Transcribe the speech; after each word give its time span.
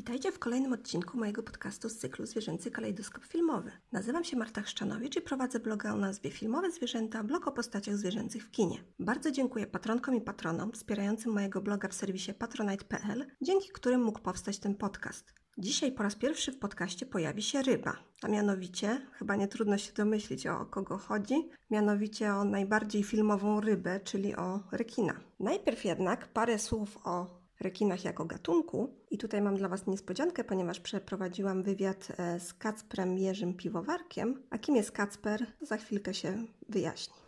Witajcie 0.00 0.32
w 0.32 0.38
kolejnym 0.38 0.72
odcinku 0.72 1.18
mojego 1.18 1.42
podcastu 1.42 1.88
z 1.88 1.96
cyklu 1.96 2.26
Zwierzęcy 2.26 2.70
Kalejdoskop 2.70 3.24
Filmowy. 3.24 3.70
Nazywam 3.92 4.24
się 4.24 4.36
Marta 4.36 4.62
Chrzczanowicz 4.62 5.16
i 5.16 5.20
prowadzę 5.20 5.60
bloga 5.60 5.92
o 5.92 5.96
nazwie 5.96 6.30
Filmowe 6.30 6.70
Zwierzęta, 6.70 7.24
blog 7.24 7.46
o 7.46 7.52
postaciach 7.52 7.96
zwierzęcych 7.96 8.44
w 8.44 8.50
kinie. 8.50 8.84
Bardzo 8.98 9.30
dziękuję 9.30 9.66
patronkom 9.66 10.14
i 10.14 10.20
patronom 10.20 10.72
wspierającym 10.72 11.32
mojego 11.32 11.60
bloga 11.60 11.88
w 11.88 11.94
serwisie 11.94 12.34
patronite.pl, 12.34 13.26
dzięki 13.40 13.68
którym 13.68 14.02
mógł 14.02 14.20
powstać 14.20 14.58
ten 14.58 14.74
podcast. 14.74 15.34
Dzisiaj 15.58 15.92
po 15.92 16.02
raz 16.02 16.14
pierwszy 16.14 16.52
w 16.52 16.58
podcaście 16.58 17.06
pojawi 17.06 17.42
się 17.42 17.62
ryba, 17.62 17.96
a 18.22 18.28
mianowicie, 18.28 19.06
chyba 19.12 19.36
nie 19.36 19.48
trudno 19.48 19.78
się 19.78 19.92
domyślić 19.92 20.46
o 20.46 20.66
kogo 20.66 20.98
chodzi, 20.98 21.50
mianowicie 21.70 22.34
o 22.34 22.44
najbardziej 22.44 23.02
filmową 23.02 23.60
rybę, 23.60 24.00
czyli 24.00 24.36
o 24.36 24.60
rekina. 24.72 25.20
Najpierw 25.40 25.84
jednak 25.84 26.28
parę 26.28 26.58
słów 26.58 26.98
o 27.04 27.39
rekinach 27.60 28.04
jako 28.04 28.24
gatunku. 28.24 28.94
I 29.10 29.18
tutaj 29.18 29.42
mam 29.42 29.56
dla 29.56 29.68
Was 29.68 29.86
niespodziankę, 29.86 30.44
ponieważ 30.44 30.80
przeprowadziłam 30.80 31.62
wywiad 31.62 32.08
e, 32.18 32.40
z 32.40 32.54
Kacprem 32.54 33.18
Jerzym 33.18 33.54
Piwowarkiem. 33.54 34.42
A 34.50 34.58
kim 34.58 34.76
jest 34.76 34.92
Kacper? 34.92 35.46
Za 35.62 35.76
chwilkę 35.76 36.14
się 36.14 36.44
wyjaśni. 36.68 37.19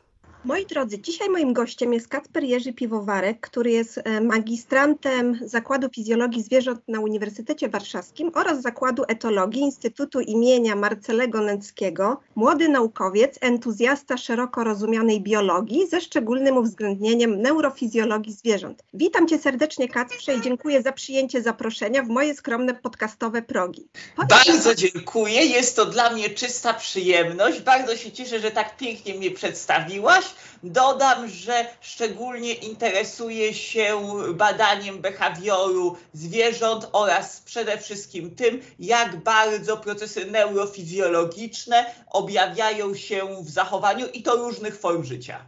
Moi 0.44 0.66
drodzy, 0.66 0.98
dzisiaj 0.98 1.28
moim 1.28 1.52
gościem 1.52 1.92
jest 1.92 2.08
Kacper 2.08 2.44
Jerzy 2.44 2.72
Piwowarek, 2.72 3.40
który 3.40 3.70
jest 3.70 4.00
e, 4.04 4.20
magistrantem 4.20 5.38
Zakładu 5.44 5.88
Fizjologii 5.88 6.42
Zwierząt 6.42 6.80
na 6.88 7.00
Uniwersytecie 7.00 7.68
Warszawskim 7.68 8.30
oraz 8.34 8.62
Zakładu 8.62 9.02
Etologii 9.08 9.62
Instytutu 9.62 10.20
imienia 10.20 10.76
Marcelego 10.76 11.40
Nęckiego. 11.40 12.20
Młody 12.34 12.68
naukowiec, 12.68 13.38
entuzjasta 13.40 14.16
szeroko 14.16 14.64
rozumianej 14.64 15.20
biologii 15.20 15.86
ze 15.86 16.00
szczególnym 16.00 16.56
uwzględnieniem 16.56 17.42
neurofizjologii 17.42 18.32
zwierząt. 18.32 18.82
Witam 18.94 19.28
Cię 19.28 19.38
serdecznie 19.38 19.88
Kacprze 19.88 20.34
i 20.34 20.40
dziękuję 20.40 20.82
za 20.82 20.92
przyjęcie 20.92 21.42
zaproszenia 21.42 22.02
w 22.02 22.08
moje 22.08 22.34
skromne 22.34 22.74
podcastowe 22.74 23.42
progi. 23.42 23.88
Powiedz 24.16 24.30
Bardzo 24.30 24.74
dziękuję, 24.74 25.46
jest 25.46 25.76
to 25.76 25.86
dla 25.86 26.10
mnie 26.10 26.30
czysta 26.30 26.74
przyjemność. 26.74 27.60
Bardzo 27.60 27.96
się 27.96 28.12
cieszę, 28.12 28.40
że 28.40 28.50
tak 28.50 28.76
pięknie 28.76 29.14
mnie 29.14 29.30
przedstawiłaś. 29.30 30.31
Dodam, 30.62 31.28
że 31.28 31.66
szczególnie 31.80 32.54
interesuję 32.54 33.54
się 33.54 34.00
badaniem 34.34 35.00
behawioru 35.00 35.96
zwierząt 36.12 36.88
oraz 36.92 37.40
przede 37.40 37.78
wszystkim 37.78 38.34
tym, 38.36 38.60
jak 38.78 39.16
bardzo 39.16 39.76
procesy 39.76 40.24
neurofizjologiczne 40.30 41.94
objawiają 42.10 42.94
się 42.94 43.28
w 43.42 43.50
zachowaniu 43.50 44.06
i 44.06 44.22
to 44.22 44.36
różnych 44.36 44.78
form 44.78 45.04
życia. 45.04 45.44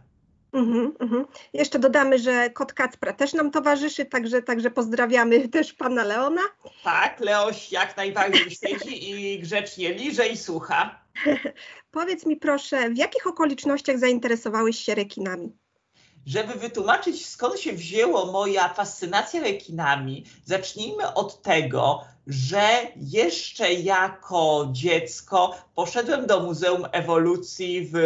Mm 0.53 0.91
-hmm. 0.91 1.25
Jeszcze 1.53 1.79
dodamy, 1.79 2.19
że 2.19 2.49
kot 2.49 2.73
Kacpra 2.73 3.13
też 3.13 3.33
nam 3.33 3.51
towarzyszy, 3.51 4.05
także, 4.05 4.41
także 4.41 4.71
pozdrawiamy 4.71 5.47
też 5.49 5.73
pana 5.73 6.03
Leona. 6.03 6.41
Tak, 6.83 7.19
Leoś 7.19 7.71
jak 7.71 7.97
najbardziej 7.97 8.51
siedzi 8.51 9.09
i 9.09 9.39
grzecznie 9.39 9.93
liże 9.93 10.27
i 10.27 10.37
słucha. 10.37 11.04
Powiedz 11.91 12.25
mi 12.25 12.35
proszę, 12.37 12.89
w 12.89 12.97
jakich 12.97 13.27
okolicznościach 13.27 13.99
zainteresowałeś 13.99 14.79
się 14.79 14.95
rekinami? 14.95 15.57
Żeby 16.25 16.53
wytłumaczyć, 16.53 17.25
skąd 17.29 17.59
się 17.59 17.73
wzięło 17.73 18.31
moja 18.31 18.73
fascynacja 18.73 19.41
rekinami, 19.41 20.25
zacznijmy 20.45 21.13
od 21.13 21.41
tego, 21.41 22.03
że 22.27 22.69
jeszcze 22.95 23.73
jako 23.73 24.67
dziecko 24.71 25.55
poszedłem 25.75 26.27
do 26.27 26.39
Muzeum 26.39 26.85
Ewolucji 26.91 27.89
w 27.93 27.97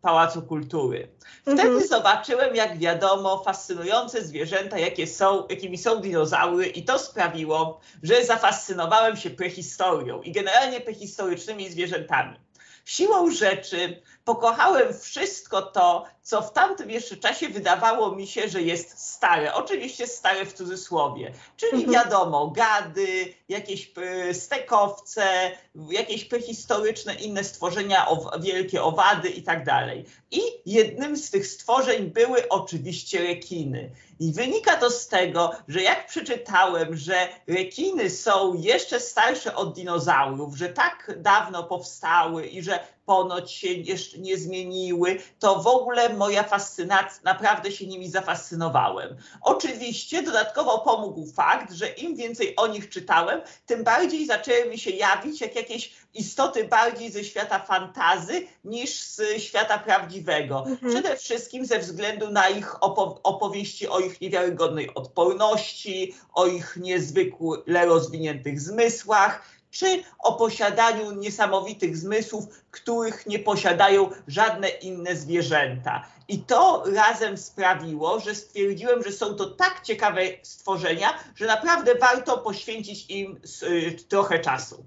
Pałacu 0.00 0.42
Kultury. 0.42 1.08
Wtedy 1.42 1.62
mhm. 1.62 1.86
zobaczyłem, 1.88 2.56
jak 2.56 2.78
wiadomo, 2.78 3.42
fascynujące 3.44 4.24
zwierzęta, 4.24 4.78
jakie 4.78 5.06
są, 5.06 5.46
jakimi 5.50 5.78
są 5.78 6.00
dinozaury, 6.00 6.66
i 6.66 6.84
to 6.84 6.98
sprawiło, 6.98 7.80
że 8.02 8.24
zafascynowałem 8.24 9.16
się 9.16 9.30
prehistorią 9.30 10.22
i 10.22 10.32
generalnie 10.32 10.80
prehistorycznymi 10.80 11.70
zwierzętami. 11.70 12.45
Siłą 12.86 13.30
rzeczy 13.30 14.02
pokochałem 14.24 14.94
wszystko 15.00 15.62
to, 15.62 16.06
co 16.26 16.42
w 16.42 16.52
tamtym 16.52 16.90
jeszcze 16.90 17.16
czasie 17.16 17.48
wydawało 17.48 18.14
mi 18.16 18.26
się, 18.26 18.48
że 18.48 18.62
jest 18.62 18.98
stare. 18.98 19.54
Oczywiście 19.54 20.06
stare 20.06 20.46
w 20.46 20.52
cudzysłowie, 20.52 21.32
czyli 21.56 21.84
mhm. 21.84 21.92
wiadomo, 21.92 22.50
gady, 22.50 23.34
jakieś 23.48 23.92
e, 23.96 24.34
stekowce, 24.34 25.50
jakieś 25.90 26.24
prehistoryczne 26.24 27.14
inne 27.14 27.44
stworzenia, 27.44 28.06
wielkie 28.40 28.82
owady 28.82 29.28
i 29.28 29.42
tak 29.42 29.64
dalej. 29.64 30.04
I 30.30 30.40
jednym 30.66 31.16
z 31.16 31.30
tych 31.30 31.46
stworzeń 31.46 32.10
były 32.10 32.48
oczywiście 32.48 33.22
rekiny. 33.22 33.90
I 34.20 34.32
wynika 34.32 34.76
to 34.76 34.90
z 34.90 35.08
tego, 35.08 35.52
że 35.68 35.82
jak 35.82 36.06
przeczytałem, 36.06 36.96
że 36.96 37.28
rekiny 37.46 38.10
są 38.10 38.54
jeszcze 38.54 39.00
starsze 39.00 39.54
od 39.54 39.74
dinozaurów, 39.74 40.56
że 40.56 40.68
tak 40.68 41.12
dawno 41.16 41.64
powstały 41.64 42.46
i 42.46 42.62
że 42.62 42.78
ponoć 43.06 43.52
się 43.52 43.68
jeszcze 43.68 44.18
nie 44.18 44.36
zmieniły, 44.36 45.18
to 45.38 45.62
w 45.62 45.66
ogóle 45.66 46.15
moja 46.16 46.42
fascynacja, 46.42 47.20
naprawdę 47.24 47.72
się 47.72 47.86
nimi 47.86 48.10
zafascynowałem. 48.10 49.16
Oczywiście 49.42 50.22
dodatkowo 50.22 50.78
pomógł 50.78 51.26
fakt, 51.26 51.72
że 51.72 51.88
im 51.88 52.16
więcej 52.16 52.56
o 52.56 52.66
nich 52.66 52.88
czytałem, 52.88 53.40
tym 53.66 53.84
bardziej 53.84 54.26
zaczęły 54.26 54.70
mi 54.70 54.78
się 54.78 54.90
jawić 54.90 55.40
jak 55.40 55.56
jakieś 55.56 55.92
istoty 56.14 56.64
bardziej 56.64 57.10
ze 57.10 57.24
świata 57.24 57.58
fantazy 57.58 58.46
niż 58.64 59.00
z 59.00 59.42
świata 59.42 59.78
prawdziwego. 59.78 60.64
Mhm. 60.66 60.92
Przede 60.92 61.16
wszystkim 61.16 61.66
ze 61.66 61.78
względu 61.78 62.30
na 62.30 62.48
ich 62.48 62.82
opo 62.84 63.20
opowieści 63.22 63.88
o 63.88 64.00
ich 64.00 64.20
niewiarygodnej 64.20 64.94
odporności, 64.94 66.14
o 66.34 66.46
ich 66.46 66.76
niezwykle 66.80 67.86
rozwiniętych 67.86 68.60
zmysłach, 68.60 69.42
czy 69.78 70.02
o 70.18 70.32
posiadaniu 70.32 71.12
niesamowitych 71.12 71.96
zmysłów, 71.96 72.44
których 72.70 73.26
nie 73.26 73.38
posiadają 73.38 74.10
żadne 74.28 74.68
inne 74.68 75.16
zwierzęta. 75.16 76.06
I 76.28 76.38
to 76.38 76.84
razem 76.94 77.36
sprawiło, 77.36 78.20
że 78.20 78.34
stwierdziłem, 78.34 79.02
że 79.02 79.12
są 79.12 79.34
to 79.34 79.50
tak 79.50 79.80
ciekawe 79.82 80.22
stworzenia, 80.42 81.08
że 81.34 81.46
naprawdę 81.46 81.94
warto 81.94 82.38
poświęcić 82.38 83.10
im 83.10 83.40
y, 83.62 83.96
trochę 84.08 84.38
czasu. 84.38 84.84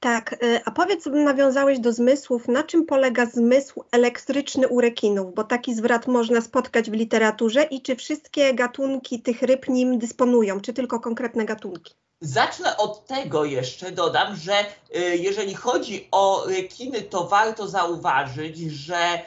Tak, 0.00 0.32
y, 0.32 0.60
a 0.64 0.70
powiedz, 0.70 1.06
nawiązałeś 1.06 1.78
do 1.78 1.92
zmysłów, 1.92 2.48
na 2.48 2.62
czym 2.62 2.86
polega 2.86 3.26
zmysł 3.26 3.84
elektryczny 3.92 4.68
u 4.68 4.80
rekinów, 4.80 5.34
bo 5.34 5.44
taki 5.44 5.74
zwrot 5.74 6.06
można 6.06 6.40
spotkać 6.40 6.90
w 6.90 6.92
literaturze 6.92 7.62
i 7.62 7.82
czy 7.82 7.96
wszystkie 7.96 8.54
gatunki 8.54 9.22
tych 9.22 9.42
ryb 9.42 9.68
nim 9.68 9.98
dysponują, 9.98 10.60
czy 10.60 10.72
tylko 10.72 11.00
konkretne 11.00 11.44
gatunki? 11.44 11.94
Zacznę 12.20 12.76
od 12.76 13.06
tego 13.06 13.44
jeszcze, 13.44 13.92
dodam, 13.92 14.36
że 14.36 14.64
y, 14.96 15.16
jeżeli 15.16 15.54
chodzi 15.54 16.08
o 16.10 16.44
rekiny, 16.46 17.02
to 17.02 17.26
warto 17.26 17.68
zauważyć, 17.68 18.58
że 18.58 19.22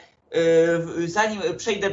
y, 1.00 1.08
zanim 1.08 1.42
przejdę 1.56 1.90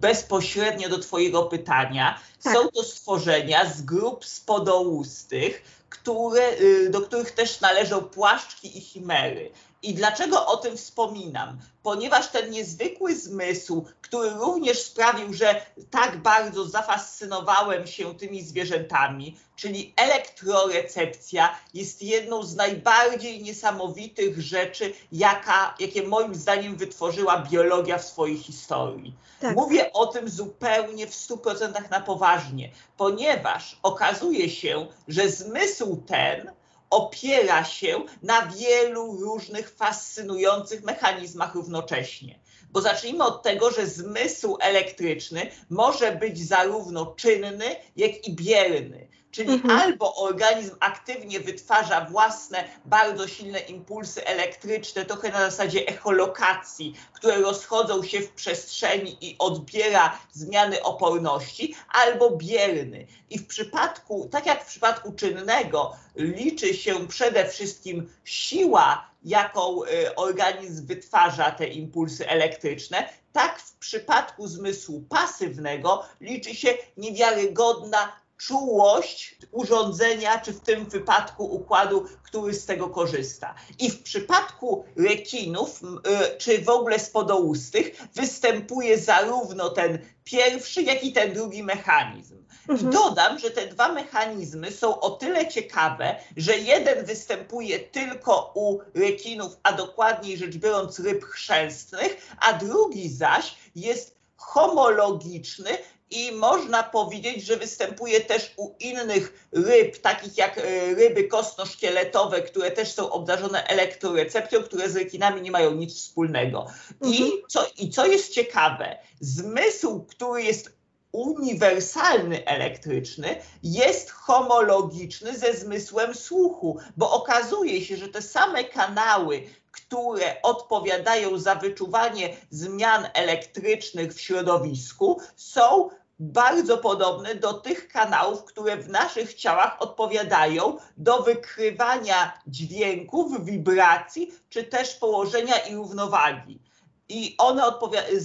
bezpośrednio 0.00 0.88
do 0.88 0.98
Twojego 0.98 1.42
pytania, 1.42 2.20
tak. 2.42 2.54
są 2.54 2.68
to 2.68 2.82
stworzenia 2.82 3.70
z 3.70 3.82
grup 3.82 4.24
spodołustych, 4.24 5.62
które, 5.88 6.60
y, 6.60 6.90
do 6.90 7.00
których 7.00 7.30
też 7.30 7.60
należą 7.60 8.02
płaszczki 8.02 8.78
i 8.78 8.80
chimery. 8.80 9.50
I 9.86 9.94
dlaczego 9.94 10.46
o 10.46 10.56
tym 10.56 10.76
wspominam? 10.76 11.58
Ponieważ 11.82 12.28
ten 12.28 12.50
niezwykły 12.50 13.14
zmysł, 13.14 13.84
który 14.00 14.30
również 14.30 14.82
sprawił, 14.82 15.34
że 15.34 15.66
tak 15.90 16.22
bardzo 16.22 16.64
zafascynowałem 16.64 17.86
się 17.86 18.14
tymi 18.14 18.42
zwierzętami, 18.42 19.36
czyli 19.56 19.94
elektrorecepcja, 19.96 21.58
jest 21.74 22.02
jedną 22.02 22.42
z 22.42 22.56
najbardziej 22.56 23.42
niesamowitych 23.42 24.40
rzeczy, 24.40 24.92
jaka, 25.12 25.74
jakie 25.80 26.02
moim 26.02 26.34
zdaniem 26.34 26.76
wytworzyła 26.76 27.38
biologia 27.38 27.98
w 27.98 28.04
swojej 28.04 28.38
historii. 28.38 29.14
Tak. 29.40 29.56
Mówię 29.56 29.92
o 29.92 30.06
tym 30.06 30.28
zupełnie 30.28 31.06
w 31.06 31.14
100% 31.14 31.90
na 31.90 32.00
poważnie, 32.00 32.70
ponieważ 32.96 33.78
okazuje 33.82 34.50
się, 34.50 34.86
że 35.08 35.28
zmysł 35.28 36.02
ten 36.06 36.50
opiera 36.90 37.64
się 37.64 38.04
na 38.22 38.46
wielu 38.46 39.16
różnych 39.20 39.70
fascynujących 39.70 40.84
mechanizmach 40.84 41.54
równocześnie. 41.54 42.38
Bo 42.70 42.80
zacznijmy 42.80 43.24
od 43.24 43.42
tego, 43.42 43.70
że 43.70 43.86
zmysł 43.86 44.56
elektryczny 44.60 45.50
może 45.70 46.12
być 46.12 46.48
zarówno 46.48 47.06
czynny, 47.06 47.76
jak 47.96 48.28
i 48.28 48.34
bierny. 48.34 49.08
Czyli 49.30 49.52
mhm. 49.52 49.80
albo 49.80 50.14
organizm 50.14 50.76
aktywnie 50.80 51.40
wytwarza 51.40 52.00
własne, 52.04 52.64
bardzo 52.84 53.28
silne 53.28 53.58
impulsy 53.58 54.26
elektryczne, 54.26 55.04
trochę 55.04 55.32
na 55.32 55.50
zasadzie 55.50 55.86
echolokacji, 55.86 56.94
które 57.12 57.38
rozchodzą 57.38 58.02
się 58.02 58.20
w 58.20 58.30
przestrzeni 58.30 59.16
i 59.20 59.36
odbiera 59.38 60.18
zmiany 60.32 60.82
oporności, 60.82 61.74
albo 61.88 62.30
bierny. 62.30 63.06
I 63.30 63.38
w 63.38 63.46
przypadku, 63.46 64.28
tak 64.30 64.46
jak 64.46 64.64
w 64.64 64.66
przypadku 64.66 65.12
czynnego, 65.12 65.96
liczy 66.16 66.74
się 66.74 67.08
przede 67.08 67.48
wszystkim 67.48 68.10
siła, 68.24 69.10
jaką 69.24 69.84
y, 69.84 70.14
organizm 70.14 70.86
wytwarza 70.86 71.50
te 71.50 71.66
impulsy 71.66 72.28
elektryczne, 72.28 73.08
tak 73.32 73.60
w 73.60 73.76
przypadku 73.76 74.48
zmysłu 74.48 75.00
pasywnego 75.08 76.04
liczy 76.20 76.54
się 76.54 76.74
niewiarygodna 76.96 78.12
czułość 78.36 79.36
urządzenia, 79.52 80.40
czy 80.40 80.52
w 80.52 80.60
tym 80.60 80.84
wypadku 80.84 81.44
układu, 81.44 82.04
który 82.22 82.54
z 82.54 82.66
tego 82.66 82.88
korzysta. 82.88 83.54
I 83.78 83.90
w 83.90 84.02
przypadku 84.02 84.84
rekinów, 84.96 85.82
y, 85.82 86.38
czy 86.38 86.58
w 86.62 86.68
ogóle 86.68 86.98
spodoustych, 86.98 88.02
występuje 88.14 88.98
zarówno 88.98 89.70
ten 89.70 89.98
pierwszy, 90.24 90.82
jak 90.82 91.04
i 91.04 91.12
ten 91.12 91.34
drugi 91.34 91.62
mechanizm. 91.62 92.46
Mhm. 92.68 92.90
I 92.90 92.94
dodam, 92.94 93.38
że 93.38 93.50
te 93.50 93.66
dwa 93.66 93.92
mechanizmy 93.92 94.72
są 94.72 95.00
o 95.00 95.10
tyle 95.10 95.48
ciekawe, 95.48 96.16
że 96.36 96.58
jeden 96.58 97.04
występuje 97.04 97.78
tylko 97.78 98.52
u 98.54 98.78
rekinów, 98.94 99.56
a 99.62 99.72
dokładniej 99.72 100.36
rzecz 100.36 100.56
biorąc 100.56 100.98
ryb 100.98 101.24
chrzęstnych, 101.24 102.36
a 102.40 102.52
drugi 102.52 103.08
zaś 103.08 103.56
jest 103.74 104.16
homologiczny 104.36 105.70
i 106.10 106.32
można 106.32 106.82
powiedzieć, 106.82 107.44
że 107.44 107.56
występuje 107.56 108.20
też 108.20 108.52
u 108.56 108.74
innych 108.80 109.48
ryb, 109.52 109.98
takich 109.98 110.38
jak 110.38 110.58
e, 110.58 110.62
ryby 110.94 111.24
kostno-szkieletowe, 111.24 112.42
które 112.42 112.70
też 112.70 112.92
są 112.92 113.10
obdarzone 113.10 113.66
elektrorecepcją, 113.66 114.62
które 114.62 114.90
z 114.90 114.96
rekinami 114.96 115.42
nie 115.42 115.50
mają 115.50 115.74
nic 115.74 115.94
wspólnego. 115.94 116.66
Mhm. 117.00 117.14
I, 117.14 117.32
co, 117.48 117.66
I 117.78 117.90
co 117.90 118.06
jest 118.06 118.32
ciekawe, 118.32 118.98
zmysł, 119.20 120.04
który 120.04 120.42
jest 120.42 120.76
uniwersalny 121.12 122.46
elektryczny 122.46 123.36
jest 123.62 124.10
homologiczny 124.10 125.38
ze 125.38 125.54
zmysłem 125.54 126.14
słuchu, 126.14 126.78
bo 126.96 127.12
okazuje 127.12 127.84
się, 127.84 127.96
że 127.96 128.08
te 128.08 128.22
same 128.22 128.64
kanały, 128.64 129.42
które 129.76 130.42
odpowiadają 130.42 131.38
za 131.38 131.54
wyczuwanie 131.54 132.36
zmian 132.50 133.08
elektrycznych 133.14 134.14
w 134.14 134.20
środowisku, 134.20 135.20
są 135.36 135.90
bardzo 136.18 136.78
podobne 136.78 137.34
do 137.34 137.52
tych 137.52 137.88
kanałów, 137.88 138.44
które 138.44 138.76
w 138.76 138.88
naszych 138.88 139.34
ciałach 139.34 139.82
odpowiadają 139.82 140.76
do 140.96 141.22
wykrywania 141.22 142.40
dźwięków, 142.46 143.44
wibracji, 143.44 144.32
czy 144.48 144.64
też 144.64 144.94
położenia 144.94 145.58
i 145.58 145.74
równowagi 145.74 146.60
i 147.08 147.34
one 147.38 147.62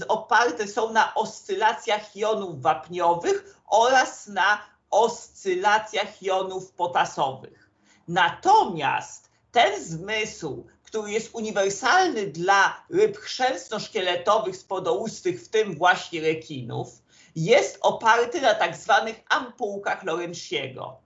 oparte 0.08 0.68
są 0.68 0.94
na 0.94 1.14
oscylacjach 1.16 2.16
jonów 2.16 2.62
wapniowych 2.62 3.56
oraz 3.68 4.28
na 4.28 4.62
oscylacjach 4.90 6.22
jonów 6.22 6.72
potasowych. 6.72 7.70
Natomiast 8.08 9.30
ten 9.52 9.84
zmysł, 9.84 10.68
który 10.92 11.12
jest 11.12 11.30
uniwersalny 11.36 12.28
dla 12.28 12.84
ryb 12.90 13.18
chrzęstno-szkieletowych 13.18 14.56
spodoustych, 14.56 15.44
w 15.44 15.50
tym 15.50 15.76
właśnie 15.76 16.22
rekinów, 16.22 16.90
jest 17.36 17.78
oparty 17.82 18.42
na 18.42 18.54
tak 18.54 18.76
zwanych 18.76 19.22
ampułkach 19.30 20.04
Lorentziego. 20.04 20.98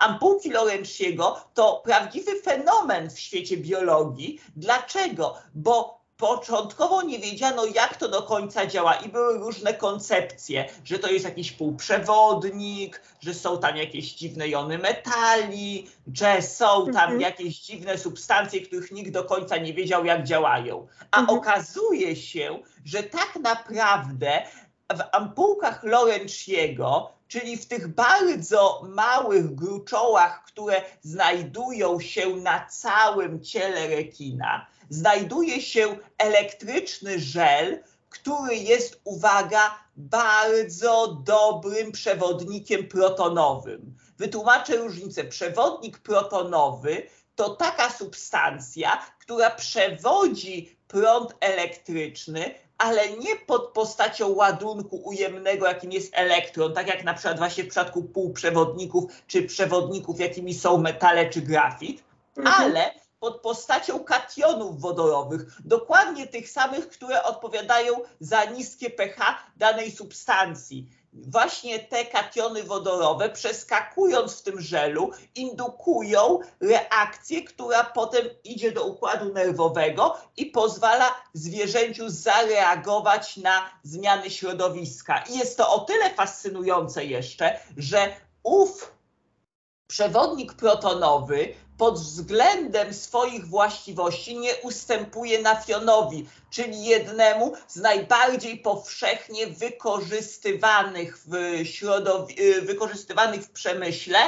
Ampułki 0.00 0.50
Lorentziego 0.50 1.40
to 1.54 1.80
prawdziwy 1.84 2.42
fenomen 2.42 3.10
w 3.10 3.18
świecie 3.18 3.56
biologii. 3.56 4.40
Dlaczego? 4.56 5.34
Bo 5.54 6.03
początkowo 6.16 7.02
nie 7.02 7.18
wiedziano, 7.18 7.64
jak 7.66 7.96
to 7.96 8.08
do 8.08 8.22
końca 8.22 8.66
działa 8.66 8.94
i 8.94 9.08
były 9.08 9.38
różne 9.38 9.74
koncepcje, 9.74 10.68
że 10.84 10.98
to 10.98 11.10
jest 11.10 11.24
jakiś 11.24 11.52
półprzewodnik, 11.52 13.02
że 13.20 13.34
są 13.34 13.58
tam 13.58 13.76
jakieś 13.76 14.12
dziwne 14.12 14.48
jony 14.48 14.78
metali, 14.78 15.88
że 16.14 16.42
są 16.42 16.84
tam 16.84 17.02
mhm. 17.02 17.20
jakieś 17.20 17.60
dziwne 17.60 17.98
substancje, 17.98 18.60
których 18.60 18.92
nikt 18.92 19.12
do 19.12 19.24
końca 19.24 19.56
nie 19.56 19.74
wiedział, 19.74 20.04
jak 20.04 20.24
działają. 20.24 20.86
A 21.10 21.20
mhm. 21.20 21.38
okazuje 21.38 22.16
się, 22.16 22.62
że 22.84 23.02
tak 23.02 23.36
naprawdę 23.42 24.42
w 24.96 25.00
ampułkach 25.12 25.84
Lorentziego, 25.84 27.10
czyli 27.28 27.56
w 27.56 27.66
tych 27.66 27.88
bardzo 27.88 28.82
małych 28.88 29.54
gruczołach, 29.54 30.44
które 30.44 30.82
znajdują 31.02 32.00
się 32.00 32.36
na 32.36 32.66
całym 32.66 33.42
ciele 33.44 33.86
rekina, 33.86 34.66
znajduje 34.90 35.60
się 35.60 35.96
elektryczny 36.18 37.18
żel, 37.18 37.82
który 38.08 38.56
jest, 38.56 39.00
uwaga, 39.04 39.78
bardzo 39.96 41.06
dobrym 41.24 41.92
przewodnikiem 41.92 42.88
protonowym. 42.88 43.94
Wytłumaczę 44.18 44.76
różnicę. 44.76 45.24
Przewodnik 45.24 45.98
protonowy 45.98 47.02
to 47.34 47.50
taka 47.50 47.90
substancja, 47.90 49.06
która 49.18 49.50
przewodzi 49.50 50.76
prąd 50.88 51.34
elektryczny, 51.40 52.54
ale 52.78 53.08
nie 53.16 53.36
pod 53.36 53.72
postacią 53.72 54.28
ładunku 54.28 54.96
ujemnego, 54.96 55.66
jakim 55.66 55.92
jest 55.92 56.12
elektron, 56.16 56.74
tak 56.74 56.86
jak 56.86 57.04
na 57.04 57.14
przykład 57.14 57.38
właśnie 57.38 57.64
w 57.64 57.68
przypadku 57.68 58.02
półprzewodników 58.02 59.04
czy 59.26 59.42
przewodników, 59.42 60.20
jakimi 60.20 60.54
są 60.54 60.78
metale 60.78 61.30
czy 61.30 61.40
grafit, 61.40 62.04
mhm. 62.36 62.62
ale 62.62 63.03
pod 63.24 63.40
postacią 63.40 64.04
kationów 64.04 64.80
wodorowych, 64.80 65.40
dokładnie 65.64 66.26
tych 66.26 66.50
samych, 66.50 66.88
które 66.88 67.22
odpowiadają 67.22 67.94
za 68.20 68.44
niskie 68.44 68.90
pH 68.90 69.46
danej 69.56 69.90
substancji. 69.90 70.88
Właśnie 71.12 71.78
te 71.78 72.04
kationy 72.04 72.62
wodorowe, 72.62 73.30
przeskakując 73.30 74.32
w 74.32 74.42
tym 74.42 74.60
żelu, 74.60 75.10
indukują 75.34 76.38
reakcję, 76.60 77.44
która 77.44 77.84
potem 77.84 78.26
idzie 78.44 78.72
do 78.72 78.84
układu 78.84 79.32
nerwowego 79.32 80.16
i 80.36 80.46
pozwala 80.46 81.14
zwierzęciu 81.32 82.04
zareagować 82.08 83.36
na 83.36 83.70
zmiany 83.82 84.30
środowiska. 84.30 85.24
I 85.30 85.38
jest 85.38 85.56
to 85.56 85.70
o 85.72 85.80
tyle 85.80 86.14
fascynujące 86.14 87.04
jeszcze, 87.04 87.58
że 87.76 88.16
ów 88.42 88.94
przewodnik 89.86 90.54
protonowy 90.54 91.54
pod 91.78 91.98
względem 91.98 92.94
swoich 92.94 93.46
właściwości 93.46 94.38
nie 94.38 94.56
ustępuje 94.56 95.42
nafionowi, 95.42 96.28
czyli 96.50 96.84
jednemu 96.84 97.52
z 97.68 97.76
najbardziej 97.76 98.58
powszechnie 98.58 99.46
wykorzystywanych 99.46 101.18
w, 101.18 101.30
środowi- 101.64 102.60
wykorzystywanych 102.62 103.42
w 103.42 103.50
przemyśle 103.50 104.18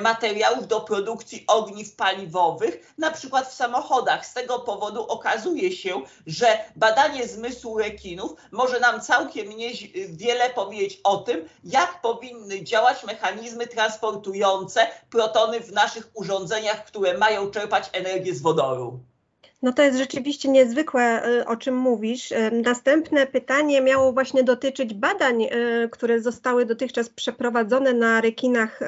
materiałów 0.00 0.66
do 0.66 0.80
produkcji 0.80 1.44
ogniw 1.46 1.94
paliwowych, 1.96 2.94
na 2.98 3.10
przykład 3.10 3.48
w 3.48 3.54
samochodach. 3.54 4.26
Z 4.26 4.34
tego 4.34 4.58
powodu 4.58 5.06
okazuje 5.06 5.72
się, 5.72 6.02
że 6.26 6.58
badanie 6.76 7.28
zmysłu 7.28 7.78
rekinów 7.78 8.32
może 8.52 8.80
nam 8.80 9.00
całkiem 9.00 9.48
wiele 10.08 10.50
powiedzieć 10.50 11.00
o 11.04 11.16
tym, 11.16 11.48
jak 11.64 12.00
powinny 12.00 12.64
działać 12.64 13.04
mechanizmy 13.04 13.66
transportujące 13.66 14.86
protony 15.10 15.60
w 15.60 15.72
naszych 15.72 16.10
urządzeniach, 16.14 16.84
które 16.84 17.18
mają 17.18 17.50
czerpać 17.50 17.90
energię 17.92 18.34
z 18.34 18.42
wodoru. 18.42 19.00
No 19.62 19.72
to 19.72 19.82
jest 19.82 19.98
rzeczywiście 19.98 20.48
niezwykłe, 20.48 21.28
y, 21.28 21.46
o 21.46 21.56
czym 21.56 21.76
mówisz. 21.76 22.32
Następne 22.52 23.26
pytanie 23.26 23.80
miało 23.80 24.12
właśnie 24.12 24.44
dotyczyć 24.44 24.94
badań, 24.94 25.48
które 25.90 26.20
zostały 26.20 26.66
dotychczas 26.66 27.08
przeprowadzone 27.08 27.92
na 27.92 28.20
rekinach 28.20 28.80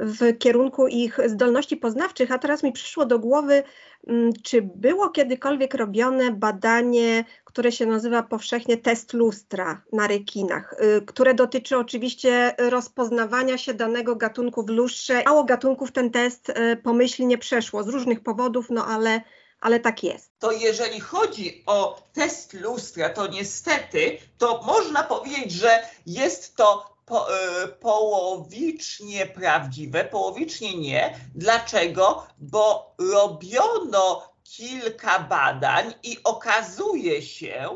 w 0.00 0.38
kierunku 0.38 0.88
ich 0.88 1.18
zdolności 1.26 1.76
poznawczych, 1.76 2.32
a 2.32 2.38
teraz 2.38 2.62
mi 2.62 2.72
przyszło 2.72 3.06
do 3.06 3.18
głowy, 3.18 3.62
mm, 4.06 4.32
czy 4.42 4.62
było 4.62 5.10
kiedykolwiek 5.10 5.74
robione 5.74 6.30
badanie, 6.30 7.24
które 7.44 7.72
się 7.72 7.86
nazywa 7.86 8.22
powszechnie 8.22 8.76
test 8.76 9.12
lustra 9.12 9.82
na 9.92 10.06
rekinach, 10.06 10.74
y, 10.98 11.02
które 11.06 11.34
dotyczy 11.34 11.78
oczywiście 11.78 12.54
rozpoznawania 12.58 13.58
się 13.58 13.74
danego 13.74 14.16
gatunku 14.16 14.62
w 14.62 14.68
lustrze. 14.68 15.22
Mało 15.26 15.44
gatunków 15.44 15.92
ten 15.92 16.10
test 16.10 16.48
y, 16.48 16.76
pomyślnie 16.76 17.38
przeszło 17.38 17.82
z 17.82 17.88
różnych 17.88 18.22
powodów, 18.22 18.66
no 18.70 18.86
ale 18.86 19.20
ale 19.62 19.80
tak 19.80 20.02
jest. 20.04 20.30
To 20.38 20.52
jeżeli 20.52 21.00
chodzi 21.00 21.62
o 21.66 22.02
test 22.12 22.52
lustra, 22.52 23.10
to 23.10 23.26
niestety, 23.26 24.18
to 24.38 24.62
można 24.66 25.02
powiedzieć, 25.02 25.52
że 25.52 25.82
jest 26.06 26.56
to 26.56 26.91
po, 27.12 27.28
y, 27.64 27.68
połowicznie 27.68 29.26
prawdziwe, 29.26 30.04
połowicznie 30.04 30.78
nie. 30.78 31.20
Dlaczego? 31.34 32.26
Bo 32.38 32.94
robiono 32.98 34.32
kilka 34.44 35.18
badań 35.18 35.94
i 36.02 36.18
okazuje 36.24 37.22
się, 37.22 37.68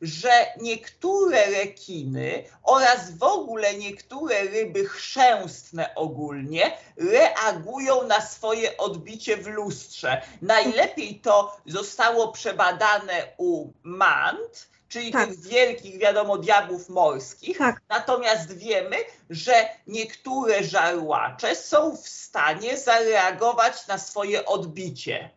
że 0.00 0.30
niektóre 0.60 1.46
rekiny 1.46 2.44
oraz 2.62 3.18
w 3.18 3.22
ogóle 3.22 3.74
niektóre 3.74 4.42
ryby 4.42 4.88
chrzęstne 4.88 5.94
ogólnie 5.94 6.72
reagują 6.96 8.06
na 8.06 8.20
swoje 8.20 8.76
odbicie 8.76 9.36
w 9.36 9.46
lustrze. 9.46 10.22
Najlepiej 10.42 11.20
to 11.20 11.56
zostało 11.66 12.32
przebadane 12.32 13.34
u 13.38 13.72
mant, 13.82 14.73
czyli 14.88 15.12
tak. 15.12 15.28
tych 15.28 15.40
wielkich, 15.40 15.98
wiadomo, 15.98 16.38
diabłów 16.38 16.88
morskich. 16.88 17.58
Tak. 17.58 17.80
Natomiast 17.88 18.52
wiemy, 18.52 18.96
że 19.30 19.68
niektóre 19.86 20.64
żarłacze 20.64 21.56
są 21.56 21.96
w 21.96 22.08
stanie 22.08 22.78
zareagować 22.78 23.86
na 23.86 23.98
swoje 23.98 24.46
odbicie. 24.46 25.30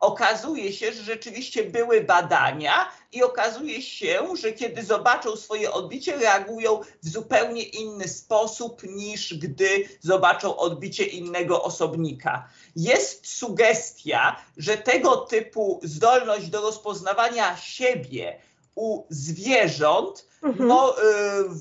okazuje 0.00 0.72
się, 0.72 0.92
że 0.92 1.02
rzeczywiście 1.02 1.64
były 1.64 2.00
badania 2.00 2.88
i 3.12 3.22
okazuje 3.22 3.82
się, 3.82 4.36
że 4.36 4.52
kiedy 4.52 4.82
zobaczą 4.82 5.36
swoje 5.36 5.72
odbicie, 5.72 6.16
reagują 6.16 6.80
w 7.02 7.08
zupełnie 7.08 7.62
inny 7.62 8.08
sposób 8.08 8.82
niż 8.82 9.34
gdy 9.34 9.88
zobaczą 10.00 10.56
odbicie 10.56 11.04
innego 11.04 11.62
osobnika. 11.62 12.48
Jest 12.76 13.38
sugestia, 13.38 14.36
że 14.56 14.76
tego 14.76 15.16
typu 15.16 15.80
zdolność 15.82 16.48
do 16.48 16.60
rozpoznawania 16.60 17.56
siebie 17.56 18.38
u 18.74 19.06
zwierząt 19.10 20.26
mhm. 20.42 20.68
no, 20.68 20.94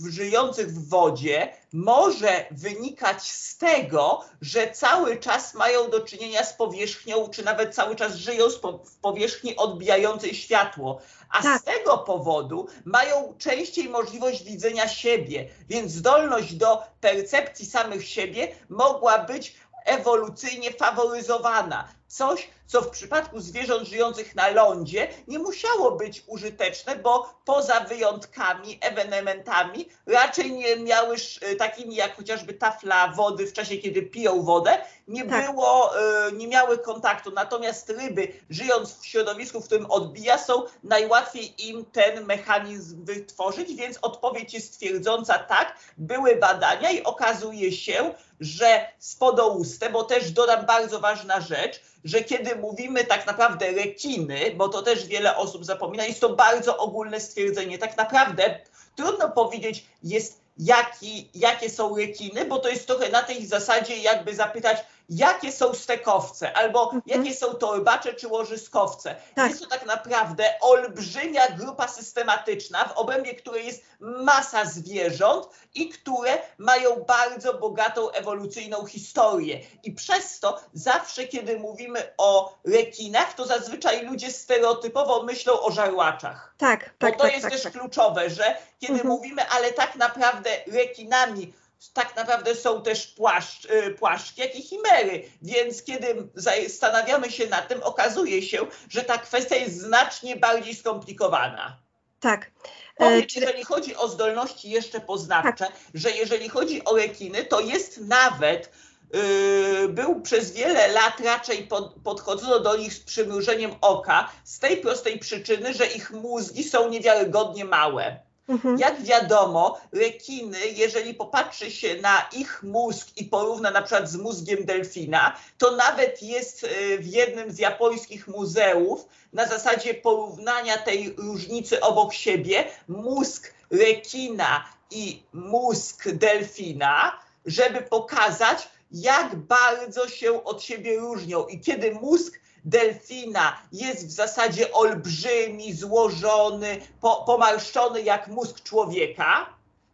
y, 0.08 0.12
żyjących 0.12 0.68
w 0.68 0.90
wodzie 0.90 1.54
może 1.74 2.46
wynikać 2.52 3.32
z 3.32 3.58
tego, 3.58 4.22
że 4.42 4.72
cały 4.72 5.18
czas 5.18 5.54
mają 5.54 5.90
do 5.90 6.00
czynienia 6.00 6.44
z 6.44 6.54
powierzchnią, 6.54 7.30
czy 7.30 7.44
nawet 7.46 7.76
cały 7.76 7.96
czas 7.96 8.16
żyją 8.16 8.46
w 8.86 8.98
powierzchni 9.02 9.56
odbijającej 9.56 10.36
światło. 10.36 11.02
A 11.30 11.44
tak. 11.44 11.62
z 11.62 11.64
tego 11.64 11.98
powodu 11.98 12.68
mają 12.86 13.34
częściej 13.38 13.90
możliwość 13.90 14.44
widzenia 14.44 14.88
siebie, 14.88 15.50
więc 15.70 15.92
zdolność 15.92 16.54
do 16.56 16.84
percepcji 17.02 17.66
samych 17.66 18.08
siebie 18.08 18.56
mogła 18.70 19.20
być 19.20 19.56
ewolucyjnie 19.86 20.72
faworyzowana. 20.72 21.88
Coś, 22.08 22.50
co 22.68 22.82
w 22.82 22.90
przypadku 22.90 23.40
zwierząt 23.40 23.88
żyjących 23.88 24.36
na 24.36 24.50
lądzie 24.50 25.08
nie 25.28 25.40
musiało 25.40 25.92
być 25.92 26.24
użyteczne, 26.28 26.96
bo 26.96 27.34
poza 27.46 27.80
wyjątkami, 27.80 28.80
ewenementami 28.82 29.90
raczej 30.06 30.52
nie 30.52 30.76
miały 30.76 31.16
e, 31.42 31.56
takimi 31.56 31.96
jak 31.96 32.16
chociażby 32.16 32.54
tafla 32.54 33.08
wody 33.08 33.48
w 33.48 33.54
czasie, 33.54 33.78
kiedy 33.78 34.02
piją 34.02 34.42
wodę, 34.42 34.78
nie 35.08 35.26
tak. 35.26 35.46
było, 35.46 36.00
e, 36.00 36.32
nie 36.32 36.48
miały 36.48 36.78
kontaktu. 36.78 37.32
Natomiast 37.32 37.90
ryby 37.90 38.34
żyjąc 38.50 39.00
w 39.00 39.06
środowisku, 39.06 39.62
w 39.62 39.66
którym 39.66 39.92
odbija, 39.92 40.38
są 40.38 40.64
najłatwiej 40.84 41.68
im 41.70 41.86
ten 41.86 42.26
mechanizm 42.26 43.06
wytworzyć, 43.06 43.76
więc 43.76 44.00
odpowiedź 44.02 44.54
jest 44.54 44.78
twierdząca 44.78 45.40
tak, 45.40 45.78
były 45.98 46.36
badania 46.36 46.92
i 46.92 47.04
okazuje 47.04 47.72
się, 47.72 48.14
że 48.40 48.88
spodouste, 49.00 49.90
bo 49.90 50.04
też 50.04 50.32
dodam 50.32 50.66
bardzo 50.66 51.00
ważna 51.00 51.42
rzecz, 51.42 51.82
że 52.04 52.24
kiedy 52.24 52.53
mówimy 52.56 53.06
tak 53.06 53.28
naprawdę 53.28 53.72
rekiny, 53.72 54.40
bo 54.56 54.70
to 54.70 54.82
też 54.82 55.08
wiele 55.08 55.38
osób 55.38 55.66
zapomina, 55.66 56.06
jest 56.06 56.22
to 56.22 56.36
bardzo 56.36 56.78
ogólne 56.78 57.20
stwierdzenie. 57.20 57.78
Tak 57.78 57.98
naprawdę 57.98 58.60
trudno 58.96 59.30
powiedzieć, 59.30 59.86
jest 60.04 60.44
jaki, 60.58 61.30
jakie 61.36 61.70
są 61.70 61.98
rekiny, 61.98 62.46
bo 62.46 62.60
to 62.60 62.70
jest 62.70 62.88
trochę 62.88 63.10
na 63.10 63.24
tej 63.24 63.46
zasadzie, 63.46 63.98
jakby 63.98 64.36
zapytać, 64.36 64.78
jakie 65.10 65.52
są 65.52 65.74
stekowce, 65.74 66.58
albo 66.58 66.84
mhm. 66.84 67.02
jakie 67.06 67.34
są 67.34 67.54
torbacze 67.54 68.14
czy 68.14 68.28
łożyskowce. 68.28 69.16
Tak. 69.36 69.50
Jest 69.50 69.64
to 69.64 69.70
tak 69.70 69.86
naprawdę 69.86 70.54
olbrzymia 70.62 71.48
grupa 71.48 71.88
systematyczna, 71.88 72.86
w 72.86 72.98
obrębie 72.98 73.36
której 73.36 73.66
jest 73.66 73.84
masa 74.00 74.66
zwierząt 74.66 75.48
i 75.76 75.90
które 75.90 76.38
mają 76.58 76.96
bardzo 76.96 77.54
bogatą 77.54 78.12
ewolucyjną 78.12 78.86
historię. 78.86 79.60
I 79.84 79.92
przez 79.92 80.40
to 80.40 80.60
zawsze, 80.74 81.28
kiedy 81.28 81.60
mówimy 81.60 82.14
o 82.18 82.58
rekinach, 82.66 83.34
to 83.34 83.46
zazwyczaj 83.46 84.06
ludzie 84.06 84.32
stereotypowo 84.32 85.24
myślą 85.24 85.62
o 85.62 85.72
żarłaczach. 85.72 86.54
Tak, 86.58 86.94
tak. 87.00 87.12
Bo 87.12 87.18
to 87.18 87.24
tak, 87.24 87.32
jest 87.32 87.44
tak, 87.44 87.52
też 87.52 87.64
tak. 87.64 87.74
kluczowe, 87.74 88.30
że 88.30 88.58
kiedy 88.80 88.94
mhm. 88.94 89.10
mówimy, 89.10 89.50
ale 89.50 89.72
tak 89.74 89.96
naprawdę 89.96 90.50
rekinami 90.68 91.54
tak 91.94 92.16
naprawdę 92.16 92.56
są 92.56 92.82
też 92.82 93.08
płaszcz, 93.08 93.66
y, 93.66 93.92
płaszczki, 93.92 94.42
jak 94.42 94.56
i 94.56 94.62
chimery. 94.62 95.24
Więc 95.42 95.84
kiedy 95.84 96.28
zastanawiamy 96.36 97.32
się 97.32 97.48
nad 97.48 97.68
tym, 97.68 97.84
okazuje 97.84 98.42
się, 98.42 98.58
że 98.90 99.04
ta 99.04 99.18
kwestia 99.18 99.56
jest 99.56 99.78
znacznie 99.78 100.36
bardziej 100.36 100.76
skomplikowana. 100.76 101.78
Tak. 102.20 102.52
Powiedz, 102.98 103.38
e, 103.38 103.40
jeżeli 103.40 103.64
chodzi 103.64 103.96
o 103.96 104.08
zdolności 104.08 104.70
jeszcze 104.70 105.00
poznawcze, 105.00 105.66
tak. 105.66 105.74
że 105.94 106.12
jeżeli 106.12 106.50
chodzi 106.50 106.86
o 106.86 106.96
rekiny, 106.96 107.46
to 107.46 107.60
jest 107.60 108.02
nawet 108.02 108.70
Yy, 109.14 109.90
był 109.90 110.22
przez 110.22 110.52
wiele 110.52 110.88
lat 110.88 111.20
raczej 111.20 111.64
pod, 111.68 111.96
podchodzono 112.04 112.60
do 112.60 112.78
nich 112.78 112.94
z 112.94 113.00
przymrużeniem 113.00 113.72
oka, 113.82 114.32
z 114.44 114.60
tej 114.60 114.78
prostej 114.78 115.20
przyczyny, 115.20 115.74
że 115.74 115.86
ich 115.86 116.12
mózgi 116.12 116.64
są 116.64 116.90
niewiarygodnie 116.90 117.66
małe. 117.66 118.20
Mhm. 118.48 118.78
Jak 118.78 119.02
wiadomo, 119.02 119.82
rekiny, 119.92 120.58
jeżeli 120.68 121.14
popatrzy 121.14 121.72
się 121.72 121.96
na 122.02 122.30
ich 122.38 122.64
mózg 122.64 123.08
i 123.18 123.26
porówna 123.26 123.72
na 123.72 123.82
przykład 123.82 124.10
z 124.10 124.16
mózgiem 124.16 124.66
delfina, 124.66 125.36
to 125.58 125.76
nawet 125.76 126.22
jest 126.22 126.64
y, 126.64 126.98
w 127.00 127.08
jednym 127.08 127.52
z 127.52 127.60
japońskich 127.60 128.28
muzeów 128.28 129.08
na 129.34 129.48
zasadzie 129.48 129.94
porównania 129.94 130.78
tej 130.78 131.16
różnicy 131.18 131.82
obok 131.82 132.14
siebie 132.14 132.66
mózg 132.88 133.54
rekina 133.72 134.66
i 134.92 135.24
mózg 135.34 136.10
delfina, 136.12 137.20
żeby 137.46 137.82
pokazać, 137.82 138.70
jak 138.92 139.36
bardzo 139.36 140.10
się 140.10 140.44
od 140.44 140.64
siebie 140.64 141.00
różnią. 141.00 141.48
I 141.48 141.60
kiedy 141.60 141.92
mózg 141.92 142.40
delfina 142.66 143.58
jest 143.72 144.08
w 144.08 144.12
zasadzie 144.12 144.72
olbrzymi, 144.72 145.74
złożony, 145.74 146.82
po, 147.02 147.24
pomarszczony 147.26 148.02
jak 148.02 148.28
mózg 148.28 148.64
człowieka, 148.64 149.46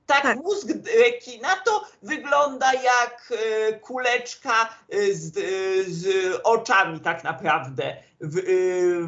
tak, 0.06 0.24
tak, 0.24 0.38
mózg 0.38 0.68
rekina 1.06 1.56
to 1.66 1.86
wygląda 2.04 2.74
jak 2.74 3.32
e, 3.32 3.74
kuleczka 3.74 4.70
e, 4.90 5.14
z, 5.14 5.38
e, 5.38 5.42
z 5.92 6.36
oczami 6.44 7.00
tak 7.00 7.24
naprawdę. 7.24 7.98
W, 8.22 8.42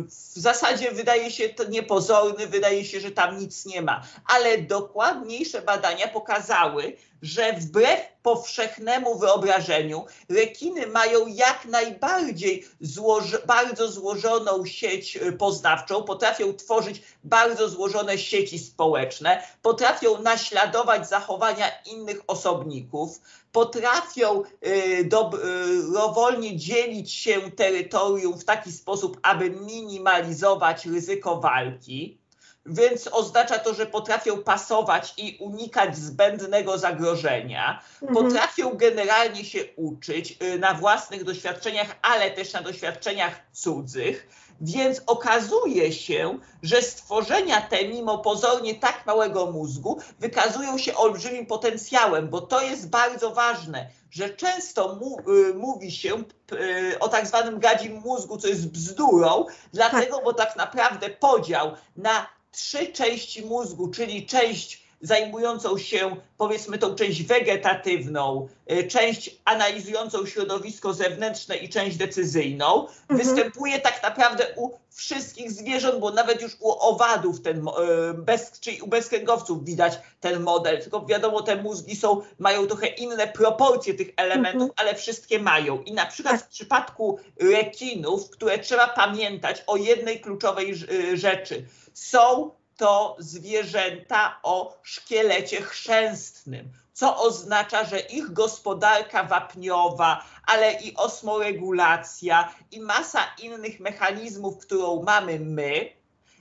w, 0.08 0.40
zasadzie 0.40 0.92
wydaje 0.92 1.32
się 1.32 1.50
to 1.50 1.64
niepozorny, 1.64 2.48
wydaje 2.48 2.86
się, 2.86 3.00
że 3.00 3.12
tam 3.12 3.40
nic 3.40 3.66
nie 3.66 3.82
ma, 3.82 4.04
ale 4.26 4.58
dokładniejsze 4.58 5.62
badania 5.62 6.08
pokazały, 6.08 6.98
że 7.22 7.54
wbrew 7.54 8.00
powszechnemu 8.24 9.18
wyobrażeniu 9.20 10.06
rekiny 10.30 10.88
mają 10.88 11.28
jak 11.28 11.66
najbardziej 11.66 12.68
złoż 12.82 13.38
bardzo 13.46 13.92
złożoną 13.92 14.66
sieć 14.66 15.18
y, 15.18 15.32
poznawczą, 15.32 16.04
potrafią 16.04 16.54
tworzyć 16.54 17.02
bardzo 17.24 17.70
złożone 17.70 18.18
sieci 18.18 18.60
społeczne, 18.60 19.44
potrafią 19.62 20.22
naśladować 20.22 21.10
zachowania 21.10 21.66
innych 21.86 22.22
osobników, 22.28 23.22
potrafią 23.52 24.44
y, 24.68 25.06
dobrowolnie 25.06 26.58
dzielić 26.58 27.14
się 27.14 27.52
terytorium 27.52 28.40
w 28.40 28.46
taki 28.46 28.72
sposób, 28.72 29.20
aby 29.22 29.50
minimalizować 29.50 30.86
ryzyko 30.86 31.40
walki 31.40 32.22
więc 32.66 33.10
oznacza 33.12 33.60
to, 33.60 33.74
że 33.74 33.86
potrafią 33.86 34.44
pasować 34.44 35.14
i 35.18 35.38
unikać 35.40 35.98
zbędnego 35.98 36.78
zagrożenia, 36.78 37.82
mhm. 38.02 38.14
potrafią 38.14 38.70
generalnie 38.78 39.46
się 39.46 39.60
uczyć 39.76 40.38
y, 40.44 40.60
na 40.60 40.74
własnych 40.74 41.24
doświadczeniach, 41.24 41.96
ale 42.02 42.32
też 42.32 42.54
na 42.54 42.62
doświadczeniach 42.62 43.42
cudzych. 43.52 44.28
Więc 44.62 45.02
okazuje 45.06 45.94
się, 45.94 46.40
że 46.64 46.82
stworzenia 46.82 47.62
te, 47.62 47.88
mimo 47.88 48.18
pozornie 48.18 48.76
tak 48.76 49.06
małego 49.06 49.52
mózgu, 49.52 50.00
wykazują 50.20 50.78
się 50.78 50.96
olbrzymim 50.96 51.46
potencjałem, 51.46 52.30
bo 52.30 52.42
to 52.42 52.62
jest 52.62 52.90
bardzo 52.90 53.32
ważne, 53.32 53.90
że 54.12 54.30
często 54.30 54.96
mu, 54.96 55.20
y, 55.20 55.54
mówi 55.54 55.92
się 55.92 56.24
y, 56.52 57.00
o 57.00 57.08
tak 57.08 57.28
zwanym 57.28 57.60
gadzim 57.60 58.02
mózgu, 58.06 58.38
co 58.38 58.48
jest 58.48 58.72
bzdurą, 58.72 59.46
dlatego, 59.74 60.16
tak. 60.16 60.26
bo 60.26 60.34
tak 60.34 60.56
naprawdę 60.56 61.10
podział 61.10 61.72
na 61.96 62.28
trzy 62.52 62.88
części 62.88 63.46
mózgu, 63.46 63.88
czyli 63.88 64.26
część 64.26 64.84
zajmującą 65.02 65.78
się, 65.78 66.16
powiedzmy, 66.38 66.78
tą 66.78 66.96
część 66.96 67.24
wegetatywną, 67.24 68.48
y, 68.72 68.88
część 68.88 69.42
analizującą 69.46 70.26
środowisko 70.26 70.94
zewnętrzne 70.94 71.58
i 71.58 71.70
część 71.70 71.98
decyzyjną, 71.98 72.88
mhm. 72.88 73.20
występuje 73.20 73.80
tak 73.80 74.04
naprawdę 74.04 74.48
u 74.56 74.82
wszystkich 74.90 75.52
zwierząt, 75.52 76.00
bo 76.00 76.12
nawet 76.12 76.42
już 76.42 76.58
u 76.60 76.72
owadów, 76.80 77.42
ten, 77.42 77.68
y, 77.68 77.72
bez, 78.14 78.60
czyli 78.60 78.82
u 78.82 78.88
bezkręgowców 78.88 79.66
widać 79.66 80.00
ten 80.20 80.44
model, 80.44 80.82
tylko 80.82 81.06
wiadomo, 81.06 81.42
te 81.42 81.56
mózgi 81.56 81.96
są, 81.96 82.22
mają 82.40 82.68
trochę 82.68 82.88
inne 82.88 83.28
proporcje 83.28 83.94
tych 83.94 84.08
elementów, 84.18 84.62
mhm. 84.62 84.72
ale 84.76 84.96
wszystkie 84.96 85.40
mają. 85.40 85.82
I 85.82 85.94
na 85.94 86.06
przykład 86.06 86.42
w 86.42 86.48
przypadku 86.48 87.20
rekinów, 87.40 88.30
które 88.30 88.60
trzeba 88.60 88.88
pamiętać 88.88 89.64
o 89.68 89.78
jednej 89.78 90.22
kluczowej 90.22 90.74
y, 90.92 91.18
rzeczy, 91.18 91.66
są 91.94 92.52
to 92.82 93.16
zwierzęta 93.20 94.40
o 94.44 94.80
szkielecie 94.84 95.62
chrzęstnym, 95.62 96.72
co 96.94 97.18
oznacza, 97.18 97.86
że 97.86 98.00
ich 98.00 98.34
gospodarka 98.34 99.24
wapniowa, 99.24 100.26
ale 100.46 100.74
i 100.74 100.96
osmoregulacja 100.96 102.54
i 102.72 102.80
masa 102.80 103.20
innych 103.44 103.80
mechanizmów, 103.80 104.58
którą 104.58 105.04
mamy 105.04 105.40
my, 105.40 105.90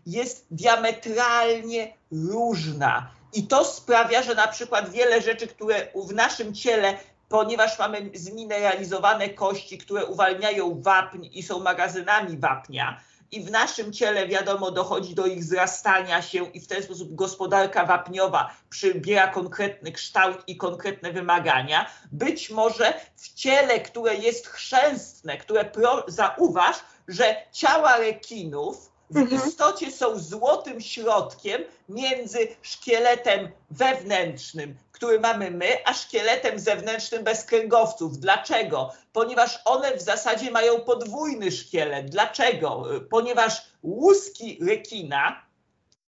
jest 0.06 0.46
diametralnie 0.50 1.94
różna. 2.12 3.10
I 3.32 3.46
to 3.46 3.64
sprawia, 3.64 4.22
że 4.22 4.34
na 4.34 4.48
przykład 4.48 4.90
wiele 4.90 5.22
rzeczy, 5.22 5.46
które 5.46 5.86
w 6.08 6.12
naszym 6.12 6.54
ciele 6.54 6.98
ponieważ 7.28 7.78
mamy 7.78 8.10
zmineralizowane 8.14 9.28
kości, 9.28 9.78
które 9.78 10.06
uwalniają 10.06 10.82
wapń 10.82 11.28
i 11.32 11.42
są 11.42 11.60
magazynami 11.60 12.36
wapnia, 12.36 13.00
i 13.32 13.42
w 13.44 13.50
naszym 13.50 13.92
ciele, 13.92 14.28
wiadomo, 14.28 14.70
dochodzi 14.70 15.14
do 15.14 15.26
ich 15.26 15.44
zrastania 15.44 16.22
się 16.22 16.46
i 16.46 16.60
w 16.60 16.66
ten 16.66 16.82
sposób 16.82 17.14
gospodarka 17.14 17.86
wapniowa 17.86 18.50
przybiera 18.70 19.28
konkretny 19.28 19.92
kształt 19.92 20.42
i 20.46 20.56
konkretne 20.56 21.12
wymagania. 21.12 21.90
Być 22.12 22.50
może 22.50 23.00
w 23.16 23.34
ciele, 23.34 23.80
które 23.80 24.14
jest 24.14 24.46
chrzęstne, 24.46 25.38
które 25.38 25.64
pro, 25.64 26.04
zauważ, 26.08 26.76
że 27.08 27.36
ciała 27.52 27.96
rekinów 27.96 28.90
w 29.10 29.16
mhm. 29.16 29.48
istocie 29.48 29.92
są 29.92 30.18
złotym 30.18 30.80
środkiem 30.80 31.62
między 31.88 32.38
szkieletem 32.62 33.50
wewnętrznym, 33.70 34.76
który 35.00 35.20
mamy 35.20 35.50
my, 35.50 35.84
a 35.84 35.94
szkieletem 35.94 36.58
zewnętrznym 36.58 37.24
bez 37.24 37.44
kręgowców. 37.44 38.18
Dlaczego? 38.18 38.92
Ponieważ 39.12 39.58
one 39.64 39.96
w 39.96 40.00
zasadzie 40.02 40.50
mają 40.50 40.80
podwójny 40.80 41.52
szkielet. 41.52 42.10
Dlaczego? 42.10 42.84
Ponieważ 43.10 43.62
łuski 43.82 44.58
rekina 44.66 45.42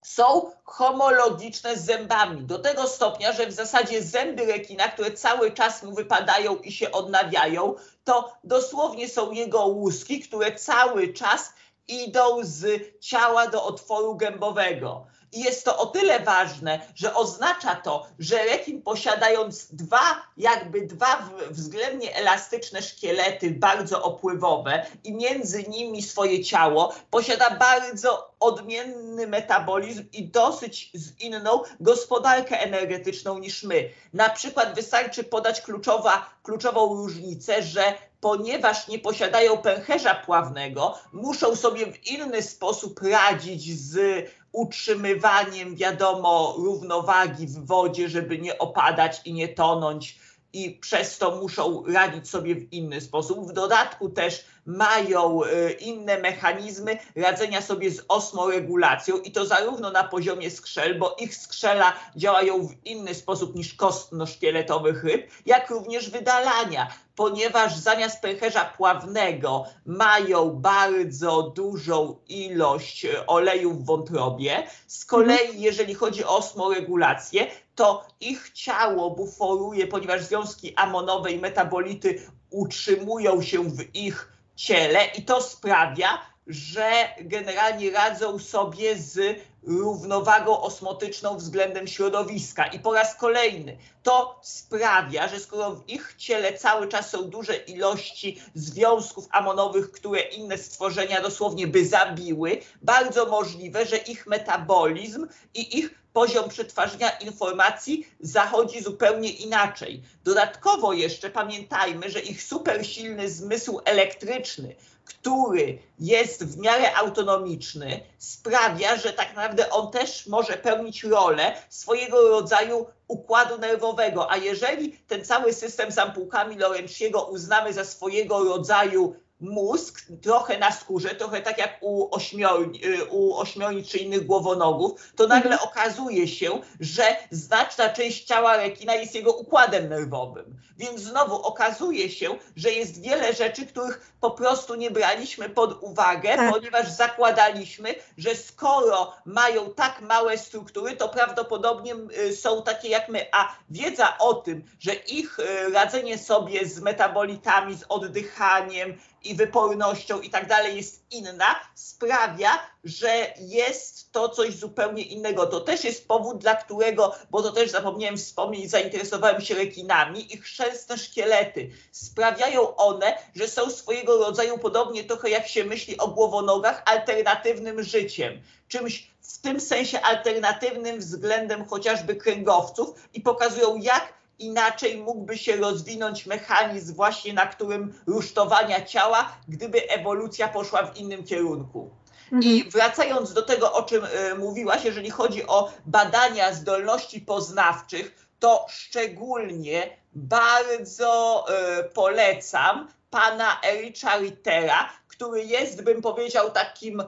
są 0.02 0.52
homologiczne 0.64 1.78
z 1.78 1.86
zębami. 1.86 2.46
Do 2.46 2.60
tego 2.60 2.88
stopnia, 2.88 3.34
że 3.34 3.48
w 3.48 3.52
zasadzie 3.52 4.04
zęby 4.04 4.46
rekina, 4.46 4.88
które 4.88 5.12
cały 5.12 5.52
czas 5.52 5.84
mu 5.84 5.94
wypadają 5.94 6.56
i 6.56 6.72
się 6.72 6.92
odnawiają, 6.92 7.76
to 8.04 8.34
dosłownie 8.44 9.10
są 9.10 9.32
jego 9.32 9.66
łuski, 9.66 10.20
które 10.20 10.56
cały 10.56 11.14
czas 11.14 11.54
idą 11.88 12.40
z 12.42 12.82
ciała 13.00 13.48
do 13.48 13.64
otworu 13.64 14.16
gębowego. 14.16 15.06
I 15.32 15.40
jest 15.40 15.66
to 15.66 15.78
o 15.78 15.86
tyle 15.86 16.20
ważne, 16.20 16.80
że 16.96 17.16
oznacza 17.16 17.76
to, 17.76 18.08
że 18.20 18.46
rekin 18.46 18.82
posiadając 18.82 19.76
dwa, 19.76 20.24
jakby 20.38 20.82
dwa 20.82 21.30
względnie 21.50 22.16
elastyczne 22.16 22.82
szkielety, 22.82 23.52
bardzo 23.52 24.04
opływowe 24.04 24.86
i 25.04 25.14
między 25.14 25.64
nimi 25.64 26.04
swoje 26.04 26.44
ciało, 26.44 26.94
posiada 27.12 27.50
bardzo 27.50 28.34
odmienny 28.40 29.28
metabolizm 29.28 30.06
i 30.14 30.24
dosyć 30.24 30.92
inną 31.20 31.62
gospodarkę 31.80 32.60
energetyczną 32.60 33.40
niż 33.40 33.64
my. 33.64 33.90
Na 34.14 34.30
przykład 34.30 34.76
wystarczy 34.76 35.24
podać 35.24 35.62
kluczowa, 35.62 36.30
kluczową 36.44 36.96
różnicę, 36.96 37.64
że 37.64 37.94
ponieważ 38.22 38.88
nie 38.88 39.00
posiadają 39.00 39.58
pęcherza 39.58 40.16
pławnego, 40.16 41.00
muszą 41.14 41.56
sobie 41.56 41.86
w 41.86 42.08
inny 42.08 42.42
sposób 42.42 43.00
radzić 43.02 43.80
z 43.80 44.26
utrzymywaniem, 44.52 45.76
wiadomo, 45.76 46.56
równowagi 46.58 47.48
w 47.48 47.66
wodzie, 47.66 48.10
żeby 48.10 48.38
nie 48.38 48.58
opadać 48.58 49.22
i 49.26 49.34
nie 49.34 49.48
tonąć 49.48 50.20
i 50.54 50.72
przez 50.72 51.18
to 51.18 51.36
muszą 51.36 51.84
radzić 51.88 52.30
sobie 52.30 52.56
w 52.56 52.74
inny 52.74 53.02
sposób. 53.02 53.50
W 53.50 53.54
dodatku 53.54 54.10
też 54.10 54.46
mają 54.66 55.44
e, 55.44 55.72
inne 55.72 56.18
mechanizmy 56.18 56.98
radzenia 57.16 57.62
sobie 57.62 57.92
z 57.92 58.06
osmoregulacją 58.08 59.18
i 59.18 59.32
to 59.32 59.46
zarówno 59.46 59.92
na 59.92 60.04
poziomie 60.04 60.52
skrzel, 60.52 61.00
bo 61.00 61.16
ich 61.20 61.36
skrzela 61.36 61.94
działają 62.16 62.68
w 62.68 62.86
inny 62.86 63.16
sposób 63.16 63.56
niż 63.56 63.74
kostno-szkieletowych 63.74 65.04
ryb, 65.04 65.32
jak 65.46 65.70
również 65.70 66.10
wydalania, 66.10 66.88
ponieważ 67.16 67.78
zamiast 67.78 68.22
pęcherza 68.22 68.66
pławnego 68.66 69.66
mają 69.86 70.50
bardzo 70.50 71.42
dużą 71.42 72.16
ilość 72.28 73.06
e, 73.06 73.28
oleju 73.28 73.74
w 73.74 73.86
wątrobie. 73.86 74.68
Z 74.88 75.06
kolei, 75.06 75.42
mhm. 75.42 75.60
jeżeli 75.60 75.94
chodzi 75.94 76.24
o 76.24 76.38
osmoregulację, 76.38 77.48
to 77.80 78.06
ich 78.20 78.52
ciało 78.54 79.12
buforuje, 79.12 79.88
ponieważ 79.88 80.22
związki 80.22 80.76
amonowe 80.76 81.32
i 81.32 81.40
metabolity 81.40 82.22
utrzymują 82.50 83.42
się 83.42 83.64
w 83.64 83.96
ich 83.96 84.32
ciele 84.56 85.00
i 85.18 85.22
to 85.22 85.42
sprawia, 85.42 86.22
że 86.48 86.92
generalnie 87.20 87.92
radzą 87.92 88.40
sobie 88.40 88.96
z 88.96 89.40
równowagą 89.64 90.62
osmotyczną 90.62 91.38
względem 91.38 91.88
środowiska. 91.88 92.66
I 92.66 92.80
po 92.80 92.94
raz 92.94 93.16
kolejny 93.16 93.78
to 94.04 94.40
sprawia, 94.44 95.28
że 95.28 95.40
skoro 95.40 95.72
w 95.72 95.90
ich 95.90 96.16
ciele 96.18 96.54
cały 96.54 96.88
czas 96.88 97.10
są 97.10 97.24
duże 97.24 97.56
ilości 97.56 98.42
związków 98.56 99.28
amonowych, 99.32 99.92
które 99.92 100.22
inne 100.22 100.58
stworzenia 100.58 101.22
dosłownie 101.22 101.68
by 101.68 101.86
zabiły, 101.86 102.62
bardzo 102.82 103.26
możliwe, 103.26 103.86
że 103.86 103.98
ich 103.98 104.28
metabolizm 104.28 105.28
i 105.54 105.78
ich 105.78 106.00
poziom 106.20 106.50
przetwarzania 106.50 107.10
informacji 107.10 108.08
zachodzi 108.20 108.84
zupełnie 108.84 109.32
inaczej. 109.32 110.04
Dodatkowo 110.24 110.94
jeszcze 110.94 111.30
pamiętajmy, 111.30 112.10
że 112.10 112.20
ich 112.20 112.44
super 112.44 112.86
silny 112.88 113.30
zmysł 113.30 113.80
elektryczny, 113.86 114.76
który 115.06 115.80
jest 116.00 116.44
w 116.44 116.58
miarę 116.58 116.96
autonomiczny, 116.96 118.00
sprawia, 118.18 118.98
że 118.98 119.14
tak 119.14 119.36
naprawdę 119.36 119.70
on 119.70 119.92
też 119.92 120.28
może 120.28 120.54
pełnić 120.54 121.04
rolę 121.04 121.56
swojego 121.70 122.30
rodzaju 122.30 122.86
układu 123.08 123.58
nerwowego. 123.58 124.32
A 124.32 124.38
jeżeli 124.38 124.92
ten 124.92 125.26
cały 125.26 125.54
system 125.54 125.92
z 125.92 125.98
ampułkami 125.98 126.58
Lorentziego 126.58 127.24
uznamy 127.24 127.74
za 127.74 127.86
swojego 127.86 128.44
rodzaju 128.44 129.16
mózg 129.40 130.02
trochę 130.22 130.58
na 130.58 130.72
skórze, 130.72 131.10
trochę 131.10 131.42
tak 131.42 131.58
jak 131.58 131.78
u, 131.82 132.16
ośmiorni, 132.16 132.86
y, 132.86 133.06
u 133.06 133.36
ośmiornic 133.36 133.88
czy 133.88 133.98
innych 133.98 134.26
głowonogów, 134.26 135.12
to 135.16 135.28
nagle 135.28 135.52
mhm. 135.52 135.70
okazuje 135.70 136.28
się, 136.28 136.62
że 136.80 137.04
znaczna 137.32 137.90
część 137.90 138.24
ciała 138.24 138.58
rekina 138.58 138.96
jest 138.96 139.16
jego 139.16 139.34
układem 139.34 139.90
nerwowym. 139.90 140.60
Więc 140.78 141.02
znowu 141.02 141.36
okazuje 141.36 142.10
się, 142.10 142.38
że 142.56 142.72
jest 142.72 143.02
wiele 143.02 143.34
rzeczy, 143.34 143.66
których 143.66 144.12
po 144.22 144.32
prostu 144.32 144.76
nie 144.76 144.92
braliśmy 144.92 145.50
pod 145.50 145.84
uwagę, 145.84 146.36
tak. 146.36 146.54
ponieważ 146.54 146.92
zakładaliśmy, 146.92 147.96
że 148.18 148.36
skoro 148.36 149.14
mają 149.26 149.74
tak 149.74 150.02
małe 150.02 150.38
struktury, 150.38 150.96
to 150.96 151.10
prawdopodobnie 151.10 151.96
y, 151.96 152.36
są 152.36 152.64
takie 152.64 152.90
jak 152.90 153.10
my. 153.10 153.26
A 153.32 153.56
wiedza 153.70 154.18
o 154.18 154.34
tym, 154.34 154.64
że 154.80 154.94
ich 154.94 155.40
y, 155.40 155.70
radzenie 155.74 156.18
sobie 156.18 156.68
z 156.68 156.80
metabolitami, 156.80 157.76
z 157.76 157.84
oddychaniem, 157.90 158.98
i 159.24 159.36
wypornością 159.36 160.22
i 160.22 160.30
tak 160.30 160.48
dalej 160.48 160.78
jest 160.78 161.04
inna, 161.12 161.56
sprawia, 161.76 162.60
że 162.84 163.34
jest 163.40 164.12
to 164.12 164.30
coś 164.30 164.56
zupełnie 164.56 165.04
innego. 165.04 165.48
To 165.48 165.62
też 165.62 165.84
jest 165.84 166.08
powód, 166.08 166.38
dla 166.38 166.56
którego, 166.56 167.16
bo 167.32 167.44
to 167.44 167.52
też 167.52 167.72
zapomniałem 167.72 168.18
wspomnieć, 168.18 168.70
zainteresowałem 168.70 169.42
się 169.42 169.56
rekinami, 169.56 170.34
ich 170.34 170.44
chrzęstne 170.44 170.98
szkielety. 170.98 171.70
Sprawiają 171.92 172.76
one, 172.76 173.18
że 173.36 173.48
są 173.48 173.70
swojego 173.70 174.18
rodzaju, 174.18 174.58
podobnie 174.58 175.04
trochę 175.04 175.30
jak 175.30 175.48
się 175.48 175.64
myśli 175.64 175.98
o 175.98 176.08
głowonogach, 176.08 176.84
alternatywnym 176.86 177.84
życiem. 177.84 178.42
Czymś 178.68 179.12
w 179.22 179.42
tym 179.42 179.60
sensie 179.60 180.02
alternatywnym 180.02 181.00
względem 181.00 181.66
chociażby 181.66 182.16
kręgowców 182.16 182.90
i 183.14 183.22
pokazują, 183.22 183.76
jak 183.76 184.19
inaczej 184.40 184.98
mógłby 184.98 185.38
się 185.38 185.56
rozwinąć 185.56 186.26
mechanizm 186.26 186.96
właśnie, 186.96 187.34
na 187.34 187.46
którym 187.46 187.94
rusztowania 188.08 188.86
ciała, 188.86 189.38
gdyby 189.48 189.90
ewolucja 189.90 190.48
poszła 190.48 190.84
w 190.84 190.98
innym 190.98 191.24
kierunku. 191.24 191.90
Mhm. 192.32 192.44
I 192.44 192.64
wracając 192.70 193.34
do 193.34 193.42
tego, 193.42 193.74
o 193.74 193.84
czym 193.84 194.06
y, 194.06 194.36
mówiłaś, 194.36 194.86
jeżeli 194.86 195.10
chodzi 195.10 195.48
o 195.48 195.72
badania 195.86 196.54
zdolności 196.54 197.22
poznawczych, 197.22 198.28
to 198.40 198.66
szczególnie 198.70 199.98
bardzo 200.14 201.46
y, 201.80 201.84
polecam 201.84 202.88
pana 203.10 203.62
Ericha 203.64 204.18
Rittera, 204.18 204.90
który 205.08 205.44
jest, 205.44 205.84
bym 205.84 206.02
powiedział, 206.02 206.52
takim 206.52 207.04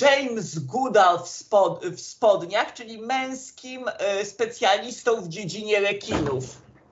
James 0.00 0.58
Goodall 0.58 1.18
w, 1.18 1.28
spod, 1.28 1.86
w 1.86 2.00
spodniach, 2.00 2.74
czyli 2.74 2.98
męskim 2.98 3.84
y, 4.20 4.24
specjalistą 4.24 5.20
w 5.22 5.28
dziedzinie 5.28 5.80
rekinów. 5.80 6.44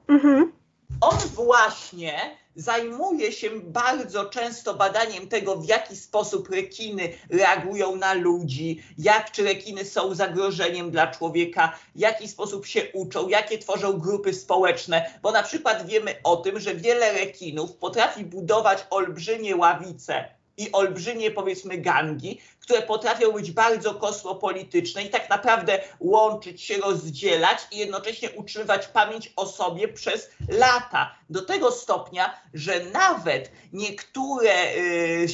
Mhm. 0.08 0.52
On 1.00 1.18
właśnie 1.18 2.36
zajmuje 2.56 3.32
się 3.32 3.50
bardzo 3.60 4.24
często 4.24 4.74
badaniem 4.74 5.28
tego, 5.28 5.56
w 5.56 5.68
jaki 5.68 5.96
sposób 5.96 6.50
rekiny 6.50 7.12
reagują 7.30 7.96
na 7.96 8.14
ludzi, 8.14 8.82
jak 8.98 9.30
czy 9.30 9.44
rekiny 9.44 9.84
są 9.84 10.14
zagrożeniem 10.14 10.90
dla 10.90 11.06
człowieka, 11.06 11.78
w 11.94 11.98
jaki 11.98 12.28
sposób 12.28 12.66
się 12.66 12.82
uczą, 12.92 13.28
jakie 13.28 13.58
tworzą 13.58 13.92
grupy 13.92 14.34
społeczne, 14.34 15.18
bo 15.22 15.32
na 15.32 15.42
przykład 15.42 15.86
wiemy 15.86 16.14
o 16.24 16.36
tym, 16.36 16.60
że 16.60 16.74
wiele 16.74 17.12
rekinów 17.12 17.72
potrafi 17.72 18.24
budować 18.24 18.86
olbrzymie 18.90 19.56
ławice 19.56 20.35
i 20.56 20.72
olbrzymie, 20.72 21.30
powiedzmy, 21.30 21.78
gangi, 21.78 22.40
które 22.66 22.82
potrafią 22.82 23.32
być 23.32 23.52
bardzo 23.52 23.94
kosmopolityczne 23.94 25.02
i 25.02 25.10
tak 25.10 25.30
naprawdę 25.30 25.78
łączyć 26.00 26.62
się, 26.62 26.76
rozdzielać 26.76 27.58
i 27.72 27.78
jednocześnie 27.78 28.30
utrzymywać 28.30 28.86
pamięć 28.86 29.32
o 29.36 29.46
sobie 29.46 29.88
przez 29.88 30.30
lata. 30.48 31.14
Do 31.30 31.42
tego 31.42 31.72
stopnia, 31.72 32.40
że 32.54 32.84
nawet 32.84 33.50
niektóre 33.72 34.74
y, 34.76 35.26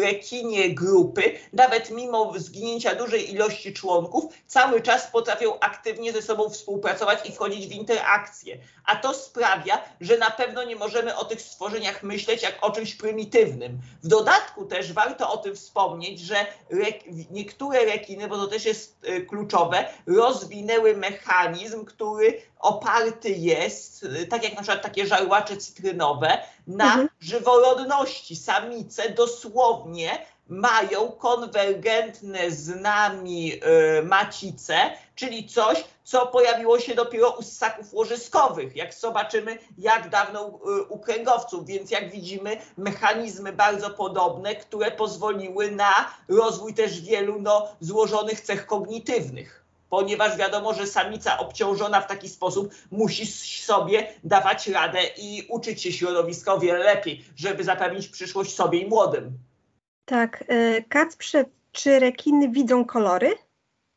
rekinie 0.00 0.74
grupy, 0.74 1.38
nawet 1.52 1.90
mimo 1.90 2.32
zginięcia 2.36 2.94
dużej 2.94 3.32
ilości 3.32 3.72
członków, 3.72 4.24
cały 4.46 4.82
czas 4.82 5.06
potrafią 5.06 5.60
aktywnie 5.60 6.12
ze 6.12 6.22
sobą 6.22 6.50
współpracować 6.50 7.28
i 7.28 7.32
wchodzić 7.32 7.66
w 7.66 7.72
interakcje. 7.72 8.58
A 8.84 8.96
to 8.96 9.14
sprawia, 9.14 9.82
że 10.00 10.18
na 10.18 10.30
pewno 10.30 10.64
nie 10.64 10.76
możemy 10.76 11.16
o 11.16 11.24
tych 11.24 11.42
stworzeniach 11.42 12.02
myśleć 12.02 12.42
jak 12.42 12.64
o 12.64 12.70
czymś 12.70 12.94
prymitywnym. 12.94 13.78
W 14.02 14.08
dodatku 14.08 14.64
też 14.64 14.92
warto 14.92 15.32
o 15.32 15.36
tym 15.36 15.54
wspomnieć, 15.56 16.20
że 16.20 16.46
niektóre 17.30 17.84
rekiny, 17.84 18.28
bo 18.28 18.36
to 18.36 18.46
też 18.46 18.64
jest 18.64 18.96
e, 19.02 19.20
kluczowe, 19.20 19.88
rozwinęły 20.06 20.96
mechanizm, 20.96 21.84
który 21.84 22.40
oparty 22.58 23.30
jest, 23.30 24.06
e, 24.22 24.26
tak 24.26 24.44
jak 24.44 24.52
na 24.52 24.62
przykład 24.62 24.82
takie 24.82 25.06
żarłacze 25.06 25.56
cytrynowe, 25.56 26.38
na 26.66 26.84
mhm. 26.84 27.08
żyworodności. 27.20 28.36
Samice 28.36 29.10
dosłownie 29.10 30.26
mają 30.48 31.12
konwergentne 31.12 32.50
z 32.50 32.80
nami 32.80 33.52
y, 33.52 34.02
macice, 34.02 34.76
czyli 35.14 35.48
coś, 35.48 35.84
co 36.04 36.26
pojawiło 36.26 36.80
się 36.80 36.94
dopiero 36.94 37.30
u 37.30 37.42
ssaków 37.42 37.94
łożyskowych, 37.94 38.76
jak 38.76 38.94
zobaczymy, 38.94 39.58
jak 39.78 40.10
dawno 40.10 40.48
y, 40.48 40.82
u 40.82 40.98
kręgowców, 40.98 41.66
więc 41.66 41.90
jak 41.90 42.10
widzimy, 42.10 42.56
mechanizmy 42.76 43.52
bardzo 43.52 43.90
podobne, 43.90 44.56
które 44.56 44.90
pozwoliły 44.90 45.70
na 45.70 46.10
rozwój 46.28 46.74
też 46.74 47.00
wielu 47.00 47.40
no, 47.40 47.68
złożonych 47.80 48.40
cech 48.40 48.66
kognitywnych. 48.66 49.64
Ponieważ 49.90 50.36
wiadomo, 50.36 50.74
że 50.74 50.86
samica 50.86 51.38
obciążona 51.38 52.00
w 52.00 52.06
taki 52.06 52.28
sposób 52.28 52.74
musi 52.90 53.26
sobie 53.62 54.12
dawać 54.24 54.68
radę 54.68 55.00
i 55.16 55.46
uczyć 55.48 55.82
się 55.82 55.92
środowiska 55.92 56.54
o 56.54 56.58
wiele 56.58 56.78
lepiej, 56.78 57.24
żeby 57.36 57.64
zapewnić 57.64 58.08
przyszłość 58.08 58.54
sobie 58.54 58.78
i 58.78 58.86
młodym. 58.86 59.38
Tak. 60.04 60.44
E, 60.48 60.82
Kacprze, 60.82 61.44
czy 61.72 61.98
rekiny 61.98 62.48
widzą 62.48 62.84
kolory? 62.84 63.34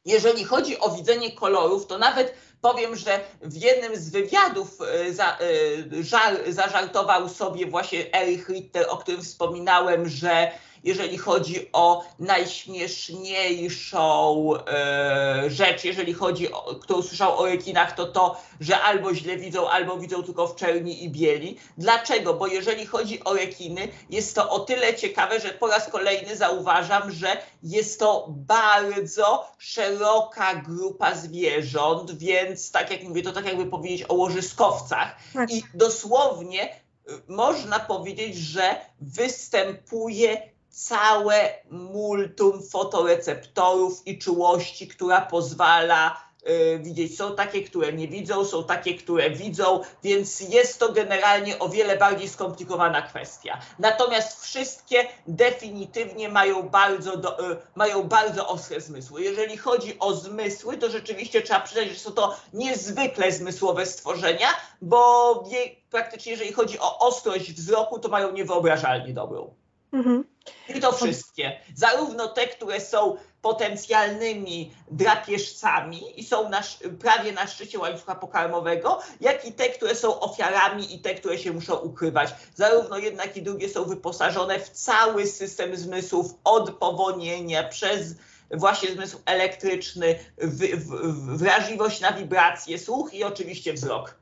Jeżeli 0.06 0.43
chodzi 0.43 0.80
o 0.80 0.89
widzenie 0.89 1.32
kolorów, 1.32 1.88
to 1.88 1.98
nawet 1.98 2.34
powiem, 2.62 2.96
że 2.96 3.20
w 3.41 3.56
jednym 3.56 3.96
z 3.96 4.10
wywiadów 4.10 4.78
e, 4.82 5.13
za, 5.13 5.38
e, 5.38 6.04
żar, 6.04 6.38
zażartował 6.48 7.30
sobie 7.30 7.65
właśnie 7.65 8.13
Erich 8.13 8.50
Ritter, 8.50 8.86
o 8.89 8.98
którym 8.98 9.22
wspominałem, 9.22 10.10
że 10.10 10.52
jeżeli 10.83 11.17
chodzi 11.17 11.69
o 11.73 12.03
najśmieszniejszą 12.19 14.49
e, 14.67 15.43
rzecz, 15.47 15.83
jeżeli 15.83 16.13
chodzi 16.13 16.51
o, 16.51 16.75
kto 16.81 16.95
usłyszał 16.95 17.39
o 17.39 17.45
rekinach, 17.45 17.95
to 17.95 18.05
to, 18.05 18.41
że 18.59 18.79
albo 18.79 19.15
źle 19.15 19.37
widzą, 19.37 19.69
albo 19.69 19.97
widzą 19.97 20.23
tylko 20.23 20.47
w 20.47 20.55
czerni 20.55 21.03
i 21.03 21.09
bieli. 21.09 21.57
Dlaczego? 21.77 22.33
Bo 22.33 22.47
jeżeli 22.47 22.85
chodzi 22.85 23.23
o 23.23 23.33
rekiny, 23.33 23.87
jest 24.09 24.35
to 24.35 24.49
o 24.49 24.59
tyle 24.59 24.95
ciekawe, 24.95 25.39
że 25.39 25.49
po 25.49 25.67
raz 25.67 25.89
kolejny 25.89 26.35
zauważam, 26.35 27.11
że 27.11 27.37
jest 27.63 27.99
to 27.99 28.25
bardzo 28.29 29.51
szeroka 29.57 30.55
grupa 30.55 31.15
zwierząt, 31.15 32.17
więc 32.17 32.71
tak 32.71 32.91
jak 32.91 33.03
mówię, 33.03 33.21
to 33.21 33.31
tak 33.31 33.45
jakby 33.45 33.65
powiedzieć 33.65 34.05
o 34.09 34.13
łożyskowcach. 34.13 35.15
Tak. 35.33 35.51
I 35.51 35.63
dosłownie 35.73 36.75
y, 36.75 36.79
można 37.27 37.79
powiedzieć, 37.79 38.35
że 38.35 38.75
występuje 39.01 40.57
całe 40.77 41.53
multum 41.69 42.63
fotoreceptorów 42.63 44.07
i 44.07 44.17
czułości, 44.17 44.87
która 44.87 45.21
pozwala 45.21 46.21
y, 46.49 46.79
widzieć. 46.79 47.17
Są 47.17 47.35
takie, 47.35 47.63
które 47.63 47.93
nie 47.93 48.07
widzą, 48.07 48.45
są 48.45 48.63
takie, 48.63 48.93
które 48.95 49.29
widzą, 49.29 49.81
więc 50.03 50.39
jest 50.39 50.79
to 50.79 50.91
generalnie 50.91 51.59
o 51.59 51.69
wiele 51.69 51.97
bardziej 51.97 52.29
skomplikowana 52.29 53.01
kwestia. 53.01 53.59
Natomiast 53.79 54.43
wszystkie 54.43 55.07
definitywnie 55.27 56.29
mają 56.29 56.69
bardzo, 56.69 57.17
do, 57.17 57.51
y, 57.51 57.57
mają 57.75 58.03
bardzo 58.03 58.47
ostre 58.47 58.81
zmysły. 58.81 59.21
Jeżeli 59.21 59.57
chodzi 59.57 59.99
o 59.99 60.13
zmysły, 60.13 60.77
to 60.77 60.89
rzeczywiście 60.89 61.41
trzeba 61.41 61.59
przyznać, 61.59 61.87
że 61.87 61.95
są 61.95 62.11
to 62.11 62.35
niezwykle 62.53 63.31
zmysłowe 63.31 63.85
stworzenia, 63.85 64.47
bo 64.81 65.43
praktycznie 65.89 66.31
jeżeli 66.31 66.53
chodzi 66.53 66.79
o 66.79 66.99
ostrość 66.99 67.51
wzroku, 67.53 67.99
to 67.99 68.09
mają 68.09 68.31
niewyobrażalnie 68.31 69.13
dobrą. 69.13 69.66
Mhm. 69.93 70.23
I 70.69 70.80
to 70.80 70.91
wszystkie. 70.91 71.60
Zarówno 71.76 72.28
te, 72.28 72.47
które 72.47 72.82
są 72.82 73.17
potencjalnymi 73.41 74.71
drapieżcami 74.91 76.19
i 76.19 76.23
są 76.23 76.50
na, 76.50 76.62
prawie 77.00 77.32
na 77.32 77.47
szczycie 77.47 77.80
łańcucha 77.80 78.15
pokarmowego, 78.15 79.00
jak 79.21 79.45
i 79.45 79.54
te, 79.54 79.69
które 79.69 79.95
są 79.95 80.19
ofiarami 80.19 80.95
i 80.95 81.00
te, 81.00 81.15
które 81.15 81.38
się 81.38 81.52
muszą 81.52 81.76
ukrywać. 81.76 82.36
Zarówno 82.56 82.97
jednak 82.97 83.38
i 83.38 83.41
drugie 83.41 83.69
są 83.69 83.86
wyposażone 83.86 84.60
w 84.60 84.69
cały 84.69 85.28
system 85.28 85.76
zmysłów 85.76 86.34
od 86.43 86.69
powonienia 86.69 87.63
przez 87.63 88.15
właśnie 88.52 88.91
zmysł 88.91 89.17
elektryczny, 89.26 90.19
w, 90.38 90.60
w, 90.60 91.38
wrażliwość 91.38 92.02
na 92.02 92.13
wibracje, 92.13 92.80
słuch 92.80 93.13
i 93.13 93.23
oczywiście 93.23 93.73
wzrok. 93.73 94.15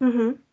Mhm. 0.00 0.45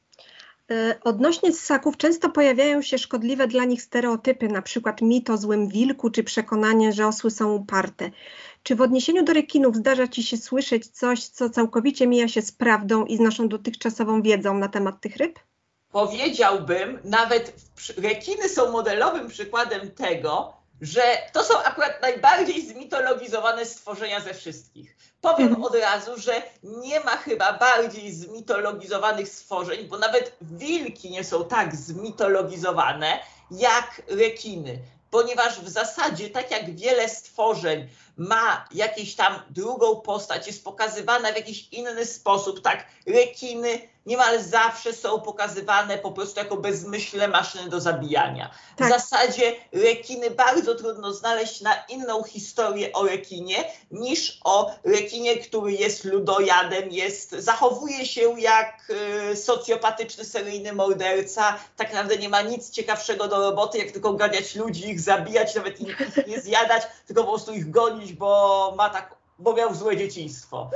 E, 0.72 1.00
odnośnie 1.04 1.54
ssaków 1.54 1.98
często 1.98 2.30
pojawiają 2.30 2.82
się 2.82 2.98
szkodliwe 2.98 3.48
dla 3.48 3.66
nich 3.66 3.82
stereotypy, 3.82 4.48
przykład 4.62 5.02
mit 5.02 5.30
o 5.30 5.38
złym 5.38 5.68
wilku 5.68 6.10
czy 6.10 6.24
przekonanie, 6.24 6.94
że 6.94 7.08
osły 7.08 7.32
są 7.32 7.54
uparte. 7.54 8.10
Czy 8.64 8.76
w 8.76 8.82
odniesieniu 8.82 9.24
do 9.24 9.34
rekinów 9.34 9.76
zdarza 9.76 10.08
Ci 10.08 10.24
się 10.24 10.38
słyszeć 10.38 10.88
coś, 10.88 11.26
co 11.26 11.50
całkowicie 11.50 12.08
mija 12.08 12.28
się 12.28 12.42
z 12.42 12.52
prawdą 12.52 13.06
i 13.06 13.18
z 13.18 13.20
naszą 13.20 13.48
dotychczasową 13.48 14.22
wiedzą 14.22 14.58
na 14.58 14.68
temat 14.68 15.02
tych 15.02 15.18
ryb? 15.18 15.40
Powiedziałbym, 15.92 17.00
nawet 17.04 17.54
rekiny 17.98 18.50
są 18.50 18.72
modelowym 18.72 19.28
przykładem 19.28 19.92
tego, 19.92 20.63
że 20.84 21.02
to 21.34 21.44
są 21.44 21.64
akurat 21.64 22.02
najbardziej 22.02 22.68
zmitologizowane 22.68 23.66
stworzenia 23.66 24.20
ze 24.20 24.34
wszystkich. 24.34 24.98
Powiem 25.22 25.48
mhm. 25.48 25.64
od 25.64 25.76
razu, 25.76 26.12
że 26.18 26.42
nie 26.64 27.00
ma 27.00 27.18
chyba 27.18 27.54
bardziej 27.54 28.14
zmitologizowanych 28.14 29.30
stworzeń, 29.30 29.88
bo 29.88 29.98
nawet 29.98 30.38
wilki 30.42 31.12
nie 31.12 31.24
są 31.24 31.46
tak 31.46 31.76
zmitologizowane 31.76 33.20
jak 33.52 34.02
rekiny. 34.08 34.80
Ponieważ 35.10 35.60
w 35.60 35.70
zasadzie, 35.70 36.30
tak 36.30 36.52
jak 36.52 36.76
wiele 36.76 37.10
stworzeń 37.10 37.90
ma 38.18 38.66
jakąś 38.72 39.16
tam 39.16 39.40
drugą 39.50 40.02
postać, 40.02 40.48
jest 40.48 40.64
pokazywana 40.64 41.32
w 41.32 41.36
jakiś 41.36 41.68
inny 41.72 42.06
sposób, 42.06 42.62
tak 42.62 42.86
rekiny 43.08 43.94
niemal 44.06 44.44
zawsze 44.44 44.94
są 44.94 45.22
pokazywane 45.22 45.98
po 45.98 46.12
prostu 46.12 46.40
jako 46.40 46.58
bezmyślne 46.58 47.28
maszyny 47.28 47.70
do 47.70 47.82
zabijania. 47.82 48.52
Tak. 48.78 48.88
W 48.88 48.92
zasadzie 48.92 49.56
rekiny 49.72 50.32
bardzo 50.32 50.76
trudno 50.76 51.14
znaleźć 51.14 51.62
na 51.62 51.76
inną 51.90 52.24
historię 52.24 52.94
o 52.94 53.06
rekinie 53.06 53.56
niż 53.92 54.40
o 54.44 54.76
rekinie, 54.84 55.38
który 55.38 55.72
jest 55.72 56.04
ludojadem, 56.04 56.90
jest, 56.92 57.32
zachowuje 57.32 58.06
się 58.06 58.42
jak 58.42 58.92
y, 59.32 59.36
socjopatyczny 59.36 60.26
seryjny 60.26 60.74
morderca. 60.74 61.60
Tak 61.78 61.94
naprawdę 61.94 62.18
nie 62.18 62.30
ma 62.30 62.42
nic 62.42 62.70
ciekawszego 62.70 63.28
do 63.28 63.40
roboty, 63.40 63.78
jak 63.78 63.92
tylko 63.92 64.14
ganiać 64.14 64.56
ludzi, 64.56 64.90
ich 64.90 65.02
zabijać, 65.02 65.56
nawet 65.56 65.82
ich 65.82 65.98
nie 66.28 66.42
zjadać, 66.42 66.84
tylko 67.08 67.24
po 67.24 67.30
prostu 67.30 67.54
ich 67.54 67.72
gonić, 67.72 68.03
bo 68.12 68.74
ma 68.78 68.90
tak, 68.90 69.16
bo 69.40 69.54
miał 69.54 69.76
złe 69.76 69.98
dzieciństwo. 69.98 70.70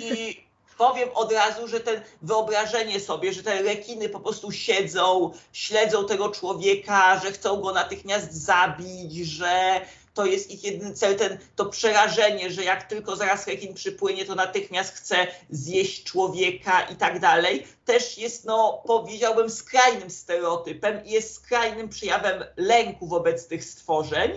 I 0.00 0.46
powiem 0.78 1.08
od 1.14 1.32
razu, 1.32 1.68
że 1.68 1.80
ten 1.80 2.00
wyobrażenie 2.22 3.00
sobie, 3.00 3.32
że 3.32 3.42
te 3.42 3.62
rekiny 3.62 4.08
po 4.08 4.20
prostu 4.20 4.52
siedzą, 4.52 5.30
śledzą 5.52 6.06
tego 6.06 6.28
człowieka, 6.28 7.20
że 7.24 7.32
chcą 7.32 7.60
go 7.60 7.72
natychmiast 7.72 8.32
zabić, 8.32 9.16
że 9.16 9.80
to 10.14 10.26
jest 10.26 10.50
ich 10.50 10.64
jedyny 10.64 10.94
cel, 10.94 11.16
ten, 11.16 11.38
to 11.56 11.66
przerażenie, 11.66 12.50
że 12.50 12.64
jak 12.64 12.82
tylko 12.82 13.16
zaraz 13.16 13.46
rekin 13.46 13.74
przypłynie, 13.74 14.24
to 14.24 14.34
natychmiast 14.34 14.94
chce 14.94 15.26
zjeść 15.50 16.04
człowieka 16.04 16.82
i 16.82 16.96
tak 16.96 17.20
dalej, 17.20 17.66
też 17.84 18.18
jest, 18.18 18.44
no, 18.44 18.82
powiedziałbym, 18.86 19.50
skrajnym 19.50 20.10
stereotypem 20.10 21.04
i 21.04 21.10
jest 21.10 21.34
skrajnym 21.34 21.88
przejawem 21.88 22.44
lęku 22.56 23.06
wobec 23.06 23.46
tych 23.46 23.64
stworzeń 23.64 24.30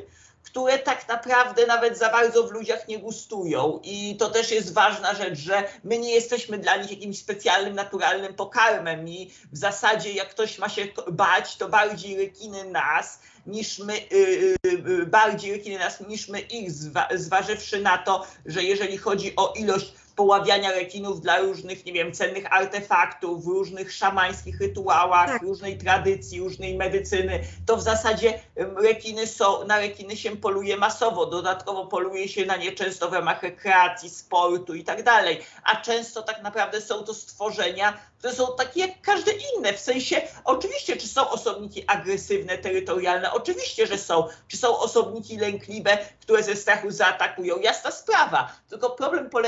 które 0.52 0.80
tak 0.80 1.08
naprawdę 1.08 1.68
nawet 1.68 1.98
za 1.98 2.10
bardzo 2.10 2.44
w 2.44 2.52
ludziach 2.52 2.88
nie 2.88 3.00
gustują. 3.00 3.80
I 3.84 4.16
to 4.20 4.30
też 4.30 4.52
jest 4.52 4.74
ważna 4.74 5.14
rzecz, 5.14 5.40
że 5.40 5.64
my 5.84 5.98
nie 5.98 6.12
jesteśmy 6.12 6.58
dla 6.58 6.76
nich 6.76 6.92
jakimś 6.92 7.20
specjalnym, 7.20 7.76
naturalnym 7.76 8.34
pokarmem. 8.34 9.08
I 9.08 9.32
w 9.52 9.58
zasadzie, 9.58 10.12
jak 10.14 10.30
ktoś 10.30 10.60
ma 10.60 10.70
się 10.70 10.88
bać, 11.12 11.56
to 11.56 11.70
bardziej 11.70 12.18
rekiny 12.18 12.64
nas 12.64 13.20
niż 13.48 13.80
my, 13.80 13.94
yy, 14.12 14.56
yy, 14.64 15.06
bardziej 15.06 15.52
rekiny 15.52 15.80
nas 15.80 16.02
niż 16.08 16.28
my 16.28 16.40
ich, 16.40 16.72
zwa, 16.72 17.08
zważywszy 17.16 17.82
na 17.82 17.98
to, 17.98 18.28
że 18.46 18.64
jeżeli 18.64 18.98
chodzi 18.98 19.34
o 19.36 19.54
ilość 19.54 19.94
poławiania 20.20 20.72
rekinów 20.72 21.22
dla 21.22 21.38
różnych, 21.38 21.86
nie 21.86 21.94
wiem, 21.94 22.12
cennych 22.12 22.54
artefaktów, 22.54 23.46
w 23.46 23.48
różnych 23.48 23.94
szamańskich 23.94 24.62
rytuałach, 24.62 25.28
tak. 25.28 25.42
różnej 25.42 25.78
tradycji, 25.78 26.40
różnej 26.40 26.78
medycyny, 26.78 27.44
to 27.66 27.78
w 27.78 27.82
zasadzie 27.82 28.40
rekiny 28.76 29.28
są, 29.28 29.66
na 29.66 29.80
rekiny 29.80 30.18
się 30.18 30.38
poluje 30.38 30.78
masowo, 30.78 31.26
dodatkowo 31.26 31.86
poluje 31.86 32.28
się 32.28 32.46
na 32.46 32.56
nie 32.56 32.72
często 32.72 33.10
w 33.10 33.14
ramach 33.14 33.44
rekreacji, 33.44 34.10
sportu 34.10 34.76
i 34.76 34.84
tak 34.84 35.04
dalej, 35.04 35.42
a 35.64 35.76
często 35.76 36.22
tak 36.22 36.44
naprawdę 36.44 36.82
są 36.82 37.04
to 37.04 37.14
stworzenia, 37.14 38.00
które 38.18 38.34
są 38.34 38.48
takie 38.58 38.80
jak 38.80 39.02
każde 39.02 39.32
inne, 39.32 39.74
w 39.74 39.80
sensie 39.80 40.22
oczywiście, 40.46 40.98
czy 40.98 41.08
są 41.08 41.30
osobniki 41.30 41.84
agresywne, 41.88 42.58
terytorialne, 42.58 43.32
oczywiście, 43.32 43.88
że 43.88 43.98
są, 43.98 44.28
czy 44.48 44.58
są 44.58 44.80
osobniki 44.80 45.38
lękliwe, 45.38 45.98
które 46.22 46.44
ze 46.44 46.56
strachu 46.56 46.92
zaatakują, 46.92 47.60
jasna 47.60 47.92
sprawa, 47.92 48.56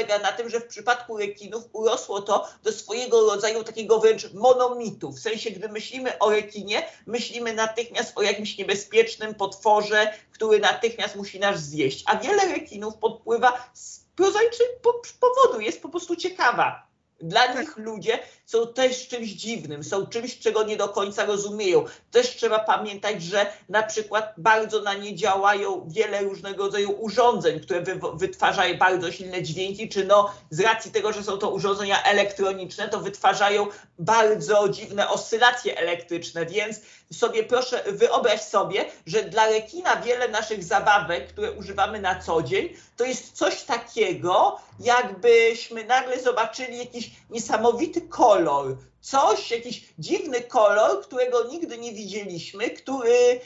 polega 0.02 0.30
na 0.30 0.38
tym, 0.38 0.50
że 0.50 0.60
w 0.60 0.68
przypadku 0.68 1.18
rekinów 1.18 1.64
urosło 1.74 2.22
to 2.22 2.50
do 2.64 2.72
swojego 2.72 3.22
rodzaju 3.22 3.64
takiego 3.64 4.00
wręcz 4.00 4.34
monomitu, 4.34 5.12
w 5.12 5.20
sensie, 5.20 5.52
gdy 5.52 5.70
myślimy 5.70 6.20
o 6.20 6.30
rekinie, 6.30 6.88
myślimy 7.06 7.54
natychmiast 7.54 8.18
o 8.18 8.22
jakimś 8.22 8.58
niebezpiecznym 8.58 9.36
potworze, 9.36 10.14
który 10.32 10.60
natychmiast 10.60 11.16
musi 11.16 11.40
nas 11.40 11.64
zjeść, 11.64 12.04
a 12.08 12.18
wiele 12.18 12.48
rekinów 12.48 12.96
podpływa 12.96 13.70
z 13.74 14.00
prozaicznego 14.16 15.02
powodu, 15.20 15.62
jest 15.62 15.82
po 15.82 15.90
prostu 15.90 16.16
ciekawa. 16.16 16.91
Dla 17.22 17.48
tak. 17.48 17.60
nich 17.60 17.78
ludzie 17.78 18.20
są 18.46 18.68
też 18.68 19.08
czymś 19.08 19.30
dziwnym, 19.30 19.84
są 19.84 20.08
czymś, 20.08 20.40
czego 20.40 20.64
nie 20.64 20.78
do 20.78 20.90
końca 20.90 21.26
rozumieją. 21.26 21.86
Też 22.12 22.36
trzeba 22.36 22.60
pamiętać, 22.60 23.24
że 23.24 23.46
na 23.70 23.84
przykład 23.84 24.34
bardzo 24.38 24.82
na 24.82 24.94
nie 24.94 25.16
działają 25.16 25.88
wiele 25.90 26.22
różnego 26.22 26.64
rodzaju 26.64 26.92
urządzeń, 26.92 27.60
które 27.60 27.82
wy, 27.82 28.00
wytwarzają 28.14 28.78
bardzo 28.78 29.12
silne 29.12 29.44
dźwięki, 29.44 29.90
czy 29.90 30.06
no 30.06 30.34
z 30.50 30.60
racji 30.60 30.92
tego, 30.92 31.14
że 31.14 31.24
są 31.24 31.38
to 31.38 31.50
urządzenia 31.50 32.04
elektroniczne, 32.04 32.90
to 32.90 33.00
wytwarzają 33.00 33.68
bardzo 34.00 34.70
dziwne 34.70 35.10
oscylacje 35.10 35.78
elektryczne, 35.78 36.46
więc 36.46 36.80
sobie 37.14 37.44
proszę 37.44 37.84
wyobraź 37.88 38.42
sobie, 38.42 38.86
że 39.06 39.24
dla 39.24 39.48
rekina 39.48 39.96
wiele 39.96 40.28
naszych 40.28 40.64
zabawek, 40.64 41.28
które 41.28 41.52
używamy 41.52 42.02
na 42.02 42.20
co 42.20 42.42
dzień, 42.42 42.70
to 42.98 43.06
jest 43.06 43.32
coś 43.32 43.64
takiego, 43.64 44.60
jakbyśmy 44.80 45.86
nagle 45.86 46.20
zobaczyli 46.20 46.78
jakiś 46.78 47.11
niesamowity 47.30 48.02
kolor, 48.02 48.78
coś, 49.02 49.52
jakiś 49.52 49.94
dziwny 50.00 50.42
kolor, 50.42 51.02
którego 51.02 51.44
nigdy 51.44 51.78
nie 51.78 51.92
widzieliśmy, 51.94 52.70
który 52.70 53.40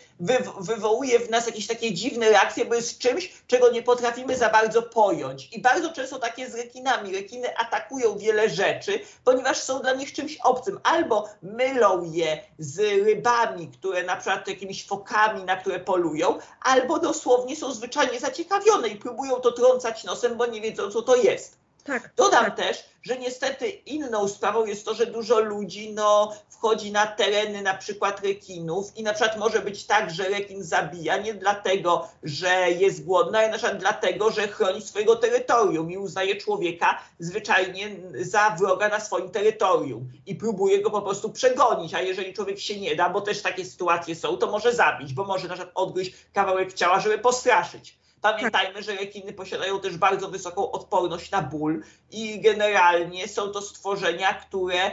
wywołuje 0.60 1.20
w 1.20 1.30
nas 1.30 1.48
jakieś 1.48 1.68
takie 1.68 1.94
dziwne 1.94 2.30
reakcje, 2.30 2.66
bo 2.66 2.76
jest 2.76 3.00
czymś, 3.00 3.34
czego 3.48 3.72
nie 3.72 3.84
potrafimy 3.84 4.38
za 4.38 4.50
bardzo 4.50 4.82
pojąć. 4.82 5.54
I 5.54 5.62
bardzo 5.62 5.94
często 5.94 6.20
takie 6.20 6.50
z 6.50 6.56
rekinami. 6.56 7.16
Rekiny 7.16 7.58
atakują 7.58 8.18
wiele 8.18 8.50
rzeczy, 8.50 9.00
ponieważ 9.24 9.58
są 9.58 9.82
dla 9.82 9.94
nich 9.94 10.14
czymś 10.14 10.38
obcym. 10.38 10.80
Albo 10.84 11.30
mylą 11.42 12.12
je 12.12 12.44
z 12.60 12.80
rybami, 13.06 13.68
które 13.68 14.04
na 14.04 14.16
przykład 14.16 14.48
jakimiś 14.48 14.86
fokami, 14.86 15.44
na 15.44 15.56
które 15.56 15.80
polują, 15.80 16.40
albo 16.62 17.00
dosłownie 17.00 17.56
są 17.56 17.74
zwyczajnie 17.74 18.20
zaciekawione 18.20 18.88
i 18.88 18.96
próbują 18.96 19.36
to 19.36 19.52
trącać 19.52 20.04
nosem, 20.04 20.38
bo 20.38 20.46
nie 20.46 20.62
wiedzą, 20.62 20.92
co 20.92 21.02
to 21.02 21.16
jest. 21.16 21.65
Tak, 21.86 22.14
Dodam 22.16 22.46
tak. 22.46 22.56
też, 22.56 22.84
że 23.04 23.18
niestety 23.18 23.70
inną 23.70 24.28
sprawą 24.28 24.66
jest 24.66 24.86
to, 24.86 24.94
że 24.94 25.06
dużo 25.06 25.40
ludzi 25.40 25.94
no, 25.94 26.34
wchodzi 26.50 26.92
na 26.92 27.08
tereny 27.08 27.62
na 27.62 27.74
przykład 27.74 28.24
rekinów 28.24 28.98
i 28.98 29.04
na 29.04 29.14
przykład 29.14 29.38
może 29.38 29.60
być 29.60 29.86
tak, 29.86 30.12
że 30.12 30.30
rekin 30.30 30.64
zabija 30.64 31.18
nie 31.18 31.34
dlatego, 31.34 32.08
że 32.24 32.72
jest 32.72 33.06
głodny, 33.06 33.38
ale 33.38 33.50
na 33.50 33.58
przykład 33.58 33.78
dlatego, 33.78 34.32
że 34.32 34.48
chroni 34.48 34.82
swojego 34.82 35.16
terytorium 35.16 35.92
i 35.92 35.98
uznaje 35.98 36.36
człowieka 36.36 37.02
zwyczajnie 37.20 37.96
za 38.22 38.50
wroga 38.50 38.90
na 38.90 39.00
swoim 39.00 39.30
terytorium 39.30 40.10
i 40.26 40.36
próbuje 40.36 40.82
go 40.82 40.92
po 40.92 41.02
prostu 41.02 41.30
przegonić, 41.30 41.94
a 41.94 42.02
jeżeli 42.02 42.34
człowiek 42.34 42.60
się 42.60 42.80
nie 42.80 42.96
da, 42.96 43.10
bo 43.10 43.22
też 43.22 43.42
takie 43.42 43.66
sytuacje 43.66 44.16
są, 44.16 44.38
to 44.38 44.52
może 44.52 44.74
zabić, 44.74 45.14
bo 45.14 45.24
może 45.24 45.48
na 45.48 45.54
przykład 45.54 45.76
odgryźć 45.76 46.16
kawałek 46.34 46.74
ciała, 46.74 47.00
żeby 47.00 47.18
postraszyć. 47.18 48.05
Pamiętajmy, 48.32 48.84
że 48.84 48.96
rekiny 48.96 49.34
posiadają 49.34 49.80
też 49.80 49.98
bardzo 49.98 50.30
wysoką 50.30 50.72
odporność 50.72 51.32
na 51.32 51.42
ból 51.42 51.84
i 52.12 52.42
generalnie 52.42 53.28
są 53.28 53.50
to 53.50 53.62
stworzenia, 53.62 54.34
które 54.34 54.92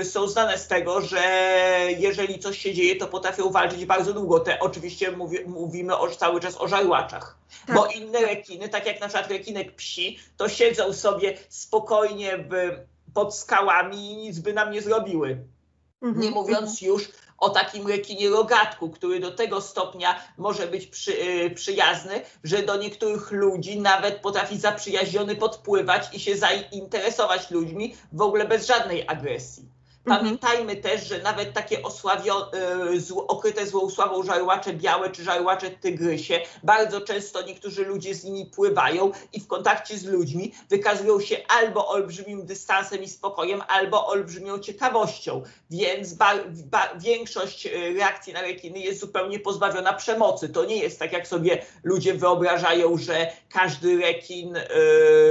y, 0.00 0.04
są 0.04 0.28
znane 0.28 0.58
z 0.58 0.68
tego, 0.68 1.00
że 1.00 1.22
jeżeli 1.98 2.38
coś 2.38 2.58
się 2.58 2.74
dzieje, 2.74 2.96
to 2.96 3.06
potrafią 3.06 3.50
walczyć 3.50 3.84
bardzo 3.84 4.12
długo. 4.12 4.40
Te 4.40 4.60
oczywiście 4.60 5.10
mówi, 5.10 5.38
mówimy 5.46 5.96
o, 5.96 6.10
cały 6.10 6.40
czas 6.40 6.60
o 6.60 6.68
żarłaczach, 6.68 7.36
tak. 7.66 7.76
bo 7.76 7.86
inne 7.86 8.20
rekiny, 8.20 8.68
tak 8.68 8.86
jak 8.86 9.00
na 9.00 9.08
przykład 9.08 9.30
rekinek 9.30 9.74
psi, 9.74 10.18
to 10.36 10.48
siedzą 10.48 10.92
sobie 10.92 11.38
spokojnie 11.48 12.38
w, 12.38 12.52
pod 13.14 13.36
skałami 13.36 14.12
i 14.12 14.16
nic 14.16 14.38
by 14.38 14.52
nam 14.52 14.70
nie 14.70 14.82
zrobiły. 14.82 15.44
Mhm, 16.02 16.24
nie 16.24 16.30
mówiąc 16.30 16.70
mhm. 16.70 16.92
już 16.92 17.08
o 17.40 17.50
takim 17.50 17.86
rekinie 17.86 18.28
rogatku, 18.28 18.90
który 18.90 19.20
do 19.20 19.30
tego 19.30 19.60
stopnia 19.60 20.22
może 20.38 20.66
być 20.66 20.86
przy, 20.86 21.12
yy, 21.12 21.50
przyjazny, 21.50 22.22
że 22.44 22.62
do 22.62 22.76
niektórych 22.76 23.30
ludzi 23.30 23.80
nawet 23.80 24.20
potrafi 24.20 24.58
zaprzyjaźniony 24.58 25.36
podpływać 25.36 26.14
i 26.14 26.20
się 26.20 26.36
zainteresować 26.36 27.50
ludźmi 27.50 27.96
w 28.12 28.22
ogóle 28.22 28.44
bez 28.44 28.66
żadnej 28.66 29.08
agresji. 29.08 29.79
Mhm. 30.10 30.38
Pamiętajmy 30.38 30.76
też, 30.76 31.08
że 31.08 31.22
nawet 31.22 31.52
takie 31.52 31.82
osławio, 31.82 32.52
y, 33.10 33.14
okryte 33.28 33.66
złą 33.66 33.90
sławą 33.90 34.22
żarłacze 34.22 34.72
białe 34.72 35.10
czy 35.10 35.24
żarłacze 35.24 35.70
tygrysie, 35.70 36.40
bardzo 36.62 37.00
często 37.00 37.42
niektórzy 37.42 37.84
ludzie 37.84 38.14
z 38.14 38.24
nimi 38.24 38.46
pływają 38.46 39.12
i 39.32 39.40
w 39.40 39.46
kontakcie 39.46 39.98
z 39.98 40.04
ludźmi 40.04 40.52
wykazują 40.70 41.20
się 41.20 41.36
albo 41.48 41.88
olbrzymim 41.88 42.46
dystansem 42.46 43.02
i 43.02 43.08
spokojem, 43.08 43.62
albo 43.68 44.06
olbrzymią 44.06 44.58
ciekawością. 44.58 45.42
Więc 45.70 46.14
ba, 46.14 46.34
ba, 46.64 46.88
większość 46.98 47.66
y, 47.66 47.94
reakcji 47.94 48.32
na 48.32 48.40
rekiny 48.40 48.78
jest 48.78 49.00
zupełnie 49.00 49.40
pozbawiona 49.40 49.92
przemocy. 49.92 50.48
To 50.48 50.64
nie 50.64 50.76
jest 50.76 50.98
tak, 50.98 51.12
jak 51.12 51.26
sobie 51.26 51.62
ludzie 51.82 52.14
wyobrażają, 52.14 52.96
że 52.96 53.32
każdy 53.48 53.96
rekin 53.98 54.56
y, 54.56 54.62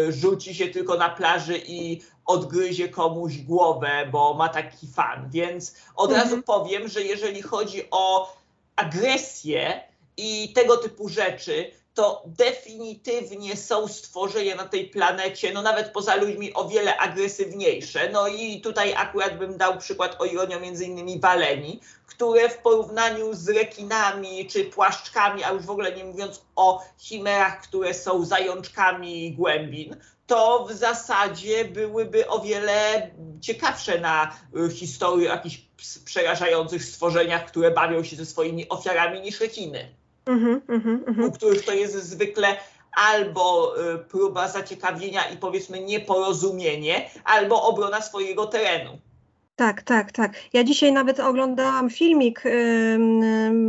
rzuci 0.10 0.56
się 0.56 0.68
tylko 0.68 0.98
na 0.98 1.10
plaży 1.10 1.62
i 1.65 2.02
odgryzie 2.30 2.89
komuś 2.89 3.38
głowę, 3.38 4.08
bo 4.12 4.34
ma 4.34 4.50
taki 4.50 4.88
fan. 4.88 5.30
Więc 5.30 5.76
od 5.96 6.10
mhm. 6.10 6.30
razu 6.30 6.44
powiem, 6.44 6.88
że 6.88 7.02
jeżeli 7.02 7.42
chodzi 7.42 7.84
o 7.92 8.34
agresję 8.76 9.84
i 10.18 10.54
tego 10.54 10.78
typu 10.78 11.10
rzeczy, 11.10 11.72
to 11.94 12.24
definitywnie 12.26 13.58
są 13.58 13.88
stworzenia 13.88 14.56
na 14.56 14.68
tej 14.68 14.86
planecie, 14.89 15.54
no 15.54 15.62
nawet 15.62 15.92
poza 15.92 16.15
ludźmi, 16.15 16.54
o 16.54 16.68
wiele 16.68 16.98
agresywniejsze. 16.98 18.10
No 18.10 18.28
i 18.28 18.62
tutaj 18.62 18.94
akurat 18.94 19.38
bym 19.38 19.58
dał 19.58 19.78
przykład 19.78 20.22
o 20.22 20.26
ironio 20.26 20.60
między 20.60 20.86
innymi 20.86 21.20
baleni, 21.20 21.80
które 22.06 22.50
w 22.50 22.58
porównaniu 22.58 23.34
z 23.34 23.50
rekinami 23.50 24.48
czy 24.48 24.63
płaszczkami, 24.63 25.44
a 25.44 25.52
już 25.52 25.65
w 25.65 25.70
ogóle 25.70 25.96
nie 25.96 26.04
mówiąc 26.04 26.42
o 26.56 26.84
chimerach, 26.98 27.62
które 27.62 27.94
są 27.94 28.26
zajączkami 28.26 29.34
głębin, 29.34 29.96
to 30.30 30.65
w 30.70 30.74
zasadzie 30.74 31.65
byłyby 31.65 32.28
o 32.28 32.39
wiele 32.39 33.12
ciekawsze 33.42 34.00
na 34.00 34.32
y, 34.56 34.70
historii 34.70 35.28
o 35.28 35.32
jakichś 35.32 35.58
przerażających 36.06 36.84
stworzeniach, 36.84 37.46
które 37.46 37.72
bawią 37.72 38.04
się 38.04 38.15
ze 38.15 38.26
swoimi 38.26 38.70
ofiarami 38.70 39.22
niż 39.22 39.39
rekiny. 39.39 39.96
Mm 40.26 40.60
-hmm, 40.60 41.28
u 41.28 41.32
których 41.32 41.65
to 41.65 41.74
jest 41.74 41.96
zwykle 41.96 42.58
albo 42.92 43.76
y, 43.94 43.98
próba 43.98 44.48
zaciekawienia 44.48 45.30
i 45.30 45.38
powiedzmy 45.38 45.80
nieporozumienie, 45.80 47.10
albo 47.24 47.63
obrona 47.63 48.02
swojego 48.02 48.46
terenu. 48.46 49.00
Tak, 49.60 49.82
tak, 49.84 50.12
tak. 50.12 50.34
Ja 50.54 50.63
dzisiaj 50.63 50.93
nawet 50.93 51.19
oglądałam 51.19 51.89
filmik 51.89 52.43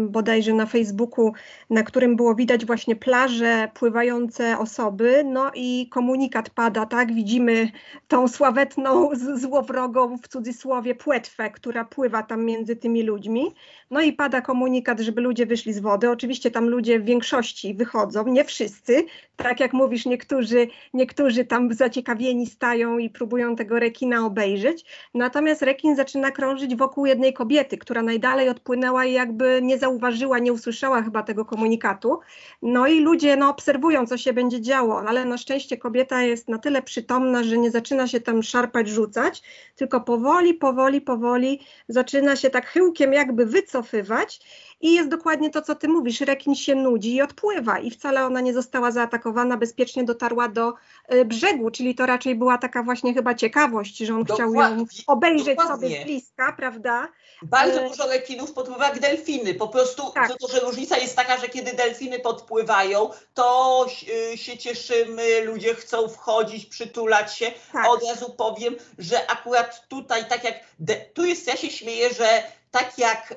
bodajże 0.06 0.52
na 0.54 0.66
Facebooku, 0.66 1.32
na 1.70 1.82
którym 1.82 2.16
było 2.16 2.34
widać 2.34 2.66
właśnie 2.66 2.96
plaże, 2.96 3.68
pływające 3.74 4.58
osoby, 4.58 5.24
no 5.24 5.50
i 5.54 5.88
komunikat 5.90 6.50
pada, 6.50 6.86
tak? 6.86 7.14
Widzimy 7.14 7.70
tą 8.08 8.28
sławetną, 8.28 9.10
złowrogą 9.34 10.18
w 10.18 10.28
cudzysłowie 10.28 10.94
płetwę, 10.94 11.50
która 11.50 11.84
pływa 11.84 12.22
tam 12.22 12.44
między 12.44 12.76
tymi 12.76 13.02
ludźmi. 13.02 13.54
No 13.90 14.00
i 14.00 14.12
pada 14.12 14.40
komunikat, 14.40 15.00
żeby 15.00 15.20
ludzie 15.20 15.46
wyszli 15.46 15.72
z 15.72 15.78
wody. 15.78 16.10
Oczywiście 16.10 16.50
tam 16.50 16.68
ludzie 16.68 17.00
w 17.00 17.04
większości 17.04 17.74
wychodzą, 17.74 18.26
nie 18.26 18.44
wszyscy. 18.44 19.04
Tak 19.36 19.60
jak 19.60 19.72
mówisz, 19.72 20.06
niektórzy, 20.06 20.68
niektórzy 20.94 21.44
tam 21.44 21.74
zaciekawieni 21.74 22.46
stają 22.46 22.98
i 22.98 23.10
próbują 23.10 23.56
tego 23.56 23.78
rekina 23.78 24.26
obejrzeć. 24.26 24.84
Natomiast 25.14 25.62
rekin 25.62 25.96
zaczyna 25.96 26.30
krążyć 26.30 26.76
wokół 26.76 27.06
jednej 27.06 27.32
kobiety, 27.32 27.78
która 27.78 28.02
najdalej 28.02 28.48
odpłynęła 28.48 29.04
i 29.04 29.12
jakby 29.12 29.60
nie 29.62 29.78
zauważyła, 29.78 30.38
nie 30.38 30.52
usłyszała 30.52 31.02
chyba 31.02 31.22
tego 31.22 31.44
komunikatu. 31.44 32.20
No 32.62 32.86
i 32.86 33.00
ludzie 33.00 33.36
no, 33.36 33.48
obserwują, 33.50 34.06
co 34.06 34.16
się 34.18 34.32
będzie 34.32 34.60
działo, 34.60 35.02
ale 35.08 35.24
na 35.24 35.38
szczęście 35.38 35.76
kobieta 35.76 36.22
jest 36.22 36.48
na 36.48 36.58
tyle 36.58 36.82
przytomna, 36.82 37.42
że 37.42 37.58
nie 37.58 37.70
zaczyna 37.70 38.06
się 38.06 38.20
tam 38.20 38.42
szarpać, 38.42 38.88
rzucać, 38.88 39.42
tylko 39.76 40.00
powoli, 40.00 40.54
powoli, 40.54 41.00
powoli 41.00 41.60
zaczyna 41.88 42.36
się 42.36 42.50
tak 42.50 42.66
chyłkiem 42.66 43.12
jakby 43.12 43.46
wycofywać 43.80 44.40
i 44.80 44.94
jest 44.94 45.08
dokładnie 45.08 45.50
to, 45.50 45.62
co 45.62 45.74
ty 45.74 45.88
mówisz, 45.88 46.20
rekin 46.20 46.54
się 46.54 46.74
nudzi 46.74 47.14
i 47.14 47.22
odpływa 47.22 47.78
i 47.78 47.90
wcale 47.90 48.26
ona 48.26 48.40
nie 48.40 48.54
została 48.54 48.90
zaatakowana, 48.90 49.56
bezpiecznie 49.56 50.04
dotarła 50.04 50.48
do 50.48 50.72
y, 51.14 51.24
brzegu, 51.24 51.70
czyli 51.70 51.94
to 51.94 52.06
raczej 52.06 52.34
była 52.34 52.58
taka 52.58 52.82
właśnie 52.82 53.14
chyba 53.14 53.34
ciekawość, 53.34 53.96
że 53.98 54.14
on 54.14 54.24
Dokładnie, 54.24 54.54
chciał 54.54 54.78
ją 54.78 54.86
obejrzeć 55.06 55.56
dokładnie. 55.56 55.88
sobie 55.88 56.02
z 56.02 56.04
bliska, 56.04 56.52
prawda? 56.52 57.08
Bardzo 57.42 57.80
E, 57.80 57.88
dużo 57.88 58.06
rekinów 58.08 58.52
podpływa 58.52 58.84
jak 58.88 59.00
delfiny. 59.00 59.54
Po 59.54 59.68
prostu 59.68 60.10
Tak. 60.10 60.30
to, 60.38 60.48
że 60.48 60.60
różnica 60.60 60.96
jest 60.98 61.16
taka, 61.16 61.36
że 61.36 61.48
kiedy 61.48 61.72
delfiny 61.72 62.18
podpływają, 62.18 63.10
to 63.34 63.86
y, 64.32 64.38
się 64.38 64.58
cieszymy, 64.58 65.44
ludzie 65.44 65.74
chcą 65.74 66.08
wchodzić, 66.08 66.66
przytulać 66.66 67.36
się. 67.36 67.52
Tak. 67.72 67.88
Od 67.88 68.02
razu 68.08 68.34
powiem, 68.36 68.76
że 68.98 69.30
akurat 69.30 69.88
tutaj, 69.88 70.24
tak 70.28 70.44
jak 70.44 70.54
de, 70.78 70.96
tu 70.96 71.24
jest, 71.24 71.46
ja 71.46 71.56
się 71.56 71.70
śmieję, 71.70 72.14
że 72.14 72.42
tak 72.70 72.98
jak 72.98 73.34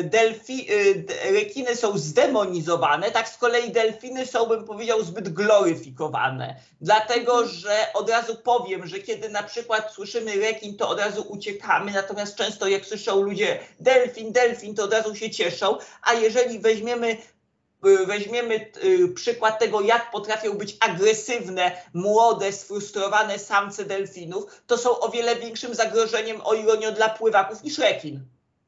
y, 0.00 0.04
delfi, 0.04 0.72
y, 0.72 1.06
rekiny 1.32 1.76
są 1.76 1.98
zdemonizowane, 1.98 3.10
tak 3.10 3.28
z 3.28 3.36
kolei 3.36 3.70
delfiny 3.70 4.26
są, 4.26 4.46
bym 4.46 4.64
powiedział, 4.64 5.02
zbyt 5.04 5.28
gloryfikowane. 5.28 6.56
Dlatego, 6.80 7.46
że 7.46 7.86
od 7.94 8.10
razu 8.10 8.36
powiem, 8.36 8.86
że 8.86 8.98
kiedy 8.98 9.28
na 9.28 9.42
przykład 9.42 9.92
słyszymy 9.92 10.36
rekin, 10.36 10.76
to 10.76 10.88
od 10.88 10.98
razu 10.98 11.24
uciekamy, 11.28 11.92
natomiast 11.92 12.36
często 12.36 12.68
jak 12.68 12.86
słyszą 12.86 13.20
ludzie 13.20 13.58
delfin, 13.80 14.32
delfin, 14.32 14.74
to 14.74 14.84
od 14.84 14.92
razu 14.92 15.14
się 15.14 15.30
cieszą, 15.30 15.78
a 16.02 16.14
jeżeli 16.14 16.58
weźmiemy 16.58 17.16
y, 17.86 18.06
weźmiemy 18.06 18.72
przykład 19.14 19.58
tego, 19.58 19.80
jak 19.80 20.10
potrafią 20.10 20.54
być 20.54 20.76
agresywne, 20.80 21.82
młode, 21.94 22.52
sfrustrowane 22.52 23.38
samce 23.38 23.84
delfinów, 23.84 24.62
to 24.66 24.78
są 24.78 25.00
o 25.00 25.08
wiele 25.08 25.36
większym 25.36 25.74
zagrożeniem, 25.74 26.40
o 26.44 26.54
ironio, 26.54 26.92
dla 26.92 27.08
pływaków 27.08 27.64
niż 27.64 27.78
rekin. 27.78 28.20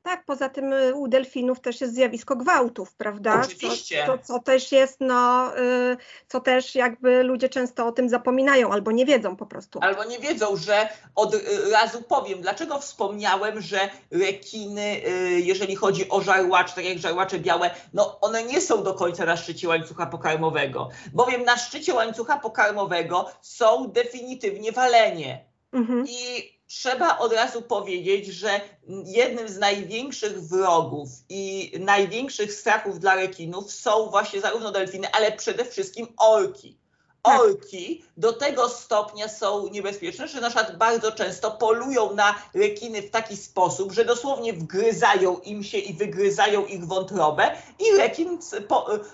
Tak, 0.03 0.25
poza 0.25 0.49
tym 0.49 0.73
y, 0.73 0.95
u 0.95 1.09
delfinów 1.09 1.61
też 1.61 1.81
jest 1.81 1.95
zjawisko 1.95 2.37
gwałtów, 2.37 2.95
prawda? 2.95 3.43
Oczywiście. 3.45 4.07
Co, 4.07 4.19
co, 4.19 4.25
co 4.25 4.39
też 4.39 4.73
jest, 4.73 4.97
no, 5.01 5.53
y, 5.59 5.97
co 6.29 6.41
też 6.41 6.75
jakby 6.75 7.23
ludzie 7.23 7.49
często 7.49 7.87
o 7.87 7.93
tym 7.93 8.09
zapominają 8.09 8.73
albo 8.73 8.93
nie 8.93 9.07
wiedzą 9.07 9.37
po 9.37 9.47
prostu. 9.47 9.79
Albo 9.83 10.05
nie 10.05 10.19
wiedzą, 10.19 10.57
że 10.57 10.89
od 11.15 11.35
y, 11.35 11.41
razu 11.73 12.03
powiem, 12.03 12.41
dlaczego 12.41 12.79
wspomniałem, 12.79 13.61
że 13.61 13.91
rekiny, 14.11 15.01
y, 15.07 15.41
jeżeli 15.41 15.77
chodzi 15.77 16.09
o 16.09 16.21
żarłacze, 16.21 16.75
tak 16.75 16.85
jak 16.85 16.99
żarłacze 16.99 17.39
białe, 17.39 17.71
no 17.93 18.21
one 18.21 18.43
nie 18.43 18.61
są 18.61 18.83
do 18.83 18.95
końca 18.95 19.25
na 19.25 19.37
szczycie 19.37 19.69
łańcucha 19.69 20.07
pokarmowego, 20.07 20.89
bowiem 21.13 21.45
na 21.45 21.57
szczycie 21.57 21.95
łańcucha 21.95 22.39
pokarmowego 22.39 23.31
są 23.41 23.89
definitywnie 23.89 24.73
walenie. 24.73 25.45
Mhm. 25.73 26.05
I 26.09 26.53
trzeba 26.73 27.19
od 27.19 27.33
razu 27.33 27.63
powiedzieć, 27.63 28.27
że 28.27 28.61
jednym 29.05 29.49
z 29.49 29.59
największych 29.59 30.43
wrogów 30.43 31.09
i 31.29 31.73
największych 31.81 32.53
strachów 32.53 33.01
dla 33.01 33.15
rekinów 33.15 33.73
są 33.73 34.11
właśnie 34.11 34.41
zarówno 34.41 34.73
delfiny, 34.73 35.09
ale 35.13 35.33
przede 35.33 35.65
wszystkim 35.65 36.07
orki. 36.19 36.79
Tak. 37.23 37.41
Orki 37.41 38.05
do 38.17 38.33
tego 38.33 38.69
stopnia 38.69 39.29
są 39.29 39.69
niebezpieczne, 39.69 40.29
że 40.29 40.41
na 40.41 40.51
przykład 40.51 40.77
bardzo 40.77 41.13
często 41.13 41.51
polują 41.51 42.15
na 42.15 42.35
rekiny 42.55 43.03
w 43.03 43.11
taki 43.11 43.37
sposób, 43.37 43.93
że 43.93 44.05
dosłownie 44.05 44.53
wgryzają 44.53 45.39
im 45.39 45.65
się 45.65 45.79
i 45.79 45.95
wygryzają 45.95 46.67
ich 46.67 46.87
wątrobę 46.87 47.51
i 47.79 47.97
rekin 47.97 48.43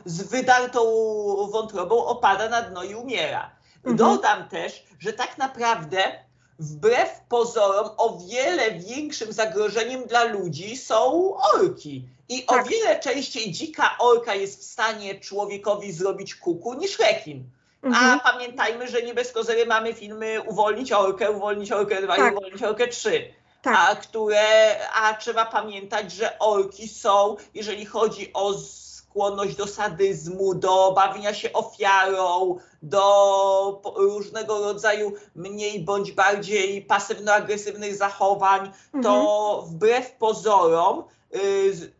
z, 0.07 0.23
wydartą 0.23 0.81
wątrobą 1.53 2.05
opada 2.05 2.49
na 2.49 2.63
dno 2.63 2.85
i 2.85 2.95
umiera. 2.95 3.51
Mhm. 3.77 3.97
Dodam 3.97 4.49
też, 4.49 4.85
że 4.99 5.13
tak 5.13 5.39
naprawdę 5.39 6.28
wbrew 6.59 7.21
pozorom 7.29 7.91
o 7.97 8.19
wiele 8.19 8.71
większym 8.71 9.33
zagrożeniem 9.33 10.07
dla 10.07 10.25
ludzi 10.25 10.77
są 10.77 11.33
orki. 11.55 12.05
I 12.29 12.43
Tak. 12.45 12.67
o 12.67 12.69
wiele 12.69 13.01
częściej 13.01 13.53
dzika 13.53 13.97
orka 13.99 14.35
jest 14.35 14.61
w 14.61 14.65
stanie 14.65 15.21
człowiekowi 15.21 15.93
zrobić 15.93 16.35
kuku 16.35 16.75
niż 16.75 16.99
rekin. 16.99 17.45
Mhm. 17.83 18.21
A 18.21 18.33
pamiętajmy, 18.33 18.89
że 18.89 19.03
nie 19.03 19.15
bez 19.15 19.33
kozery 19.33 19.67
mamy 19.67 19.95
filmy 19.95 20.43
Uwolnić 20.43 20.93
orkę, 20.93 21.31
Uwolnić 21.31 21.73
orkę 21.73 22.03
2 22.03 22.17
Tak. 22.17 22.33
i 22.33 22.37
Uwolnić 22.37 22.63
orkę 22.63 22.89
3. 22.89 23.35
Tak. 23.63 23.77
A, 23.79 23.97
które, 23.97 24.77
a 24.95 25.15
trzeba 25.15 25.47
pamiętać, 25.47 26.13
że 26.13 26.39
orki 26.39 26.89
są, 26.89 27.37
jeżeli 27.55 27.87
chodzi 27.87 28.31
o 28.33 28.55
skłonność 29.19 29.57
do 29.57 29.67
sadyzmu, 29.67 30.55
do 30.55 30.93
bawienia 30.93 31.35
się 31.35 31.53
ofiarą, 31.53 32.57
do 32.83 33.83
różnego 33.97 34.59
rodzaju 34.59 35.13
mniej 35.35 35.81
bądź 35.85 36.13
bardziej 36.13 36.87
pasywno-agresywnych 36.87 37.97
zachowań, 37.97 38.73
to 39.03 39.65
wbrew 39.69 40.13
pozorom 40.13 41.05
y, 41.35 41.93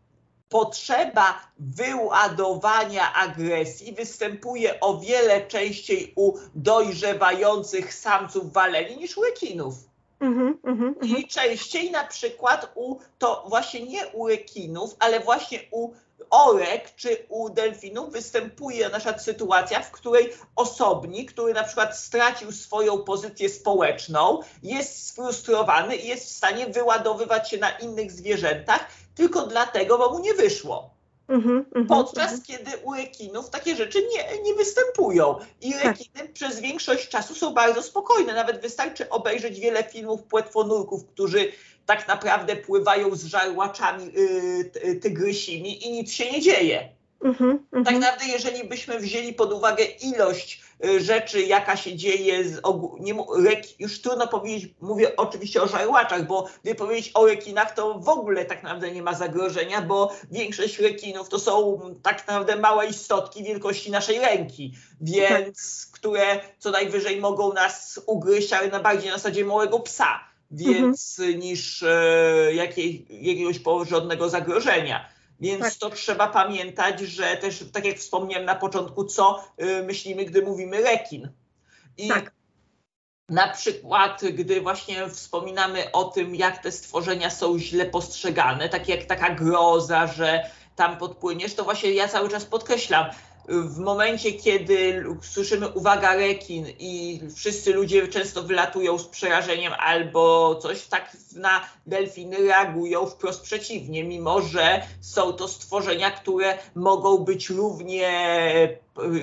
potrzeba 0.49 1.39
wyładowania 1.59 3.13
agresji 3.13 3.93
występuje 3.93 4.79
o 4.79 4.97
wiele 4.97 5.47
częściej 5.47 6.13
u 6.15 6.33
dojrzewających 6.55 7.93
samców 7.93 8.53
waleni 8.53 8.97
niż 8.97 9.17
u 9.17 9.21
rekinów. 9.21 9.73
Mhm, 10.19 10.57
mhm, 10.63 10.95
mhm. 11.01 11.17
I 11.17 11.27
częściej 11.27 11.91
na 11.91 12.03
przykład 12.03 12.71
u, 12.75 12.95
to 13.17 13.45
właśnie 13.49 13.85
nie 13.85 14.07
u 14.07 14.27
rekinów, 14.27 14.95
ale 14.99 15.19
właśnie 15.19 15.59
u 15.71 15.93
orek 16.29 16.95
czy 16.95 17.25
u 17.29 17.49
delfinów 17.49 18.11
występuje 18.11 18.89
na 18.89 18.99
przykład 18.99 19.23
sytuacja, 19.23 19.81
w 19.81 19.91
której 19.91 20.33
osobnik, 20.55 21.31
który 21.31 21.53
na 21.53 21.63
przykład 21.63 21.97
stracił 21.97 22.51
swoją 22.51 22.97
pozycję 22.97 23.49
społeczną, 23.49 24.39
jest 24.63 25.07
sfrustrowany 25.07 25.95
i 25.95 26.07
jest 26.07 26.25
w 26.25 26.35
stanie 26.35 26.67
wyładowywać 26.67 27.49
się 27.49 27.57
na 27.57 27.69
innych 27.69 28.11
zwierzętach 28.11 28.87
tylko 29.15 29.47
dlatego, 29.47 29.97
bo 29.97 30.09
mu 30.09 30.19
nie 30.19 30.33
wyszło. 30.33 30.99
Mhm, 31.29 31.57
mhm, 31.57 31.87
Podczas 31.87 32.31
mhm. 32.31 32.41
kiedy 32.41 32.77
u 32.83 32.93
rekinów 32.93 33.49
takie 33.49 33.75
rzeczy 33.75 34.07
nie, 34.13 34.41
nie 34.41 34.53
występują. 34.53 35.35
I 35.61 35.73
Tak. 35.73 35.83
rekiny 35.83 36.29
przez 36.33 36.59
większość 36.59 37.09
czasu 37.09 37.35
są 37.35 37.53
bardzo 37.53 37.83
spokojne. 37.83 38.33
Nawet 38.33 38.61
wystarczy 38.61 39.09
obejrzeć 39.09 39.59
wiele 39.59 39.83
filmów 39.83 40.23
płetwonurków, 40.23 41.05
którzy 41.05 41.51
tak 41.89 42.07
naprawdę 42.07 42.55
pływają 42.55 43.15
z 43.15 43.23
żarłaczami 43.25 44.05
yy, 44.13 44.65
ty- 44.65 44.95
tygrysimi 44.95 45.87
i 45.87 45.91
nic 45.91 46.11
się 46.11 46.31
nie 46.31 46.41
dzieje. 46.41 46.89
Mhm, 47.23 47.59
Tak 47.85 47.93
naprawdę, 47.93 48.25
jeżeli 48.27 48.63
byśmy 48.67 48.99
wzięli 48.99 49.33
pod 49.33 49.53
uwagę 49.53 49.83
ilość 49.83 50.61
y, 50.85 51.01
rzeczy, 51.01 51.41
jaka 51.41 51.75
się 51.77 51.95
dzieje, 51.95 52.43
z 52.49 52.61
ogó- 52.61 52.99
nie, 52.99 53.13
rek, 53.49 53.79
już 53.79 54.01
trudno 54.01 54.27
powiedzieć, 54.27 54.73
mówię 54.81 55.15
oczywiście 55.17 55.61
o 55.61 55.67
żarłaczach, 55.67 56.27
bo 56.27 56.47
gdy 56.63 56.75
powiedzieć 56.75 57.11
o 57.13 57.25
rekinach, 57.25 57.73
to 57.73 57.99
w 57.99 58.09
ogóle 58.09 58.45
tak 58.45 58.63
naprawdę 58.63 58.91
nie 58.91 59.01
ma 59.03 59.13
zagrożenia, 59.13 59.81
bo 59.81 60.13
większość 60.31 60.79
rekinów 60.79 61.29
to 61.29 61.39
są 61.39 61.79
tak 62.03 62.27
naprawdę 62.27 62.55
małe 62.55 62.85
istotki 62.87 63.43
wielkości 63.43 63.91
naszej 63.91 64.19
ręki, 64.19 64.73
więc 65.01 65.87
które 65.93 66.39
co 66.59 66.71
najwyżej 66.71 67.19
mogą 67.21 67.53
nas 67.53 67.99
ugryźć, 68.05 68.53
ale 68.53 68.67
na 68.67 68.79
bardziej 68.79 69.09
na 69.11 69.17
zasadzie 69.17 69.45
małego 69.45 69.79
psa, 69.79 70.28
więc 70.51 71.21
niż 71.37 71.83
e, 71.83 72.53
jakiej, 72.53 73.05
jakiegoś 73.09 73.59
porządnego 73.59 74.29
zagrożenia. 74.29 75.09
Więc 75.39 75.63
Tak. 75.63 75.73
to 75.73 75.89
trzeba 75.89 76.27
pamiętać, 76.27 76.99
że 76.99 77.37
też, 77.37 77.63
tak 77.73 77.85
jak 77.85 77.97
wspomniałem 77.97 78.45
na 78.45 78.55
początku, 78.55 79.05
co 79.05 79.43
y, 79.61 79.83
myślimy, 79.83 80.25
gdy 80.25 80.41
mówimy 80.41 80.81
rekin. 80.81 81.29
I 81.97 82.07
Tak. 82.07 82.31
na 83.29 83.47
przykład, 83.47 84.21
gdy 84.33 84.61
właśnie 84.61 85.09
wspominamy 85.09 85.91
o 85.91 86.03
tym, 86.03 86.35
jak 86.35 86.63
te 86.63 86.71
stworzenia 86.71 87.29
są 87.29 87.59
źle 87.59 87.85
postrzegane, 87.85 88.69
tak 88.69 88.87
jak 88.87 89.05
taka 89.05 89.35
groza, 89.35 90.07
że 90.07 90.49
tam 90.75 90.97
podpłyniesz, 90.97 91.53
to 91.53 91.63
właśnie 91.63 91.91
ja 91.91 92.07
cały 92.07 92.29
czas 92.29 92.45
podkreślam, 92.45 93.05
w 93.49 93.79
momencie, 93.79 94.33
kiedy 94.33 95.05
słyszymy 95.21 95.67
uwaga 95.67 96.15
rekin 96.15 96.65
i 96.79 97.21
wszyscy 97.35 97.73
ludzie 97.73 98.07
często 98.07 98.43
wylatują 98.43 98.97
z 98.97 99.07
przerażeniem 99.07 99.73
albo 99.77 100.55
coś, 100.55 100.87
tak 100.87 101.17
na 101.35 101.61
delfiny 101.85 102.37
reagują 102.37 103.05
wprost 103.05 103.41
przeciwnie, 103.41 104.03
mimo 104.03 104.41
że 104.41 104.81
są 105.01 105.33
to 105.33 105.47
stworzenia, 105.47 106.11
które 106.11 106.57
mogą 106.75 107.17
być 107.17 107.49
równie 107.49 108.09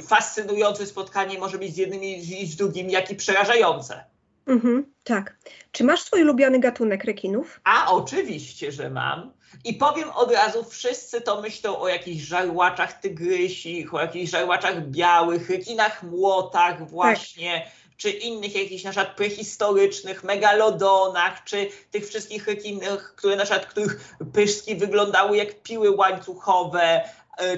fascynujące 0.03 0.87
spotkanie, 0.87 1.39
może 1.39 1.59
być 1.59 1.75
z 1.75 1.77
jednym 1.77 2.03
i 2.03 2.47
z 2.47 2.57
drugim, 2.57 2.91
jak 2.91 3.11
i 3.11 3.15
przerażające. 3.15 4.05
Mhm, 4.47 4.93
tak. 5.05 5.37
Czy 5.73 5.85
masz 5.85 6.03
swój 6.03 6.23
ulubiony 6.23 6.61
gatunek 6.61 7.05
rekinów? 7.05 7.61
A 7.65 7.93
oczywiście, 7.93 8.73
że 8.73 8.91
mam. 8.91 9.36
I 9.65 9.75
powiem 9.75 10.11
od 10.11 10.33
razu, 10.33 10.65
wszyscy 10.65 11.21
to 11.21 11.41
myślą 11.41 11.79
o 11.79 11.89
jakichś 11.89 12.25
żarłaczach 12.25 13.01
tygrysich, 13.01 13.95
o 13.95 14.01
jakichś 14.01 14.31
żarłaczach 14.31 14.89
białych, 14.89 15.51
rekinach 15.51 16.03
młotach 16.03 16.91
właśnie, 16.91 17.71
czy 17.97 18.11
innych 18.11 18.55
jakichś 18.55 18.85
na 18.85 18.91
przykład 18.91 19.17
prehistorycznych, 19.17 20.25
megalodonach, 20.25 21.45
czy 21.45 21.71
tych 21.91 22.09
wszystkich 22.09 22.47
rekinach, 22.47 23.15
które 23.17 23.37
na 23.37 23.45
przykład, 23.45 23.67
których 23.67 24.15
pyszki 24.33 24.77
wyglądały 24.77 25.37
jak 25.37 25.63
piły 25.63 25.91
łańcuchowe, 25.91 27.05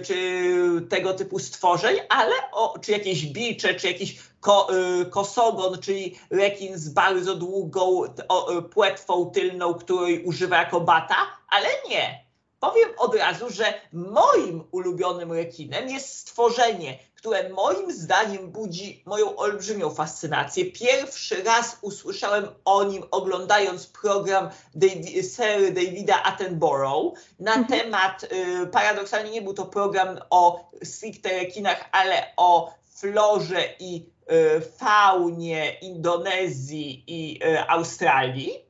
czy 0.05 0.87
tego 0.91 1.15
typu 1.15 1.39
stworzeń, 1.39 1.97
ale 2.09 2.35
o, 2.53 2.79
czy 2.79 2.93
jakieś 2.93 3.27
bicze, 3.27 3.75
czy 3.75 3.87
jakiś 3.87 4.19
ko, 4.41 4.69
y, 5.01 5.07
kosogon, 5.07 5.79
czyli 5.81 6.19
rekin 6.31 6.79
z 6.79 6.89
bardzo 6.89 7.35
długą 7.35 8.03
o, 8.29 8.59
y, 8.59 8.63
płetwą 8.63 9.31
tylną, 9.31 9.75
której 9.75 10.25
używa 10.25 10.57
jako 10.57 10.81
bata, 10.81 11.17
ale 11.49 11.69
nie. 11.89 12.29
Powiem 12.61 12.89
od 12.99 13.15
razu, 13.15 13.51
że 13.51 13.81
moim 13.93 14.65
ulubionym 14.71 15.33
rekinem 15.33 15.89
jest 15.89 16.19
stworzenie, 16.19 16.99
które 17.19 17.49
moim 17.49 17.93
zdaniem 17.93 18.51
budzi 18.51 19.03
moją 19.07 19.37
olbrzymią 19.37 19.91
fascynację. 19.91 20.65
Pierwszy 20.73 21.43
raz 21.43 21.79
usłyszałem 21.83 22.49
o 22.65 22.85
nim 22.85 23.05
oglądając 23.11 23.87
program 23.87 24.51
Davi 24.75 25.23
Sir 25.23 25.75
Davida 25.75 26.23
Attenborough 26.23 27.19
na 27.41 27.55
mhm. 27.55 27.67
temat, 27.81 28.25
y, 28.63 28.67
paradoksalnie 28.67 29.31
nie 29.31 29.43
był 29.43 29.55
to 29.55 29.67
program 29.67 30.19
o 30.31 30.71
stricte 30.85 31.29
rekinach, 31.29 31.89
ale 31.93 32.33
o 32.37 32.75
florze 32.95 33.65
i 33.79 34.07
y, 34.33 34.61
faunie 34.61 35.79
Indonezji 35.83 37.05
i 37.07 37.45
y, 37.45 37.69
Australii. 37.69 38.69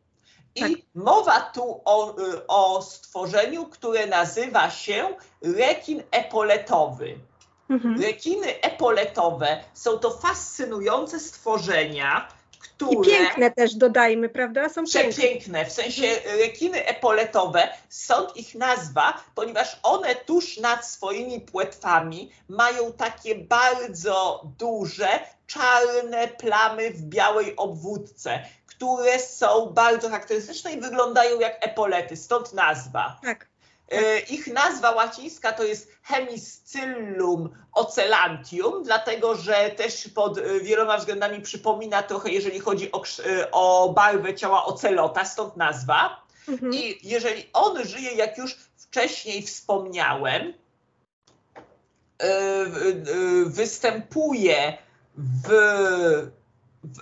I 0.54 0.60
tak. 0.60 0.70
mowa 0.94 1.40
tu 1.40 1.80
o, 1.84 2.16
o 2.48 2.82
stworzeniu, 2.82 3.66
które 3.66 4.06
nazywa 4.06 4.70
się 4.70 5.08
rekin 5.42 6.02
epoletowy. 6.10 7.27
Mhm. 7.70 8.02
Rekiny 8.02 8.60
epoletowe 8.60 9.60
są 9.74 9.98
to 9.98 10.10
fascynujące 10.10 11.20
stworzenia, 11.20 12.28
które... 12.58 12.92
I 12.92 13.04
piękne 13.04 13.50
też 13.50 13.74
dodajmy, 13.74 14.28
prawda? 14.28 14.68
Są 14.68 14.84
przepiękne, 14.84 15.64
w 15.64 15.72
sensie 15.72 16.06
rekiny 16.38 16.86
epoletowe, 16.86 17.68
stąd 17.88 18.36
ich 18.36 18.54
nazwa, 18.54 19.24
ponieważ 19.34 19.80
one 19.82 20.14
tuż 20.14 20.56
nad 20.56 20.86
swoimi 20.86 21.40
płetwami 21.40 22.30
mają 22.48 22.92
takie 22.92 23.34
bardzo 23.34 24.42
duże, 24.58 25.08
czarne 25.46 26.28
plamy 26.28 26.90
w 26.90 27.02
białej 27.02 27.56
obwódce, 27.56 28.44
które 28.66 29.18
są 29.18 29.66
bardzo 29.66 30.08
charakterystyczne 30.08 30.72
i 30.72 30.80
wyglądają 30.80 31.40
jak 31.40 31.56
epolety, 31.60 32.16
stąd 32.16 32.52
nazwa. 32.52 33.20
Tak. 33.22 33.46
E, 33.90 34.18
ich 34.18 34.46
nazwa 34.46 34.90
łacińska 34.90 35.52
to 35.52 35.64
jest 35.64 35.92
Hemiscyllum 36.02 37.50
ocelantium, 37.72 38.82
dlatego 38.82 39.34
że 39.34 39.70
też 39.70 40.08
pod 40.08 40.38
e, 40.38 40.60
wieloma 40.60 40.98
względami 40.98 41.40
przypomina 41.40 42.02
trochę, 42.02 42.30
jeżeli 42.30 42.60
chodzi 42.60 42.92
o, 42.92 43.02
e, 43.26 43.50
o 43.50 43.92
barwę 43.92 44.34
ciała 44.34 44.64
ocelota, 44.64 45.24
stąd 45.24 45.56
nazwa. 45.56 46.22
Mhm. 46.48 46.74
I 46.74 46.98
jeżeli 47.02 47.50
on 47.52 47.84
żyje, 47.84 48.12
jak 48.12 48.38
już 48.38 48.54
wcześniej 48.76 49.42
wspomniałem, 49.42 50.54
występuje 53.46 54.78
w 55.16 55.50
w, 56.84 56.98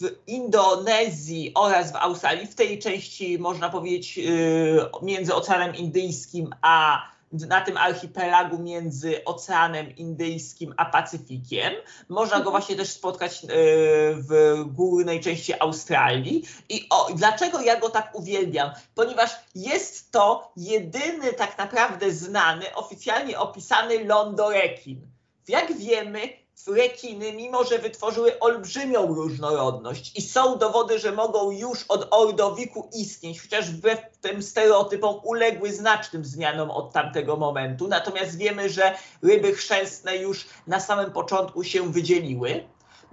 w, 0.00 0.16
Indonezji 0.26 1.52
oraz 1.54 1.92
w 1.92 1.96
Australii, 1.96 2.46
w 2.46 2.54
tej 2.54 2.78
części 2.78 3.38
można 3.38 3.70
powiedzieć 3.70 4.18
y, 4.18 4.78
między 5.02 5.34
Oceanem 5.34 5.74
Indyjskim 5.74 6.50
a 6.62 7.02
na 7.32 7.60
tym 7.60 7.76
archipelagu 7.76 8.58
między 8.58 9.24
Oceanem 9.24 9.96
Indyjskim 9.96 10.74
a 10.76 10.84
Pacyfikiem. 10.84 11.72
Można 12.08 12.36
go 12.36 12.44
mhm. 12.44 12.50
właśnie 12.50 12.76
też 12.76 12.88
spotkać 12.88 13.44
y, 13.44 13.48
w 14.16 14.64
górnej 14.66 15.20
części 15.20 15.60
Australii. 15.60 16.42
I 16.68 16.86
o, 16.90 17.08
dlaczego 17.14 17.60
ja 17.60 17.80
go 17.80 17.88
tak 17.88 18.14
uwielbiam? 18.14 18.70
Ponieważ 18.94 19.30
jest 19.54 20.10
to 20.10 20.52
jedyny 20.56 21.32
tak 21.32 21.58
naprawdę 21.58 22.12
znany, 22.12 22.74
oficjalnie 22.74 23.38
opisany 23.38 24.04
lądorekin. 24.04 25.06
Jak 25.48 25.76
wiemy, 25.76 26.20
rekiny, 26.66 27.32
mimo 27.32 27.64
że 27.64 27.78
wytworzyły 27.78 28.38
olbrzymią 28.40 29.06
różnorodność 29.06 30.18
i 30.18 30.22
są 30.22 30.58
dowody, 30.58 30.98
że 30.98 31.12
mogą 31.12 31.50
już 31.50 31.84
od 31.88 32.08
ordowiku 32.10 32.88
istnieć, 32.92 33.42
chociaż 33.42 33.70
wbrew 33.70 34.00
tym 34.20 34.42
stereotypom 34.42 35.20
uległy 35.24 35.72
znacznym 35.72 36.24
zmianom 36.24 36.70
od 36.70 36.92
tamtego 36.92 37.36
momentu. 37.36 37.88
Natomiast 37.88 38.36
wiemy, 38.36 38.68
że 38.68 38.94
ryby 39.22 39.52
chrzęstne 39.52 40.16
już 40.16 40.46
na 40.66 40.80
samym 40.80 41.12
początku 41.12 41.64
się 41.64 41.92
wydzieliły. 41.92 42.64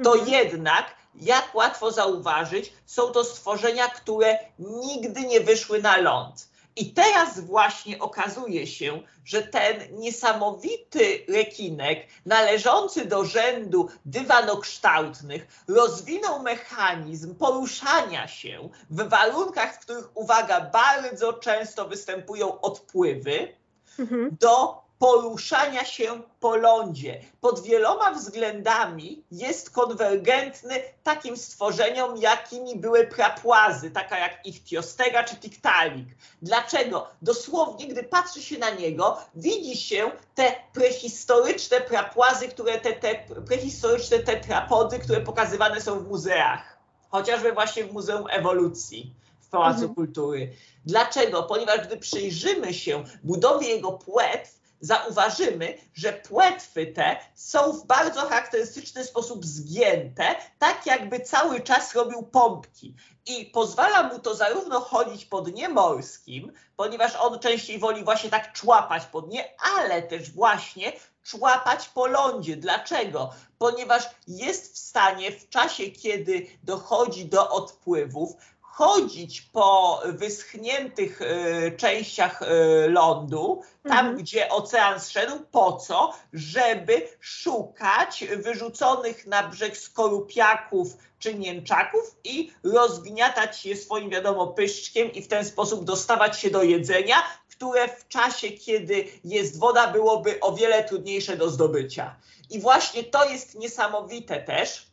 To 0.04 0.14
mhm. 0.14 0.30
jednak, 0.32 0.96
jak 1.16 1.56
łatwo 1.56 1.92
zauważyć, 1.92 2.74
są 2.86 3.08
to 3.08 3.24
stworzenia, 3.24 3.88
które 3.88 4.40
nigdy 4.60 5.22
nie 5.22 5.42
wyszły 5.42 5.82
na 5.82 5.98
ląd 5.98 6.49
i 6.80 6.94
teraz 6.94 7.40
właśnie 7.40 8.00
okazuje 8.00 8.68
się, 8.68 9.02
że 9.26 9.42
ten 9.42 10.00
niesamowity 10.00 11.26
rekinek, 11.28 12.08
należący 12.26 13.06
do 13.06 13.26
rzędu 13.26 13.90
dywanokształtnych, 14.06 15.48
rozwinął 15.68 16.44
mechanizm 16.44 17.36
poruszania 17.36 18.28
się 18.28 18.70
w 18.90 19.10
warunkach, 19.10 19.76
w 19.76 19.80
których, 19.80 20.18
uwaga, 20.18 20.62
bardzo 20.62 21.34
często 21.34 21.88
występują 21.88 22.62
odpływy, 22.62 23.56
mhm. 24.00 24.38
do 24.40 24.82
poruszania 25.00 25.86
się 25.86 26.22
po 26.40 26.56
lądzie. 26.56 27.22
Pod 27.42 27.64
wieloma 27.64 28.12
względami 28.12 29.24
jest 29.32 29.70
konwergentny 29.70 30.76
takim 31.04 31.38
stworzeniom, 31.38 32.18
jakimi 32.18 32.76
były 32.76 33.08
prapłazy, 33.08 33.92
taka 33.92 34.20
jak 34.20 34.46
Ichtiostega 34.46 35.24
czy 35.24 35.36
Tiktalik. 35.36 36.08
Dlaczego? 36.42 37.08
Dosłownie, 37.22 37.88
gdy 37.88 38.04
patrzy 38.04 38.42
się 38.42 38.58
na 38.58 38.70
niego, 38.70 39.18
widzi 39.36 39.78
się 39.78 40.12
te 40.36 40.56
prehistoryczne 40.74 41.82
prapłazy, 41.82 42.48
które 42.48 42.80
te, 42.80 42.94
te 42.94 43.16
prehistoryczne 43.48 44.20
tetrapody, 44.20 45.00
które 45.00 45.22
pokazywane 45.22 45.82
są 45.82 46.00
w 46.00 46.08
muzeach. 46.08 46.78
Chociażby 47.10 47.52
właśnie 47.52 47.84
w 47.84 47.94
Muzeum 47.94 48.28
Ewolucji 48.30 49.14
w 49.40 49.48
Pałacu 49.48 49.80
mhm. 49.80 49.96
Kultury. 49.96 50.54
Dlaczego? 50.86 51.44
Ponieważ 51.44 51.88
gdy 51.88 51.98
przyjrzymy 51.98 52.74
się 52.74 53.04
budowie 53.24 53.68
jego 53.68 53.92
płetw, 53.92 54.59
zauważymy, 54.82 55.78
że 55.94 56.14
płetwy 56.14 56.88
te 56.88 57.18
są 57.36 57.72
w 57.72 57.86
bardzo 57.86 58.22
charakterystyczny 58.22 59.04
sposób 59.04 59.46
zgięte, 59.46 60.36
tak 60.60 60.86
jakby 60.86 61.20
cały 61.20 61.62
czas 61.62 61.96
robił 61.96 62.24
pompki. 62.24 62.96
I 63.26 63.46
pozwala 63.46 64.04
mu 64.04 64.20
to 64.20 64.36
zarówno 64.36 64.80
chodzić 64.80 65.26
po 65.26 65.42
dnie 65.42 65.70
morskim, 65.70 66.54
ponieważ 66.76 67.16
on 67.16 67.40
częściej 67.40 67.80
woli 67.80 68.04
właśnie 68.04 68.30
tak 68.30 68.54
człapać 68.54 69.06
po 69.06 69.22
dnie, 69.22 69.56
ale 69.78 70.02
też 70.02 70.32
właśnie 70.32 70.94
człapać 71.24 71.90
po 71.90 72.08
lądzie. 72.08 72.58
Dlaczego? 72.58 73.30
Ponieważ 73.58 74.04
jest 74.28 74.74
w 74.74 74.78
stanie 74.78 75.32
w 75.32 75.50
czasie, 75.50 75.92
kiedy 75.92 76.48
dochodzi 76.64 77.26
do 77.26 77.50
odpływów, 77.50 78.36
chodzić 78.80 79.42
po 79.42 80.02
wyschniętych 80.06 81.22
y, 81.22 81.76
częściach 81.78 82.42
y, 82.42 82.46
lądu, 82.90 83.62
tam 83.84 83.98
mhm. 83.98 84.18
gdzie 84.18 84.50
ocean 84.50 85.00
zszedł, 85.00 85.40
po 85.52 85.74
co? 85.74 86.14
Żeby 86.34 87.08
szukać 87.20 88.26
wyrzuconych 88.38 89.28
na 89.28 89.48
brzeg 89.48 89.78
skorupiaków 89.78 90.98
czy 91.20 91.34
niemczaków 91.34 92.16
i 92.24 92.52
rozgniatać 92.64 93.66
je 93.66 93.78
swoim, 93.78 94.10
wiadomo, 94.10 94.48
pyszczkiem 94.48 95.12
i 95.14 95.22
w 95.22 95.28
ten 95.28 95.46
sposób 95.46 95.84
dostawać 95.84 96.40
się 96.40 96.50
do 96.50 96.64
jedzenia, 96.64 97.16
które 97.50 97.88
w 97.88 98.08
czasie, 98.08 98.50
kiedy 98.50 99.06
jest 99.24 99.60
woda, 99.60 99.88
byłoby 99.88 100.40
o 100.40 100.56
wiele 100.56 100.84
trudniejsze 100.84 101.38
do 101.38 101.50
zdobycia. 101.50 102.16
I 102.50 102.60
właśnie 102.60 103.04
to 103.04 103.30
jest 103.30 103.56
niesamowite 103.56 104.42
też, 104.42 104.88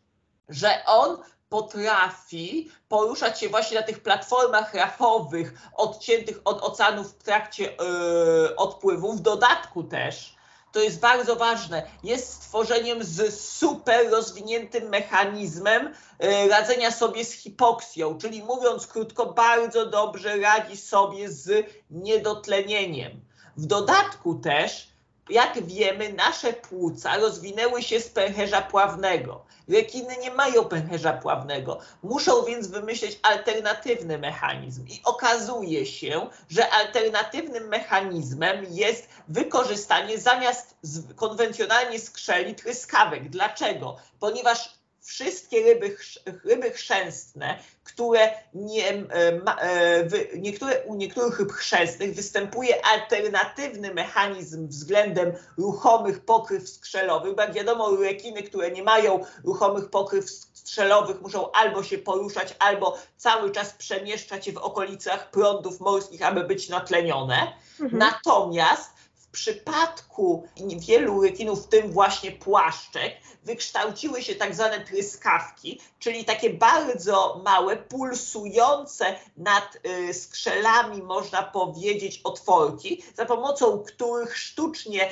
że 0.49 0.85
on 0.87 1.19
potrafi 1.49 2.71
poruszać 2.89 3.41
się 3.41 3.49
właśnie 3.49 3.81
na 3.81 3.87
tych 3.87 4.03
platformach 4.03 4.75
rafowych 4.75 5.55
odciętych 5.75 6.41
od 6.45 6.63
oceanów 6.63 7.13
w 7.13 7.23
trakcie 7.23 7.65
yy, 7.65 8.57
odpływu. 8.57 9.13
W 9.13 9.21
dodatku 9.21 9.85
też, 9.85 10.37
to 10.73 10.81
jest 10.81 11.01
bardzo 11.01 11.37
ważne, 11.37 11.83
jest 12.03 12.33
stworzeniem 12.33 13.05
z 13.05 13.41
super 13.41 14.11
rozwiniętym 14.11 14.89
mechanizmem 14.89 15.95
yy, 16.21 16.49
radzenia 16.49 16.91
sobie 16.91 17.25
z 17.25 17.33
hipoksją, 17.33 18.19
czyli 18.19 18.43
mówiąc 18.43 18.87
krótko, 18.87 19.27
bardzo 19.27 19.87
dobrze 19.87 20.37
radzi 20.37 20.77
sobie 20.77 21.29
z 21.31 21.67
niedotlenieniem. 21.91 23.21
W 23.57 23.67
dodatku 23.67 24.35
też 24.35 24.96
jak 25.31 25.67
wiemy, 25.67 26.13
nasze 26.13 26.53
płuca 26.53 27.17
rozwinęły 27.17 27.83
się 27.83 28.01
z 28.01 28.09
pęcherza 28.09 28.63
pławnego. 28.63 29.45
Rekiny 29.69 30.17
nie 30.23 30.31
mają 30.31 30.65
pęcherza 30.65 31.13
pławnego. 31.13 31.79
Muszą 32.03 32.45
więc 32.45 32.67
wymyśleć 32.67 33.19
alternatywny 33.23 34.19
mechanizm. 34.19 34.87
I 34.87 35.01
okazuje 35.05 35.87
się, 35.87 36.27
że 36.49 36.71
alternatywnym 36.71 37.69
mechanizmem 37.69 38.67
jest 38.71 39.09
wykorzystanie 39.29 40.19
zamiast 40.19 40.75
konwencjonalnie 41.17 42.01
skrzeli 42.01 42.55
tryskawek. 42.55 43.29
Dlaczego? 43.29 43.97
Ponieważ 44.21 44.76
wszystkie 45.07 45.63
ryby, 45.63 45.97
ryby 46.45 46.71
chrzęstne, 46.71 47.59
które 47.85 48.31
nie, 48.55 48.89
e, 48.89 49.39
ma, 49.45 49.57
e, 49.61 50.09
niektóre, 50.39 50.83
u 50.83 50.95
niektórych 50.95 51.39
ryb 51.39 51.53
chrzęstnych 51.53 52.15
występuje 52.15 52.87
alternatywny 52.87 53.95
mechanizm 53.95 54.69
względem 54.69 55.33
ruchomych 55.59 56.21
pokryw 56.21 56.69
skrzelowych, 56.69 57.35
bo 57.35 57.43
jak 57.43 57.53
wiadomo 57.53 57.97
rekiny, 57.97 58.43
które 58.43 58.71
nie 58.71 58.83
mają 58.83 59.25
ruchomych 59.45 59.91
pokryw 59.91 60.31
strzelowych 60.31 61.21
muszą 61.21 61.53
albo 61.53 61.83
się 61.83 61.99
poruszać, 61.99 62.57
albo 62.59 62.99
cały 63.17 63.51
czas 63.51 63.73
przemieszczać 63.73 64.45
się 64.45 64.53
w 64.53 64.59
okolicach 64.59 65.31
prądów 65.31 65.81
morskich, 65.81 66.23
aby 66.23 66.45
być 66.45 66.69
natlenione. 66.69 67.53
Mhm. 67.81 67.99
Natomiast 67.99 68.96
przypadku 69.37 70.49
wielu 70.89 71.23
rekinów, 71.23 71.67
w 71.67 71.69
tym 71.69 71.93
właśnie 71.93 72.33
płaszczek, 72.33 73.13
wykształciły 73.47 74.23
się 74.23 74.35
tak 74.35 74.55
zwane 74.55 74.81
tryskawki, 74.81 75.81
czyli 75.99 76.25
takie 76.25 76.51
bardzo 76.51 77.43
małe, 77.45 77.77
pulsujące 77.77 79.05
nad 79.37 79.79
y, 80.09 80.15
skrzelami, 80.15 81.03
można 81.03 81.43
powiedzieć, 81.43 82.21
otworki, 82.25 83.03
za 83.15 83.27
pomocą 83.27 83.79
których 83.79 84.39
sztucznie 84.39 85.11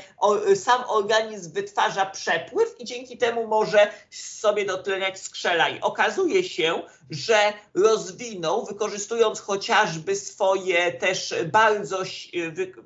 y, 0.48 0.56
sam 0.56 0.84
organizm 0.88 1.52
wytwarza 1.52 2.06
przepływ 2.06 2.80
i 2.80 2.84
dzięki 2.84 3.18
temu 3.18 3.46
może 3.46 3.90
sobie 4.10 4.64
dotleniać 4.64 5.20
skrzela. 5.20 5.68
I 5.68 5.80
okazuje 5.80 6.44
się, 6.44 6.82
że 7.10 7.52
rozwinął, 7.74 8.64
wykorzystując 8.66 9.40
chociażby 9.40 10.16
swoje 10.16 10.92
też 10.92 11.34
bardzo, 11.52 11.98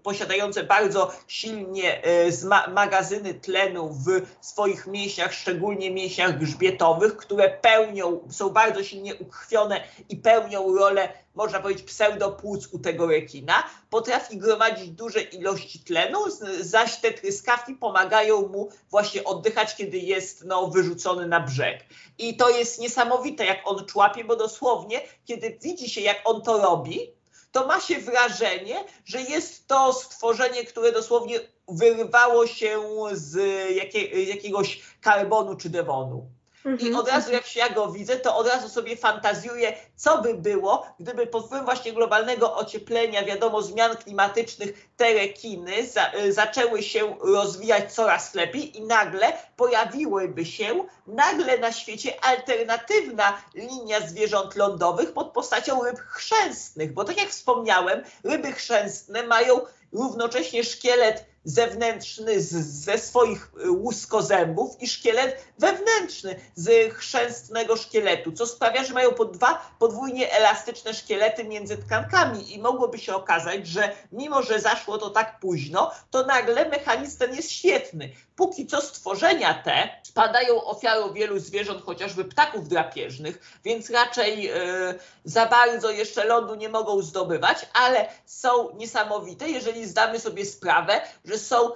posiadające 0.03 0.65
bardzo 0.65 1.13
silnie 1.29 2.07
y, 2.07 2.71
magazyny 2.75 3.35
tlenu 3.35 3.89
w 3.89 4.23
swoich 4.47 4.87
mięśniach 4.87 5.33
szczególnie 5.33 5.91
mięśniach 5.91 6.39
grzbietowych, 6.39 7.17
które 7.17 7.51
pełnią, 7.51 8.21
są 8.31 8.51
bardzo 8.51 8.85
silnie 8.85 9.15
ukrwione 9.15 9.85
i 10.09 10.17
pełnią 10.17 10.75
rolę, 10.75 11.09
można 11.35 11.61
powiedzieć, 11.61 11.85
pseudopłuc 11.87 12.69
u 12.73 12.79
tego 12.79 13.07
rekina, 13.07 13.65
potrafi 13.91 14.39
gromadzić 14.39 14.91
duże 14.91 15.21
ilości 15.21 15.79
tlenu, 15.79 16.19
zaś 16.61 16.97
te 16.97 17.13
tryskawki 17.13 17.75
pomagają 17.75 18.49
mu 18.49 18.69
właśnie 18.91 19.25
oddychać, 19.25 19.77
kiedy 19.77 19.99
jest 19.99 20.45
no, 20.45 20.69
wyrzucony 20.69 21.27
na 21.27 21.41
brzeg. 21.41 21.85
I 22.19 22.37
to 22.37 22.51
jest 22.51 22.81
niesamowite, 22.81 23.47
jak 23.47 23.59
on 23.65 23.87
człapie, 23.87 24.25
bo 24.25 24.37
dosłownie, 24.37 25.01
kiedy 25.25 25.59
widzi 25.63 25.91
się, 25.91 26.01
jak 26.01 26.21
on 26.25 26.43
to 26.43 26.59
robi, 26.59 27.18
to 27.53 27.67
ma 27.67 27.81
się 27.81 27.99
wrażenie, 27.99 28.85
że 29.05 29.23
jest 29.23 29.67
to 29.67 29.93
stworzenie, 29.93 30.65
które 30.65 30.93
dosłownie 30.93 31.41
wyrwało 31.69 32.47
się 32.47 32.83
z 33.13 33.37
jakie, 33.77 34.23
jakiegoś 34.23 34.83
karbonu 35.01 35.57
czy 35.57 35.71
dewonu. 35.71 36.31
I 36.69 36.73
mhm, 36.73 36.97
od 36.97 37.09
razu, 37.09 37.33
jak 37.33 37.47
się 37.47 37.61
ja 37.61 37.69
go 37.69 37.93
widzę, 37.93 38.17
to 38.17 38.37
od 38.37 38.47
razu 38.47 38.69
sobie 38.69 38.97
fantazjuję, 38.97 39.73
co 39.97 40.23
by 40.23 40.35
było, 40.35 40.87
gdyby 41.01 41.27
pod 41.27 41.47
wpływem 41.47 41.65
właśnie 41.65 41.93
globalnego 41.93 42.57
ocieplenia, 42.57 43.25
wiadomo, 43.25 43.63
zmian 43.63 43.97
klimatycznych, 43.97 44.89
te 44.97 45.15
rekiny 45.15 45.87
za, 45.87 46.13
y, 46.15 46.33
zaczęły 46.33 46.83
się 46.83 47.17
rozwijać 47.21 47.93
coraz 47.93 48.35
lepiej 48.35 48.79
i 48.79 48.83
nagle 48.83 49.33
pojawiłyby 49.57 50.45
się 50.45 50.85
nagle 51.07 51.59
na 51.59 51.73
świecie 51.73 52.25
alternatywna 52.25 53.43
linia 53.55 54.01
zwierząt 54.01 54.57
lądowych 54.57 55.13
pod 55.13 55.33
postacią 55.33 55.83
ryb 55.83 55.99
chrzęstnych. 55.99 56.93
Bo 56.93 57.05
tak 57.05 57.17
jak 57.17 57.29
wspomniałem, 57.29 58.03
ryby 58.25 58.53
chrzęstne 58.53 59.23
mają 59.23 59.61
równocześnie 59.93 60.65
szkielet 60.65 61.25
zewnętrzny 61.49 62.41
z, 62.41 62.53
ze 62.85 62.99
swoich 62.99 63.53
y, 63.65 63.71
łuskozębów 63.71 64.83
i 64.83 64.89
szkielet 64.89 65.45
wewnętrzny 65.59 66.41
z 66.55 66.95
chrzęstnego 66.95 67.77
szkieletu, 67.77 68.33
co 68.33 68.47
sprawia, 68.47 68.85
że 68.85 68.95
mają 68.95 69.13
po 69.13 69.25
dwa 69.25 69.71
podwójnie 69.79 70.33
elastyczne 70.33 70.95
szkielety 70.95 71.45
między 71.45 71.79
tkankami 71.79 72.55
i 72.55 72.59
mogłoby 72.59 72.99
się 72.99 73.15
okazać, 73.15 73.67
że 73.67 73.93
mimo, 74.13 74.43
że 74.43 74.61
zaszło 74.61 74.99
to 74.99 75.11
tak 75.11 75.41
późno, 75.41 75.91
to 76.11 76.27
nagle 76.27 76.69
mechanizm 76.69 77.19
ten 77.19 77.35
jest 77.35 77.51
świetny. 77.51 78.13
Póki 78.37 78.67
co 78.67 78.81
stworzenia 78.81 79.55
te 79.55 79.89
spadają 80.03 80.65
ofiarą 80.65 81.13
wielu 81.13 81.39
zwierząt, 81.39 81.85
chociażby 81.85 82.25
ptaków 82.25 82.69
drapieżnych, 82.69 83.59
więc 83.65 83.91
raczej 83.91 84.43
yy, 84.43 84.99
za 85.25 85.47
bardzo 85.47 85.91
jeszcze 85.91 86.25
lądu 86.25 86.55
nie 86.55 86.69
mogą 86.69 87.03
zdobywać, 87.03 87.67
ale 87.73 88.09
są 88.27 88.75
niesamowite, 88.77 89.49
jeżeli 89.49 89.87
zdamy 89.87 90.21
sobie 90.21 90.47
sprawę, 90.47 91.01
że 91.25 91.38
są 91.39 91.71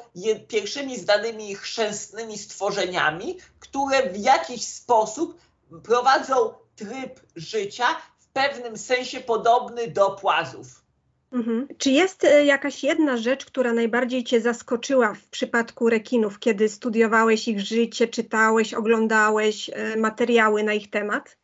pierwszymi 0.48 0.98
zdanymi 0.98 1.54
chrzęstnymi 1.54 2.38
stworzeniami, 2.38 3.38
które 3.60 4.10
w 4.10 4.16
jakiś 4.16 4.64
sposób 4.64 5.38
prowadzą 5.82 6.54
tryb 6.76 7.20
życia 7.36 7.86
w 8.18 8.26
pewnym 8.26 8.76
sensie 8.76 9.20
podobny 9.20 9.88
do 9.88 10.10
płazów. 10.10 10.82
Mhm. 11.32 11.68
Czy 11.78 11.90
jest 11.90 12.24
e, 12.24 12.44
jakaś 12.44 12.84
jedna 12.84 13.16
rzecz, 13.16 13.44
która 13.44 13.72
najbardziej 13.72 14.24
Cię 14.24 14.40
zaskoczyła 14.40 15.14
w 15.14 15.28
przypadku 15.28 15.88
rekinów, 15.88 16.38
kiedy 16.38 16.68
studiowałeś 16.68 17.48
ich 17.48 17.60
życie, 17.60 18.08
czytałeś, 18.08 18.74
oglądałeś 18.74 19.70
e, 19.70 19.96
materiały 19.96 20.62
na 20.62 20.72
ich 20.72 20.90
temat? 20.90 21.36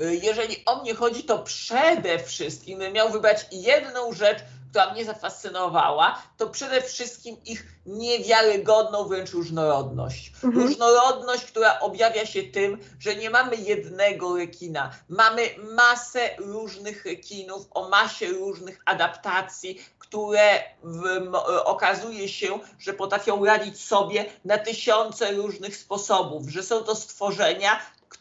E, 0.00 0.14
jeżeli 0.14 0.56
o 0.66 0.82
mnie 0.82 0.94
chodzi, 0.94 1.24
to 1.24 1.38
przede 1.38 2.18
wszystkim 2.18 2.78
miał 2.92 3.12
wybrać 3.12 3.46
jedną 3.52 4.12
rzecz, 4.12 4.38
która 4.74 4.92
mnie 4.92 5.04
zafascynowała, 5.04 6.22
to 6.36 6.48
przede 6.48 6.82
wszystkim 6.82 7.36
ich 7.44 7.66
niewiarygodną 7.86 9.04
wręcz 9.04 9.30
różnorodność. 9.30 10.32
Mhm. 10.44 10.54
Różnorodność, 10.54 11.44
która 11.44 11.80
objawia 11.80 12.26
się 12.26 12.42
tym, 12.42 12.78
że 13.00 13.16
nie 13.16 13.30
mamy 13.30 13.56
jednego 13.56 14.36
rekina. 14.36 14.90
Mamy 15.08 15.42
masę 15.74 16.30
różnych 16.38 17.04
rekinów 17.04 17.66
o 17.70 17.88
masie 17.88 18.28
różnych 18.28 18.82
adaptacji, 18.84 19.80
które 19.98 20.62
w, 20.82 21.34
okazuje 21.64 22.28
się, 22.28 22.58
że 22.78 22.92
potrafią 22.92 23.44
radzić 23.44 23.84
sobie 23.84 24.24
na 24.44 24.58
tysiące 24.58 25.32
różnych 25.32 25.76
sposobów, 25.76 26.48
że 26.48 26.62
są 26.62 26.82
to 26.82 26.94
stworzenia, 26.94 27.80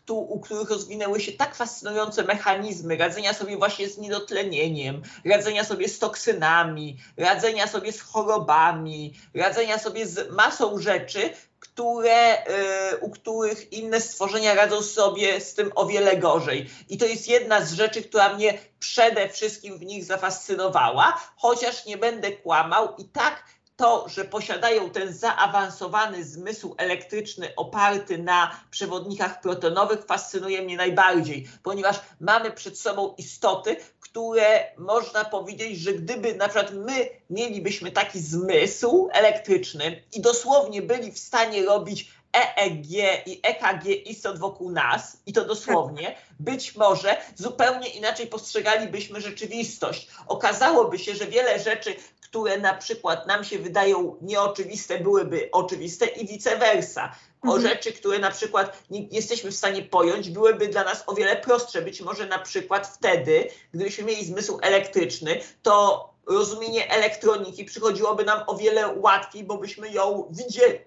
u 0.09 0.39
których 0.39 0.69
rozwinęły 0.69 1.19
się 1.19 1.31
tak 1.31 1.55
fascynujące 1.55 2.23
mechanizmy 2.23 2.97
radzenia 2.97 3.33
sobie 3.33 3.57
właśnie 3.57 3.89
z 3.89 3.97
niedotlenieniem, 3.97 5.01
radzenia 5.25 5.63
sobie 5.63 5.89
z 5.89 5.99
toksynami, 5.99 6.97
radzenia 7.17 7.67
sobie 7.67 7.91
z 7.91 8.01
chorobami, 8.01 9.13
radzenia 9.33 9.79
sobie 9.79 10.07
z 10.07 10.31
masą 10.31 10.79
rzeczy, 10.79 11.29
które, 11.59 12.47
y, 12.93 12.97
u 12.97 13.09
których 13.09 13.73
inne 13.73 14.01
stworzenia 14.01 14.53
radzą 14.53 14.81
sobie 14.81 15.41
z 15.41 15.53
tym 15.53 15.71
o 15.75 15.85
wiele 15.85 16.17
gorzej. 16.17 16.69
I 16.89 16.97
to 16.97 17.05
jest 17.05 17.27
jedna 17.27 17.65
z 17.65 17.73
rzeczy, 17.73 18.03
która 18.03 18.33
mnie 18.33 18.57
przede 18.79 19.29
wszystkim 19.29 19.77
w 19.77 19.85
nich 19.85 20.03
zafascynowała, 20.03 21.21
chociaż 21.35 21.85
nie 21.85 21.97
będę 21.97 22.31
kłamał 22.31 22.95
i 22.97 23.05
tak 23.05 23.43
to, 23.75 24.09
że 24.09 24.25
posiadają 24.25 24.89
ten 24.89 25.13
zaawansowany 25.13 26.23
zmysł 26.23 26.75
elektryczny 26.77 27.55
oparty 27.55 28.17
na 28.17 28.59
przewodnikach 28.71 29.41
protonowych, 29.41 30.05
fascynuje 30.05 30.61
mnie 30.61 30.77
najbardziej, 30.77 31.47
ponieważ 31.63 31.99
mamy 32.19 32.51
przed 32.51 32.79
sobą 32.79 33.13
istoty, 33.17 33.75
które 33.99 34.67
można 34.77 35.25
powiedzieć, 35.25 35.79
że 35.79 35.93
gdyby 35.93 36.35
na 36.35 36.49
przykład 36.49 36.73
my 36.73 37.09
mielibyśmy 37.29 37.91
taki 37.91 38.19
zmysł 38.19 39.09
elektryczny 39.11 40.03
i 40.13 40.21
dosłownie 40.21 40.81
byli 40.81 41.11
w 41.11 41.19
stanie 41.19 41.65
robić 41.65 42.11
EEG 42.33 42.85
i 43.25 43.39
EKG 43.43 43.85
istot 44.05 44.39
wokół 44.39 44.71
nas, 44.71 45.17
i 45.25 45.33
to 45.33 45.45
dosłownie, 45.45 46.15
być 46.39 46.75
może 46.75 47.17
zupełnie 47.35 47.89
inaczej 47.89 48.27
postrzegalibyśmy 48.27 49.21
rzeczywistość. 49.21 50.07
Okazałoby 50.27 50.99
się, 50.99 51.15
że 51.15 51.25
wiele 51.25 51.59
rzeczy, 51.59 51.95
które 52.33 52.57
na 52.57 52.73
przykład 52.73 53.27
nam 53.27 53.43
się 53.43 53.59
wydają 53.59 54.15
nieoczywiste, 54.21 54.99
byłyby 54.99 55.49
oczywiste 55.51 56.05
i 56.05 56.27
vice 56.27 56.57
versa. 56.57 57.15
O 57.41 57.55
mhm. 57.55 57.61
rzeczy, 57.61 57.93
które 57.93 58.19
na 58.19 58.31
przykład 58.31 58.83
nie 58.89 59.07
jesteśmy 59.07 59.51
w 59.51 59.55
stanie 59.55 59.81
pojąć, 59.81 60.29
byłyby 60.29 60.67
dla 60.67 60.83
nas 60.83 61.03
o 61.07 61.13
wiele 61.13 61.35
prostsze. 61.35 61.81
Być 61.81 62.01
może 62.01 62.27
na 62.27 62.39
przykład 62.39 62.87
wtedy, 62.87 63.49
gdybyśmy 63.73 64.03
mieli 64.03 64.25
zmysł 64.25 64.59
elektryczny, 64.61 65.41
to 65.61 66.09
rozumienie 66.25 66.91
elektroniki 66.91 67.65
przychodziłoby 67.65 68.25
nam 68.25 68.43
o 68.47 68.57
wiele 68.57 68.87
łatwiej, 68.87 69.43
bo 69.43 69.57
byśmy 69.57 69.89
ją 69.89 70.27
widzieli 70.31 70.79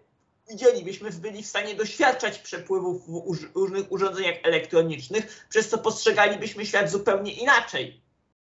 widzielibyśmy, 0.48 1.10
byli 1.10 1.42
w 1.42 1.46
stanie 1.46 1.74
doświadczać 1.74 2.38
przepływów 2.38 3.02
w 3.06 3.56
różnych 3.56 3.92
urządzeniach 3.92 4.34
elektronicznych, 4.42 5.46
przez 5.48 5.68
co 5.68 5.78
postrzegalibyśmy 5.78 6.66
świat 6.66 6.90
zupełnie 6.90 7.32
inaczej. 7.32 8.00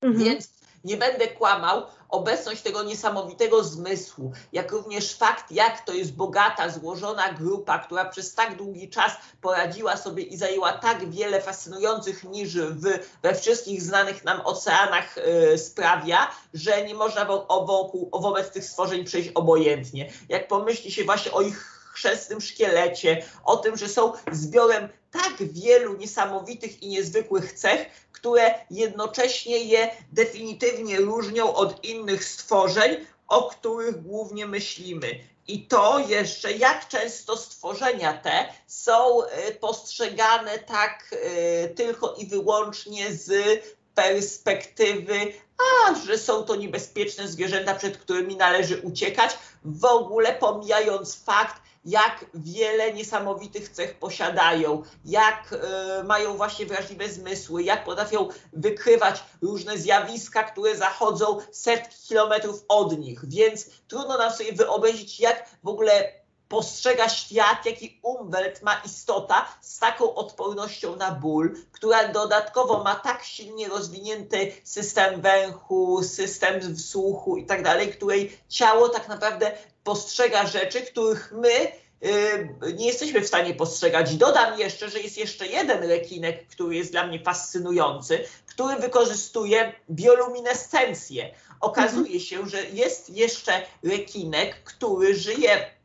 Mhm. 0.02 0.24
Więc 0.24 0.48
nie 0.86 0.96
będę 0.96 1.28
kłamał, 1.28 1.82
obecność 2.08 2.62
tego 2.62 2.82
niesamowitego 2.82 3.64
zmysłu, 3.64 4.32
jak 4.52 4.72
również 4.72 5.14
fakt, 5.14 5.52
jak 5.52 5.84
to 5.84 5.92
jest 5.92 6.14
bogata, 6.14 6.70
złożona 6.70 7.32
grupa, 7.32 7.78
która 7.78 8.04
przez 8.04 8.34
tak 8.34 8.56
długi 8.56 8.90
czas 8.90 9.12
poradziła 9.40 9.96
sobie 9.96 10.22
i 10.22 10.36
zajęła 10.36 10.72
tak 10.72 11.10
wiele 11.10 11.40
fascynujących 11.40 12.24
niż 12.24 12.56
w, 12.56 12.82
we 13.22 13.34
wszystkich 13.34 13.82
znanych 13.82 14.24
nam 14.24 14.40
oceanach 14.44 15.16
yy, 15.16 15.58
sprawia, 15.58 16.30
że 16.54 16.84
nie 16.86 16.94
można 16.94 17.24
wokół, 17.48 18.10
wobec 18.12 18.50
tych 18.50 18.64
stworzeń 18.64 19.04
przejść 19.04 19.30
obojętnie. 19.34 20.12
Jak 20.28 20.48
pomyśli 20.48 20.90
się 20.90 21.04
właśnie 21.04 21.32
o 21.32 21.42
ich 21.42 21.75
chrzestnym 21.96 22.40
szkielecie, 22.40 23.22
o 23.44 23.56
tym, 23.56 23.76
że 23.76 23.88
są 23.88 24.12
zbiorem 24.32 24.88
tak 25.10 25.36
wielu 25.40 25.96
niesamowitych 25.96 26.82
i 26.82 26.88
niezwykłych 26.88 27.52
cech, 27.52 27.86
które 28.12 28.54
jednocześnie 28.70 29.58
je 29.58 29.90
definitywnie 30.12 30.96
różnią 30.96 31.54
od 31.54 31.84
innych 31.84 32.24
stworzeń, 32.24 33.06
o 33.28 33.50
których 33.50 34.02
głównie 34.02 34.46
myślimy. 34.46 35.08
I 35.48 35.66
to 35.66 35.98
jeszcze, 35.98 36.52
jak 36.52 36.88
często 36.88 37.36
stworzenia 37.36 38.12
te 38.12 38.48
są 38.66 39.22
y, 39.22 39.54
postrzegane 39.54 40.58
tak 40.58 41.12
y, 41.12 41.74
tylko 41.74 42.14
i 42.14 42.26
wyłącznie 42.26 43.12
z 43.12 43.32
perspektywy, 43.94 45.32
a 45.58 45.94
że 45.94 46.18
są 46.18 46.42
to 46.42 46.56
niebezpieczne 46.56 47.28
zwierzęta, 47.28 47.74
przed 47.74 47.96
którymi 47.96 48.36
należy 48.36 48.80
uciekać, 48.80 49.38
w 49.64 49.84
ogóle 49.84 50.32
pomijając 50.32 51.24
fakt, 51.24 51.65
jak 51.86 52.24
wiele 52.34 52.92
niesamowitych 52.92 53.68
cech 53.68 53.98
posiadają, 53.98 54.82
jak 55.04 55.52
y, 56.00 56.04
mają 56.04 56.36
właśnie 56.36 56.66
wrażliwe 56.66 57.08
zmysły, 57.08 57.62
jak 57.62 57.84
potrafią 57.84 58.28
wykrywać 58.52 59.24
różne 59.42 59.78
zjawiska, 59.78 60.42
które 60.42 60.76
zachodzą 60.76 61.38
setki 61.52 61.96
kilometrów 62.08 62.64
od 62.68 62.98
nich. 62.98 63.28
Więc 63.28 63.70
trudno 63.88 64.18
nam 64.18 64.32
sobie 64.32 64.52
wyobrazić, 64.52 65.20
jak 65.20 65.48
w 65.62 65.68
ogóle 65.68 66.12
postrzega 66.48 67.08
świat, 67.08 67.66
jaki 67.66 67.98
umwelt 68.02 68.62
ma 68.62 68.82
istota 68.84 69.48
z 69.60 69.78
taką 69.78 70.14
odpornością 70.14 70.96
na 70.96 71.10
ból, 71.10 71.56
która 71.72 72.08
dodatkowo 72.08 72.84
ma 72.84 72.94
tak 72.94 73.24
silnie 73.24 73.68
rozwinięty 73.68 74.52
system 74.64 75.20
węchu, 75.20 76.02
system 76.02 76.78
słuchu 76.78 77.36
i 77.36 77.46
tak 77.46 77.62
dalej, 77.62 77.92
której 77.92 78.38
ciało 78.48 78.88
tak 78.88 79.08
naprawdę 79.08 79.52
postrzega 79.84 80.46
rzeczy, 80.46 80.80
których 80.80 81.32
my 81.32 81.72
yy, 82.00 82.72
nie 82.72 82.86
jesteśmy 82.86 83.20
w 83.20 83.26
stanie 83.26 83.54
postrzegać. 83.54 84.16
Dodam 84.16 84.58
jeszcze, 84.58 84.90
że 84.90 85.00
jest 85.00 85.18
jeszcze 85.18 85.46
jeden 85.46 85.82
rekinek, 85.88 86.46
który 86.46 86.76
jest 86.76 86.92
dla 86.92 87.06
mnie 87.06 87.22
fascynujący, 87.22 88.24
który 88.46 88.76
wykorzystuje 88.76 89.72
bioluminescencję. 89.90 91.34
Okazuje 91.60 92.20
się, 92.20 92.48
że 92.48 92.64
jest 92.64 93.10
jeszcze 93.10 93.62
rekinek, 93.82 94.62
który 94.64 95.14
żyje 95.14 95.75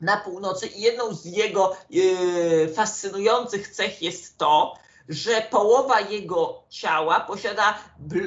na 0.00 0.16
północy 0.16 0.66
i 0.66 0.80
jedną 0.80 1.14
z 1.14 1.24
jego 1.24 1.76
yy, 1.90 2.72
fascynujących 2.74 3.68
cech 3.68 4.02
jest 4.02 4.38
to, 4.38 4.74
że 5.08 5.42
połowa 5.50 6.00
jego 6.00 6.62
ciała 6.70 7.20
posiada 7.20 7.78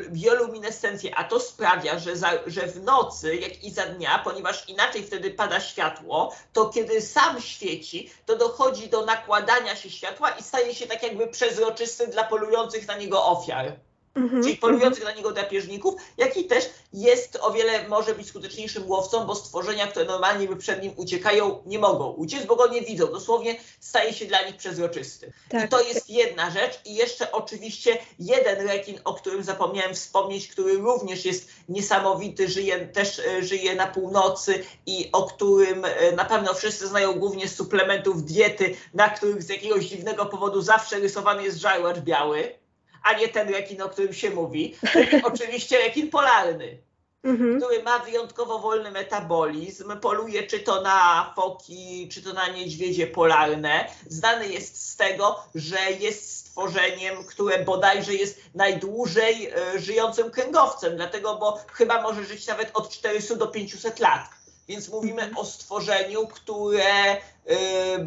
bioluminescencję, 0.10 1.16
a 1.16 1.24
to 1.24 1.40
sprawia, 1.40 2.00
że, 2.00 2.16
za, 2.16 2.32
że 2.48 2.68
w 2.68 2.84
nocy, 2.84 3.36
jak 3.36 3.64
i 3.64 3.72
za 3.72 3.86
dnia, 3.86 4.22
ponieważ 4.24 4.70
inaczej 4.70 5.04
wtedy 5.04 5.32
pada 5.32 5.60
światło, 5.60 6.36
to 6.54 6.70
kiedy 6.70 7.02
sam 7.02 7.42
świeci, 7.42 8.12
to 8.26 8.38
dochodzi 8.38 8.90
do 8.90 9.06
nakładania 9.06 9.76
się 9.76 9.90
światła 9.90 10.30
i 10.30 10.44
staje 10.44 10.76
się 10.76 10.88
tak 10.88 11.04
jakby 11.04 11.28
przezroczysty 11.28 12.08
dla 12.08 12.24
polujących 12.24 12.88
na 12.88 12.98
niego 12.98 13.26
ofiar. 13.26 13.76
Mhm, 14.16 14.44
czyli 14.44 14.56
polujących 14.56 15.04
na 15.04 15.12
niego 15.12 15.32
drapieżników, 15.32 15.96
jak 16.18 16.38
i 16.38 16.44
też 16.44 16.70
jest 16.94 17.38
o 17.42 17.52
wiele, 17.52 17.88
może 17.88 18.16
być 18.16 18.28
skuteczniejszym 18.28 18.90
łowcą, 18.90 19.26
bo 19.26 19.36
stworzenia, 19.36 19.88
które 19.88 20.06
normalnie 20.06 20.48
by 20.48 20.56
przed 20.56 20.84
nim 20.84 20.94
uciekają, 20.96 21.64
nie 21.66 21.80
mogą 21.80 22.12
uciec, 22.12 22.46
bo 22.46 22.56
go 22.56 22.68
nie 22.68 22.82
widzą. 22.82 23.08
Dosłownie 23.08 23.60
staje 23.80 24.14
się 24.14 24.26
dla 24.26 24.42
nich 24.42 24.58
przezroczysty. 24.58 25.34
Tak. 25.50 25.66
I 25.66 25.70
to 25.70 25.82
jest 25.82 26.10
jedna 26.10 26.50
rzecz. 26.50 26.80
I 26.86 26.96
jeszcze 26.96 27.32
oczywiście 27.32 27.98
jeden 28.20 28.68
rekin, 28.68 29.00
o 29.04 29.14
którym 29.14 29.44
zapomniałem 29.44 29.94
wspomnieć, 29.94 30.48
który 30.48 30.74
również 30.74 31.26
jest 31.26 31.50
niesamowity, 31.70 32.48
żyje, 32.48 32.88
też 32.88 33.20
e, 33.20 33.44
żyje 33.44 33.76
na 33.76 33.88
północy 33.88 34.64
i 34.86 35.10
o 35.12 35.24
którym 35.24 35.86
e, 35.86 36.12
na 36.12 36.26
pewno 36.26 36.54
wszyscy 36.54 36.88
znają 36.88 37.14
głównie 37.14 37.48
z 37.48 37.56
suplementów 37.56 38.26
diety, 38.26 38.76
na 38.94 39.10
których 39.10 39.44
z 39.44 39.50
jakiegoś 39.50 39.86
dziwnego 39.86 40.26
powodu 40.26 40.62
zawsze 40.62 41.00
rysowany 41.00 41.44
jest 41.44 41.58
żarłacz 41.58 42.00
biały 42.00 42.59
a 43.04 43.14
nie 43.14 43.28
ten 43.28 43.50
rekin, 43.50 43.82
o 43.82 43.90
którym 43.90 44.14
się 44.14 44.30
mówi. 44.30 44.76
Oczywiście 45.24 45.78
rekin 45.78 46.10
polarny, 46.10 46.78
mhm. 47.24 47.58
który 47.58 47.84
ma 47.84 48.00
wyjątkowo 48.00 48.60
wolny 48.60 48.92
metabolizm, 48.92 50.00
poluje 50.00 50.44
czy 50.44 50.60
to 50.60 50.82
na 50.82 51.34
foki, 51.36 52.10
czy 52.12 52.22
to 52.22 52.34
na 52.34 52.48
niedźwiedzie 52.48 53.08
polarne. 53.08 53.86
Znany 54.08 54.48
jest 54.48 54.90
z 54.90 54.96
tego, 54.96 55.44
że 55.56 55.92
jest 56.00 56.38
stworzeniem, 56.38 57.24
które 57.24 57.64
bodajże 57.64 58.14
jest 58.14 58.42
najdłużej 58.56 59.48
e, 59.48 59.80
żyjącym 59.80 60.32
kręgowcem, 60.32 60.96
dlatego, 60.96 61.38
bo 61.38 61.60
chyba 61.74 62.02
może 62.02 62.26
żyć 62.26 62.48
nawet 62.48 62.72
od 62.74 62.90
400 62.90 63.36
do 63.36 63.48
500 63.48 64.00
lat. 64.00 64.39
Więc 64.70 64.90
mówimy 64.90 65.32
o 65.36 65.46
stworzeniu, 65.46 66.28
które 66.28 67.16
y, 67.16 67.20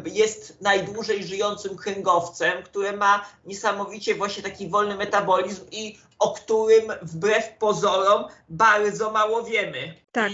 jest 0.05 0.61
najdłużej 0.61 1.23
żyjącym 1.23 1.77
kręgowcem, 1.77 2.63
które 2.63 2.91
ma 2.91 3.25
niesamowicie 3.45 4.15
właśnie 4.15 4.43
taki 4.43 4.69
wolny 4.69 4.95
metabolizm 4.95 5.61
i 5.71 5.97
o 6.19 6.33
którym 6.33 6.83
wbrew 7.01 7.57
pozorom 7.57 8.25
bardzo 8.49 9.11
mało 9.11 9.43
wiemy. 9.43 9.93
Tak. 10.11 10.31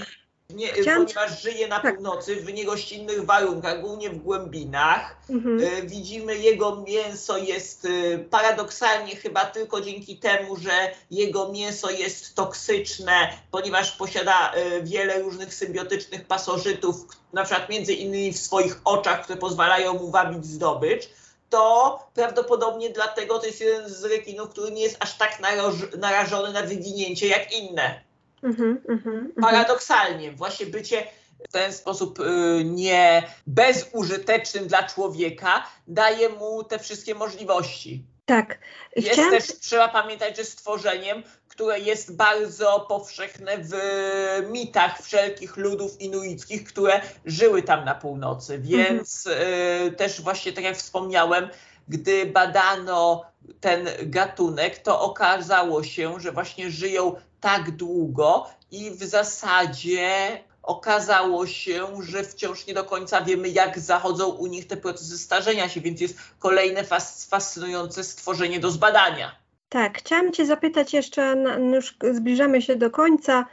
Nie, 0.50 0.68
Chciałam... 0.68 1.06
ponieważ 1.06 1.42
żyje 1.42 1.68
na 1.68 1.80
tak. 1.80 1.96
północy 1.96 2.36
w 2.36 2.54
niegościnnych 2.54 3.26
warunkach, 3.26 3.82
głównie 3.82 4.10
w 4.10 4.18
głębinach. 4.18 5.18
Mhm. 5.30 5.60
Y, 5.60 5.82
widzimy, 5.84 6.38
jego 6.38 6.76
mięso 6.76 7.38
jest 7.38 7.86
y, 7.86 8.28
paradoksalnie 8.30 9.16
chyba 9.16 9.46
tylko 9.46 9.82
dzięki 9.82 10.18
temu, 10.18 10.56
że 10.56 10.72
jego 11.12 11.52
mięso 11.52 11.92
jest 11.92 12.36
toksyczne, 12.36 13.34
ponieważ 13.52 13.92
posiada 13.92 14.54
y, 14.56 14.84
wiele 14.84 15.22
różnych 15.22 15.54
symbiotycznych 15.54 16.26
pasożytów, 16.26 16.96
na 17.34 17.44
przykład 17.44 17.70
między 17.70 17.94
innymi 17.94 18.34
w 18.34 18.40
swoich 18.40 18.82
oczach, 18.86 19.24
które 19.24 19.40
pozwalają 19.40 19.94
mu 19.94 20.12
wabić 20.12 20.46
zdobycz 20.46 21.10
to 21.50 22.00
prawdopodobnie 22.14 22.90
dlatego 22.90 23.40
to 23.40 23.46
jest 23.46 23.62
jeden 23.62 23.90
z 23.90 24.04
rekinów, 24.04 24.50
który 24.50 24.72
nie 24.72 24.82
jest 24.82 24.98
aż 25.00 25.18
tak 25.18 25.38
narażony 25.98 26.54
na 26.54 26.62
wyginięcie 26.62 27.28
jak 27.28 27.54
inne. 27.54 28.09
Mhm, 28.44 28.82
mhm, 28.90 29.18
mhm. 29.18 29.32
Paradoksalnie, 29.42 30.32
właśnie 30.32 30.66
bycie 30.66 31.04
w 31.50 31.52
ten 31.52 31.74
sposób 31.74 32.20
y, 32.20 32.24
nie 32.66 33.24
bezużytecznym 33.48 34.68
dla 34.68 34.84
człowieka 34.84 35.66
daje 35.88 36.30
mu 36.30 36.64
te 36.64 36.80
wszystkie 36.80 37.16
możliwości. 37.16 38.04
Tak. 38.26 38.60
Jest 38.96 39.10
Chciałam... 39.10 39.32
też, 39.32 39.60
trzeba 39.60 39.88
pamiętać, 39.88 40.38
że 40.38 40.46
stworzeniem, 40.46 41.24
które 41.48 41.80
jest 41.80 42.16
bardzo 42.16 42.86
powszechne 42.90 43.58
w 43.58 43.74
mitach 44.52 45.02
wszelkich 45.02 45.58
ludów 45.58 46.02
inuickich, 46.02 46.64
które 46.64 47.02
żyły 47.26 47.64
tam 47.64 47.86
na 47.86 47.96
północy. 47.96 48.60
Więc 48.60 49.28
y, 49.28 49.92
też 49.92 50.22
właśnie, 50.22 50.54
tak 50.54 50.64
jak 50.64 50.78
wspomniałem, 50.78 51.50
gdy 51.90 52.26
badano 52.26 53.26
ten 53.60 53.88
gatunek, 54.04 54.78
to 54.78 55.02
okazało 55.02 55.84
się, 55.84 56.20
że 56.20 56.32
właśnie 56.32 56.72
żyją 56.72 57.16
tak 57.42 57.72
długo 57.72 58.48
i 58.72 58.92
w 58.92 59.04
zasadzie 59.04 60.10
okazało 60.64 61.48
się, 61.48 61.88
że 62.02 62.24
wciąż 62.24 62.68
nie 62.68 62.74
do 62.74 62.84
końca 62.84 63.22
wiemy, 63.22 63.50
jak 63.50 63.80
zachodzą 63.80 64.28
u 64.28 64.48
nich 64.48 64.68
te 64.68 64.78
procesy 64.78 65.18
starzenia 65.18 65.70
się, 65.70 65.82
więc 65.82 66.02
jest 66.02 66.18
kolejne 66.40 66.84
fascynujące 67.30 68.04
stworzenie 68.04 68.60
do 68.60 68.72
zbadania. 68.72 69.36
Tak, 69.70 69.98
chciałam 69.98 70.32
Cię 70.32 70.46
zapytać 70.46 70.94
jeszcze, 70.94 71.36
już 71.74 71.98
zbliżamy 72.12 72.62
się 72.62 72.76
do 72.76 72.90
końca 72.90 73.46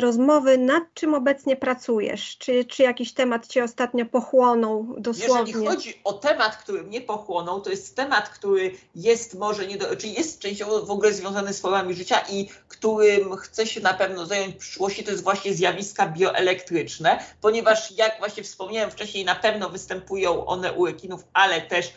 rozmowy, 0.00 0.58
nad 0.58 0.82
czym 0.94 1.14
obecnie 1.14 1.56
pracujesz? 1.56 2.38
Czy, 2.38 2.64
czy 2.64 2.82
jakiś 2.82 3.12
temat 3.12 3.46
Cię 3.46 3.64
ostatnio 3.64 4.06
pochłonął 4.06 4.94
dosłownie? 4.98 5.52
Jeżeli 5.52 5.66
chodzi 5.66 6.00
o 6.04 6.12
temat, 6.12 6.56
który 6.56 6.82
mnie 6.82 7.00
pochłonął, 7.00 7.60
to 7.60 7.70
jest 7.70 7.96
temat, 7.96 8.28
który 8.28 8.74
jest 8.94 9.34
może 9.34 9.66
nie 9.66 9.76
do, 9.76 9.96
czy 9.96 10.06
jest 10.06 10.40
częściowo 10.40 10.86
w 10.86 10.90
ogóle 10.90 11.12
związany 11.12 11.52
z 11.52 11.60
formami 11.60 11.94
życia 11.94 12.20
i 12.30 12.48
którym 12.68 13.36
chcę 13.36 13.66
się 13.66 13.80
na 13.80 13.94
pewno 13.94 14.26
zająć 14.26 14.54
w 14.54 14.58
przyszłości, 14.58 15.04
to 15.04 15.10
jest 15.10 15.22
właśnie 15.22 15.54
zjawiska 15.54 16.06
bioelektryczne, 16.06 17.24
ponieważ 17.40 17.90
jak 17.90 18.18
właśnie 18.18 18.42
wspomniałem 18.42 18.90
wcześniej, 18.90 19.24
na 19.24 19.34
pewno 19.34 19.70
występują 19.70 20.46
one 20.46 20.72
u 20.72 20.86
rekinów, 20.86 21.24
ale 21.32 21.60
też 21.60 21.92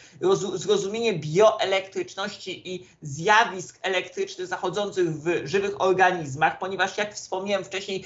zrozumienie 0.55 1.13
bioelektryczności 1.13 2.73
i 2.75 2.87
zjawisk 3.01 3.79
elektrycznych 3.81 4.47
zachodzących 4.47 5.09
w 5.09 5.47
żywych 5.47 5.81
organizmach, 5.81 6.59
ponieważ 6.59 6.97
jak 6.97 7.15
wspomniałem 7.15 7.62
wcześniej, 7.63 8.05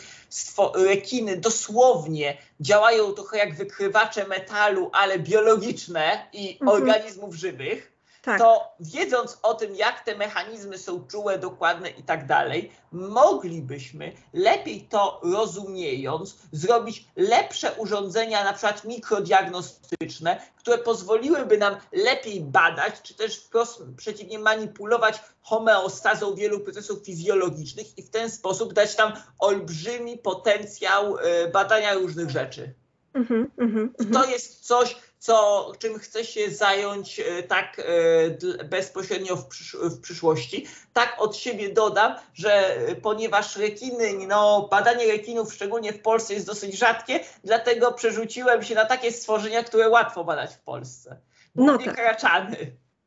rekiny 0.73 1.37
dosłownie 1.37 2.37
działają 2.59 3.13
trochę 3.13 3.37
jak 3.37 3.55
wykrywacze 3.55 4.27
metalu, 4.27 4.89
ale 4.93 5.19
biologiczne 5.19 6.27
i 6.33 6.51
mhm. 6.51 6.69
organizmów 6.69 7.35
żywych 7.35 7.96
tak. 8.21 8.39
to 8.39 8.75
wiedząc 8.79 9.39
o 9.43 9.53
tym, 9.53 9.75
jak 9.75 10.03
te 10.03 10.15
mechanizmy 10.15 10.77
są 10.77 11.07
czułe, 11.07 11.39
dokładne 11.39 11.89
i 11.89 12.03
tak 12.03 12.25
dalej, 12.25 12.71
moglibyśmy 12.91 14.11
lepiej 14.33 14.81
to 14.81 15.21
rozumiejąc, 15.23 16.37
zrobić 16.51 17.05
lepsze 17.15 17.73
urządzenia, 17.73 18.43
na 18.43 18.53
przykład 18.53 18.83
mikrodiagnostyczne, 18.85 20.41
które 20.57 20.77
pozwoliłyby 20.77 21.57
nam 21.57 21.75
lepiej 21.91 22.41
badać, 22.41 23.01
czy 23.01 23.13
też 23.13 23.37
wprost 23.37 23.83
przeciwnie 23.97 24.39
manipulować 24.39 25.21
homeostazą 25.41 26.35
wielu 26.35 26.59
procesów 26.59 27.05
fizjologicznych 27.05 27.97
i 27.97 28.03
w 28.03 28.09
ten 28.09 28.29
sposób 28.29 28.73
dać 28.73 28.95
tam 28.95 29.13
olbrzymi 29.39 30.17
potencjał 30.17 31.17
e, 31.17 31.47
badania 31.47 31.93
różnych 31.93 32.29
rzeczy. 32.29 32.73
Mhm, 33.13 33.51
mhm, 33.57 33.93
I 33.99 34.05
to 34.05 34.25
jest 34.25 34.65
coś, 34.65 34.95
co, 35.27 35.71
czym 35.79 35.99
chcę 35.99 36.25
się 36.25 36.51
zająć 36.51 37.19
e, 37.19 37.43
tak 37.43 37.81
e, 38.59 38.63
bezpośrednio 38.63 39.35
w, 39.35 39.47
przysz 39.47 39.77
w 39.81 40.01
przyszłości. 40.01 40.67
Tak 40.93 41.15
od 41.19 41.35
siebie 41.35 41.73
dodam, 41.73 42.15
że 42.33 42.77
e, 42.77 42.95
ponieważ 42.95 43.55
rekiny, 43.55 44.27
no, 44.27 44.67
badanie 44.71 45.07
rekinów, 45.07 45.53
szczególnie 45.53 45.93
w 45.93 46.01
Polsce, 46.01 46.33
jest 46.33 46.45
dosyć 46.45 46.77
rzadkie, 46.77 47.19
dlatego 47.43 47.93
przerzuciłem 47.93 48.63
się 48.63 48.75
na 48.75 48.85
takie 48.85 49.11
stworzenia, 49.11 49.63
które 49.63 49.89
łatwo 49.89 50.23
badać 50.23 50.53
w 50.53 50.61
Polsce. 50.61 51.19
No 51.55 51.77
tak. 51.77 51.95
kraczany. 51.95 52.57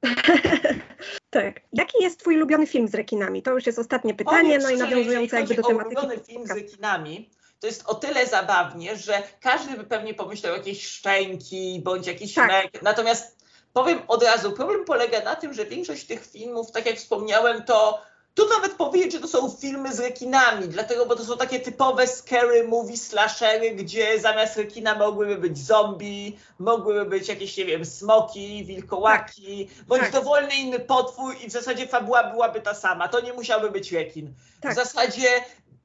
tak. 1.30 1.60
Jaki 1.72 2.02
jest 2.02 2.20
twój 2.20 2.36
ulubiony 2.36 2.66
film 2.66 2.88
z 2.88 2.94
rekinami? 2.94 3.42
To 3.42 3.50
już 3.50 3.66
jest 3.66 3.78
ostatnie 3.78 4.14
pytanie, 4.14 4.58
no 4.58 4.70
i 4.70 4.76
nawiązujące 4.76 5.36
jakby 5.36 5.54
do 5.54 5.62
tematyki. 5.62 5.96
ulubiony 5.96 6.24
film 6.24 6.46
z 6.46 6.50
rekinami, 6.50 7.30
to 7.60 7.66
jest 7.66 7.82
o 7.86 7.94
tyle 7.94 8.26
zabawnie, 8.26 8.96
że 8.96 9.22
każdy 9.40 9.76
by 9.76 9.84
pewnie 9.84 10.14
pomyślał 10.14 10.52
jakieś 10.52 10.86
szczęki 10.86 11.80
bądź 11.84 12.06
jakiś 12.06 12.34
tak. 12.34 12.48
mek. 12.48 12.82
Natomiast 12.82 13.36
powiem 13.72 14.02
od 14.08 14.22
razu, 14.22 14.52
problem 14.52 14.84
polega 14.84 15.20
na 15.20 15.36
tym, 15.36 15.54
że 15.54 15.64
większość 15.64 16.06
tych 16.06 16.26
filmów, 16.26 16.72
tak 16.72 16.86
jak 16.86 16.96
wspomniałem, 16.96 17.64
to 17.64 18.00
tu 18.34 18.48
nawet 18.48 18.72
powiedzieć, 18.72 19.12
że 19.12 19.20
to 19.20 19.28
są 19.28 19.50
filmy 19.50 19.92
z 19.92 20.00
rekinami, 20.00 20.68
dlatego, 20.68 21.06
bo 21.06 21.16
to 21.16 21.24
są 21.24 21.36
takie 21.36 21.60
typowe 21.60 22.06
scary 22.06 22.68
movie 22.68 22.96
slashery, 22.96 23.70
gdzie 23.70 24.20
zamiast 24.20 24.56
rekina 24.56 24.94
mogłyby 24.94 25.36
być 25.36 25.58
zombie, 25.58 26.38
mogłyby 26.58 27.04
być 27.04 27.28
jakieś, 27.28 27.56
nie 27.56 27.64
wiem, 27.64 27.84
smoki, 27.84 28.64
wilkołaki, 28.64 29.66
tak. 29.66 29.84
bądź 29.86 30.02
tak. 30.02 30.12
dowolny 30.12 30.54
inny 30.54 30.78
potwór 30.78 31.34
i 31.44 31.48
w 31.48 31.52
zasadzie 31.52 31.86
fabuła 31.86 32.24
byłaby 32.24 32.60
ta 32.60 32.74
sama. 32.74 33.08
To 33.08 33.20
nie 33.20 33.32
musiałby 33.32 33.70
być 33.70 33.92
rekin. 33.92 34.34
Tak. 34.60 34.72
W 34.72 34.74
zasadzie 34.74 35.28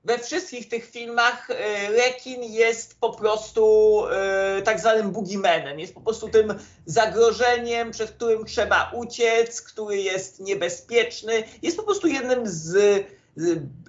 we 0.05 0.19
wszystkich 0.19 0.69
tych 0.69 0.89
filmach 0.89 1.49
e, 1.49 1.55
rekin 1.91 2.43
jest 2.43 2.99
po 2.99 3.13
prostu 3.13 4.03
e, 4.11 4.61
tak 4.61 4.79
zwanym 4.79 5.11
boogeymanem, 5.11 5.79
jest 5.79 5.93
po 5.93 6.01
prostu 6.01 6.29
tym 6.29 6.53
zagrożeniem, 6.85 7.91
przed 7.91 8.11
którym 8.11 8.45
trzeba 8.45 8.91
uciec, 8.95 9.61
który 9.61 10.01
jest 10.01 10.39
niebezpieczny, 10.39 11.43
jest 11.61 11.77
po 11.77 11.83
prostu 11.83 12.07
jednym 12.07 12.47
z 12.47 12.77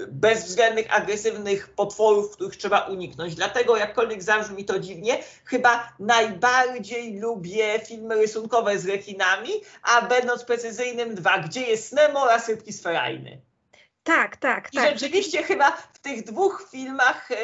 bezwzględnych, 0.08 0.94
agresywnych 0.94 1.68
potworów, 1.68 2.30
których 2.30 2.56
trzeba 2.56 2.80
uniknąć. 2.80 3.34
Dlatego, 3.34 3.76
jakkolwiek 3.76 4.22
zabrzmi 4.22 4.64
to 4.64 4.78
dziwnie, 4.78 5.18
chyba 5.44 5.92
najbardziej 5.98 7.18
lubię 7.18 7.80
filmy 7.86 8.14
rysunkowe 8.14 8.78
z 8.78 8.86
rekinami, 8.86 9.50
a 9.82 10.02
będąc 10.02 10.44
precyzyjnym 10.44 11.14
dwa, 11.14 11.38
Gdzie 11.38 11.60
jest 11.60 11.92
Nemo 11.92 12.22
oraz 12.22 12.48
Rybki 12.48 12.72
Sferajny. 12.72 13.45
Tak, 14.06 14.36
tak, 14.36 14.68
I 14.72 14.76
tak. 14.76 14.98
rzeczywiście 14.98 15.42
chyba 15.42 15.70
w 15.70 15.98
tych 15.98 16.24
dwóch 16.24 16.68
filmach 16.70 17.30
e, 17.30 17.36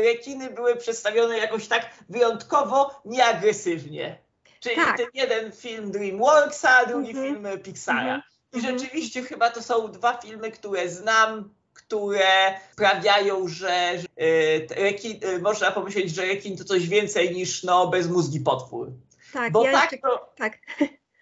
rekiny 0.00 0.50
były 0.50 0.76
przedstawione 0.76 1.38
jakoś 1.38 1.68
tak 1.68 1.90
wyjątkowo 2.08 3.00
nieagresywnie. 3.04 4.18
Czyli 4.60 4.76
tak. 4.76 4.96
ten 4.96 5.06
jeden 5.14 5.52
film 5.52 5.90
DreamWorksa, 5.90 6.86
drugi 6.86 7.10
mm 7.10 7.22
-hmm. 7.22 7.26
film 7.26 7.62
Pixara. 7.62 8.00
Mm 8.00 8.20
-hmm. 8.20 8.54
I 8.54 8.56
mhm. 8.56 8.78
rzeczywiście 8.78 9.22
chyba 9.22 9.50
to 9.50 9.62
są 9.62 9.92
dwa 9.92 10.16
filmy, 10.16 10.50
które 10.50 10.88
znam, 10.88 11.54
które 11.74 12.60
sprawiają, 12.72 13.48
że, 13.48 13.98
że 13.98 14.06
e, 14.16 14.82
rekin, 14.82 15.20
e, 15.22 15.38
można 15.38 15.70
pomyśleć, 15.70 16.10
że 16.10 16.22
rekin 16.22 16.56
to 16.56 16.64
coś 16.64 16.88
więcej 16.88 17.34
niż 17.34 17.62
no, 17.62 17.86
bezmózgi 17.86 18.40
potwór. 18.40 18.92
Tak, 19.32 19.52
Bo 19.52 19.64
ja 19.64 19.72
tak, 19.72 19.92
jeszcze, 19.92 20.08
to, 20.08 20.32
tak 20.36 20.58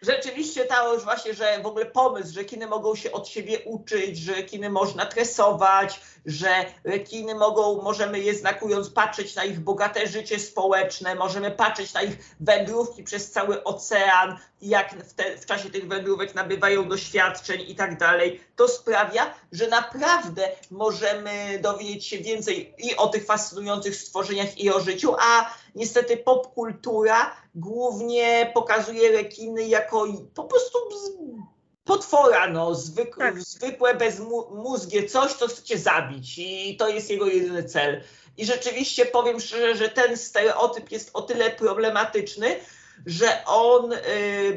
rzeczywiście 0.02 0.64
to 0.64 0.94
już 0.94 1.04
właśnie, 1.04 1.34
że 1.34 1.62
w 1.62 1.66
ogóle 1.66 1.86
pomysł, 1.86 2.34
że 2.34 2.44
kiny 2.44 2.66
mogą 2.66 2.94
się 2.94 3.12
od 3.12 3.28
siebie 3.28 3.58
uczyć, 3.64 4.18
że 4.18 4.42
kiny 4.42 4.70
można 4.70 5.06
tresować, 5.06 6.00
że 6.26 6.64
rekiny 6.84 7.34
mogą, 7.34 7.82
możemy 7.82 8.20
je 8.20 8.34
znakując 8.34 8.90
patrzeć 8.90 9.34
na 9.34 9.44
ich 9.44 9.60
bogate 9.60 10.06
życie 10.06 10.38
społeczne, 10.38 11.14
możemy 11.14 11.50
patrzeć 11.50 11.94
na 11.94 12.02
ich 12.02 12.34
wędrówki 12.40 13.02
przez 13.02 13.30
cały 13.30 13.64
ocean, 13.64 14.38
jak 14.62 15.04
w, 15.04 15.14
te, 15.14 15.38
w 15.38 15.46
czasie 15.46 15.70
tych 15.70 15.88
wędrówek 15.88 16.34
nabywają 16.34 16.88
doświadczeń 16.88 17.60
i 17.68 17.74
tak 17.74 17.98
dalej. 17.98 18.40
To 18.56 18.68
sprawia, 18.68 19.34
że 19.52 19.68
naprawdę 19.68 20.48
możemy 20.70 21.58
dowiedzieć 21.62 22.06
się 22.06 22.18
więcej 22.18 22.74
i 22.78 22.96
o 22.96 23.08
tych 23.08 23.26
fascynujących 23.26 23.96
stworzeniach 23.96 24.58
i 24.58 24.70
o 24.70 24.80
życiu, 24.80 25.14
a 25.18 25.54
niestety 25.74 26.16
popkultura 26.16 27.36
głównie 27.54 28.50
pokazuje 28.54 29.12
rekiny 29.12 29.68
jako 29.68 30.06
po 30.34 30.44
prostu 30.44 30.78
potwora, 31.86 32.48
no, 32.48 32.74
zwyk, 32.74 33.16
tak. 33.16 33.40
zwykłe 33.40 33.94
bezmózgie, 33.94 35.08
coś, 35.08 35.32
co 35.32 35.48
chcecie 35.48 35.78
zabić 35.78 36.38
i 36.38 36.76
to 36.76 36.88
jest 36.88 37.10
jego 37.10 37.26
jedyny 37.26 37.64
cel. 37.64 38.02
I 38.36 38.46
rzeczywiście 38.46 39.06
powiem 39.06 39.40
szczerze, 39.40 39.76
że 39.76 39.88
ten 39.88 40.16
stereotyp 40.16 40.90
jest 40.90 41.10
o 41.12 41.22
tyle 41.22 41.50
problematyczny, 41.50 42.56
że 43.06 43.44
on 43.44 43.92
y, 43.92 43.98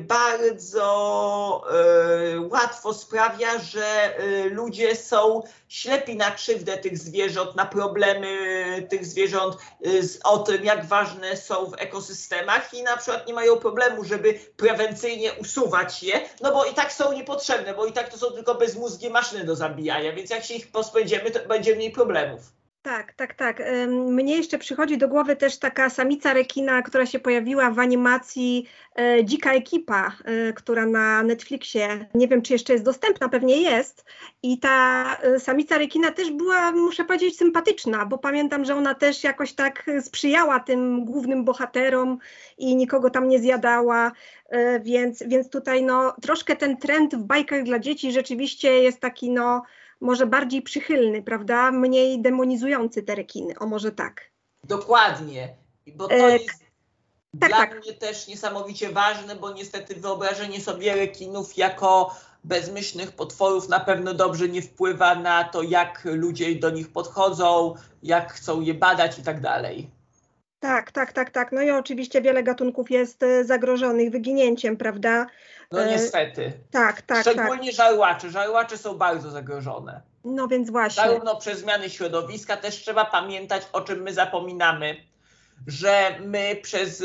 bardzo 0.08 1.64
y, 2.36 2.40
łatwo 2.42 2.94
sprawia, 2.94 3.60
że 3.60 4.20
y, 4.20 4.50
ludzie 4.50 4.96
są 4.96 5.44
ślepi 5.68 6.16
na 6.16 6.32
krzywdę 6.32 6.78
tych 6.78 6.98
zwierząt, 6.98 7.56
na 7.56 7.66
problemy 7.66 8.28
tych 8.90 9.06
zwierząt, 9.06 9.58
o 10.24 10.38
tym, 10.38 10.66
jak 10.66 10.86
ważne 10.86 11.38
są 11.38 11.66
w 11.66 11.74
ekosystemach 11.78 12.74
i 12.74 12.84
na 12.84 12.98
przykład 12.98 13.28
nie 13.28 13.34
mają 13.34 13.58
problemu, 13.58 14.04
żeby 14.04 14.40
prewencyjnie 14.58 15.34
usuwać 15.34 16.04
je, 16.04 16.30
no 16.42 16.52
bo 16.52 16.66
i 16.66 16.74
tak 16.74 16.94
są 16.94 17.14
niepotrzebne, 17.14 17.74
bo 17.74 17.86
i 17.86 17.94
tak 17.94 18.10
to 18.10 18.18
są 18.18 18.32
tylko 18.32 18.56
bezmózgie 18.56 19.10
maszyny 19.10 19.44
do 19.44 19.56
zabijania, 19.56 20.14
więc 20.14 20.30
jak 20.30 20.44
się 20.44 20.54
ich 20.54 20.72
pozbędziemy, 20.72 21.32
to 21.32 21.48
będzie 21.48 21.76
mniej 21.76 21.92
problemów. 21.92 22.59
Tak, 22.82 23.14
tak, 23.14 23.34
tak. 23.34 23.64
Mnie 23.88 24.38
jeszcze 24.38 24.58
przychodzi 24.58 24.98
do 24.98 25.08
głowy 25.08 25.36
też 25.36 25.58
taka 25.58 25.90
samica 25.90 26.34
rekina, 26.34 26.82
która 26.82 27.06
się 27.06 27.20
pojawiła 27.20 27.72
w 27.72 27.80
animacji 27.80 28.70
e, 29.00 29.26
Dzika 29.26 29.54
Ekipa, 29.54 30.12
e, 30.26 30.54
która 30.54 30.86
na 30.86 31.24
Netflixie, 31.24 32.06
nie 32.14 32.28
wiem 32.28 32.42
czy 32.42 32.54
jeszcze 32.54 32.74
jest 32.74 32.86
dostępna, 32.86 33.30
pewnie 33.30 33.62
jest. 33.62 34.06
I 34.44 34.60
ta 34.60 35.06
e, 35.22 35.40
samica 35.40 35.78
rekina 35.78 36.12
też 36.12 36.32
była, 36.32 36.72
muszę 36.72 37.06
powiedzieć, 37.06 37.38
sympatyczna, 37.38 38.06
bo 38.06 38.18
pamiętam, 38.18 38.66
że 38.66 38.76
ona 38.76 38.96
też 38.96 39.24
jakoś 39.24 39.54
tak 39.54 39.86
sprzyjała 40.02 40.60
tym 40.60 41.06
głównym 41.06 41.46
bohaterom 41.46 42.18
i 42.58 42.76
nikogo 42.76 43.10
tam 43.10 43.28
nie 43.28 43.40
zjadała. 43.40 44.12
Więc, 44.82 45.24
więc 45.28 45.50
tutaj 45.50 45.84
no, 45.84 46.16
troszkę 46.22 46.56
ten 46.56 46.78
trend 46.78 47.16
w 47.16 47.24
bajkach 47.24 47.64
dla 47.64 47.80
dzieci 47.80 48.12
rzeczywiście 48.12 48.82
jest 48.82 49.00
taki 49.00 49.32
no 49.32 49.64
może 50.02 50.28
bardziej 50.28 50.62
przychylny, 50.62 51.24
prawda? 51.24 51.72
Mniej 51.72 52.22
demonizujący 52.22 53.04
te 53.04 53.16
rekiny, 53.16 53.60
o 53.60 53.66
może 53.66 53.92
tak. 53.92 54.32
Dokładnie, 54.64 55.56
bo 55.96 56.08
to 56.08 56.14
e, 56.14 56.32
jest 56.32 56.60
tak, 57.40 57.50
dla 57.50 57.58
tak. 57.58 57.80
mnie 57.80 57.94
też 57.94 58.28
niesamowicie 58.28 58.90
ważne, 58.92 59.36
bo 59.36 59.54
niestety 59.54 59.96
wyobrażenie 59.96 60.62
sobie 60.62 60.96
rekinów 60.96 61.58
jako 61.58 62.16
bezmyślnych 62.44 63.12
potworów 63.12 63.70
na 63.70 63.80
pewno 63.80 64.14
dobrze 64.14 64.50
nie 64.50 64.62
wpływa 64.62 65.16
na 65.16 65.44
to, 65.44 65.62
jak 65.62 66.02
ludzie 66.06 66.56
do 66.56 66.70
nich 66.70 66.92
podchodzą, 66.92 67.76
jak 68.04 68.34
chcą 68.34 68.62
je 68.62 68.74
badać 68.74 69.20
i 69.20 69.24
tak 69.24 69.42
dalej. 69.42 69.90
Tak, 70.60 70.92
tak, 70.92 71.14
tak, 71.14 71.30
tak. 71.30 71.52
No 71.52 71.62
i 71.62 71.72
oczywiście 71.72 72.22
wiele 72.22 72.44
gatunków 72.44 72.92
jest 72.92 73.24
e, 73.24 73.44
zagrożonych 73.44 74.12
wyginięciem, 74.12 74.78
prawda? 74.78 75.28
No 75.72 75.84
e, 75.84 75.88
niestety. 75.88 76.54
Tak, 76.72 77.02
tak. 77.02 77.22
Szczególnie 77.22 77.68
tak. 77.68 77.76
żarłacze. 77.76 78.30
Żarłacze 78.30 78.78
są 78.78 78.98
bardzo 78.98 79.32
zagrożone. 79.32 80.02
No 80.24 80.48
więc 80.48 80.70
właśnie. 80.72 81.04
Zarówno 81.04 81.36
przez 81.36 81.60
zmiany 81.60 81.90
środowiska 81.90 82.58
też 82.58 82.76
trzeba 82.76 83.06
pamiętać, 83.06 83.64
o 83.74 83.82
czym 83.82 84.02
my 84.02 84.14
zapominamy, 84.14 84.96
że 85.68 86.20
my 86.20 86.56
przez 86.62 87.04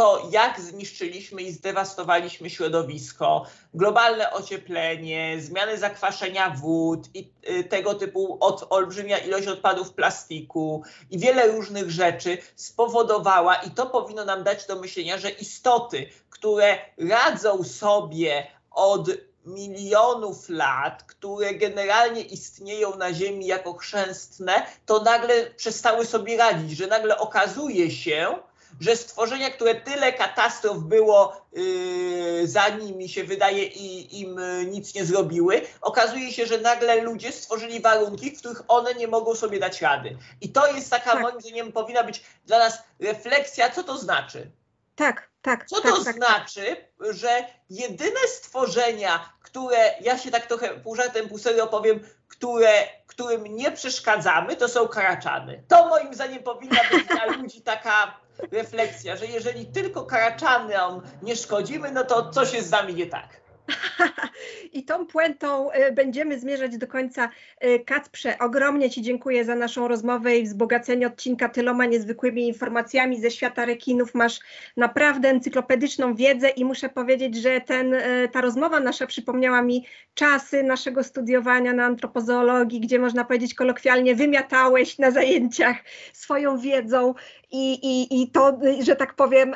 to, 0.00 0.28
jak 0.30 0.60
zniszczyliśmy 0.60 1.42
i 1.42 1.52
zdewastowaliśmy 1.52 2.50
środowisko, 2.50 3.46
globalne 3.74 4.32
ocieplenie, 4.32 5.36
zmiany 5.40 5.78
zakwaszenia 5.78 6.50
wód 6.50 7.08
i 7.14 7.32
y, 7.50 7.64
tego 7.64 7.94
typu 7.94 8.38
od, 8.40 8.66
olbrzymia 8.70 9.18
ilość 9.18 9.46
odpadów 9.46 9.92
plastiku 9.92 10.82
i 11.10 11.18
wiele 11.18 11.46
różnych 11.46 11.90
rzeczy 11.90 12.38
spowodowała, 12.56 13.54
i 13.54 13.70
to 13.70 13.86
powinno 13.86 14.24
nam 14.24 14.42
dać 14.44 14.66
do 14.66 14.76
myślenia, 14.76 15.18
że 15.18 15.30
istoty, 15.30 16.06
które 16.30 16.78
radzą 16.98 17.64
sobie 17.64 18.46
od 18.70 19.10
milionów 19.46 20.48
lat, 20.48 21.02
które 21.02 21.54
generalnie 21.54 22.22
istnieją 22.22 22.96
na 22.96 23.14
Ziemi 23.14 23.46
jako 23.46 23.74
chrzęstne, 23.74 24.66
to 24.86 25.02
nagle 25.02 25.50
przestały 25.50 26.06
sobie 26.06 26.36
radzić, 26.36 26.78
że 26.78 26.86
nagle 26.86 27.18
okazuje 27.18 27.90
się, 27.90 28.36
że 28.80 28.96
stworzenia, 28.96 29.50
które 29.50 29.74
tyle 29.74 30.12
katastrof 30.12 30.78
było 30.78 31.46
yy, 31.52 32.48
za 32.48 32.68
nimi 32.68 33.08
się 33.08 33.24
wydaje 33.24 33.64
i 33.64 34.20
im 34.20 34.36
yy, 34.38 34.66
nic 34.66 34.94
nie 34.94 35.04
zrobiły, 35.04 35.62
okazuje 35.80 36.32
się, 36.32 36.46
że 36.46 36.58
nagle 36.58 37.02
ludzie 37.02 37.32
stworzyli 37.32 37.80
warunki, 37.80 38.30
w 38.30 38.38
których 38.38 38.62
one 38.68 38.94
nie 38.94 39.08
mogą 39.08 39.34
sobie 39.34 39.60
dać 39.60 39.82
rady. 39.82 40.16
I 40.40 40.48
to 40.48 40.74
jest 40.74 40.90
taka, 40.90 41.12
tak. 41.12 41.22
moim 41.22 41.40
zdaniem, 41.40 41.72
powinna 41.72 42.04
być 42.04 42.22
dla 42.46 42.58
nas 42.58 42.78
refleksja, 43.00 43.70
co 43.70 43.82
to 43.82 43.98
znaczy. 43.98 44.50
Tak, 44.96 45.28
tak. 45.42 45.66
Co 45.66 45.80
tak, 45.80 45.92
to 45.92 46.04
tak, 46.04 46.16
znaczy, 46.16 46.76
że 47.10 47.44
jedyne 47.70 48.20
stworzenia, 48.28 49.32
które, 49.42 49.94
ja 50.00 50.18
się 50.18 50.30
tak 50.30 50.46
trochę 50.46 50.68
pół 50.68 50.96
żartem, 50.96 51.28
pół 51.28 51.38
serio 51.38 51.66
powiem, 51.66 52.00
które, 52.28 52.88
którym 53.06 53.44
nie 53.44 53.72
przeszkadzamy, 53.72 54.56
to 54.56 54.68
są 54.68 54.88
karaczany. 54.88 55.62
To 55.68 55.88
moim 55.88 56.14
zdaniem 56.14 56.42
powinna 56.42 56.80
być 56.90 57.04
dla 57.04 57.26
ludzi 57.36 57.62
taka 57.62 58.20
refleksja, 58.52 59.16
że 59.16 59.26
jeżeli 59.26 59.66
tylko 59.66 60.04
karaczanom 60.04 61.02
nie 61.22 61.36
szkodzimy, 61.36 61.92
no 61.92 62.04
to 62.04 62.30
coś 62.30 62.52
jest 62.52 62.68
z 62.68 62.70
nami 62.70 62.94
nie 62.94 63.06
tak. 63.06 63.40
I 64.72 64.84
tą 64.84 65.06
puentą 65.06 65.70
e, 65.70 65.92
będziemy 65.92 66.40
zmierzać 66.40 66.78
do 66.78 66.86
końca. 66.86 67.28
E, 67.60 67.78
Kacprze, 67.78 68.38
ogromnie 68.38 68.90
Ci 68.90 69.02
dziękuję 69.02 69.44
za 69.44 69.54
naszą 69.54 69.88
rozmowę 69.88 70.36
i 70.36 70.44
wzbogacenie 70.44 71.06
odcinka 71.06 71.48
tyloma 71.48 71.86
niezwykłymi 71.86 72.48
informacjami 72.48 73.20
ze 73.20 73.30
świata 73.30 73.64
rekinów. 73.64 74.14
Masz 74.14 74.40
naprawdę 74.76 75.28
encyklopedyczną 75.28 76.14
wiedzę 76.14 76.48
i 76.48 76.64
muszę 76.64 76.88
powiedzieć, 76.88 77.36
że 77.36 77.60
ten, 77.60 77.94
e, 77.94 78.28
ta 78.28 78.40
rozmowa 78.40 78.80
nasza 78.80 79.06
przypomniała 79.06 79.62
mi 79.62 79.86
czasy 80.14 80.62
naszego 80.62 81.04
studiowania 81.04 81.72
na 81.72 81.84
antropozoologii, 81.84 82.80
gdzie 82.80 82.98
można 82.98 83.24
powiedzieć 83.24 83.54
kolokwialnie 83.54 84.14
wymiatałeś 84.14 84.98
na 84.98 85.10
zajęciach 85.10 85.76
swoją 86.12 86.58
wiedzą 86.58 87.14
i, 87.50 87.72
i, 87.72 88.22
i 88.22 88.30
to, 88.30 88.58
że 88.82 88.96
tak 88.96 89.14
powiem, 89.14 89.54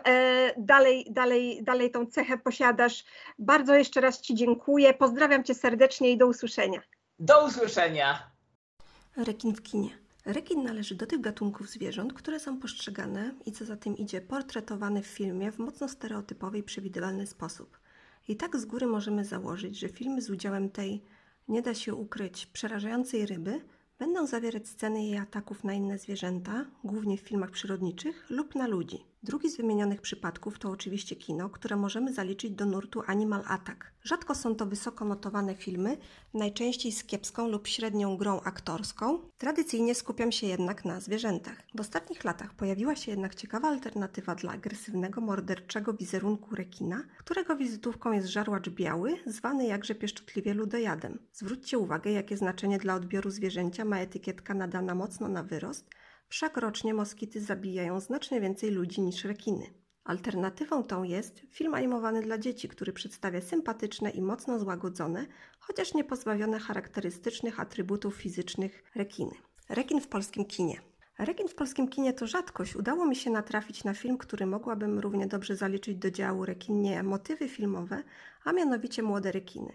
dalej, 0.57 1.07
dalej, 1.11 1.63
dalej 1.63 1.91
tą 1.91 2.07
cechę 2.07 2.39
posiadasz. 2.39 3.05
Bardzo 3.39 3.75
jeszcze 3.75 4.01
raz 4.01 4.21
Ci 4.21 4.35
dziękuję. 4.35 4.95
Pozdrawiam 4.95 5.45
Cię 5.45 5.55
serdecznie 5.55 6.11
i 6.11 6.17
do 6.17 6.27
usłyszenia. 6.27 6.81
Do 7.19 7.47
usłyszenia. 7.47 8.31
Rekin 9.17 9.55
w 9.55 9.63
kinie. 9.63 9.91
Rekin 10.27 10.63
należy 10.63 10.95
do 10.95 11.07
tych 11.07 11.21
gatunków 11.21 11.71
zwierząt, 11.71 12.13
które 12.13 12.41
są 12.41 12.61
postrzegane 12.61 13.35
i 13.47 13.53
co 13.53 13.65
za 13.65 13.77
tym 13.77 13.97
idzie, 13.97 14.21
portretowane 14.21 15.03
w 15.03 15.07
filmie 15.07 15.53
w 15.53 15.59
mocno 15.59 15.89
stereotypowy 15.89 16.59
i 16.59 16.63
przewidywalny 16.63 17.27
sposób. 17.27 17.79
I 18.29 18.37
tak 18.37 18.57
z 18.57 18.65
góry 18.65 18.87
możemy 18.87 19.25
założyć, 19.25 19.79
że 19.79 19.89
filmy 19.89 20.23
z 20.23 20.31
udziałem 20.31 20.71
tej, 20.71 21.03
nie 21.49 21.63
da 21.63 21.75
się 21.75 21.95
ukryć, 21.95 22.47
przerażającej 22.47 23.27
ryby 23.27 23.61
będą 24.05 24.27
zawierać 24.27 24.69
sceny 24.69 25.05
jej 25.05 25.19
ataków 25.19 25.65
na 25.65 25.73
inne 25.73 25.99
zwierzęta, 25.99 26.65
głównie 26.85 27.19
w 27.19 27.21
filmach 27.21 27.51
przyrodniczych 27.51 28.27
lub 28.31 28.55
na 28.55 28.67
ludzi. 28.67 29.14
Drugi 29.25 29.51
z 29.51 29.57
wymienionych 29.57 30.01
przypadków 30.01 30.59
to 30.59 30.71
oczywiście 30.71 31.17
kino, 31.17 31.51
które 31.51 31.77
możemy 31.77 32.13
zaliczyć 32.13 32.51
do 32.51 32.67
nurtu 32.67 33.03
Animal 33.07 33.43
Attack. 33.47 33.85
Rzadko 34.03 34.35
są 34.35 34.55
to 34.55 34.67
wysoko 34.67 35.05
notowane 35.05 35.55
filmy, 35.55 35.97
najczęściej 36.35 36.93
z 36.93 37.05
kiepską 37.05 37.49
lub 37.49 37.69
średnią 37.69 38.17
grą 38.17 38.41
aktorską. 38.41 39.19
Tradycyjnie 39.39 39.95
skupiam 39.95 40.33
się 40.33 40.47
jednak 40.47 40.85
na 40.85 41.01
zwierzętach. 41.01 41.63
W 41.75 41.81
ostatnich 41.81 42.25
latach 42.25 42.55
pojawiła 42.55 42.97
się 42.97 43.11
jednak 43.11 43.35
ciekawa 43.35 43.69
alternatywa 43.69 44.35
dla 44.35 44.53
agresywnego, 44.53 45.21
morderczego 45.21 45.95
wizerunku 45.95 46.55
rekina, 46.55 47.03
którego 47.19 47.57
wizytówką 47.57 48.13
jest 48.13 48.29
żarłacz 48.29 48.69
biały, 48.69 49.17
zwany 49.27 49.67
jakże 49.67 49.95
pieszczotliwie 49.95 50.55
ludojadem. 50.55 51.19
Zwróćcie 51.33 51.79
uwagę, 51.79 52.11
jakie 52.11 52.37
znaczenie 52.37 52.79
dla 52.79 52.95
odbioru 52.95 53.31
zwierzęcia 53.31 53.85
ma 53.85 53.99
etykietka 53.99 54.55
nadana 54.55 54.95
mocno 54.95 55.29
na 55.29 55.43
wyrost, 55.43 55.91
Wszak 56.29 56.57
rocznie 56.57 56.95
moskity 56.95 57.41
zabijają 57.41 58.01
znacznie 58.01 58.41
więcej 58.41 58.71
ludzi 58.71 59.01
niż 59.01 59.25
rekiny. 59.25 59.75
Alternatywą 60.05 60.83
tą 60.83 61.03
jest 61.03 61.43
film 61.51 61.75
animowany 61.75 62.23
dla 62.23 62.39
dzieci, 62.39 62.69
który 62.69 62.93
przedstawia 62.93 63.41
sympatyczne 63.41 64.11
i 64.11 64.23
mocno 64.23 64.59
złagodzone, 64.59 65.27
chociaż 65.59 65.95
nie 65.95 66.05
pozbawione 66.05 66.59
charakterystycznych 66.59 67.61
atrybutów 67.61 68.15
fizycznych 68.15 68.85
rekiny. 68.95 69.33
Rekin 69.69 70.01
w 70.01 70.09
polskim 70.09 70.45
kinie. 70.45 70.81
Rekin 71.19 71.49
w 71.49 71.55
polskim 71.55 71.89
kinie 71.89 72.13
to 72.13 72.27
rzadkość. 72.27 72.77
Udało 72.77 73.07
mi 73.07 73.17
się 73.17 73.31
natrafić 73.31 73.85
na 73.85 73.95
film, 73.95 74.19
który 74.19 74.47
mogłabym 74.47 74.99
równie 74.99 75.27
dobrze 75.27 75.57
zaliczyć 75.57 75.97
do 75.97 76.11
działu 76.11 76.45
rekinie 76.45 77.03
motywy 77.03 77.49
filmowe, 77.49 78.03
a 78.45 78.53
mianowicie 78.53 79.03
Młode 79.03 79.33
rekiny. 79.33 79.73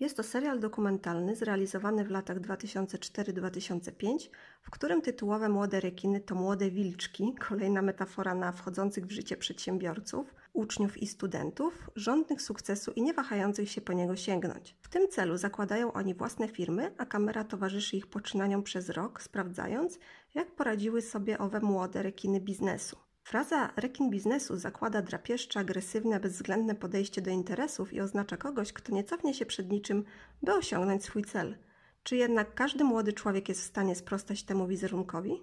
Jest 0.00 0.16
to 0.16 0.22
serial 0.22 0.60
dokumentalny 0.60 1.36
zrealizowany 1.36 2.04
w 2.04 2.10
latach 2.10 2.40
2004-2005, 2.40 4.28
w 4.62 4.70
którym 4.70 5.02
tytułowe 5.02 5.48
młode 5.48 5.80
rekiny 5.80 6.20
to 6.20 6.34
młode 6.34 6.70
wilczki, 6.70 7.34
kolejna 7.48 7.82
metafora 7.82 8.34
na 8.34 8.52
wchodzących 8.52 9.06
w 9.06 9.10
życie 9.10 9.36
przedsiębiorców, 9.36 10.34
uczniów 10.52 10.96
i 10.96 11.06
studentów, 11.06 11.90
żądnych 11.96 12.42
sukcesu 12.42 12.92
i 12.92 13.02
nie 13.02 13.14
wahających 13.14 13.70
się 13.70 13.80
po 13.80 13.92
niego 13.92 14.16
sięgnąć. 14.16 14.76
W 14.82 14.88
tym 14.88 15.08
celu 15.08 15.36
zakładają 15.36 15.92
oni 15.92 16.14
własne 16.14 16.48
firmy, 16.48 16.94
a 16.98 17.06
kamera 17.06 17.44
towarzyszy 17.44 17.96
ich 17.96 18.06
poczynaniom 18.06 18.62
przez 18.62 18.88
rok, 18.90 19.22
sprawdzając, 19.22 19.98
jak 20.34 20.50
poradziły 20.50 21.02
sobie 21.02 21.38
owe 21.38 21.60
młode 21.60 22.02
rekiny 22.02 22.40
biznesu. 22.40 23.03
Fraza 23.24 23.72
rekin 23.76 24.10
biznesu 24.10 24.56
zakłada 24.56 25.02
drapieżcze, 25.02 25.60
agresywne, 25.60 26.20
bezwzględne 26.20 26.74
podejście 26.74 27.22
do 27.22 27.30
interesów 27.30 27.92
i 27.92 28.00
oznacza 28.00 28.36
kogoś, 28.36 28.72
kto 28.72 28.92
nie 28.92 29.04
cofnie 29.04 29.34
się 29.34 29.46
przed 29.46 29.70
niczym, 29.70 30.04
by 30.42 30.54
osiągnąć 30.54 31.04
swój 31.04 31.24
cel. 31.24 31.56
Czy 32.02 32.16
jednak 32.16 32.54
każdy 32.54 32.84
młody 32.84 33.12
człowiek 33.12 33.48
jest 33.48 33.60
w 33.60 33.64
stanie 33.64 33.96
sprostać 33.96 34.42
temu 34.42 34.66
wizerunkowi? 34.66 35.42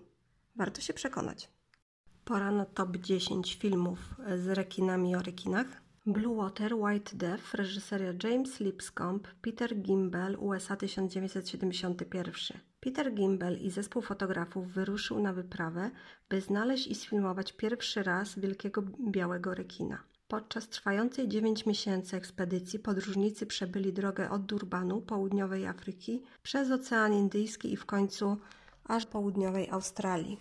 Warto 0.55 0.81
się 0.81 0.93
przekonać. 0.93 1.49
Pora 2.25 2.51
na 2.51 2.65
top 2.65 2.97
10 2.97 3.55
filmów 3.55 3.99
z 4.37 4.47
rekinami 4.47 5.15
o 5.15 5.21
rekinach. 5.21 5.67
Blue 6.05 6.35
Water, 6.35 6.73
White 6.73 7.15
Death, 7.15 7.53
reżyseria 7.53 8.13
James 8.23 8.59
Lipscomb, 8.59 9.27
Peter 9.41 9.81
Gimbel, 9.81 10.37
USA 10.39 10.75
1971. 10.75 12.59
Peter 12.79 13.13
Gimbel 13.13 13.61
i 13.61 13.71
zespół 13.71 14.01
fotografów 14.01 14.71
wyruszył 14.71 15.19
na 15.19 15.33
wyprawę, 15.33 15.91
by 16.29 16.41
znaleźć 16.41 16.87
i 16.87 16.95
sfilmować 16.95 17.53
pierwszy 17.53 18.03
raz 18.03 18.39
wielkiego 18.39 18.83
białego 19.09 19.55
rekina. 19.55 20.03
Podczas 20.27 20.69
trwającej 20.69 21.27
9 21.27 21.65
miesięcy 21.65 22.17
ekspedycji 22.17 22.79
podróżnicy 22.79 23.45
przebyli 23.45 23.93
drogę 23.93 24.29
od 24.29 24.45
Durbanu, 24.45 25.01
południowej 25.01 25.67
Afryki, 25.67 26.23
przez 26.43 26.71
Ocean 26.71 27.13
Indyjski 27.13 27.73
i 27.73 27.77
w 27.77 27.85
końcu 27.85 28.37
aż 28.83 29.05
południowej 29.05 29.69
Australii. 29.69 30.37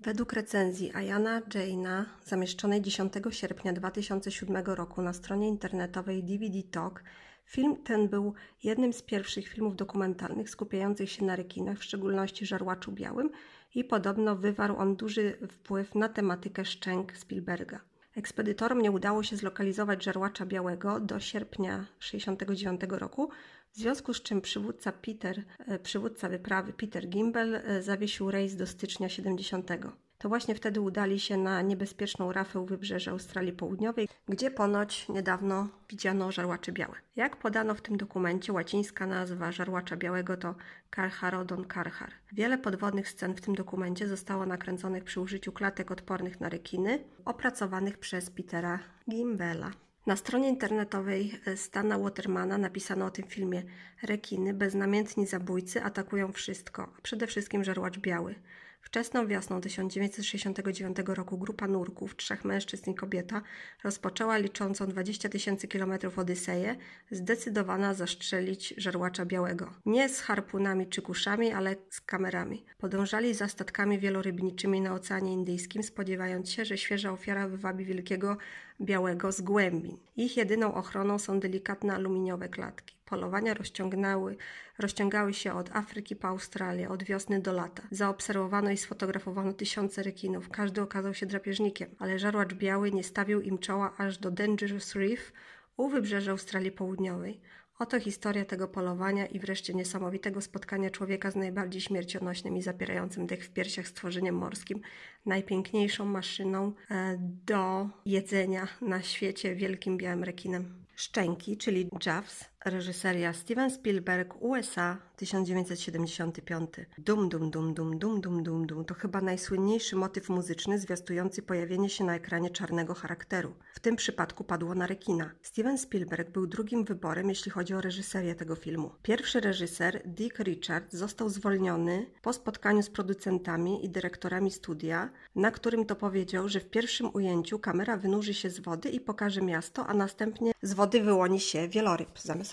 Według 0.00 0.32
recenzji 0.32 0.94
Ayana 0.94 1.42
Jaina, 1.54 2.06
zamieszczonej 2.24 2.82
10 2.82 3.12
sierpnia 3.30 3.72
2007 3.72 4.64
roku 4.64 5.02
na 5.02 5.12
stronie 5.12 5.48
internetowej 5.48 6.24
DVD 6.24 6.62
Talk, 6.70 7.02
film 7.44 7.76
ten 7.84 8.08
był 8.08 8.34
jednym 8.64 8.92
z 8.92 9.02
pierwszych 9.02 9.48
filmów 9.48 9.76
dokumentalnych 9.76 10.50
skupiających 10.50 11.10
się 11.10 11.24
na 11.24 11.36
rekinach, 11.36 11.78
w 11.78 11.84
szczególności 11.84 12.46
żarłaczu 12.46 12.92
białym 12.92 13.30
i 13.74 13.84
podobno 13.84 14.36
wywarł 14.36 14.76
on 14.76 14.96
duży 14.96 15.38
wpływ 15.50 15.94
na 15.94 16.08
tematykę 16.08 16.64
szczęk 16.64 17.16
Spielberga. 17.16 17.80
Ekspedytorom 18.16 18.82
nie 18.82 18.90
udało 18.90 19.22
się 19.22 19.36
zlokalizować 19.36 20.04
żarłacza 20.04 20.46
białego 20.46 21.00
do 21.00 21.20
sierpnia 21.20 21.86
1969 21.98 22.80
roku, 23.00 23.30
w 23.78 23.80
związku 23.80 24.14
z 24.14 24.22
czym 24.22 24.40
przywódca 24.40 24.92
Peter, 24.92 25.42
e, 25.58 25.78
przywódca 25.78 26.28
wyprawy 26.28 26.72
Peter 26.72 27.08
Gimbel 27.08 27.54
e, 27.54 27.82
zawiesił 27.82 28.30
rejs 28.30 28.56
do 28.56 28.66
stycznia 28.66 29.08
70. 29.08 29.70
To 30.18 30.28
właśnie 30.28 30.54
wtedy 30.54 30.80
udali 30.80 31.20
się 31.20 31.36
na 31.36 31.62
niebezpieczną 31.62 32.32
rafę 32.32 32.60
u 32.60 32.66
wybrzeża 32.66 33.10
Australii 33.10 33.52
Południowej, 33.52 34.08
gdzie 34.28 34.50
ponoć 34.50 35.08
niedawno 35.08 35.68
widziano 35.88 36.32
żarłacze 36.32 36.72
białe. 36.72 36.94
Jak 37.16 37.36
podano 37.36 37.74
w 37.74 37.80
tym 37.80 37.96
dokumencie, 37.96 38.52
łacińska 38.52 39.06
nazwa 39.06 39.52
żarłacza 39.52 39.96
białego 39.96 40.36
to 40.36 40.54
Carcharodon 40.94 41.64
carchar. 41.74 42.10
Wiele 42.32 42.58
podwodnych 42.58 43.08
scen 43.08 43.34
w 43.34 43.40
tym 43.40 43.54
dokumencie 43.54 44.08
zostało 44.08 44.46
nakręconych 44.46 45.04
przy 45.04 45.20
użyciu 45.20 45.52
klatek 45.52 45.90
odpornych 45.90 46.40
na 46.40 46.48
rekiny, 46.48 47.04
opracowanych 47.24 47.98
przez 47.98 48.30
Petera 48.30 48.78
Gimbela. 49.10 49.70
Na 50.08 50.16
stronie 50.16 50.48
internetowej 50.48 51.40
e, 51.46 51.56
Stana 51.56 51.98
Watermana 51.98 52.58
napisano 52.58 53.06
o 53.06 53.10
tym 53.10 53.24
filmie 53.24 53.62
Rekiny, 54.02 54.54
beznamiętni 54.54 55.26
zabójcy 55.26 55.82
atakują 55.82 56.32
wszystko, 56.32 56.82
a 56.98 57.02
przede 57.02 57.26
wszystkim 57.26 57.64
żarłacz 57.64 57.98
biały. 57.98 58.34
Wczesną 58.80 59.26
wiosną 59.26 59.60
1969 59.60 60.96
roku 61.06 61.38
grupa 61.38 61.68
nurków, 61.68 62.16
trzech 62.16 62.44
mężczyzn 62.44 62.90
i 62.90 62.94
kobieta, 62.94 63.42
rozpoczęła 63.84 64.36
liczącą 64.36 64.86
20 64.86 65.28
tysięcy 65.28 65.68
kilometrów 65.68 66.18
Odyseję, 66.18 66.76
zdecydowana 67.10 67.94
zastrzelić 67.94 68.74
żarłacza 68.76 69.24
białego. 69.24 69.74
Nie 69.86 70.08
z 70.08 70.20
harpunami 70.20 70.86
czy 70.86 71.02
kuszami, 71.02 71.52
ale 71.52 71.76
z 71.90 72.00
kamerami. 72.00 72.64
Podążali 72.78 73.34
za 73.34 73.48
statkami 73.48 73.98
wielorybniczymi 73.98 74.80
na 74.80 74.94
Oceanie 74.94 75.32
Indyjskim, 75.32 75.82
spodziewając 75.82 76.50
się, 76.50 76.64
że 76.64 76.78
świeża 76.78 77.12
ofiara 77.12 77.48
wywabi 77.48 77.84
wielkiego 77.84 78.36
białego 78.80 79.32
z 79.32 79.40
głębin. 79.40 79.96
Ich 80.16 80.36
jedyną 80.36 80.74
ochroną 80.74 81.18
są 81.18 81.40
delikatne 81.40 81.94
aluminiowe 81.94 82.48
klatki. 82.48 82.97
Polowania 83.08 83.54
rozciągnęły, 83.54 84.36
rozciągały 84.78 85.34
się 85.34 85.52
od 85.52 85.76
Afryki 85.76 86.16
po 86.16 86.28
Australię, 86.28 86.88
od 86.88 87.02
wiosny 87.02 87.40
do 87.40 87.52
lata. 87.52 87.82
Zaobserwowano 87.90 88.70
i 88.70 88.76
sfotografowano 88.76 89.52
tysiące 89.52 90.02
rekinów. 90.02 90.48
Każdy 90.48 90.82
okazał 90.82 91.14
się 91.14 91.26
drapieżnikiem, 91.26 91.90
ale 91.98 92.18
żarłacz 92.18 92.54
biały 92.54 92.92
nie 92.92 93.04
stawił 93.04 93.40
im 93.40 93.58
czoła 93.58 93.94
aż 93.98 94.18
do 94.18 94.30
Dangerous 94.30 94.94
Reef 94.94 95.32
u 95.76 95.88
wybrzeża 95.88 96.30
Australii 96.30 96.72
Południowej. 96.72 97.40
Oto 97.78 98.00
historia 98.00 98.44
tego 98.44 98.68
polowania 98.68 99.26
i 99.26 99.38
wreszcie 99.38 99.74
niesamowitego 99.74 100.40
spotkania 100.40 100.90
człowieka 100.90 101.30
z 101.30 101.36
najbardziej 101.36 101.80
śmiercionośnym 101.80 102.56
i 102.56 102.62
zapierającym 102.62 103.26
dech 103.26 103.44
w 103.44 103.50
piersiach 103.50 103.88
stworzeniem 103.88 104.34
morskim, 104.34 104.80
najpiękniejszą 105.26 106.04
maszyną 106.04 106.72
e, 106.90 107.16
do 107.46 107.88
jedzenia 108.06 108.68
na 108.80 109.02
świecie 109.02 109.54
wielkim 109.54 109.96
białym 109.96 110.24
rekinem. 110.24 110.78
Szczęki, 110.96 111.56
czyli 111.56 111.88
jaws, 112.06 112.44
Reżyseria 112.64 113.32
Steven 113.32 113.70
Spielberg, 113.70 114.34
USA, 114.42 114.98
1975. 115.16 116.70
Dum, 116.98 117.28
dum, 117.28 117.50
dum, 117.50 117.74
dum, 117.74 117.98
dum, 117.98 118.20
dum, 118.20 118.42
dum, 118.42 118.66
dum. 118.66 118.84
To 118.84 118.94
chyba 118.94 119.20
najsłynniejszy 119.20 119.96
motyw 119.96 120.28
muzyczny 120.28 120.78
zwiastujący 120.78 121.42
pojawienie 121.42 121.88
się 121.88 122.04
na 122.04 122.14
ekranie 122.14 122.50
czarnego 122.50 122.94
charakteru. 122.94 123.54
W 123.74 123.80
tym 123.80 123.96
przypadku 123.96 124.44
padło 124.44 124.74
na 124.74 124.86
rekina. 124.86 125.30
Steven 125.42 125.78
Spielberg 125.78 126.30
był 126.30 126.46
drugim 126.46 126.84
wyborem, 126.84 127.28
jeśli 127.28 127.50
chodzi 127.50 127.74
o 127.74 127.80
reżyserię 127.80 128.34
tego 128.34 128.56
filmu. 128.56 128.90
Pierwszy 129.02 129.40
reżyser, 129.40 130.02
Dick 130.04 130.38
Richard, 130.38 130.92
został 130.92 131.28
zwolniony 131.28 132.06
po 132.22 132.32
spotkaniu 132.32 132.82
z 132.82 132.90
producentami 132.90 133.84
i 133.84 133.88
dyrektorami 133.88 134.50
studia, 134.50 135.10
na 135.34 135.50
którym 135.50 135.84
to 135.84 135.96
powiedział, 135.96 136.48
że 136.48 136.60
w 136.60 136.70
pierwszym 136.70 137.10
ujęciu 137.14 137.58
kamera 137.58 137.96
wynurzy 137.96 138.34
się 138.34 138.50
z 138.50 138.60
wody 138.60 138.88
i 138.88 139.00
pokaże 139.00 139.42
miasto, 139.42 139.86
a 139.86 139.94
następnie 139.94 140.52
z 140.62 140.74
wody 140.74 141.00
wyłoni 141.00 141.40
się 141.40 141.68
wieloryb 141.68 142.18
zamiast 142.18 142.48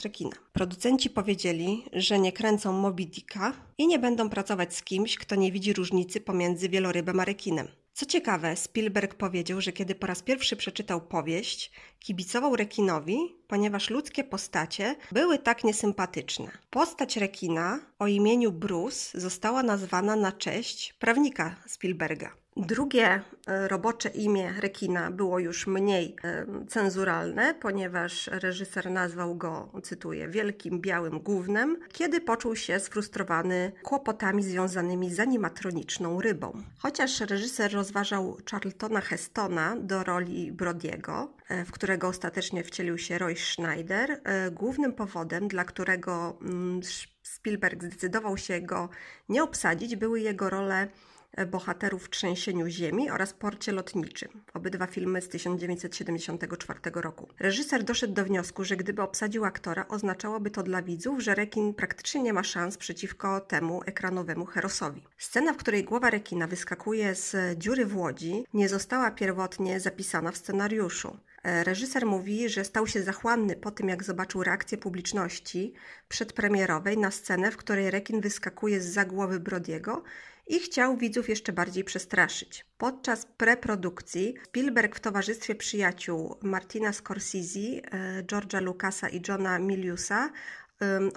Producenci 0.53 1.10
powiedzieli, 1.10 1.86
że 1.93 2.20
nie 2.20 2.32
kręcą 2.32 2.74
Moby 2.74 3.06
Dicka 3.06 3.53
i 3.78 3.88
nie 3.88 3.99
będą 3.99 4.30
pracować 4.30 4.76
z 4.76 4.84
kimś, 4.84 5.18
kto 5.18 5.36
nie 5.36 5.51
widzi 5.51 5.74
różnicy 5.74 6.22
pomiędzy 6.22 6.70
wielorybem 6.70 7.20
a 7.20 7.26
rekinem. 7.26 7.68
Co 7.93 8.06
ciekawe, 8.06 8.56
Spielberg 8.56 9.16
powiedział, 9.16 9.62
że 9.62 9.72
kiedy 9.74 9.95
po 9.95 10.08
raz 10.08 10.22
pierwszy 10.22 10.56
przeczytał 10.56 11.01
powieść, 11.01 11.72
kibicował 11.99 12.56
rekinowi, 12.56 13.18
ponieważ 13.47 13.89
ludzkie 13.89 14.24
postacie 14.24 14.95
były 15.12 15.39
tak 15.39 15.64
niesympatyczne. 15.64 16.51
Postać 16.70 17.18
rekina 17.18 17.80
o 17.99 18.08
imieniu 18.08 18.51
Bruce 18.51 19.22
została 19.22 19.64
nazwana 19.64 20.16
na 20.16 20.32
cześć 20.32 20.93
prawnika 20.93 21.56
Spielberga. 21.68 22.44
Drugie 22.58 23.22
e, 23.47 23.68
robocze 23.68 24.10
imię 24.10 24.53
rekina 24.60 25.12
było 25.12 25.39
już 25.39 25.68
mniej 25.68 26.16
e, 26.24 26.45
cenzuralne, 26.68 27.53
ponieważ 27.53 28.28
reżyser 28.28 28.91
nazwał 28.91 29.36
go, 29.36 29.72
cytuję, 29.84 30.28
wielkim 30.28 30.82
białym 30.82 31.20
gównem, 31.20 31.78
kiedy 31.91 32.22
poczuł 32.22 32.56
się 32.56 32.80
sfrustrowany 32.80 33.72
kłopotami 33.84 34.43
związanymi 34.43 35.14
z 35.14 35.20
animatroniczną 35.20 36.22
rybą. 36.22 36.64
Chociaż 36.78 37.20
reżyser 37.20 37.74
rozważał 37.74 38.38
Charltona 38.51 39.01
Hestona 39.01 39.76
do 39.80 40.03
roli 40.03 40.51
Brodiego, 40.51 41.34
e, 41.49 41.66
w 41.66 41.72
którego 41.72 42.08
ostatecznie 42.08 42.64
wcielił 42.64 42.97
się 42.97 43.18
Roy 43.18 43.36
Schneider, 43.36 44.22
głównym 44.51 44.93
powodem, 44.93 45.47
dla 45.47 45.64
którego 45.64 46.38
mm, 46.41 46.82
Spielberg 47.24 47.84
zdecydował 47.84 48.38
się 48.38 48.62
go 48.62 48.89
nie 49.30 49.43
obsadzić, 49.43 49.95
były 49.95 50.20
jego 50.20 50.49
role 50.49 50.88
bohaterów 51.51 52.05
w 52.05 52.09
Trzęsieniu 52.09 52.67
Ziemi 52.67 53.11
oraz 53.11 53.33
Porcie 53.33 53.71
Lotniczym. 53.71 54.29
Obydwa 54.53 54.88
filmy 54.88 55.21
z 55.21 55.29
1974 55.29 56.79
roku. 56.93 57.27
Reżyser 57.39 57.83
doszedł 57.83 58.13
do 58.13 58.25
wniosku, 58.25 58.63
że 58.63 58.77
gdyby 58.77 59.01
obsadził 59.01 59.45
aktora, 59.45 59.88
oznaczałoby 59.88 60.51
to 60.51 60.63
dla 60.63 60.81
widzów, 60.81 61.19
że 61.19 61.36
rekin 61.36 61.73
praktycznie 61.73 62.23
nie 62.23 62.33
ma 62.33 62.43
szans 62.43 62.77
przeciwko 62.77 63.39
temu 63.39 63.81
ekranowemu 63.86 64.45
herosowi. 64.45 65.03
Scena, 65.17 65.53
w 65.53 65.57
której 65.57 65.83
głowa 65.83 66.09
rekina 66.09 66.47
wyskakuje 66.47 67.15
z 67.15 67.59
dziury 67.59 67.86
w 67.86 67.97
łodzi, 67.97 68.45
nie 68.53 68.69
została 68.69 69.11
pierwotnie 69.11 69.79
zapisana 69.79 70.31
w 70.31 70.38
scenariuszu. 70.38 71.17
Reżyser 71.43 72.05
mówi, 72.05 72.49
że 72.49 72.63
stał 72.63 72.88
się 72.88 73.03
zachłanny 73.03 73.55
po 73.55 73.71
tym, 73.71 73.89
jak 73.89 74.03
zobaczył 74.03 74.43
reakcję 74.43 74.77
publiczności 74.77 75.73
przedpremierowej 76.07 76.97
na 76.97 77.11
scenę, 77.11 77.51
w 77.51 77.57
której 77.57 77.91
rekin 77.91 78.21
wyskakuje 78.21 78.81
z 78.81 78.86
za 78.86 79.05
głowy 79.05 79.39
Brodiego 79.39 80.03
i 80.47 80.59
chciał 80.59 80.97
widzów 80.97 81.29
jeszcze 81.29 81.53
bardziej 81.53 81.83
przestraszyć. 81.83 82.65
Podczas 82.77 83.25
preprodukcji 83.37 84.35
Spielberg 84.43 84.95
w 84.95 84.99
towarzystwie 84.99 85.55
przyjaciół 85.55 86.35
Martina 86.41 86.93
Scorsese, 86.93 87.81
e, 87.91 88.23
George'a 88.23 88.61
Lucasa 88.61 89.09
i 89.09 89.21
Johna 89.27 89.59
Miliusa 89.59 90.31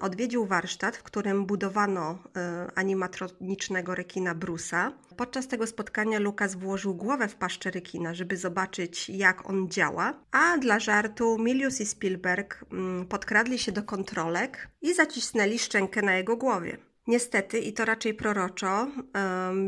odwiedził 0.00 0.46
warsztat, 0.46 0.96
w 0.96 1.02
którym 1.02 1.46
budowano 1.46 2.18
e, 2.36 2.66
animatronicznego 2.74 3.94
rekina 3.94 4.34
Brusa. 4.34 4.92
Podczas 5.16 5.48
tego 5.48 5.66
spotkania 5.66 6.18
Lucas 6.18 6.54
włożył 6.54 6.94
głowę 6.94 7.28
w 7.28 7.34
paszczę 7.34 7.70
rekina, 7.70 8.14
żeby 8.14 8.36
zobaczyć, 8.36 9.08
jak 9.08 9.50
on 9.50 9.68
działa, 9.70 10.14
a 10.30 10.58
dla 10.58 10.78
żartu 10.78 11.38
Milius 11.38 11.80
i 11.80 11.86
Spielberg 11.86 12.64
podkradli 13.08 13.58
się 13.58 13.72
do 13.72 13.82
kontrolek 13.82 14.68
i 14.82 14.94
zacisnęli 14.94 15.58
szczękę 15.58 16.02
na 16.02 16.16
jego 16.16 16.36
głowie. 16.36 16.87
Niestety, 17.08 17.58
i 17.58 17.72
to 17.72 17.84
raczej 17.84 18.14
proroczo, 18.14 18.88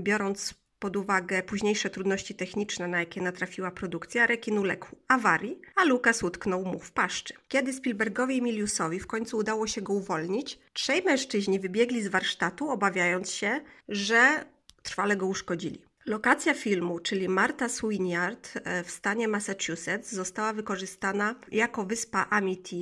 biorąc 0.03 0.55
pod 0.78 0.97
uwagę 0.97 1.43
późniejsze 1.43 1.91
trudności 1.91 2.34
techniczne, 2.34 2.88
na 2.88 3.01
jakie 3.01 3.22
natrafiła 3.22 3.70
produkcja, 3.70 4.26
rekin 4.26 4.59
uległ 4.59 4.86
awarii, 5.09 5.61
a 5.76 5.84
Lucas 5.84 6.22
utknął 6.22 6.64
mu 6.64 6.78
w 6.78 6.93
paszczy. 6.93 7.34
Kiedy 7.49 7.72
Spielbergowi 7.72 8.36
i 8.36 8.43
Miliusowi 8.43 9.01
w 9.01 9.07
końcu 9.07 9.36
udało 9.36 9.66
się 9.66 9.82
go 9.82 9.93
uwolnić, 9.93 10.59
trzej 10.72 11.03
mężczyźni 11.03 11.61
wybiegli 11.61 12.03
z 12.03 12.09
warsztatu, 12.09 12.70
obawiając 12.70 13.30
się, 13.30 13.61
że 13.88 14.45
trwale 14.82 15.16
go 15.16 15.26
uszkodzili. 15.26 15.82
Lokacja 16.07 16.55
filmu, 16.55 16.99
czyli 16.99 17.28
Martha 17.28 17.68
Swinyard 17.68 18.53
e, 18.55 18.84
w 18.84 18.91
stanie 18.91 19.28
Massachusetts, 19.28 20.12
została 20.12 20.53
wykorzystana 20.53 21.34
jako 21.53 21.84
wyspa 21.84 22.26
Amity, 22.30 22.76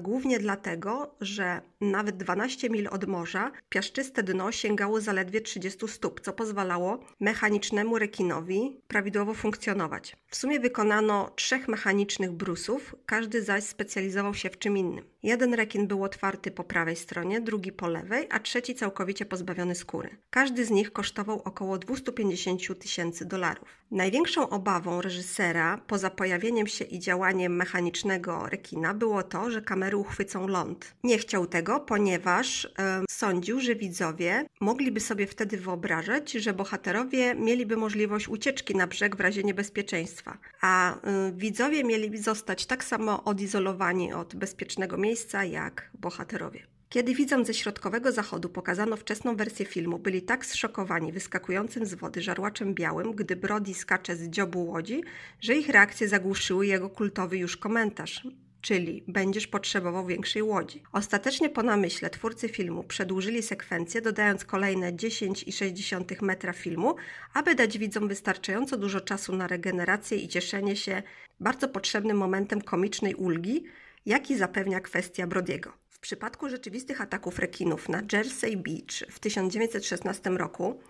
głównie 0.00 0.38
dlatego, 0.38 1.14
że 1.20 1.60
nawet 1.80 2.16
12 2.16 2.70
mil 2.70 2.88
od 2.90 3.06
morza 3.06 3.52
piaszczyste 3.68 4.22
dno 4.22 4.52
sięgało 4.52 5.00
zaledwie 5.00 5.40
30 5.40 5.88
stóp, 5.88 6.20
co 6.20 6.32
pozwalało 6.32 6.98
mechanicznemu 7.20 7.98
rekinowi 7.98 8.80
prawidłowo 8.88 9.34
funkcjonować. 9.34 10.16
W 10.26 10.36
sumie 10.36 10.60
wykonano 10.60 11.30
trzech 11.36 11.68
mechanicznych 11.68 12.32
brusów, 12.32 12.96
każdy 13.06 13.42
zaś 13.42 13.64
specjalizował 13.64 14.34
się 14.34 14.50
w 14.50 14.58
czym 14.58 14.76
innym. 14.76 15.04
Jeden 15.22 15.54
rekin 15.54 15.86
był 15.86 16.04
otwarty 16.04 16.50
po 16.50 16.64
prawej 16.64 16.96
stronie, 16.96 17.40
drugi 17.40 17.72
po 17.72 17.88
lewej, 17.88 18.26
a 18.30 18.40
trzeci 18.40 18.74
całkowicie 18.74 19.26
pozbawiony 19.26 19.74
skóry. 19.74 20.16
Każdy 20.30 20.64
z 20.64 20.70
nich 20.70 20.92
kosztował 20.92 21.42
około 21.44 21.78
250 21.78 22.78
tysięcy 22.78 23.24
dolarów. 23.24 23.68
Największą 23.90 24.48
obawą 24.48 25.00
reżysera, 25.00 25.80
poza 25.86 26.10
pojawieniem 26.10 26.66
się 26.66 26.84
i 26.84 26.98
działaniem 26.98 27.56
mechanicznego 27.56 28.46
rekina, 28.48 28.94
było 28.94 29.22
to, 29.22 29.50
że 29.50 29.62
kamery 29.64 29.96
uchwycą 29.96 30.48
ląd. 30.48 30.94
Nie 31.04 31.18
chciał 31.18 31.46
tego, 31.46 31.80
ponieważ 31.80 32.68
sądził, 33.10 33.60
że 33.60 33.74
widzowie 33.74 34.46
mogliby 34.60 35.00
sobie 35.00 35.26
wtedy 35.26 35.56
wyobrażać, 35.56 36.32
że 36.32 36.52
bohaterowie 36.52 37.34
mieliby 37.34 37.76
możliwość 37.76 38.28
ucieczki 38.28 38.76
na 38.76 38.86
brzeg 38.86 39.16
w 39.16 39.20
razie 39.20 39.42
niebezpieczeństwa, 39.42 40.38
a 40.60 40.94
e, 40.94 41.32
widzowie 41.32 41.84
mieliby 41.84 42.18
zostać 42.18 42.66
tak 42.66 42.84
samo 42.84 43.24
odizolowani 43.24 44.12
od 44.12 44.36
bezpiecznego 44.36 44.96
miejsca 44.96 45.44
jak 45.44 45.90
bohaterowie. 45.94 46.66
Kiedy 46.88 47.14
widzom 47.14 47.44
ze 47.44 47.54
środkowego 47.54 48.12
zachodu 48.12 48.48
pokazano 48.48 48.96
wczesną 48.96 49.36
wersję 49.36 49.66
filmu, 49.66 49.98
byli 49.98 50.22
tak 50.22 50.46
zszokowani 50.46 51.12
wyskakującym 51.12 51.86
z 51.86 51.94
wody 51.94 52.22
żarłaczem 52.22 52.74
białym, 52.74 53.12
gdy 53.12 53.36
Brody 53.36 53.74
skacze 53.74 54.16
z 54.16 54.28
dziobu 54.28 54.66
łodzi, 54.66 55.02
że 55.40 55.54
ich 55.54 55.68
reakcje 55.68 56.08
zagłuszyły 56.08 56.66
jego 56.66 56.90
kultowy 56.90 57.38
już 57.38 57.56
komentarz 57.56 58.26
czyli 58.64 59.04
będziesz 59.08 59.46
potrzebował 59.46 60.06
większej 60.06 60.42
łodzi. 60.42 60.82
Ostatecznie 60.92 61.50
po 61.50 61.62
namyśle 61.62 62.10
twórcy 62.10 62.48
filmu 62.48 62.84
przedłużyli 62.84 63.42
sekwencję, 63.42 64.00
dodając 64.00 64.44
kolejne 64.44 64.92
10,6 64.92 66.22
metra 66.22 66.52
filmu, 66.52 66.94
aby 67.34 67.54
dać 67.54 67.78
widzom 67.78 68.08
wystarczająco 68.08 68.76
dużo 68.76 69.00
czasu 69.00 69.36
na 69.36 69.46
regenerację 69.46 70.18
i 70.18 70.28
cieszenie 70.28 70.76
się 70.76 71.02
bardzo 71.40 71.68
potrzebnym 71.68 72.16
momentem 72.16 72.62
komicznej 72.62 73.14
ulgi, 73.14 73.64
jaki 74.06 74.36
zapewnia 74.36 74.80
kwestia 74.80 75.26
Brodiego. 75.26 75.72
W 75.90 75.98
przypadku 75.98 76.48
rzeczywistych 76.48 77.00
ataków 77.00 77.38
rekinów 77.38 77.88
na 77.88 78.02
Jersey 78.12 78.56
Beach 78.56 79.10
w 79.10 79.20
1916 79.20 80.30
roku 80.30 80.80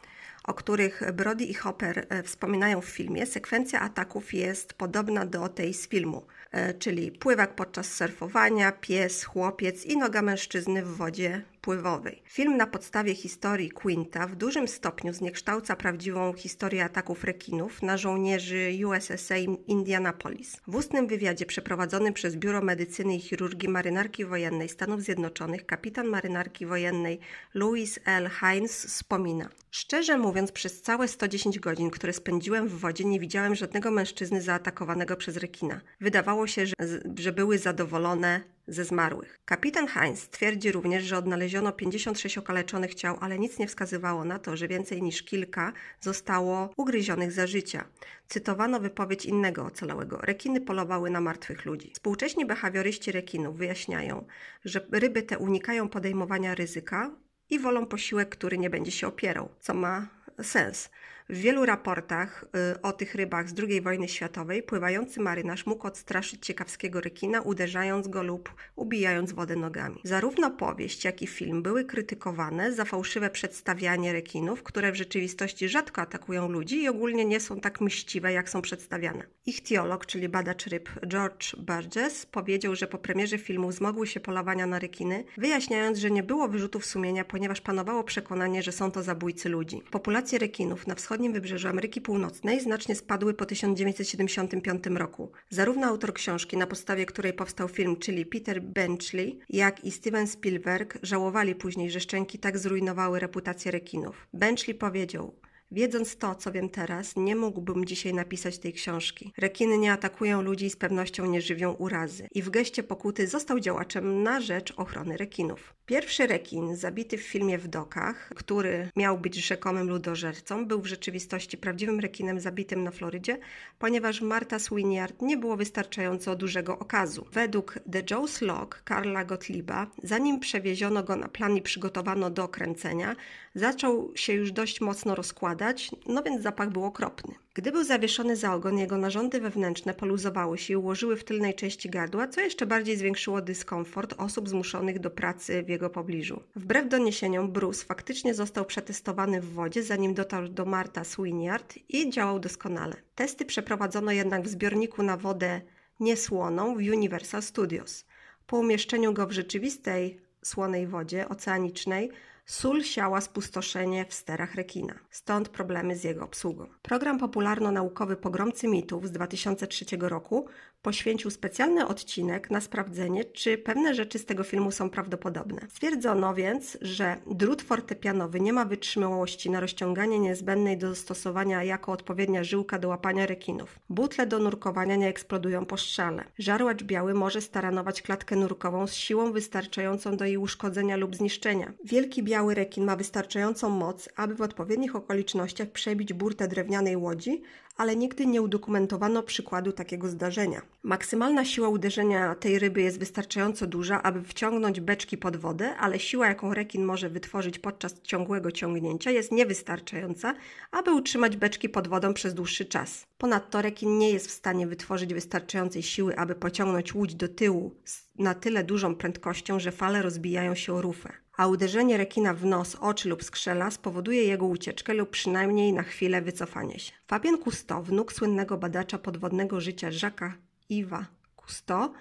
o 0.44 0.54
których 0.54 1.12
Brody 1.12 1.44
i 1.44 1.54
Hopper 1.54 2.06
e, 2.08 2.22
wspominają 2.22 2.80
w 2.80 2.84
filmie, 2.84 3.26
sekwencja 3.26 3.80
ataków 3.80 4.34
jest 4.34 4.74
podobna 4.74 5.26
do 5.26 5.48
tej 5.48 5.74
z 5.74 5.88
filmu. 5.88 6.26
E, 6.55 6.74
czyli 6.74 7.12
pływak 7.12 7.55
podczas 7.55 7.94
surfowania, 7.94 8.72
pies, 8.72 9.24
chłopiec 9.24 9.86
i 9.86 9.96
noga 9.96 10.22
mężczyzny 10.22 10.82
w 10.82 10.96
wodzie 10.96 11.42
pływowej. 11.64 12.22
Film 12.26 12.56
na 12.56 12.66
podstawie 12.66 13.14
historii 13.14 13.70
Quinta 13.70 14.26
w 14.26 14.36
dużym 14.36 14.68
stopniu 14.68 15.12
zniekształca 15.12 15.76
prawdziwą 15.76 16.32
historię 16.32 16.84
ataków 16.84 17.24
rekinów 17.24 17.82
na 17.82 17.96
żołnierzy 17.96 18.70
USSA 18.86 19.36
Indianapolis. 19.66 20.60
W 20.66 20.74
ustnym 20.76 21.06
wywiadzie 21.06 21.46
przeprowadzonym 21.46 22.14
przez 22.14 22.36
Biuro 22.36 22.62
Medycyny 22.62 23.16
i 23.16 23.20
Chirurgii 23.20 23.68
Marynarki 23.68 24.24
Wojennej 24.24 24.68
Stanów 24.68 25.02
Zjednoczonych 25.02 25.66
kapitan 25.66 26.06
marynarki 26.06 26.66
wojennej 26.66 27.18
Louis 27.54 27.98
L. 28.04 28.30
Hines 28.40 28.86
wspomina: 28.86 29.48
Szczerze 29.70 30.18
mówiąc, 30.18 30.52
przez 30.52 30.82
całe 30.82 31.08
110 31.08 31.58
godzin, 31.58 31.90
które 31.90 32.12
spędziłem 32.12 32.68
w 32.68 32.78
wodzie, 32.78 33.04
nie 33.04 33.20
widziałem 33.20 33.54
żadnego 33.54 33.90
mężczyzny 33.90 34.42
zaatakowanego 34.42 35.16
przez 35.16 35.36
rekina. 35.36 35.80
Wydawało 36.00 36.46
się, 36.46 36.66
że, 36.66 36.74
że 37.18 37.32
były 37.32 37.58
zadowolone 37.58 38.53
ze 38.68 38.84
zmarłych. 38.84 39.40
Kapitan 39.44 39.86
Heinz 39.86 40.28
twierdzi 40.28 40.72
również, 40.72 41.04
że 41.04 41.18
odnaleziono 41.18 41.72
56 41.72 42.38
okaleczonych 42.38 42.94
ciał, 42.94 43.16
ale 43.20 43.38
nic 43.38 43.58
nie 43.58 43.66
wskazywało 43.66 44.24
na 44.24 44.38
to, 44.38 44.56
że 44.56 44.68
więcej 44.68 45.02
niż 45.02 45.22
kilka 45.22 45.72
zostało 46.00 46.70
ugryzionych 46.76 47.32
za 47.32 47.46
życia. 47.46 47.84
Cytowano 48.28 48.80
wypowiedź 48.80 49.26
innego 49.26 49.64
ocalałego. 49.64 50.18
Rekiny 50.18 50.60
polowały 50.60 51.10
na 51.10 51.20
martwych 51.20 51.64
ludzi. 51.64 51.90
Współcześni 51.94 52.46
behawioryści 52.46 53.12
rekinów 53.12 53.56
wyjaśniają, 53.56 54.26
że 54.64 54.86
ryby 54.92 55.22
te 55.22 55.38
unikają 55.38 55.88
podejmowania 55.88 56.54
ryzyka 56.54 57.10
i 57.50 57.58
wolą 57.58 57.86
posiłek, 57.86 58.28
który 58.28 58.58
nie 58.58 58.70
będzie 58.70 58.90
się 58.90 59.06
opierał, 59.06 59.48
co 59.60 59.74
ma 59.74 60.08
sens. 60.42 60.90
W 61.28 61.36
wielu 61.36 61.66
raportach 61.66 62.44
y, 62.74 62.82
o 62.82 62.92
tych 62.92 63.14
rybach 63.14 63.48
z 63.48 63.54
II 63.58 63.80
wojny 63.80 64.08
światowej 64.08 64.62
pływający 64.62 65.20
marynarz 65.20 65.66
mógł 65.66 65.86
odstraszyć 65.86 66.46
ciekawskiego 66.46 67.00
rekina, 67.00 67.40
uderzając 67.40 68.08
go 68.08 68.22
lub 68.22 68.54
ubijając 68.76 69.32
wodę 69.32 69.56
nogami. 69.56 70.00
Zarówno 70.04 70.50
powieść, 70.50 71.04
jak 71.04 71.22
i 71.22 71.26
film 71.26 71.62
były 71.62 71.84
krytykowane 71.84 72.72
za 72.72 72.84
fałszywe 72.84 73.30
przedstawianie 73.30 74.12
rekinów, 74.12 74.62
które 74.62 74.92
w 74.92 74.94
rzeczywistości 74.94 75.68
rzadko 75.68 76.00
atakują 76.02 76.48
ludzi 76.48 76.82
i 76.82 76.88
ogólnie 76.88 77.24
nie 77.24 77.40
są 77.40 77.60
tak 77.60 77.80
mściwe, 77.80 78.32
jak 78.32 78.50
są 78.50 78.62
przedstawiane. 78.62 79.24
Ich 79.46 79.62
teolog, 79.62 80.06
czyli 80.06 80.28
badacz 80.28 80.66
ryb 80.66 80.88
George 81.06 81.56
Burgess, 81.56 82.26
powiedział, 82.26 82.76
że 82.76 82.86
po 82.86 82.98
premierze 82.98 83.38
filmu 83.38 83.72
zmogły 83.72 84.06
się 84.06 84.20
polowania 84.20 84.66
na 84.66 84.78
rekiny, 84.78 85.24
wyjaśniając, 85.36 85.98
że 85.98 86.10
nie 86.10 86.22
było 86.22 86.48
wyrzutów 86.48 86.86
sumienia, 86.86 87.24
ponieważ 87.24 87.60
panowało 87.60 88.04
przekonanie, 88.04 88.62
że 88.62 88.72
są 88.72 88.90
to 88.90 89.02
zabójcy 89.02 89.48
ludzi. 89.48 89.82
Populacje 89.90 90.38
rekinów 90.38 90.86
na 90.86 90.94
wschodzie 90.94 91.13
wschodnim 91.14 91.32
wybrzeżu 91.32 91.68
Ameryki 91.68 92.00
Północnej 92.00 92.60
znacznie 92.60 92.94
spadły 92.94 93.34
po 93.34 93.46
1975 93.46 94.86
roku. 94.86 95.32
Zarówno 95.50 95.86
autor 95.86 96.14
książki, 96.14 96.56
na 96.56 96.66
podstawie 96.66 97.06
której 97.06 97.32
powstał 97.32 97.68
film, 97.68 97.96
czyli 97.96 98.26
Peter 98.26 98.62
Benchley, 98.62 99.38
jak 99.50 99.84
i 99.84 99.90
Steven 99.90 100.26
Spielberg 100.26 100.98
żałowali 101.02 101.54
później, 101.54 101.90
że 101.90 102.00
szczęki 102.00 102.38
tak 102.38 102.58
zrujnowały 102.58 103.20
reputację 103.20 103.70
rekinów. 103.70 104.28
Benchley 104.32 104.74
powiedział: 104.74 105.34
Wiedząc 105.74 106.16
to, 106.16 106.34
co 106.34 106.52
wiem 106.52 106.68
teraz, 106.68 107.16
nie 107.16 107.36
mógłbym 107.36 107.84
dzisiaj 107.84 108.14
napisać 108.14 108.58
tej 108.58 108.72
książki. 108.72 109.32
Rekiny 109.38 109.78
nie 109.78 109.92
atakują 109.92 110.42
ludzi 110.42 110.66
i 110.66 110.70
z 110.70 110.76
pewnością 110.76 111.26
nie 111.26 111.40
żywią 111.40 111.72
urazy. 111.72 112.28
I 112.34 112.42
w 112.42 112.50
geście 112.50 112.82
pokuty 112.82 113.26
został 113.26 113.60
działaczem 113.60 114.22
na 114.22 114.40
rzecz 114.40 114.72
ochrony 114.76 115.16
rekinów. 115.16 115.74
Pierwszy 115.86 116.26
rekin 116.26 116.76
zabity 116.76 117.18
w 117.18 117.22
filmie 117.22 117.58
w 117.58 117.68
dokach, 117.68 118.30
który 118.36 118.88
miał 118.96 119.18
być 119.18 119.34
rzekomym 119.34 119.88
ludożercą, 119.88 120.66
był 120.66 120.80
w 120.80 120.86
rzeczywistości 120.86 121.58
prawdziwym 121.58 122.00
rekinem 122.00 122.40
zabitym 122.40 122.84
na 122.84 122.90
Florydzie, 122.90 123.38
ponieważ 123.78 124.20
Marta 124.20 124.58
Swiniard 124.58 125.22
nie 125.22 125.36
było 125.36 125.56
wystarczająco 125.56 126.36
dużego 126.36 126.78
okazu. 126.78 127.26
Według 127.32 127.78
The 127.92 128.02
Joe's 128.02 128.42
Log 128.42 128.82
Karla 128.84 129.24
Gottlieba, 129.24 129.86
zanim 130.02 130.40
przewieziono 130.40 131.02
go 131.02 131.16
na 131.16 131.28
plan 131.28 131.56
i 131.56 131.62
przygotowano 131.62 132.30
do 132.30 132.48
kręcenia, 132.48 133.16
zaczął 133.54 134.12
się 134.14 134.32
już 134.32 134.52
dość 134.52 134.80
mocno 134.80 135.14
rozkładać, 135.14 135.63
no 136.06 136.22
więc 136.22 136.42
zapach 136.42 136.70
był 136.70 136.84
okropny. 136.84 137.34
Gdy 137.54 137.72
był 137.72 137.84
zawieszony 137.84 138.36
za 138.36 138.54
ogon, 138.54 138.78
jego 138.78 138.98
narządy 138.98 139.40
wewnętrzne 139.40 139.94
poluzowały 139.94 140.58
się 140.58 140.72
i 140.72 140.76
ułożyły 140.76 141.16
w 141.16 141.24
tylnej 141.24 141.54
części 141.54 141.90
gardła, 141.90 142.28
co 142.28 142.40
jeszcze 142.40 142.66
bardziej 142.66 142.96
zwiększyło 142.96 143.42
dyskomfort 143.42 144.14
osób 144.18 144.48
zmuszonych 144.48 144.98
do 144.98 145.10
pracy 145.10 145.62
w 145.62 145.68
jego 145.68 145.90
pobliżu. 145.90 146.42
Wbrew 146.56 146.88
doniesieniom, 146.88 147.52
Bruce 147.52 147.84
faktycznie 147.84 148.34
został 148.34 148.64
przetestowany 148.64 149.40
w 149.40 149.52
wodzie, 149.52 149.82
zanim 149.82 150.14
dotarł 150.14 150.48
do 150.48 150.64
Marta 150.64 151.04
Swiniard 151.04 151.74
i 151.88 152.10
działał 152.10 152.40
doskonale. 152.40 152.96
Testy 153.14 153.44
przeprowadzono 153.44 154.12
jednak 154.12 154.42
w 154.42 154.48
zbiorniku 154.48 155.02
na 155.02 155.16
wodę 155.16 155.60
niesłoną 156.00 156.74
w 156.74 156.78
Universal 156.78 157.42
Studios. 157.42 158.04
Po 158.46 158.58
umieszczeniu 158.58 159.12
go 159.12 159.26
w 159.26 159.32
rzeczywistej 159.32 160.20
słonej 160.42 160.86
wodzie 160.86 161.28
oceanicznej 161.28 162.10
Sól 162.47 162.82
siała 162.82 163.20
spustoszenie 163.20 164.05
w 164.05 164.14
sterach 164.14 164.55
rekina, 164.55 164.95
stąd 165.11 165.49
problemy 165.49 165.97
z 165.97 166.05
jego 166.05 166.24
obsługą. 166.24 166.66
Program 166.82 167.18
popularno-naukowy 167.18 168.16
Pogromcy 168.16 168.68
Mitów 168.68 169.09
z 169.09 169.11
2003 169.11 169.84
roku 170.01 170.47
poświęcił 170.85 171.30
specjalny 171.30 171.87
odcinek 171.87 172.51
na 172.51 172.61
sprawdzenie, 172.61 173.24
czy 173.24 173.59
pewne 173.59 173.95
rzeczy 173.95 174.18
z 174.18 174.26
tego 174.26 174.45
filmu 174.45 174.70
są 174.70 174.91
prawdopodobne. 174.91 175.61
Stwierdzono 175.68 176.35
więc, 176.35 176.78
że 176.80 177.16
drut 177.26 177.62
fortepianowy 177.62 178.41
nie 178.41 178.53
ma 178.53 178.64
wytrzymałości 178.64 179.51
na 179.51 179.61
rozciąganie 179.61 180.18
niezbędnej 180.18 180.78
do 180.78 180.89
zastosowania 180.89 181.64
jako 181.64 181.93
odpowiednia 181.93 182.45
żyłka 182.45 182.78
do 182.78 182.89
łapania 182.89 183.26
rekinów. 183.26 183.78
Butle 183.89 184.26
do 184.26 184.39
nurkowania 184.39 184.97
nie 184.97 185.09
eksplodują 185.09 185.66
po 185.66 185.76
strzale. 185.76 186.24
Żarłacz 186.39 186.82
biały 186.82 187.14
może 187.14 187.41
staranować 187.41 188.03
klatkę 188.03 188.37
nurkową 188.37 188.87
z 188.87 188.95
siłą 188.95 189.32
wystarczającą 189.32 190.16
do 190.16 190.24
jej 190.24 190.37
uszkodzenia 190.37 190.97
lub 190.97 191.16
zniszczenia. 191.16 191.72
Wielki 191.85 192.22
biały 192.22 192.55
rekin 192.55 192.85
ma 192.85 192.97
wystarczającą 192.97 193.70
moc, 193.70 194.09
aby 194.16 194.35
w 194.35 194.43
odpowiednich 194.43 194.97
okolicznościach 194.97 195.68
przebić 195.68 196.12
burtę 196.12 196.49
drewnianej 196.49 196.97
łodzi, 196.97 197.43
ale 197.76 197.96
nigdy 197.96 198.26
nie 198.26 198.42
udokumentowano 198.42 199.22
przykładu 199.22 199.72
takiego 199.72 200.08
zdarzenia. 200.08 200.62
Maksymalna 200.82 201.44
siła 201.44 201.68
uderzenia 201.68 202.34
tej 202.34 202.58
ryby 202.58 202.82
jest 202.82 202.98
wystarczająco 202.98 203.66
duża, 203.66 204.02
aby 204.02 204.22
wciągnąć 204.22 204.80
beczki 204.80 205.18
pod 205.18 205.36
wodę, 205.36 205.76
ale 205.76 205.98
siła, 205.98 206.26
jaką 206.26 206.54
rekin 206.54 206.84
może 206.84 207.08
wytworzyć 207.08 207.58
podczas 207.58 208.02
ciągłego 208.02 208.52
ciągnięcia, 208.52 209.10
jest 209.10 209.32
niewystarczająca, 209.32 210.34
aby 210.70 210.92
utrzymać 210.92 211.36
beczki 211.36 211.68
pod 211.68 211.88
wodą 211.88 212.14
przez 212.14 212.34
dłuższy 212.34 212.64
czas. 212.64 213.06
Ponadto 213.18 213.62
rekin 213.62 213.98
nie 213.98 214.10
jest 214.10 214.26
w 214.26 214.30
stanie 214.30 214.66
wytworzyć 214.66 215.14
wystarczającej 215.14 215.82
siły, 215.82 216.16
aby 216.16 216.34
pociągnąć 216.34 216.94
łódź 216.94 217.14
do 217.14 217.28
tyłu 217.28 217.74
na 218.18 218.34
tyle 218.34 218.64
dużą 218.64 218.94
prędkością, 218.94 219.60
że 219.60 219.72
fale 219.72 220.02
rozbijają 220.02 220.54
się 220.54 220.74
o 220.74 220.82
rufę 220.82 221.23
a 221.37 221.47
uderzenie 221.47 221.97
rekina 221.97 222.35
w 222.35 222.45
nos, 222.45 222.74
oczy 222.74 223.09
lub 223.09 223.24
skrzela 223.24 223.70
spowoduje 223.70 224.24
jego 224.24 224.47
ucieczkę 224.47 224.95
lub 224.95 225.11
przynajmniej 225.11 225.72
na 225.72 225.82
chwilę 225.82 226.22
wycofanie 226.22 226.78
się. 226.78 226.93
Fabien 227.07 227.39
Cousteau, 227.39 227.82
wnuk 227.82 228.12
słynnego 228.12 228.57
badacza 228.57 228.99
podwodnego 228.99 229.61
życia 229.61 229.91
Jacques'a 229.91 230.32
Yves 230.70 231.05
Cousteau, 231.37 231.93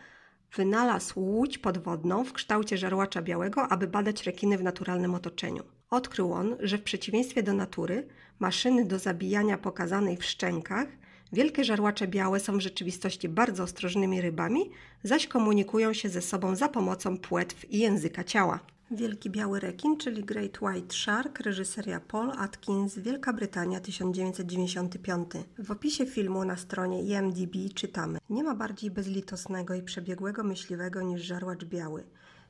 wynalazł 0.56 1.20
łódź 1.20 1.58
podwodną 1.58 2.24
w 2.24 2.34
kształcie 2.34 2.78
żarłacza 2.78 3.22
białego, 3.22 3.68
aby 3.68 3.88
badać 3.88 4.24
rekiny 4.24 4.58
w 4.58 4.64
naturalnym 4.64 5.16
otoczeniu. 5.16 5.64
Odkrył 5.90 6.34
on, 6.34 6.56
że 6.60 6.78
w 6.78 6.84
przeciwieństwie 6.84 7.44
do 7.44 7.54
natury, 7.54 8.08
maszyny 8.40 8.86
do 8.86 9.00
zabijania 9.00 9.58
pokazanej 9.58 10.18
w 10.18 10.26
szczękach 10.26 10.88
Wielkie 11.34 11.64
żarłacze 11.64 12.08
białe 12.08 12.40
są 12.40 12.58
w 12.58 12.62
rzeczywistości 12.62 13.30
bardzo 13.30 13.64
ostrożnymi 13.64 14.22
rybami, 14.22 14.72
zaś 15.04 15.28
komunikują 15.28 15.94
się 15.94 16.10
ze 16.10 16.22
sobą 16.22 16.56
za 16.56 16.70
pomocą 16.70 17.18
płetw 17.18 17.72
i 17.72 17.80
języka 17.80 18.24
ciała. 18.24 18.60
Wielki 18.92 19.30
Biały 19.30 19.60
Rekin, 19.60 19.98
czyli 19.98 20.24
Great 20.24 20.62
White 20.62 20.96
Shark, 20.96 21.40
reżyseria 21.40 22.00
Paul 22.00 22.32
Atkins, 22.32 23.00
Wielka 23.00 23.34
Brytania 23.34 23.80
1995. 23.80 25.30
W 25.60 25.72
opisie 25.72 26.06
filmu 26.06 26.46
na 26.46 26.58
stronie 26.58 27.04
IMDb 27.04 27.74
czytamy: 27.74 28.20
Nie 28.30 28.44
ma 28.44 28.56
bardziej 28.56 28.92
bezlitosnego 28.92 29.74
i 29.74 29.82
przebiegłego 29.82 30.44
myśliwego 30.44 31.02
niż 31.02 31.22
żarłacz 31.22 31.66
biały. 31.66 32.04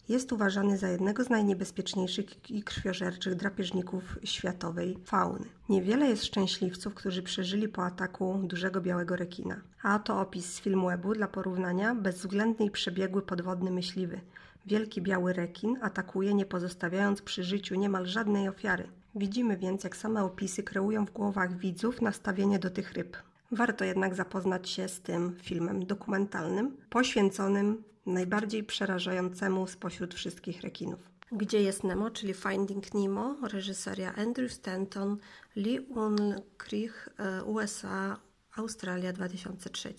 Jest 0.10 0.32
uważany 0.32 0.78
za 0.78 0.90
jednego 0.90 1.24
z 1.24 1.30
najniebezpieczniejszych 1.30 2.52
i 2.52 2.64
krwiożerczych 2.64 3.36
drapieżników 3.36 4.04
światowej 4.24 4.98
fauny. 5.06 5.46
Niewiele 5.70 6.06
jest 6.06 6.26
szczęśliwców, 6.26 6.94
którzy 6.94 7.24
przeżyli 7.24 7.68
po 7.68 7.86
ataku 7.86 8.40
dużego 8.44 8.82
białego 8.82 9.16
rekina. 9.16 9.62
A 9.84 9.96
oto 9.96 10.22
opis 10.22 10.54
z 10.54 10.60
filmu 10.60 10.88
Webu 10.88 11.14
dla 11.14 11.28
porównania: 11.28 11.96
bezwzględny 11.96 12.66
i 12.66 12.72
przebiegły 12.72 13.22
podwodny 13.22 13.72
myśliwy. 13.72 14.22
Wielki 14.66 15.01
biały 15.01 15.34
rekin 15.34 15.78
atakuje, 15.82 16.34
nie 16.34 16.45
pozostawiając 16.45 17.22
przy 17.22 17.43
życiu 17.43 17.76
niemal 17.76 18.05
żadnej 18.05 18.47
ofiary. 18.47 18.88
Widzimy 19.16 19.57
więc, 19.57 19.84
jak 19.84 19.97
same 19.97 20.24
opisy 20.24 20.64
kreują 20.64 21.05
w 21.05 21.11
głowach 21.11 21.57
widzów 21.57 22.01
nastawienie 22.01 22.59
do 22.59 22.70
tych 22.70 22.93
ryb. 22.93 23.18
Warto 23.51 23.86
jednak 23.86 24.16
zapoznać 24.16 24.70
się 24.70 24.88
z 24.88 25.01
tym 25.01 25.36
filmem 25.41 25.86
dokumentalnym, 25.86 26.78
poświęconym 26.89 27.84
najbardziej 28.05 28.64
przerażającemu 28.64 29.68
spośród 29.68 30.14
wszystkich 30.14 30.61
rekinów. 30.61 30.99
Gdzie 31.32 31.61
jest 31.61 31.84
Nemo, 31.84 32.11
czyli 32.11 32.34
Finding 32.34 32.93
Nemo, 32.93 33.38
reżyseria 33.47 34.16
Andrew 34.16 34.53
Stanton, 34.53 35.18
Lee 35.55 35.80
Unkrich, 35.80 37.09
e, 37.18 37.43
USA, 37.43 38.18
Australia 38.55 39.14
2003. 39.14 39.93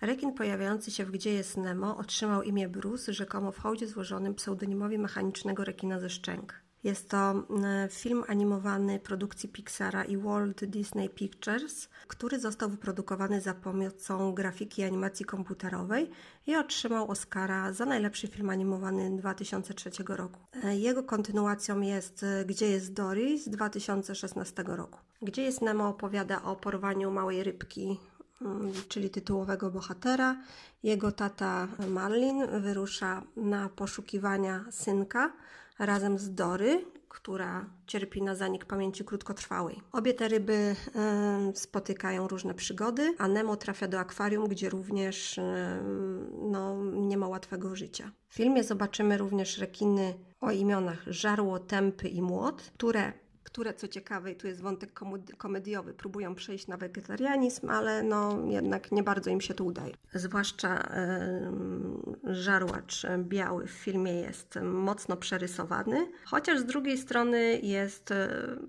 Rekin 0.00 0.32
pojawiający 0.32 0.90
się 0.90 1.04
w 1.04 1.10
Gdzie 1.10 1.32
jest 1.32 1.56
Nemo 1.56 1.96
otrzymał 1.96 2.42
imię 2.42 2.68
Bruce, 2.68 3.12
rzekomo 3.12 3.52
w 3.52 3.58
hołdzie 3.58 3.86
złożonym 3.86 4.34
pseudonimowi 4.34 4.98
mechanicznego 4.98 5.64
rekina 5.64 6.00
ze 6.00 6.10
szczęk. 6.10 6.54
Jest 6.84 7.10
to 7.10 7.34
film 7.90 8.24
animowany 8.28 8.98
produkcji 8.98 9.48
Pixara 9.48 10.04
i 10.04 10.16
Walt 10.16 10.64
Disney 10.64 11.08
Pictures, 11.08 11.88
który 12.06 12.40
został 12.40 12.70
wyprodukowany 12.70 13.40
za 13.40 13.54
pomocą 13.54 14.34
grafiki 14.34 14.82
i 14.82 14.84
animacji 14.84 15.26
komputerowej 15.26 16.10
i 16.46 16.56
otrzymał 16.56 17.10
Oscara 17.10 17.72
za 17.72 17.86
najlepszy 17.86 18.28
film 18.28 18.50
animowany 18.50 19.16
2003 19.16 19.90
roku. 20.08 20.40
E, 20.64 20.76
jego 20.76 21.02
kontynuacją 21.02 21.80
jest 21.80 22.22
e, 22.22 22.44
Gdzie 22.44 22.66
jest 22.70 22.92
Dory 22.92 23.38
z 23.38 23.48
2016 23.48 24.64
roku. 24.66 24.98
Gdzie 25.22 25.42
jest 25.42 25.62
Nemo 25.62 25.88
opowiada 25.88 26.42
o 26.42 26.56
porwaniu 26.56 27.10
małej 27.10 27.44
rybki 27.44 27.98
czyli 28.88 29.10
tytułowego 29.10 29.70
bohatera. 29.70 30.36
Jego 30.82 31.12
tata 31.12 31.68
Marlin 31.88 32.46
wyrusza 32.60 33.22
na 33.36 33.68
poszukiwania 33.68 34.64
synka 34.70 35.32
razem 35.78 36.18
z 36.18 36.34
Dory, 36.34 36.84
która 37.08 37.66
cierpi 37.86 38.22
na 38.22 38.34
zanik 38.34 38.64
pamięci 38.64 39.04
krótkotrwałej. 39.04 39.80
Obie 39.92 40.14
te 40.14 40.28
ryby 40.28 40.52
y, 41.52 41.56
spotykają 41.56 42.28
różne 42.28 42.54
przygody, 42.54 43.14
a 43.18 43.28
Nemo 43.28 43.56
trafia 43.56 43.88
do 43.88 43.98
akwarium, 43.98 44.48
gdzie 44.48 44.68
również 44.68 45.38
y, 45.38 45.42
no, 46.42 46.84
nie 46.84 47.16
ma 47.16 47.28
łatwego 47.28 47.76
życia. 47.76 48.10
W 48.28 48.34
filmie 48.34 48.64
zobaczymy 48.64 49.18
również 49.18 49.58
rekiny 49.58 50.14
o 50.40 50.50
imionach 50.50 51.02
Żarło, 51.06 51.58
Tępy 51.58 52.08
i 52.08 52.22
Młot, 52.22 52.62
które 52.74 53.12
które 53.52 53.74
co 53.74 53.88
ciekawe, 53.88 54.32
i 54.32 54.36
tu 54.36 54.46
jest 54.46 54.60
wątek 54.60 55.00
komediowy, 55.36 55.94
próbują 55.94 56.34
przejść 56.34 56.66
na 56.66 56.76
wegetarianizm, 56.76 57.70
ale 57.70 58.02
no 58.02 58.38
jednak 58.48 58.92
nie 58.92 59.02
bardzo 59.02 59.30
im 59.30 59.40
się 59.40 59.54
to 59.54 59.64
udaje. 59.64 59.94
Zwłaszcza 60.14 60.88
żarłacz 62.24 63.06
biały 63.18 63.66
w 63.66 63.70
filmie 63.70 64.12
jest 64.12 64.58
mocno 64.62 65.16
przerysowany, 65.16 66.08
chociaż 66.24 66.58
z 66.58 66.64
drugiej 66.64 66.98
strony 66.98 67.60
jest 67.62 68.10
yy, 68.10 68.16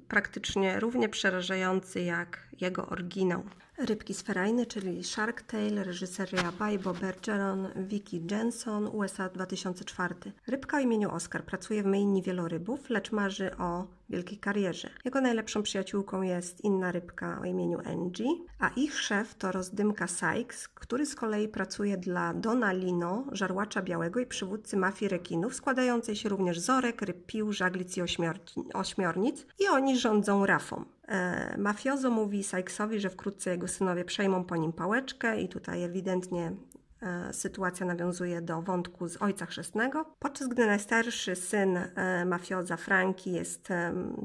praktycznie 0.07 0.79
równie 0.79 1.09
przerażający 1.09 2.01
jak 2.01 2.39
jego 2.61 2.85
oryginał. 2.85 3.43
Rybki 3.85 4.13
sferajne, 4.13 4.65
czyli 4.65 5.03
Shark 5.03 5.41
Tale, 5.41 5.83
reżyseria 5.83 6.51
by 6.51 6.93
Bergeron, 7.01 7.67
Vicky 7.75 8.21
Jensen, 8.31 8.87
USA 8.87 9.29
2004. 9.29 10.15
Rybka 10.47 10.77
o 10.77 10.79
imieniu 10.79 11.11
Oscar 11.11 11.43
pracuje 11.43 11.83
w 11.83 11.85
myjni 11.85 12.21
wielorybów, 12.21 12.89
lecz 12.89 13.11
marzy 13.11 13.57
o 13.57 13.87
wielkiej 14.09 14.37
karierze. 14.37 14.89
Jego 15.05 15.21
najlepszą 15.21 15.63
przyjaciółką 15.63 16.21
jest 16.21 16.63
inna 16.63 16.91
rybka 16.91 17.39
o 17.41 17.45
imieniu 17.45 17.79
Angie, 17.85 18.29
a 18.59 18.69
ich 18.75 18.99
szef 18.99 19.35
to 19.35 19.51
rozdymka 19.51 20.07
Sykes, 20.07 20.67
który 20.67 21.05
z 21.05 21.15
kolei 21.15 21.47
pracuje 21.47 21.97
dla 21.97 22.33
Dona 22.33 22.71
Lino, 22.71 23.25
żarłacza 23.31 23.81
białego 23.81 24.19
i 24.19 24.25
przywódcy 24.25 24.77
mafii 24.77 25.09
rekinów, 25.09 25.55
składającej 25.55 26.15
się 26.15 26.29
również 26.29 26.59
z 26.59 26.69
ryb 27.01 27.25
pił, 27.25 27.53
żaglic 27.53 27.97
i 27.97 28.01
ośmiornic 28.73 29.45
i 29.59 29.67
oni 29.67 29.99
rządzą 29.99 30.45
rafą. 30.45 30.85
E, 31.11 31.55
mafiozo 31.57 32.09
mówi 32.09 32.43
Sykesowi, 32.43 32.99
że 32.99 33.09
wkrótce 33.09 33.49
jego 33.49 33.67
synowie 33.67 34.05
przejmą 34.05 34.43
po 34.43 34.57
nim 34.57 34.73
pałeczkę 34.73 35.41
i 35.41 35.47
tutaj 35.49 35.83
ewidentnie 35.83 36.51
sytuacja 37.31 37.85
nawiązuje 37.85 38.41
do 38.41 38.61
wątku 38.61 39.07
z 39.07 39.21
ojca 39.21 39.45
chrzestnego, 39.45 40.05
podczas 40.19 40.47
gdy 40.47 40.65
najstarszy 40.65 41.35
syn 41.35 41.77
e, 41.77 42.25
mafioza 42.25 42.77
Franki 42.77 43.31
jest 43.31 43.69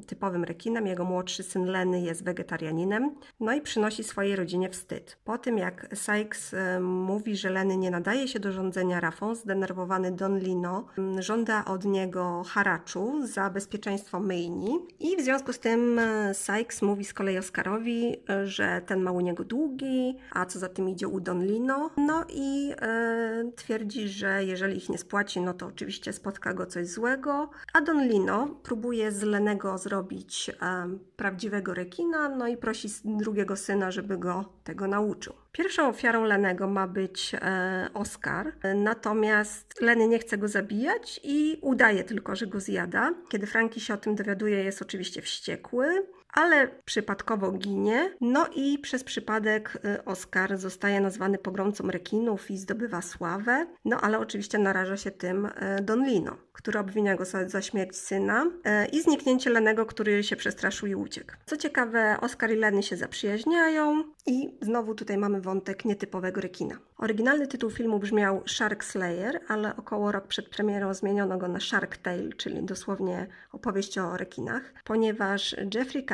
typowym 0.07 0.45
rekinem, 0.45 0.87
jego 0.87 1.05
młodszy 1.05 1.43
syn 1.43 1.65
Lenny 1.65 2.01
jest 2.01 2.25
wegetarianinem, 2.25 3.15
no 3.41 3.55
i 3.55 3.61
przynosi 3.61 4.05
swojej 4.05 4.37
rodzinie 4.37 4.71
wstyd. 4.71 5.19
Po 5.25 5.39
tym 5.39 5.59
jak 5.59 5.87
Sykes 5.95 6.55
mówi, 6.81 7.37
że 7.37 7.51
Lenny 7.51 7.77
nie 7.77 7.91
nadaje 7.91 8.29
się 8.29 8.41
do 8.41 8.53
rządzenia 8.53 9.01
rafą, 9.01 9.35
zdenerwowany 9.35 10.13
Don 10.13 10.39
Lino 10.39 10.87
żąda 11.19 11.65
od 11.65 11.85
niego 11.85 12.43
haraczu 12.47 13.27
za 13.27 13.51
bezpieczeństwo 13.51 14.21
myjni. 14.21 14.79
I 15.01 15.17
w 15.17 15.21
związku 15.21 15.53
z 15.53 15.59
tym 15.59 15.99
e, 15.99 16.35
Sykes 16.35 16.83
mówi 16.83 17.05
z 17.05 17.15
kolei 17.15 17.39
Oscarowi, 17.39 18.17
że 18.45 18.83
ten 18.87 19.03
ma 19.03 19.13
u 19.13 19.21
niego 19.21 19.45
długi, 19.45 20.17
a 20.33 20.47
co 20.47 20.59
za 20.59 20.69
tym 20.69 20.89
idzie 20.89 21.09
u 21.09 21.21
Don 21.21 21.47
Lino, 21.47 21.91
no 21.97 22.25
i 22.29 22.66
e, 22.73 23.51
twierdzi, 23.57 24.09
że 24.09 24.45
jeżeli 24.45 24.77
ich 24.77 24.89
nie 24.89 24.99
spłaci, 24.99 25.41
no 25.41 25.55
to 25.55 25.67
oczywiście 25.67 26.13
spotka 26.13 26.55
go 26.55 26.67
coś 26.67 26.87
złego. 26.87 27.51
A 27.73 27.81
Don 27.81 28.09
Lino 28.09 28.49
próbuje 28.63 29.13
z 29.13 29.23
Lenego 29.23 29.79
zrobić 29.79 30.51
e, 30.63 30.89
prawdziwego 31.17 31.75
rekina, 31.75 32.29
no 32.29 32.47
i 32.49 32.57
prosi 32.57 32.89
drugiego 33.05 33.57
syna, 33.57 33.91
żeby 33.91 34.19
go 34.19 34.45
tego 34.65 34.87
nauczył. 34.87 35.35
Pierwszą 35.53 35.89
ofiarą 35.89 36.25
Lenego 36.25 36.67
ma 36.67 36.87
być 36.87 37.33
e, 37.35 37.89
Oscar, 37.95 38.53
natomiast 38.75 39.81
Leny 39.81 40.09
nie 40.09 40.19
chce 40.19 40.39
go 40.39 40.49
zabijać 40.49 41.21
i 41.25 41.59
udaje 41.63 42.05
tylko, 42.05 42.37
że 42.37 42.47
go 42.47 42.61
zjada. 42.61 43.15
Kiedy 43.29 43.47
Franki 43.47 43.81
się 43.81 43.95
o 43.95 43.97
tym 43.97 44.15
dowiaduje, 44.15 44.65
jest 44.65 44.83
oczywiście 44.83 45.23
wściekły 45.23 46.07
ale 46.37 46.69
przypadkowo 46.85 47.53
ginie. 47.53 48.15
No 48.21 48.47
i 48.55 48.79
przez 48.79 49.05
przypadek 49.05 49.79
y, 49.85 50.05
Oscar 50.05 50.59
zostaje 50.59 51.01
nazwany 51.01 51.39
pogromcą 51.39 51.91
rekinów 51.91 52.51
i 52.51 52.59
zdobywa 52.59 53.03
sławę. 53.03 53.67
No 53.85 54.01
ale 54.01 54.19
oczywiście 54.19 54.59
naraża 54.59 54.97
się 54.97 55.11
tym 55.11 55.47
y, 55.47 55.51
Don 55.83 56.07
Lino, 56.07 56.37
który 56.53 56.79
obwinia 56.79 57.17
go 57.17 57.25
za 57.47 57.63
śmierć 57.63 57.97
syna 57.97 58.45
y, 58.45 58.87
i 58.93 59.03
zniknięcie 59.03 59.51
Lenego, 59.51 59.87
który 59.87 60.23
się 60.23 60.37
przestraszył 60.37 60.89
i 60.89 60.95
uciekł. 60.95 61.33
Co 61.47 61.57
ciekawe, 61.57 62.17
Oscar 62.21 62.51
i 62.51 62.57
Leny 62.57 62.83
się 62.83 62.97
zaprzyjaźniają 62.97 64.05
i 64.27 64.59
znowu 64.61 64.95
tutaj 64.95 65.19
mamy 65.19 65.41
wątek 65.41 65.85
nietypowego 65.85 66.41
rekina. 66.41 66.79
Oryginalny 66.99 67.47
tytuł 67.47 67.71
filmu 67.71 67.99
brzmiał 67.99 68.43
Shark 68.47 68.85
Slayer, 68.85 69.41
ale 69.49 69.77
około 69.77 70.13
rok 70.13 70.27
przed 70.27 70.49
premierą 70.49 70.95
zmieniono 70.95 71.39
go 71.39 71.49
na 71.49 71.61
Shark 71.61 71.97
Tale, 71.97 72.29
czyli 72.37 72.63
dosłownie 72.63 73.27
opowieść 73.53 73.99
o 73.99 74.17
rekinach, 74.17 74.63
ponieważ 74.85 75.57
Jeffrey 75.75 76.05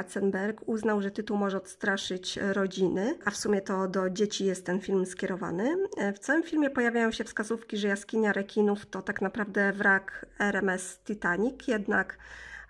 Uznał, 0.66 1.02
że 1.02 1.10
tytuł 1.10 1.36
może 1.36 1.56
odstraszyć 1.56 2.36
rodziny, 2.36 3.18
a 3.24 3.30
w 3.30 3.36
sumie 3.36 3.60
to 3.60 3.88
do 3.88 4.10
dzieci 4.10 4.44
jest 4.44 4.66
ten 4.66 4.80
film 4.80 5.06
skierowany. 5.06 5.76
W 6.14 6.18
całym 6.18 6.42
filmie 6.42 6.70
pojawiają 6.70 7.10
się 7.10 7.24
wskazówki, 7.24 7.76
że 7.76 7.88
jaskinia 7.88 8.32
rekinów 8.32 8.86
to 8.86 9.02
tak 9.02 9.22
naprawdę 9.22 9.72
wrak 9.72 10.26
RMS 10.38 10.98
Titanic, 10.98 11.68
jednak 11.68 12.18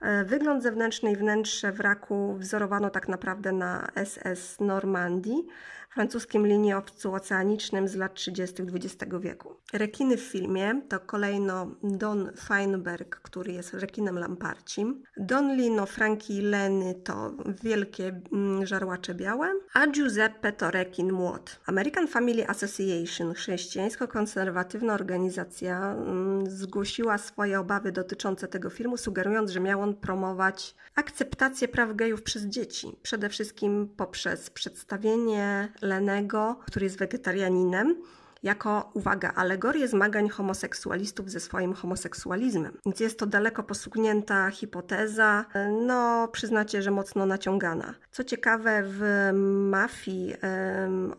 e, 0.01 0.25
Wygląd 0.25 0.63
zewnętrzny 0.63 1.13
i 1.13 1.17
wnętrze 1.17 1.73
wraku 1.73 2.35
wzorowano 2.39 2.91
tak 2.91 3.09
naprawdę 3.09 3.53
na 3.53 3.89
SS 4.05 4.61
Normandii, 4.61 5.47
francuskim 5.95 6.47
liniowcu 6.47 7.15
oceanicznym 7.15 7.89
z 7.89 7.95
lat 7.95 8.15
30. 8.15 8.63
XX 8.63 9.13
wieku. 9.21 9.57
Rekiny 9.73 10.17
w 10.17 10.21
filmie 10.21 10.83
to 10.89 11.01
kolejno 11.01 11.71
Don 11.83 12.31
Feinberg, 12.37 13.17
który 13.17 13.53
jest 13.53 13.75
rekinem 13.75 14.19
lamparcim, 14.19 15.03
Don 15.17 15.57
Lino, 15.57 15.87
Franki 15.87 16.43
Leny 16.43 16.95
to 16.95 17.35
wielkie 17.63 18.21
mm, 18.33 18.67
żarłacze 18.67 19.15
białe, 19.15 19.53
a 19.75 19.87
Giuseppe 19.87 20.53
to 20.53 20.71
rekin 20.71 21.13
młot. 21.13 21.61
American 21.67 22.09
Family 22.09 22.49
Association, 22.49 23.35
chrześcijańsko-konserwatywna 23.35 24.95
organizacja, 24.95 25.93
mm, 25.93 26.51
zgłosiła 26.51 27.19
swoje 27.19 27.61
obawy 27.61 27.93
dotyczące 27.93 28.49
tego 28.49 28.71
filmu, 28.71 28.97
sugerując, 28.97 29.51
że 29.51 29.61
miał 29.61 29.81
on 29.81 29.95
promować 29.95 30.75
akceptację 30.95 31.69
praw 31.69 31.97
gejów 31.97 32.23
przez 32.23 32.43
dzieci, 32.43 32.99
przede 33.03 33.29
wszystkim 33.29 33.89
poprzez 33.97 34.51
przedstawienie 34.51 35.73
Lenego, 35.83 36.57
który 36.67 36.87
jest 36.87 36.99
wegetarianinem, 36.99 37.97
jako, 38.43 38.91
uwaga, 38.95 39.33
alegorię 39.35 39.89
zmagań 39.89 40.29
homoseksualistów 40.29 41.31
ze 41.31 41.41
swoim 41.41 41.73
homoseksualizmem. 41.75 42.79
Więc 42.87 43.01
jest 43.01 43.19
to 43.19 43.27
daleko 43.27 43.63
posunięta 43.63 44.51
hipoteza, 44.51 45.45
no 45.87 46.29
przyznacie, 46.33 46.83
że 46.83 46.91
mocno 46.91 47.27
naciągana. 47.27 47.95
Co 48.11 48.25
ciekawe, 48.25 48.83
w 48.87 49.31
mafii 49.71 50.35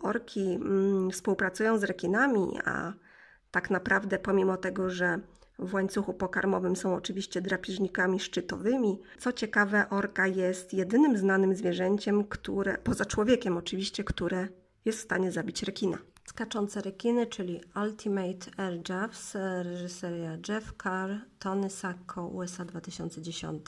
orki 0.02 0.54
mm, 0.54 1.12
współpracują 1.12 1.78
z 1.78 1.84
rekinami, 1.84 2.60
a 2.66 2.94
tak 3.52 3.70
naprawdę 3.70 4.20
pomimo 4.20 4.58
tego, 4.58 4.90
że 4.90 5.20
w 5.60 5.74
łańcuchu 5.74 6.14
pokarmowym 6.14 6.76
są 6.76 6.96
oczywiście 6.96 7.42
drapieżnikami 7.42 8.20
szczytowymi. 8.20 9.00
Co 9.20 9.34
ciekawe, 9.34 9.90
orka 9.90 10.28
jest 10.28 10.74
jedynym 10.74 11.18
znanym 11.18 11.56
zwierzęciem, 11.56 12.24
które, 12.24 12.78
poza 12.78 13.06
człowiekiem 13.06 13.58
oczywiście, 13.58 14.04
które 14.04 14.48
jest 14.86 15.00
w 15.00 15.04
stanie 15.04 15.32
zabić 15.32 15.64
rekina. 15.64 15.98
Skaczące 16.26 16.82
rekiny, 16.82 17.28
czyli 17.28 17.62
Ultimate 17.84 18.52
Air 18.58 18.90
Jabs, 18.90 19.36
reżyseria 19.64 20.38
Jeff 20.50 20.74
Carr, 20.84 21.12
Tony 21.40 21.70
Sacco, 21.70 22.28
USA 22.28 22.66
2010. 22.66 23.66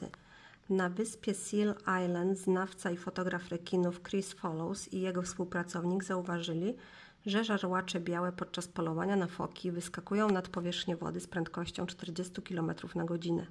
Na 0.70 0.90
wyspie 0.90 1.34
Seal 1.34 1.76
Island 2.06 2.38
znawca 2.38 2.92
i 2.92 2.98
fotograf 2.98 3.50
rekinów 3.50 4.02
Chris 4.02 4.34
Follows 4.34 4.94
i 4.94 5.02
jego 5.02 5.22
współpracownik 5.22 6.04
zauważyli, 6.04 6.76
że 7.26 7.44
żarłacze 7.44 8.00
białe 8.00 8.32
podczas 8.32 8.68
polowania 8.68 9.16
na 9.16 9.28
foki 9.28 9.72
wyskakują 9.72 10.30
nad 10.30 10.48
powierzchnię 10.48 10.96
wody 10.96 11.20
z 11.20 11.28
prędkością 11.28 11.86
40 11.86 12.42
km 12.42 12.72
na 12.96 13.04
godzinę. 13.06 13.48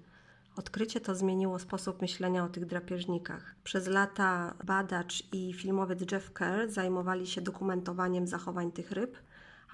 Odkrycie 0.57 1.01
to 1.01 1.15
zmieniło 1.15 1.59
sposób 1.59 2.03
myślenia 2.03 2.45
o 2.45 2.49
tych 2.49 2.67
drapieżnikach. 2.67 3.55
Przez 3.65 3.87
lata 3.87 4.55
badacz 4.65 5.23
i 5.33 5.53
filmowiec 5.53 6.13
Jeff 6.13 6.33
Kerr 6.33 6.69
zajmowali 6.69 7.27
się 7.27 7.41
dokumentowaniem 7.41 8.27
zachowań 8.27 8.73
tych 8.73 8.91
ryb, 8.91 9.17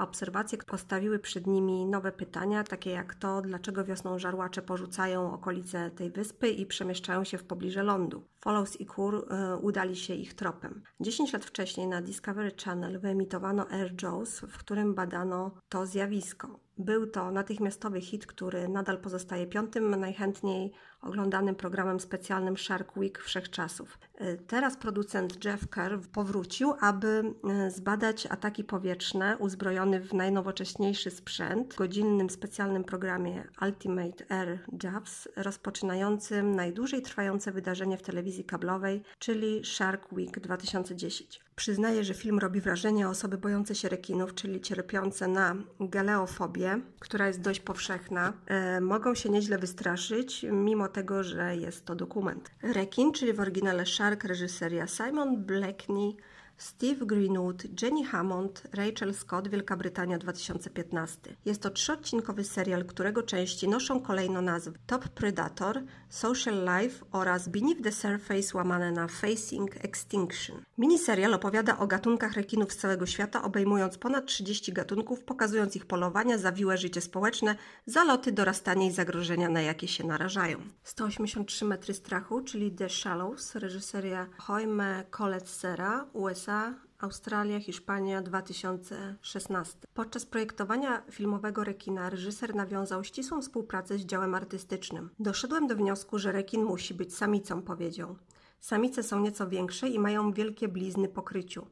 a 0.01 0.05
obserwacje 0.05 0.59
postawiły 0.59 1.19
przed 1.19 1.47
nimi 1.47 1.87
nowe 1.87 2.13
pytania, 2.13 2.65
takie 2.65 2.91
jak 2.91 3.15
to, 3.15 3.43
dlaczego 3.43 3.85
wiosną 3.85 4.19
żarłacze 4.19 4.63
porzucają 4.63 5.33
okolice 5.33 5.91
tej 5.91 6.11
wyspy 6.11 6.49
i 6.49 6.67
przemieszczają 6.67 7.25
się 7.25 7.39
w 7.39 7.45
pobliże 7.45 7.83
lądu. 7.83 8.25
Follows 8.41 8.81
i 8.81 8.87
Kur 8.87 9.15
y, 9.15 9.57
udali 9.57 9.97
się 9.97 10.15
ich 10.15 10.35
tropem. 10.35 10.83
10 11.01 11.33
lat 11.33 11.45
wcześniej 11.45 11.87
na 11.87 12.03
Discovery 12.03 12.53
Channel 12.65 13.01
wyemitowano 13.01 13.71
Air 13.71 14.03
Jaws, 14.03 14.41
w 14.41 14.59
którym 14.59 14.95
badano 14.95 15.51
to 15.69 15.87
zjawisko. 15.87 16.61
Był 16.79 17.07
to 17.07 17.31
natychmiastowy 17.31 18.01
hit, 18.01 18.27
który 18.27 18.69
nadal 18.69 18.99
pozostaje 18.99 19.47
piątym 19.47 20.01
najchętniej 20.01 20.73
oglądanym 21.03 21.55
programem 21.55 22.01
specjalnym 22.01 22.57
Shark 22.57 22.97
Week 22.97 23.19
wszechczasów. 23.19 23.99
E, 24.21 24.37
teraz 24.37 24.77
producent 24.77 25.45
Jeff 25.45 25.69
Kerr 25.69 26.01
powrócił, 26.13 26.75
aby 26.81 27.35
e, 27.45 27.71
zbadać 27.71 28.27
ataki 28.27 28.65
powietrzne 28.65 29.37
uzbrojony 29.39 30.01
w 30.01 30.15
najnowocześniejszy 30.15 31.11
sprzęt 31.11 31.75
w 31.75 31.77
godzinnym 31.77 32.31
specjalnym 32.31 32.85
programie 32.85 33.45
Ultimate 33.63 34.25
Air 34.29 34.59
Jabs, 34.83 35.29
rozpoczynającym 35.37 36.55
najdłużej 36.55 37.03
trwające 37.03 37.53
wydarzenie 37.53 37.99
w 37.99 38.03
telewizji 38.03 38.45
kablowej, 38.45 39.03
czyli 39.19 39.65
Shark 39.65 40.13
Week 40.13 40.41
2010. 40.41 41.41
Przyznaję, 41.57 42.05
że 42.05 42.15
film 42.15 42.39
robi 42.39 42.61
wrażenie 42.61 43.09
osoby 43.09 43.39
bojące 43.39 43.75
się 43.75 43.89
rekinów, 43.89 44.35
czyli 44.35 44.61
cierpiące 44.61 45.29
na 45.29 45.57
galeofobię, 45.81 46.81
która 47.01 47.27
jest 47.27 47.41
dość 47.41 47.61
powszechna, 47.61 48.33
e, 48.47 48.81
mogą 48.81 49.15
się 49.15 49.31
nieźle 49.31 49.59
wystraszyć, 49.59 50.47
mimo 50.53 50.89
tego, 50.89 51.23
że 51.23 51.57
jest 51.57 51.85
to 51.85 51.95
dokument. 51.95 52.51
Rekin, 52.63 53.13
czyli 53.13 53.33
w 53.33 53.41
oryginale 53.41 53.87
Shark, 53.87 54.10
reżyseria 54.25 54.87
Simon 54.87 55.45
Blackney, 55.45 56.17
Steve 56.61 57.07
Greenwood, 57.07 57.83
Jenny 57.83 58.05
Hammond, 58.05 58.63
Rachel 58.73 59.15
Scott, 59.15 59.49
Wielka 59.49 59.77
Brytania 59.77 60.19
2015. 60.19 61.37
Jest 61.45 61.63
to 61.63 61.71
trzyodcinkowy 61.71 62.45
serial, 62.45 62.85
którego 62.85 63.23
części 63.23 63.69
noszą 63.69 64.01
kolejno 64.01 64.43
nazwy 64.43 64.79
Top 64.87 65.09
Predator, 65.09 65.83
Social 66.09 66.55
Life 66.55 67.05
oraz 67.13 67.49
Beneath 67.49 67.83
the 67.83 67.93
Surface 67.93 68.59
łamane 68.59 68.93
na 68.93 69.09
Facing 69.09 69.85
Extinction. 69.85 70.63
Miniserial 70.79 71.35
opowiada 71.35 71.79
o 71.79 71.87
gatunkach 71.87 72.33
rekinów 72.33 72.73
z 72.73 72.77
całego 72.77 73.07
świata, 73.07 73.43
obejmując 73.43 73.99
ponad 73.99 74.27
30 74.27 74.73
gatunków, 74.73 75.25
pokazując 75.25 75.77
ich 75.77 75.87
polowania, 75.87 76.39
zawiłe 76.39 76.79
życie 76.79 77.01
społeczne, 77.01 77.57
zaloty, 77.87 78.33
dorastanie 78.33 78.87
i 78.87 78.93
zagrożenia, 78.93 79.49
na 79.49 79.61
jakie 79.61 79.89
się 79.89 80.07
narażają. 80.07 80.59
183 80.85 81.65
metry 81.65 81.95
strachu, 81.95 82.41
czyli 82.41 82.73
The 82.73 82.89
Shallows, 82.89 83.55
reżyseria 83.55 84.27
Jaime 84.49 85.05
Collet-Serra, 85.11 86.07
USA, 86.13 86.50
Australia, 86.99 87.61
Hiszpania 87.61 88.23
2016. 88.23 89.79
Podczas 89.95 90.27
projektowania 90.27 91.03
filmowego 91.11 91.65
rekina 91.65 92.11
reżyser 92.11 92.55
nawiązał 92.55 93.05
ścisłą 93.05 93.43
współpracę 93.43 93.99
z 93.99 94.01
działem 94.01 94.35
artystycznym. 94.35 95.11
Doszedłem 95.19 95.67
do 95.67 95.77
wniosku, 95.77 96.19
że 96.19 96.33
rekin 96.33 96.65
musi 96.65 96.95
być 96.95 97.17
samicą, 97.17 97.63
powiedział. 97.63 98.17
Samice 98.61 99.03
są 99.03 99.21
nieco 99.21 99.49
większe 99.49 99.89
i 99.89 99.99
mają 99.99 100.33
wielkie 100.33 100.69
blizny 100.69 101.09
po 101.09 101.23
kryciu. 101.23 101.67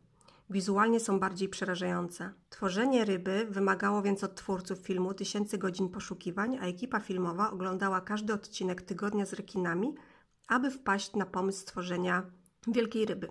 Wizualnie 0.51 1.01
są 1.01 1.21
bardziej 1.21 1.49
przerażające. 1.49 2.33
Tworzenie 2.51 3.05
ryby 3.05 3.47
wymagało 3.51 4.03
więc 4.03 4.25
od 4.25 4.35
twórców 4.35 4.79
filmu 4.79 5.15
tysięcy 5.15 5.59
godzin 5.59 5.89
poszukiwań, 5.89 6.59
a 6.61 6.67
ekipa 6.67 7.01
filmowa 7.01 7.51
oglądała 7.51 8.01
każdy 8.01 8.33
odcinek 8.33 8.83
tygodnia 8.83 9.27
z 9.27 9.33
rekinami, 9.33 9.95
aby 10.49 10.71
wpaść 10.71 11.15
na 11.15 11.27
pomysł 11.27 11.61
stworzenia 11.61 12.23
wielkiej 12.69 13.07
ryby. 13.07 13.29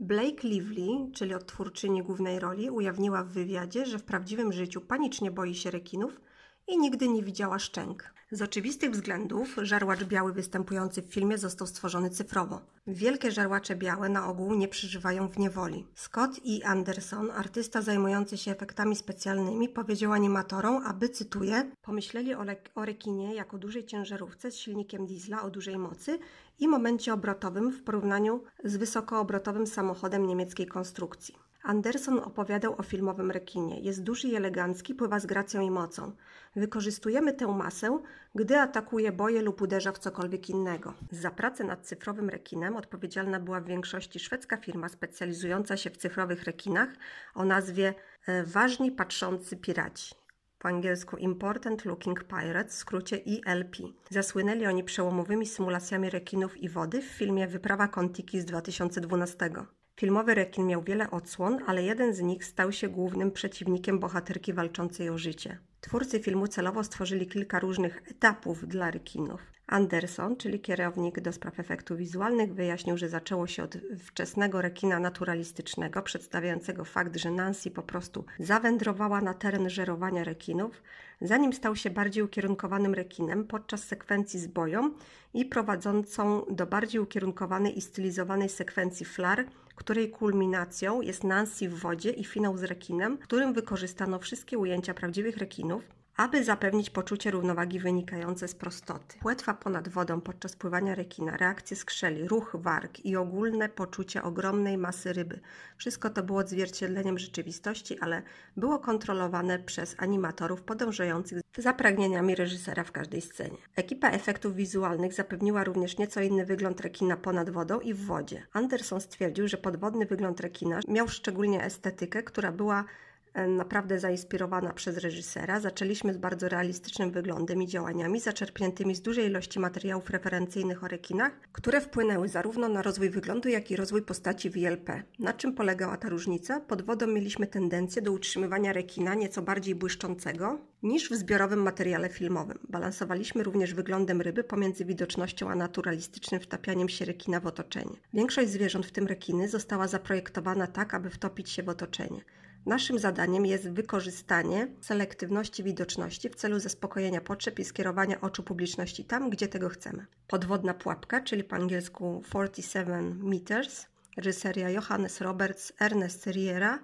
Blake 0.00 0.48
Lively, 0.48 1.12
czyli 1.14 1.34
odtwórczyni 1.34 2.02
głównej 2.02 2.38
roli, 2.38 2.70
ujawniła 2.70 3.24
w 3.24 3.28
wywiadzie, 3.28 3.86
że 3.86 3.98
w 3.98 4.04
prawdziwym 4.04 4.52
życiu 4.52 4.80
panicznie 4.80 5.30
boi 5.30 5.54
się 5.54 5.70
rekinów 5.70 6.20
i 6.68 6.78
nigdy 6.78 7.08
nie 7.08 7.22
widziała 7.22 7.58
szczęk. 7.58 8.14
Z 8.30 8.42
oczywistych 8.42 8.90
względów 8.90 9.56
żarłacz 9.62 10.04
biały 10.04 10.32
występujący 10.32 11.02
w 11.02 11.12
filmie 11.12 11.38
został 11.38 11.66
stworzony 11.66 12.10
cyfrowo. 12.10 12.60
Wielkie 12.86 13.30
żarłacze 13.30 13.76
białe 13.76 14.08
na 14.08 14.28
ogół 14.28 14.54
nie 14.54 14.68
przeżywają 14.68 15.28
w 15.28 15.38
niewoli. 15.38 15.86
Scott 15.94 16.30
E. 16.36 16.66
Anderson, 16.66 17.30
artysta 17.30 17.82
zajmujący 17.82 18.38
się 18.38 18.50
efektami 18.50 18.96
specjalnymi, 18.96 19.68
powiedział 19.68 20.12
animatorom, 20.12 20.86
aby, 20.86 21.08
cytuję, 21.08 21.70
pomyśleli 21.82 22.34
o, 22.34 22.44
o 22.74 22.84
rekinie 22.84 23.34
jako 23.34 23.58
dużej 23.58 23.86
ciężarówce 23.86 24.50
z 24.50 24.56
silnikiem 24.56 25.06
diesla 25.06 25.42
o 25.42 25.50
dużej 25.50 25.78
mocy 25.78 26.18
i 26.58 26.68
momencie 26.68 27.14
obrotowym 27.14 27.72
w 27.72 27.82
porównaniu 27.82 28.42
z 28.64 28.76
wysokoobrotowym 28.76 29.66
samochodem 29.66 30.26
niemieckiej 30.26 30.66
konstrukcji. 30.66 31.34
Anderson 31.62 32.18
opowiadał 32.18 32.74
o 32.78 32.82
filmowym 32.82 33.30
rekinie. 33.30 33.80
Jest 33.80 34.02
duży 34.02 34.28
i 34.28 34.34
elegancki, 34.34 34.94
pływa 34.94 35.20
z 35.20 35.26
gracją 35.26 35.60
i 35.60 35.70
mocą. 35.70 36.12
Wykorzystujemy 36.58 37.32
tę 37.32 37.46
masę, 37.46 37.98
gdy 38.34 38.58
atakuje 38.58 39.12
boje 39.12 39.42
lub 39.42 39.62
uderza 39.62 39.92
w 39.92 39.98
cokolwiek 39.98 40.50
innego. 40.50 40.94
Za 41.10 41.30
pracę 41.30 41.64
nad 41.64 41.86
cyfrowym 41.86 42.28
rekinem 42.28 42.76
odpowiedzialna 42.76 43.40
była 43.40 43.60
w 43.60 43.66
większości 43.66 44.18
szwedzka 44.18 44.56
firma 44.56 44.88
specjalizująca 44.88 45.76
się 45.76 45.90
w 45.90 45.96
cyfrowych 45.96 46.44
rekinach 46.44 46.88
o 47.34 47.44
nazwie 47.44 47.94
e, 48.26 48.44
Ważni 48.44 48.92
Patrzący 48.92 49.56
Piraci 49.56 50.14
po 50.58 50.68
angielsku 50.68 51.16
Important 51.16 51.84
Looking 51.84 52.24
Pirates, 52.24 52.74
w 52.74 52.78
skrócie 52.78 53.20
ELP. 53.46 53.76
Zasłynęli 54.10 54.66
oni 54.66 54.84
przełomowymi 54.84 55.46
symulacjami 55.46 56.10
rekinów 56.10 56.56
i 56.56 56.68
wody 56.68 57.02
w 57.02 57.04
filmie 57.04 57.46
Wyprawa 57.46 57.88
Kontiki 57.88 58.40
z 58.40 58.44
2012. 58.44 59.50
Filmowy 59.98 60.34
rekin 60.34 60.66
miał 60.66 60.82
wiele 60.82 61.10
odsłon, 61.10 61.58
ale 61.66 61.82
jeden 61.82 62.14
z 62.14 62.20
nich 62.20 62.44
stał 62.44 62.72
się 62.72 62.88
głównym 62.88 63.32
przeciwnikiem 63.32 63.98
bohaterki 63.98 64.52
walczącej 64.52 65.10
o 65.10 65.18
życie. 65.18 65.58
Twórcy 65.80 66.20
filmu 66.20 66.46
celowo 66.46 66.84
stworzyli 66.84 67.26
kilka 67.26 67.58
różnych 67.58 68.02
etapów 68.10 68.68
dla 68.68 68.90
rekinów. 68.90 69.40
Anderson, 69.66 70.36
czyli 70.36 70.60
kierownik 70.60 71.20
do 71.20 71.32
spraw 71.32 71.60
efektów 71.60 71.98
wizualnych, 71.98 72.54
wyjaśnił, 72.54 72.98
że 72.98 73.08
zaczęło 73.08 73.46
się 73.46 73.62
od 73.62 73.76
wczesnego 73.98 74.62
rekina 74.62 75.00
naturalistycznego, 75.00 76.02
przedstawiającego 76.02 76.84
fakt, 76.84 77.16
że 77.16 77.30
Nancy 77.30 77.70
po 77.70 77.82
prostu 77.82 78.24
zawędrowała 78.38 79.20
na 79.20 79.34
teren 79.34 79.70
żerowania 79.70 80.24
rekinów, 80.24 80.82
zanim 81.20 81.52
stał 81.52 81.76
się 81.76 81.90
bardziej 81.90 82.22
ukierunkowanym 82.22 82.94
rekinem 82.94 83.44
podczas 83.44 83.84
sekwencji 83.84 84.40
z 84.40 84.46
boją 84.46 84.90
i 85.34 85.44
prowadzącą 85.44 86.44
do 86.50 86.66
bardziej 86.66 87.00
ukierunkowanej 87.00 87.78
i 87.78 87.80
stylizowanej 87.80 88.48
sekwencji 88.48 89.06
flar, 89.06 89.46
której 89.78 90.10
kulminacją 90.10 91.00
jest 91.00 91.24
Nancy 91.24 91.68
w 91.68 91.78
wodzie 91.78 92.10
i 92.10 92.24
finał 92.24 92.56
z 92.56 92.62
rekinem, 92.62 93.16
w 93.16 93.20
którym 93.20 93.52
wykorzystano 93.52 94.18
wszystkie 94.18 94.58
ujęcia 94.58 94.94
prawdziwych 94.94 95.36
rekinów, 95.36 95.84
aby 96.18 96.44
zapewnić 96.44 96.90
poczucie 96.90 97.30
równowagi 97.30 97.80
wynikające 97.80 98.48
z 98.48 98.54
prostoty. 98.54 99.18
Płetwa 99.20 99.54
ponad 99.54 99.88
wodą 99.88 100.20
podczas 100.20 100.56
pływania 100.56 100.94
rekina, 100.94 101.36
reakcje 101.36 101.76
skrzeli, 101.76 102.28
ruch 102.28 102.56
warg 102.58 103.04
i 103.04 103.16
ogólne 103.16 103.68
poczucie 103.68 104.22
ogromnej 104.22 104.78
masy 104.78 105.12
ryby. 105.12 105.40
Wszystko 105.76 106.10
to 106.10 106.22
było 106.22 106.38
odzwierciedleniem 106.38 107.18
rzeczywistości, 107.18 107.98
ale 108.00 108.22
było 108.56 108.78
kontrolowane 108.78 109.58
przez 109.58 109.94
animatorów 109.98 110.62
podążających 110.62 111.40
za 111.58 111.72
pragnieniami 111.72 112.34
reżysera 112.34 112.84
w 112.84 112.92
każdej 112.92 113.20
scenie. 113.20 113.58
Ekipa 113.76 114.10
efektów 114.10 114.54
wizualnych 114.54 115.14
zapewniła 115.14 115.64
również 115.64 115.98
nieco 115.98 116.20
inny 116.20 116.46
wygląd 116.46 116.80
rekina 116.80 117.16
ponad 117.16 117.50
wodą 117.50 117.80
i 117.80 117.94
w 117.94 118.06
wodzie. 118.06 118.46
Anderson 118.52 119.00
stwierdził, 119.00 119.48
że 119.48 119.56
podwodny 119.56 120.06
wygląd 120.06 120.40
rekina 120.40 120.80
miał 120.88 121.08
szczególnie 121.08 121.64
estetykę, 121.64 122.22
która 122.22 122.52
była 122.52 122.84
naprawdę 123.34 123.98
zainspirowana 123.98 124.72
przez 124.72 124.98
reżysera. 124.98 125.60
Zaczęliśmy 125.60 126.14
z 126.14 126.18
bardzo 126.18 126.48
realistycznym 126.48 127.10
wyglądem 127.10 127.62
i 127.62 127.66
działaniami 127.66 128.20
zaczerpniętymi 128.20 128.94
z 128.94 129.02
dużej 129.02 129.26
ilości 129.26 129.60
materiałów 129.60 130.10
referencyjnych 130.10 130.84
o 130.84 130.88
rekinach, 130.88 131.32
które 131.52 131.80
wpłynęły 131.80 132.28
zarówno 132.28 132.68
na 132.68 132.82
rozwój 132.82 133.10
wyglądu, 133.10 133.48
jak 133.48 133.70
i 133.70 133.76
rozwój 133.76 134.02
postaci 134.02 134.50
w 134.50 134.56
ILP. 134.56 134.90
Na 135.18 135.32
czym 135.32 135.52
polegała 135.54 135.96
ta 135.96 136.08
różnica? 136.08 136.60
Pod 136.60 136.82
wodą 136.82 137.06
mieliśmy 137.06 137.46
tendencję 137.46 138.02
do 138.02 138.12
utrzymywania 138.12 138.72
rekina 138.72 139.14
nieco 139.14 139.42
bardziej 139.42 139.74
błyszczącego 139.74 140.58
niż 140.82 141.10
w 141.10 141.14
zbiorowym 141.14 141.62
materiale 141.62 142.08
filmowym. 142.08 142.58
Balansowaliśmy 142.68 143.42
również 143.42 143.74
wyglądem 143.74 144.20
ryby 144.20 144.44
pomiędzy 144.44 144.84
widocznością 144.84 145.50
a 145.50 145.54
naturalistycznym 145.54 146.40
wtapianiem 146.40 146.88
się 146.88 147.04
rekina 147.04 147.40
w 147.40 147.46
otoczenie. 147.46 147.96
Większość 148.14 148.48
zwierząt, 148.48 148.86
w 148.86 148.92
tym 148.92 149.06
rekiny, 149.06 149.48
została 149.48 149.88
zaprojektowana 149.88 150.66
tak, 150.66 150.94
aby 150.94 151.10
wtopić 151.10 151.50
się 151.50 151.62
w 151.62 151.68
otoczenie. 151.68 152.20
Naszym 152.66 152.98
zadaniem 152.98 153.46
jest 153.46 153.70
wykorzystanie 153.70 154.68
selektywności 154.80 155.64
widoczności 155.64 156.28
w 156.28 156.34
celu 156.34 156.60
zaspokojenia 156.60 157.20
potrzeb 157.20 157.58
i 157.58 157.64
skierowania 157.64 158.20
oczu 158.20 158.42
publiczności 158.42 159.04
tam, 159.04 159.30
gdzie 159.30 159.48
tego 159.48 159.68
chcemy. 159.68 160.06
Podwodna 160.26 160.74
pułapka, 160.74 161.20
czyli 161.20 161.44
po 161.44 161.56
angielsku 161.56 162.22
47 162.28 163.28
meters, 163.28 163.86
reżyseria 164.16 164.70
Johannes 164.70 165.20
Roberts, 165.20 165.72
Ernest 165.80 166.26
Riera, 166.26 166.78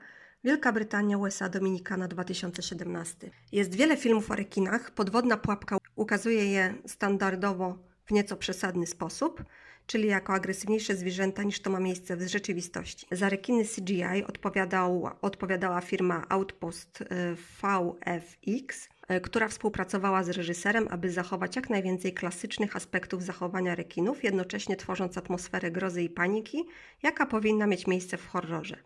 Wielka 0.44 0.72
Brytania, 0.72 1.18
USA, 1.18 1.48
Dominikana 1.48 2.09
2017. 2.09 3.30
Jest 3.52 3.74
wiele 3.74 3.96
filmów 3.96 4.30
o 4.30 4.34
rekinach. 4.34 4.90
Podwodna 4.90 5.36
pułapka 5.36 5.78
ukazuje 5.96 6.52
je 6.52 6.74
standardowo 6.86 7.78
w 8.06 8.10
nieco 8.10 8.36
przesadny 8.36 8.86
sposób 8.86 9.44
czyli 9.86 10.09
jako 10.09 10.32
agresywniejsze 10.32 10.97
zwierzęta 10.97 11.43
niż 11.43 11.61
to 11.61 11.70
ma 11.70 11.81
miejsce 11.81 12.16
w 12.16 12.23
rzeczywistości. 12.23 13.06
Za 13.12 13.28
rekiny 13.28 13.65
CGI 13.65 14.24
odpowiadał, 14.28 15.11
odpowiadała 15.23 15.81
firma 15.81 16.27
Outpost 16.28 17.01
y, 17.01 17.06
VFX, 17.62 18.89
y, 19.11 19.20
która 19.20 19.48
współpracowała 19.48 20.23
z 20.23 20.28
reżyserem, 20.28 20.89
aby 20.90 21.11
zachować 21.11 21.56
jak 21.56 21.70
najwięcej 21.70 22.12
klasycznych 22.12 22.77
aspektów 22.77 23.23
zachowania 23.23 23.74
rekinów, 23.74 24.24
jednocześnie 24.24 24.77
tworząc 24.77 25.19
atmosferę 25.19 25.70
grozy 25.70 26.02
i 26.02 26.11
paniki, 26.11 26.65
jaka 27.02 27.27
powinna 27.27 27.66
mieć 27.66 27.86
miejsce 27.86 28.16
w 28.16 28.27
horrorze. 28.27 28.77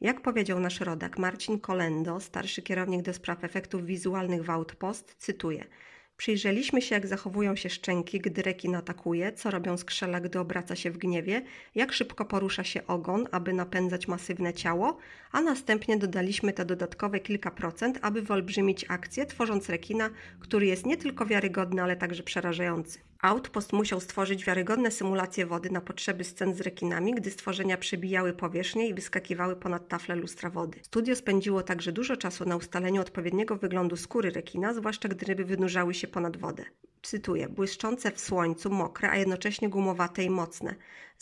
Jak 0.00 0.20
powiedział 0.20 0.60
nasz 0.60 0.80
rodak 0.80 1.18
Marcin 1.18 1.60
Kolendo, 1.60 2.20
starszy 2.20 2.62
kierownik 2.62 3.02
do 3.02 3.14
spraw 3.14 3.44
efektów 3.44 3.86
wizualnych 3.86 4.44
w 4.44 4.50
Outpost, 4.50 5.14
cytuję– 5.18 5.64
Przyjrzeliśmy 6.16 6.82
się, 6.82 6.94
jak 6.94 7.06
zachowują 7.06 7.56
się 7.56 7.70
szczęki, 7.70 8.20
gdy 8.20 8.42
rekin 8.42 8.74
atakuje, 8.74 9.32
co 9.32 9.50
robią 9.50 9.76
skrzela, 9.76 10.20
gdy 10.20 10.38
obraca 10.38 10.76
się 10.76 10.90
w 10.90 10.98
gniewie, 10.98 11.42
jak 11.74 11.92
szybko 11.92 12.24
porusza 12.24 12.64
się 12.64 12.86
ogon, 12.86 13.28
aby 13.32 13.52
napędzać 13.52 14.08
masywne 14.08 14.52
ciało, 14.52 14.98
a 15.32 15.40
następnie 15.40 15.96
dodaliśmy 15.96 16.52
te 16.52 16.64
dodatkowe 16.64 17.20
kilka 17.20 17.50
procent, 17.50 17.98
aby 18.02 18.22
wyolbrzymić 18.22 18.84
akcję, 18.88 19.26
tworząc 19.26 19.68
rekina, 19.68 20.10
który 20.40 20.66
jest 20.66 20.86
nie 20.86 20.96
tylko 20.96 21.26
wiarygodny, 21.26 21.82
ale 21.82 21.96
także 21.96 22.22
przerażający. 22.22 22.98
Outpost 23.24 23.72
musiał 23.72 24.00
stworzyć 24.00 24.44
wiarygodne 24.44 24.90
symulacje 24.90 25.46
wody 25.46 25.70
na 25.70 25.80
potrzeby 25.80 26.24
scen 26.24 26.54
z 26.54 26.60
rekinami, 26.60 27.14
gdy 27.14 27.30
stworzenia 27.30 27.76
przebijały 27.76 28.32
powierzchnię 28.32 28.88
i 28.88 28.94
wyskakiwały 28.94 29.56
ponad 29.56 29.88
tafle 29.88 30.16
lustra 30.16 30.50
wody. 30.50 30.78
Studio 30.82 31.16
spędziło 31.16 31.62
także 31.62 31.92
dużo 31.92 32.16
czasu 32.16 32.44
na 32.44 32.56
ustaleniu 32.56 33.00
odpowiedniego 33.00 33.56
wyglądu 33.56 33.96
skóry 33.96 34.30
rekina, 34.30 34.74
zwłaszcza 34.74 35.08
gdy 35.08 35.26
ryby 35.26 35.44
wynurzały 35.44 35.94
się 35.94 36.08
ponad 36.08 36.36
wodę 36.36 36.64
cytuję, 37.04 37.48
błyszczące 37.48 38.10
w 38.10 38.20
słońcu, 38.20 38.70
mokre, 38.70 39.10
a 39.10 39.16
jednocześnie 39.16 39.68
gumowate 39.68 40.24
i 40.24 40.30
mocne. 40.30 40.74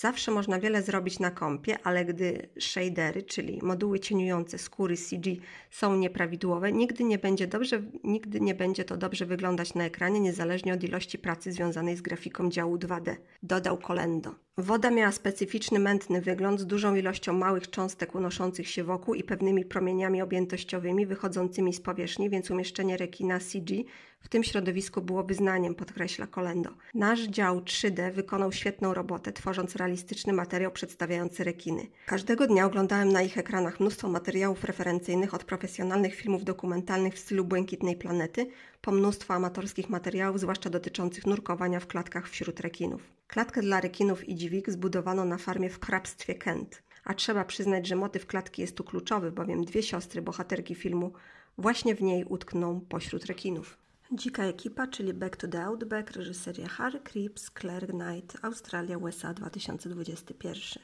Zawsze 0.03 0.31
można 0.31 0.61
wiele 0.61 0.83
zrobić 0.83 1.19
na 1.19 1.31
kompie, 1.31 1.79
ale 1.85 2.05
gdy 2.05 2.49
shadery, 2.61 3.23
czyli 3.23 3.59
moduły 3.62 4.01
cieniujące 4.01 4.59
skóry 4.59 4.97
CG 4.97 5.37
są 5.70 5.97
nieprawidłowe, 5.97 6.73
nigdy 6.73 7.05
nie 7.05 7.19
będzie 7.19 7.47
dobrze, 7.47 7.83
nigdy 8.05 8.41
nie 8.41 8.55
będzie 8.55 8.85
to 8.85 8.97
dobrze 8.97 9.27
wyglądać 9.27 9.74
na 9.74 9.85
ekranie, 9.85 10.20
niezależnie 10.20 10.74
od 10.74 10.85
ilości 10.85 11.19
pracy 11.19 11.53
związanej 11.53 11.97
z 11.97 12.03
grafiką 12.03 12.51
działu 12.51 12.77
2D, 12.77 13.16
dodał 13.43 13.79
Kolendo. 13.79 14.35
Woda 14.59 14.91
miała 14.91 15.12
specyficzny 15.12 15.79
mętny 15.79 16.20
wygląd 16.20 16.61
z 16.61 16.66
dużą 16.66 16.95
ilością 16.95 17.33
małych 17.33 17.70
cząstek 17.70 18.15
unoszących 18.15 18.69
się 18.69 18.85
wokół 18.85 19.15
i 19.15 19.23
pewnymi 19.23 19.65
promieniami 19.65 20.23
objętościowymi 20.23 21.07
wychodzącymi 21.07 21.73
z 21.73 21.81
powierzchni, 21.81 22.31
więc 22.31 22.51
umieszczenie 22.51 22.97
rekina 22.97 23.39
CG 23.39 23.85
w 24.23 24.28
tym 24.28 24.44
środowisku 24.44 25.03
byłoby 25.03 25.35
znaniem, 25.35 25.74
podkreśla 25.74 26.27
Kolendo. 26.27 26.70
Nasz 26.94 27.20
dział 27.20 27.61
3D 27.61 28.12
wykonał 28.12 28.53
świetną 28.53 28.94
robotę, 28.94 29.32
tworząc 29.32 29.77
realistyczny 29.77 30.32
materiał 30.32 30.73
przedstawiający 30.73 31.44
rekiny. 31.44 31.86
Każdego 32.07 32.47
dnia 32.47 32.66
oglądałem 32.66 33.12
na 33.12 33.23
ich 33.23 33.39
ekranach 33.39 33.81
mnóstwo 33.81 34.09
materiałów 34.09 34.65
referencyjnych 34.65 35.35
od 35.35 35.44
profesjonalnych 35.44 36.15
filmów 36.15 36.44
dokumentalnych 36.44 37.15
w 37.15 37.19
stylu 37.19 37.44
Błękitnej 37.44 37.97
Planety, 37.97 38.47
po 38.81 38.93
mnóstwo 38.93 39.35
amatorskich 39.35 39.89
materiałów, 39.89 40.40
zwłaszcza 40.40 40.70
dotyczących 40.70 41.27
nurkowania 41.27 41.81
w 41.81 41.86
klatkach 41.86 42.28
wśród 42.28 42.61
rekinów. 42.61 43.12
Klatkę 43.27 43.61
dla 43.61 43.81
rekinów 43.81 44.28
i 44.28 44.35
dziwik 44.35 44.70
zbudowano 44.70 45.24
na 45.24 45.39
farmie 45.39 45.70
w 45.70 45.81
hrabstwie 45.81 46.35
Kent. 46.35 46.82
A 47.05 47.15
trzeba 47.15 47.44
przyznać, 47.44 47.86
że 47.86 47.97
motyw 47.97 48.27
klatki 48.27 48.62
jest 48.62 48.77
tu 48.77 48.85
kluczowy, 48.85 49.32
bowiem 49.32 49.65
dwie 49.65 49.82
siostry, 49.82 50.23
bohaterki 50.23 50.74
filmu, 50.74 51.12
właśnie 51.59 51.94
w 51.94 52.03
niej 52.03 52.24
utkną 52.24 52.81
pośród 52.81 53.27
rekinów. 53.27 53.81
Dzika 54.14 54.44
ekipa, 54.44 54.86
czyli 54.86 55.14
Back 55.14 55.36
to 55.36 55.48
the 55.48 55.64
Outback, 55.64 56.10
reżyseria 56.10 56.68
Harry 56.68 57.01
Creeps, 57.01 57.51
Claire 57.60 57.86
Knight, 57.86 58.44
Australia, 58.44 58.98
USA 58.98 59.34
2021. 59.34 60.82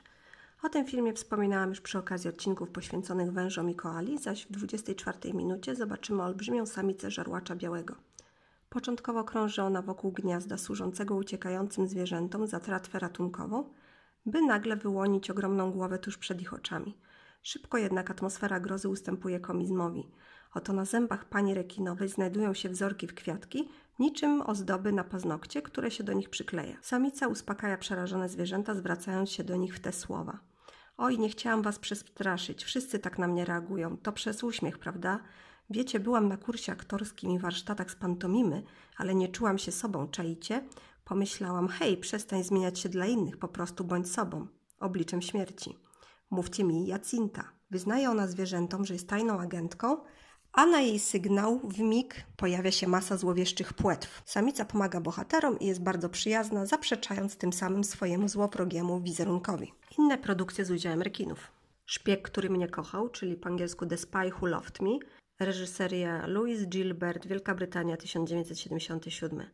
O 0.63 0.69
tym 0.69 0.87
filmie 0.87 1.13
wspominałam 1.13 1.69
już 1.69 1.81
przy 1.81 1.99
okazji 1.99 2.31
odcinków 2.31 2.71
poświęconych 2.71 3.33
wężom 3.33 3.71
i 3.71 3.75
koali, 3.75 4.19
zaś 4.19 4.47
w 4.47 4.53
24 4.53 5.35
minucie 5.35 5.75
zobaczymy 5.75 6.23
olbrzymią 6.23 6.67
samicę 6.67 7.11
żarłacza 7.11 7.57
białego. 7.57 7.95
Początkowo 8.71 9.25
krąży 9.25 9.63
ona 9.63 9.83
wokół 9.83 10.13
gniazda 10.13 10.59
służącego 10.59 11.17
uciekającym 11.17 11.89
zwierzętom 11.89 12.47
za 12.47 12.61
tratwę 12.61 12.99
ratunkową, 12.99 13.65
by 14.27 14.43
nagle 14.43 14.77
wyłonić 14.77 15.31
ogromną 15.31 15.73
głowę 15.73 15.99
tuż 15.99 16.19
przed 16.19 16.41
ich 16.43 16.55
oczami. 16.55 16.99
Szybko 17.43 17.79
jednak 17.79 18.11
atmosfera 18.11 18.61
grozy 18.61 18.89
ustępuje 18.89 19.41
komizmowi. 19.41 20.11
Oto 20.55 20.73
na 20.73 20.85
zębach 20.85 21.25
pani 21.25 21.55
rekinowej 21.55 22.09
znajdują 22.09 22.55
się 22.55 22.69
wzorki 22.69 23.07
w 23.07 23.15
kwiatki, 23.15 23.69
niczym 23.99 24.43
ozdoby 24.43 24.93
na 24.93 25.05
paznokcie, 25.05 25.63
które 25.63 25.91
się 25.91 26.05
do 26.05 26.13
nich 26.13 26.31
przykleja. 26.31 26.77
Samica 26.83 27.29
uspokaja 27.29 27.79
przerażone 27.79 28.29
zwierzęta, 28.29 28.75
zwracając 28.75 29.31
się 29.31 29.45
do 29.45 29.57
nich 29.57 29.77
w 29.77 29.81
te 29.81 29.93
słowa. 29.93 30.39
Oj, 30.97 31.19
nie 31.19 31.29
chciałam 31.29 31.63
was 31.63 31.79
przestraszyć, 31.79 32.65
wszyscy 32.65 32.99
tak 32.99 33.19
na 33.19 33.29
mnie 33.29 33.45
reagują. 33.45 33.97
To 33.97 34.13
przez 34.13 34.45
uśmiech, 34.45 34.79
prawda? 34.79 35.21
Wiecie, 35.71 36.01
byłam 36.01 36.29
na 36.29 36.37
kursie 36.37 36.73
aktorskim 36.73 37.31
i 37.31 37.39
warsztatach 37.39 37.91
z 37.91 37.97
pantomimy, 37.97 38.63
ale 38.97 39.15
nie 39.15 39.29
czułam 39.29 39.59
się 39.59 39.73
sobą, 39.73 40.09
czaicie? 40.09 40.65
Pomyślałam, 41.05 41.69
hej, 41.69 41.97
przestań 41.97 42.45
zmieniać 42.45 42.79
się 42.79 42.89
dla 42.89 43.07
innych, 43.07 43.37
po 43.37 43.49
prostu 43.49 43.85
bądź 43.85 44.13
sobą, 44.13 44.47
obliczem 44.81 45.23
śmierci. 45.23 45.79
Mówcie 46.31 46.65
mi, 46.65 46.87
Jacinta. 46.87 47.45
Wyznaje 47.71 48.11
ona 48.11 48.27
zwierzętom, 48.27 48.85
że 48.85 48.95
jest 48.95 49.09
tajną 49.09 49.41
agentką, 49.41 49.97
a 50.53 50.67
na 50.67 50.81
jej 50.81 50.99
sygnał 50.99 51.61
w 51.65 51.79
mig 51.79 52.15
pojawia 52.37 52.71
się 52.71 52.89
masa 52.89 53.17
złowieszczych 53.17 53.73
płetw. 53.73 54.23
Samica 54.25 54.65
pomaga 54.65 55.01
bohaterom 55.01 55.59
i 55.59 55.67
jest 55.67 55.83
bardzo 55.83 56.09
przyjazna, 56.09 56.67
zaprzeczając 56.67 57.37
tym 57.37 57.53
samym 57.53 57.85
swojemu 57.85 58.29
złowrogiemu 58.29 59.01
wizerunkowi. 59.01 59.73
Inne 59.99 60.19
produkcje 60.19 60.65
z 60.65 60.71
udziałem 60.71 61.03
rekinów. 61.03 61.53
Szpieg, 61.87 62.23
który 62.23 62.51
mnie 62.51 62.69
kochał, 62.69 63.09
czyli 63.09 63.37
po 63.37 63.49
angielsku 63.49 63.87
The 63.87 63.97
Spy 63.97 64.31
Who 64.41 64.47
Loved 64.47 64.81
Me, 64.81 64.99
reżyseria 65.41 66.27
Louis 66.27 66.67
Gilbert, 66.67 67.27
Wielka 67.27 67.55
Brytania 67.55 67.97
1977. 67.97 69.51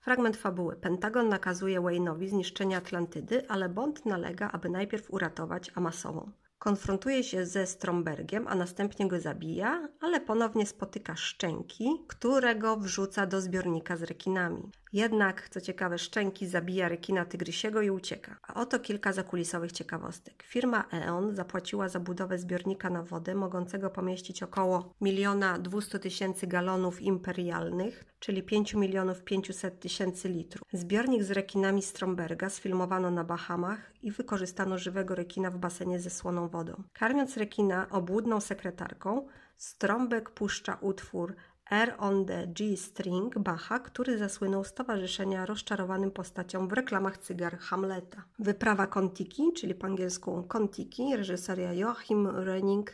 Fragment 0.00 0.36
fabuły. 0.36 0.76
Pentagon 0.76 1.28
nakazuje 1.28 1.80
Wayne'owi 1.80 2.28
zniszczenie 2.28 2.76
Atlantydy, 2.76 3.48
ale 3.48 3.68
Bond 3.68 4.06
nalega, 4.06 4.50
aby 4.52 4.68
najpierw 4.68 5.10
uratować 5.10 5.70
Amasową. 5.74 6.30
Konfrontuje 6.66 7.24
się 7.24 7.46
ze 7.46 7.66
Strombergiem, 7.66 8.48
a 8.48 8.54
następnie 8.54 9.08
go 9.08 9.20
zabija, 9.20 9.88
ale 10.00 10.20
ponownie 10.20 10.66
spotyka 10.66 11.16
Szczęki, 11.16 11.90
którego 12.08 12.76
wrzuca 12.76 13.26
do 13.26 13.40
zbiornika 13.40 13.96
z 13.96 14.02
rekinami. 14.02 14.70
Jednak, 14.92 15.48
co 15.48 15.60
ciekawe, 15.60 15.98
Szczęki 15.98 16.46
zabija 16.46 16.88
rekina 16.88 17.24
tygrysiego 17.24 17.82
i 17.82 17.90
ucieka. 17.90 18.36
A 18.42 18.54
oto 18.54 18.78
kilka 18.78 19.12
zakulisowych 19.12 19.72
ciekawostek. 19.72 20.42
Firma 20.42 20.84
E.ON 20.92 21.34
zapłaciła 21.34 21.88
za 21.88 22.00
budowę 22.00 22.38
zbiornika 22.38 22.90
na 22.90 23.02
wodę 23.02 23.34
mogącego 23.34 23.90
pomieścić 23.90 24.42
około 24.42 24.94
1 25.00 25.62
200 25.62 25.98
tysięcy 25.98 26.46
galonów 26.46 27.02
imperialnych, 27.02 28.04
czyli 28.18 28.42
5 28.42 28.74
milionów 28.74 29.22
500 29.22 29.80
tysięcy 29.80 30.28
litrów. 30.28 30.68
Zbiornik 30.72 31.22
z 31.22 31.30
rekinami 31.30 31.82
Stromberga 31.82 32.50
sfilmowano 32.50 33.10
na 33.10 33.24
Bahamach 33.24 33.92
i 34.02 34.10
wykorzystano 34.10 34.78
żywego 34.78 35.14
rekina 35.14 35.50
w 35.50 35.58
basenie 35.58 36.00
ze 36.00 36.10
słoną 36.10 36.48
wodą. 36.48 36.82
Karmiąc 36.92 37.36
rekina 37.36 37.86
obłudną 37.90 38.40
sekretarką, 38.40 39.26
Stromberg 39.56 40.30
puszcza 40.30 40.78
utwór 40.80 41.36
Air 41.70 41.94
on 41.98 42.26
the 42.26 42.46
G-String 42.46 43.38
Bacha, 43.38 43.78
który 43.78 44.18
zasłynął 44.18 44.64
z 44.64 44.72
towarzyszenia 44.72 45.46
rozczarowanym 45.46 46.10
postaciom 46.10 46.68
w 46.68 46.72
reklamach 46.72 47.18
cygar 47.18 47.58
Hamleta. 47.58 48.24
Wyprawa 48.38 48.86
Kontiki, 48.86 49.52
czyli 49.52 49.74
po 49.74 49.86
angielsku 49.86 50.42
Kontiki, 50.42 51.16
reżyseria 51.16 51.72
Joachim 51.72 52.26
Röning, 52.26 52.84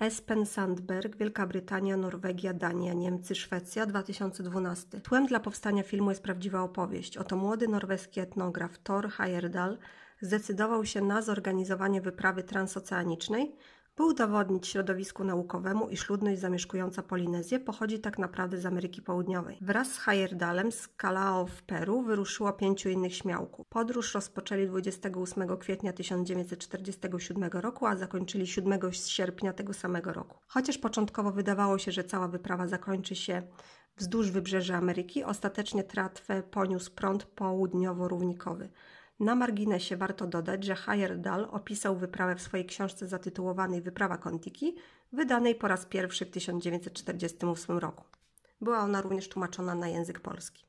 Espen 0.00 0.46
Sandberg, 0.46 1.16
Wielka 1.16 1.46
Brytania, 1.46 1.96
Norwegia, 1.96 2.54
Dania, 2.54 2.92
Niemcy, 2.92 3.34
Szwecja, 3.34 3.86
2012. 3.86 5.00
Tłem 5.00 5.26
dla 5.26 5.40
powstania 5.40 5.82
filmu 5.82 6.10
jest 6.10 6.22
prawdziwa 6.22 6.62
opowieść. 6.62 7.16
Oto 7.16 7.36
młody 7.36 7.68
norweski 7.68 8.20
etnograf 8.20 8.78
Thor 8.78 9.08
Heyerdahl 9.08 9.78
zdecydował 10.20 10.84
się 10.84 11.00
na 11.00 11.22
zorganizowanie 11.22 12.00
wyprawy 12.00 12.42
transoceanicznej, 12.42 13.56
by 14.00 14.06
udowodnić 14.06 14.66
środowisku 14.66 15.24
naukowemu, 15.24 15.88
iż 15.88 16.10
ludność 16.10 16.40
zamieszkująca 16.40 17.02
Polinezję 17.02 17.60
pochodzi 17.60 18.00
tak 18.00 18.18
naprawdę 18.18 18.58
z 18.58 18.66
Ameryki 18.66 19.02
Południowej. 19.02 19.58
Wraz 19.60 19.92
z 19.92 19.98
Heyerdalem 19.98 20.72
z 20.72 20.88
Calao 21.02 21.46
w 21.46 21.62
Peru 21.62 22.02
wyruszyło 22.02 22.52
pięciu 22.52 22.88
innych 22.88 23.16
śmiałków. 23.16 23.66
Podróż 23.68 24.14
rozpoczęli 24.14 24.66
28 24.66 25.58
kwietnia 25.58 25.92
1947 25.92 27.50
roku, 27.52 27.86
a 27.86 27.96
zakończyli 27.96 28.46
7 28.46 28.80
sierpnia 28.92 29.52
tego 29.52 29.72
samego 29.72 30.12
roku. 30.12 30.38
Chociaż 30.46 30.78
początkowo 30.78 31.32
wydawało 31.32 31.78
się, 31.78 31.92
że 31.92 32.04
cała 32.04 32.28
wyprawa 32.28 32.66
zakończy 32.66 33.16
się 33.16 33.42
wzdłuż 33.96 34.30
wybrzeża 34.30 34.76
Ameryki, 34.76 35.24
ostatecznie 35.24 35.84
tratwę 35.84 36.42
poniósł 36.42 36.94
prąd 36.94 37.26
południowo-równikowy. 37.36 38.68
Na 39.20 39.34
marginesie 39.34 39.96
warto 39.96 40.26
dodać, 40.26 40.64
że 40.64 40.74
Heyerdahl 40.74 41.48
opisał 41.50 41.96
wyprawę 41.96 42.36
w 42.36 42.42
swojej 42.42 42.66
książce 42.66 43.08
zatytułowanej 43.08 43.82
Wyprawa 43.82 44.16
Kontiki, 44.16 44.76
wydanej 45.12 45.54
po 45.54 45.68
raz 45.68 45.86
pierwszy 45.86 46.26
w 46.26 46.30
1948 46.30 47.78
roku. 47.78 48.04
Była 48.60 48.78
ona 48.78 49.00
również 49.02 49.28
tłumaczona 49.28 49.74
na 49.74 49.88
język 49.88 50.20
polski. 50.20 50.64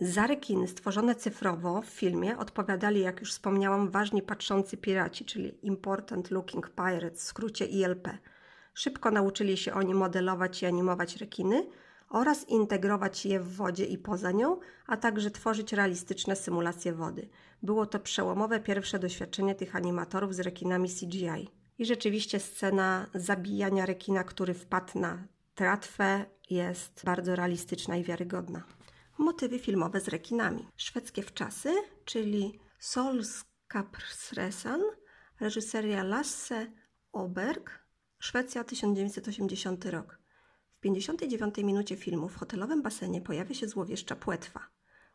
Za 0.00 0.26
rekiny 0.26 0.68
stworzone 0.68 1.14
cyfrowo 1.14 1.82
w 1.82 1.86
filmie 1.86 2.38
odpowiadali, 2.38 3.00
jak 3.00 3.20
już 3.20 3.30
wspomniałam, 3.30 3.90
ważni 3.90 4.22
patrzący 4.22 4.76
piraci, 4.76 5.24
czyli 5.24 5.66
Important 5.66 6.30
Looking 6.30 6.70
Pirates, 6.70 7.20
w 7.20 7.26
skrócie 7.26 7.64
ILP. 7.66 8.08
Szybko 8.74 9.10
nauczyli 9.10 9.56
się 9.56 9.74
oni 9.74 9.94
modelować 9.94 10.62
i 10.62 10.66
animować 10.66 11.16
rekiny, 11.16 11.66
oraz 12.08 12.48
integrować 12.48 13.26
je 13.26 13.40
w 13.40 13.56
wodzie 13.56 13.84
i 13.84 13.98
poza 13.98 14.32
nią, 14.32 14.60
a 14.86 14.96
także 14.96 15.30
tworzyć 15.30 15.72
realistyczne 15.72 16.36
symulacje 16.36 16.92
wody. 16.92 17.28
Było 17.62 17.86
to 17.86 18.00
przełomowe 18.00 18.60
pierwsze 18.60 18.98
doświadczenie 18.98 19.54
tych 19.54 19.76
animatorów 19.76 20.34
z 20.34 20.40
rekinami 20.40 20.88
CGI. 20.88 21.50
I 21.78 21.86
rzeczywiście 21.86 22.40
scena 22.40 23.06
zabijania 23.14 23.86
rekina, 23.86 24.24
który 24.24 24.54
wpadł 24.54 24.98
na 24.98 25.26
tratwę, 25.54 26.24
jest 26.50 27.02
bardzo 27.04 27.36
realistyczna 27.36 27.96
i 27.96 28.04
wiarygodna. 28.04 28.62
Motywy 29.18 29.58
filmowe 29.58 30.00
z 30.00 30.08
rekinami. 30.08 30.68
Szwedzkie 30.76 31.22
wczasy, 31.22 31.74
czyli 32.04 32.60
Solskapsresan, 32.78 34.80
reżyseria 35.40 36.02
Lasse 36.02 36.66
Oberg, 37.12 37.86
Szwecja 38.18 38.64
1980 38.64 39.84
rok. 39.84 40.18
W 40.86 40.88
59 40.88 41.56
minucie 41.58 41.96
filmu 41.96 42.28
w 42.28 42.36
hotelowym 42.36 42.82
basenie 42.82 43.20
pojawia 43.20 43.54
się 43.54 43.68
złowieszcza 43.68 44.16
płetwa. 44.16 44.60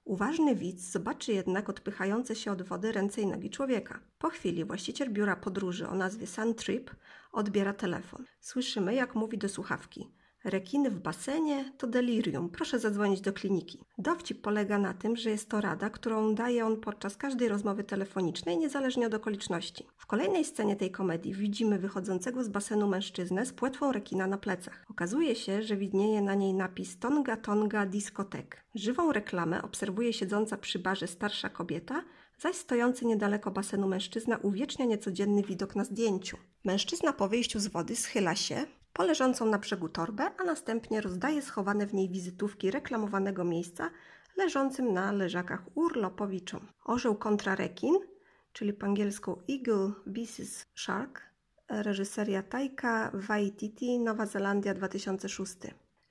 Uważny 0.03 0.56
widz 0.56 0.91
zobaczy 0.91 1.34
jednak 1.34 1.69
odpychające 1.69 2.35
się 2.35 2.52
od 2.52 2.61
wody 2.61 2.91
ręce 2.91 3.22
i 3.22 3.27
nogi 3.27 3.49
człowieka. 3.49 3.99
Po 4.19 4.30
chwili 4.30 4.65
właściciel 4.65 5.10
biura 5.14 5.35
podróży 5.35 5.88
o 5.88 5.95
nazwie 5.95 6.27
Sun 6.27 6.56
Trip 6.56 6.91
odbiera 7.31 7.73
telefon. 7.73 8.26
Słyszymy, 8.39 8.95
jak 8.95 9.15
mówi 9.15 9.38
do 9.38 9.49
słuchawki– 9.49 10.07
Rekiny 10.44 10.90
w 10.90 11.00
basenie 11.00 11.72
to 11.78 11.88
delirium. 11.88 12.50
Proszę 12.50 12.80
zadzwonić 12.80 13.22
do 13.22 13.34
kliniki. 13.34 13.80
Dowcip 13.98 14.42
polega 14.42 14.78
na 14.78 14.94
tym, 14.94 15.16
że 15.16 15.30
jest 15.30 15.50
to 15.50 15.62
rada, 15.62 15.90
którą 15.90 16.36
daje 16.36 16.66
on 16.66 16.78
podczas 16.78 17.18
każdej 17.18 17.50
rozmowy 17.50 17.84
telefonicznej, 17.84 18.58
niezależnie 18.58 19.08
od 19.08 19.14
okoliczności. 19.14 19.88
W 19.98 20.06
kolejnej 20.06 20.46
scenie 20.46 20.76
tej 20.76 20.92
komedii 20.92 21.34
widzimy 21.34 21.80
wychodzącego 21.80 22.44
z 22.44 22.50
basenu 22.50 22.88
mężczyznę 22.88 23.46
z 23.46 23.54
płetwą 23.54 23.92
rekina 23.92 24.28
na 24.28 24.38
plecach. 24.38 24.86
Okazuje 24.90 25.36
się, 25.36 25.64
że 25.64 25.78
widnieje 25.78 26.22
na 26.22 26.36
niej 26.36 26.54
napis 26.54 27.00
Tonga 27.00 27.38
Tonga 27.38 27.86
Diskotek. 27.86 28.64
Żywą 28.76 29.12
reklamę 29.12 29.62
obserwuje 29.62 30.14
siedząca 30.14 30.58
przy 30.58 30.80
barze 30.80 31.08
starsza 31.08 31.50
kobieta, 31.50 32.04
zaś 32.40 32.56
stojący 32.56 33.06
niedaleko 33.06 33.52
basenu 33.52 33.88
mężczyzna 33.88 34.38
uwiecznia 34.38 34.86
niecodzienny 34.86 35.44
widok 35.44 35.76
na 35.76 35.84
zdjęciu. 35.84 36.38
Mężczyzna 36.64 37.14
po 37.14 37.28
wyjściu 37.28 37.60
z 37.60 37.68
wody 37.68 37.96
schyla 37.96 38.36
się, 38.36 38.66
po 38.94 39.04
leżącą 39.04 39.46
na 39.46 39.58
brzegu 39.60 39.90
torbę, 39.90 40.32
a 40.38 40.44
następnie 40.44 41.02
rozdaje 41.02 41.42
schowane 41.42 41.88
w 41.88 41.94
niej 41.94 42.10
wizytówki 42.10 42.72
reklamowanego 42.72 43.44
miejsca 43.44 43.90
leżącym 44.38 44.94
na 44.94 45.12
leżakach 45.12 45.62
urlopowiczom. 45.76 46.68
Orzeł 46.86 47.16
kontra 47.16 47.56
rekin, 47.56 47.96
czyli 48.54 48.74
po 48.74 48.86
angielsku 48.86 49.42
Eagle 49.50 49.92
vs 50.06 50.66
Shark, 50.76 51.22
reżyseria 51.70 52.44
Taika 52.44 53.12
Waititi, 53.14 54.00
Nowa 54.00 54.26
Zelandia 54.26 54.74
2006. 54.74 55.56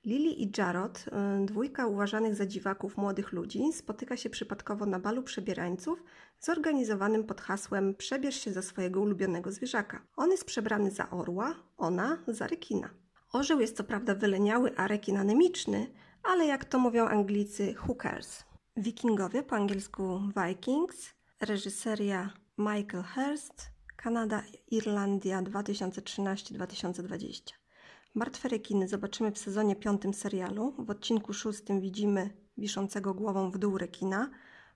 Lily 0.05 0.29
i 0.29 0.51
Jarod, 0.57 0.97
y, 0.97 1.01
dwójka 1.45 1.87
uważanych 1.87 2.35
za 2.35 2.45
dziwaków 2.45 2.97
młodych 2.97 3.31
ludzi, 3.31 3.73
spotyka 3.73 4.17
się 4.17 4.29
przypadkowo 4.29 4.85
na 4.85 4.99
balu 4.99 5.23
przebierańców 5.23 6.03
zorganizowanym 6.39 7.23
pod 7.23 7.41
hasłem 7.41 7.95
Przebierz 7.95 8.35
się 8.35 8.53
za 8.53 8.61
swojego 8.61 9.01
ulubionego 9.01 9.51
zwierzaka. 9.51 10.01
On 10.15 10.31
jest 10.31 10.45
przebrany 10.45 10.91
za 10.91 11.09
orła, 11.09 11.55
ona 11.77 12.17
za 12.27 12.47
rekina. 12.47 12.89
Orzeł 13.33 13.59
jest 13.59 13.77
co 13.77 13.83
prawda 13.83 14.15
wyleniały, 14.15 14.77
a 14.77 14.87
rekin 14.87 15.17
anemiczny, 15.17 15.87
ale 16.23 16.45
jak 16.45 16.65
to 16.65 16.79
mówią 16.79 17.05
Anglicy, 17.05 17.75
who 17.87 17.95
cares? 17.95 18.43
Wikingowie, 18.77 19.43
po 19.43 19.55
angielsku 19.55 20.21
Vikings, 20.47 21.13
reżyseria 21.41 22.29
Michael 22.57 23.03
Hurst, 23.15 23.71
Kanada, 23.95 24.43
Irlandia 24.71 25.41
2013-2020. 25.41 27.60
Martwe 28.13 28.49
rekiny 28.49 28.87
zobaczymy 28.87 29.31
w 29.31 29.37
sezonie 29.37 29.75
piątym 29.75 30.13
serialu. 30.13 30.73
W 30.79 30.89
odcinku 30.89 31.33
szóstym 31.33 31.81
widzimy 31.81 32.29
wiszącego 32.57 33.13
głową 33.13 33.51
w 33.51 33.57
dół 33.57 33.77
rekina. 33.77 34.29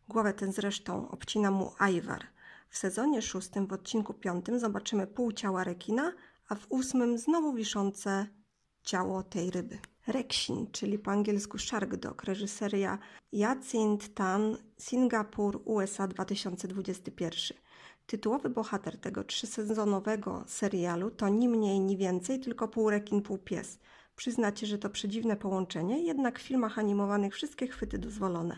Głowę 0.07 0.33
tę 0.33 0.51
zresztą 0.51 1.09
obcina 1.09 1.51
mu 1.51 1.71
Ivar. 1.93 2.23
W 2.69 2.77
sezonie 2.77 3.21
szóstym 3.21 3.67
w 3.67 3.73
odcinku 3.73 4.13
piątym 4.13 4.59
zobaczymy 4.59 5.07
pół 5.07 5.31
ciała 5.31 5.63
rekina, 5.63 6.13
a 6.49 6.55
w 6.55 6.65
ósmym 6.69 7.17
znowu 7.17 7.53
wiszące 7.53 8.27
ciało 8.83 9.23
tej 9.23 9.51
ryby. 9.51 9.79
Reksin, 10.07 10.71
czyli 10.71 10.99
po 10.99 11.11
angielsku 11.11 11.57
Shark 11.57 11.95
Dog, 11.95 12.23
reżyseria 12.23 12.99
Jacint 13.31 14.13
Tan, 14.13 14.57
Singapur, 14.77 15.61
USA 15.65 16.07
2021. 16.07 17.64
Tytułowy 18.06 18.49
bohater 18.49 18.98
tego 18.98 19.23
trzysezonowego 19.23 20.44
serialu 20.48 21.11
to 21.11 21.30
ni 21.30 21.49
mniej, 21.49 21.80
ni 21.80 21.98
więcej, 21.98 22.40
tylko 22.40 22.68
pół 22.68 22.90
rekin, 22.90 23.22
pół 23.22 23.38
pies. 23.38 23.80
Przyznacie, 24.15 24.68
że 24.68 24.77
to 24.77 24.90
przedziwne 24.90 25.36
połączenie, 25.36 26.03
jednak 26.03 26.40
w 26.40 26.41
filmach 26.41 26.80
animowanych 26.80 27.34
wszystkie 27.34 27.68
chwyty 27.68 27.98
dozwolone. 27.98 28.57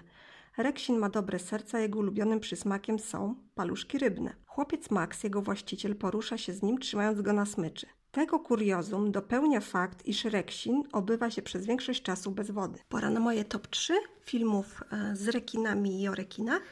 Reksin 0.58 0.98
ma 0.98 1.10
dobre 1.10 1.40
serca, 1.40 1.80
jego 1.80 2.00
ulubionym 2.00 2.40
przysmakiem 2.40 3.00
są 3.00 3.36
paluszki 3.56 3.98
rybne. 3.98 4.36
Chłopiec 4.46 4.92
Max, 4.92 5.24
jego 5.24 5.42
właściciel, 5.42 5.96
porusza 5.96 6.38
się 6.38 6.54
z 6.54 6.62
nim, 6.62 6.78
trzymając 6.78 7.22
go 7.22 7.34
na 7.34 7.46
smyczy. 7.46 7.88
Tego 8.12 8.40
kuriozum 8.40 9.12
dopełnia 9.12 9.60
fakt, 9.62 10.08
iż 10.08 10.26
Reksin 10.26 10.84
obywa 10.92 11.32
się 11.32 11.42
przez 11.42 11.66
większość 11.66 12.02
czasu 12.02 12.32
bez 12.32 12.52
wody. 12.52 12.80
Pora 12.90 13.10
na 13.10 13.20
moje 13.20 13.46
top 13.46 13.68
3 13.68 13.94
filmów 14.22 14.84
e, 14.92 15.16
z 15.16 15.28
rekinami 15.28 16.02
i 16.02 16.08
o 16.08 16.16
rekinach. 16.16 16.64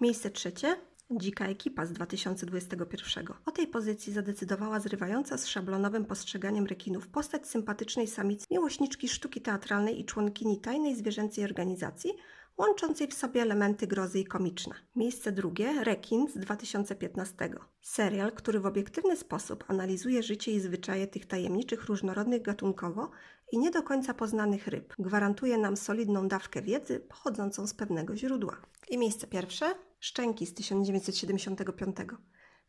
Miejsce 0.00 0.30
trzecie 0.30 0.76
Dzika 1.10 1.46
ekipa 1.46 1.86
z 1.86 1.92
2021. 1.92 3.26
O 3.46 3.50
tej 3.50 3.66
pozycji 3.66 4.12
zadecydowała 4.12 4.80
zrywająca 4.80 5.38
z 5.38 5.46
szablonowym 5.46 6.04
postrzeganiem 6.04 6.66
rekinów 6.66 7.08
postać 7.08 7.46
sympatycznej 7.46 8.06
samicy, 8.06 8.46
miłośniczki 8.50 9.08
sztuki 9.08 9.40
teatralnej 9.40 10.00
i 10.00 10.04
członkini 10.04 10.60
tajnej 10.60 10.96
zwierzęcej 10.96 11.44
organizacji, 11.44 12.10
łączącej 12.58 13.08
w 13.08 13.14
sobie 13.14 13.42
elementy 13.42 13.86
grozy 13.86 14.18
i 14.18 14.24
komiczne. 14.24 14.74
Miejsce 14.96 15.32
drugie 15.32 15.84
Rekin 15.84 16.28
z 16.28 16.38
2015. 16.38 17.50
Serial, 17.82 18.32
który 18.32 18.60
w 18.60 18.66
obiektywny 18.66 19.16
sposób 19.16 19.64
analizuje 19.68 20.22
życie 20.22 20.52
i 20.52 20.60
zwyczaje 20.60 21.06
tych 21.06 21.26
tajemniczych, 21.26 21.84
różnorodnych 21.84 22.42
gatunkowo 22.42 23.10
i 23.52 23.58
nie 23.58 23.70
do 23.70 23.82
końca 23.82 24.14
poznanych 24.14 24.66
ryb. 24.66 24.94
Gwarantuje 24.98 25.58
nam 25.58 25.76
solidną 25.76 26.28
dawkę 26.28 26.62
wiedzy 26.62 27.00
pochodzącą 27.00 27.66
z 27.66 27.74
pewnego 27.74 28.16
źródła. 28.16 28.56
I 28.90 28.98
miejsce 28.98 29.26
pierwsze 29.26 29.74
Szczęki 30.00 30.46
z 30.46 30.54
1975. 30.54 31.96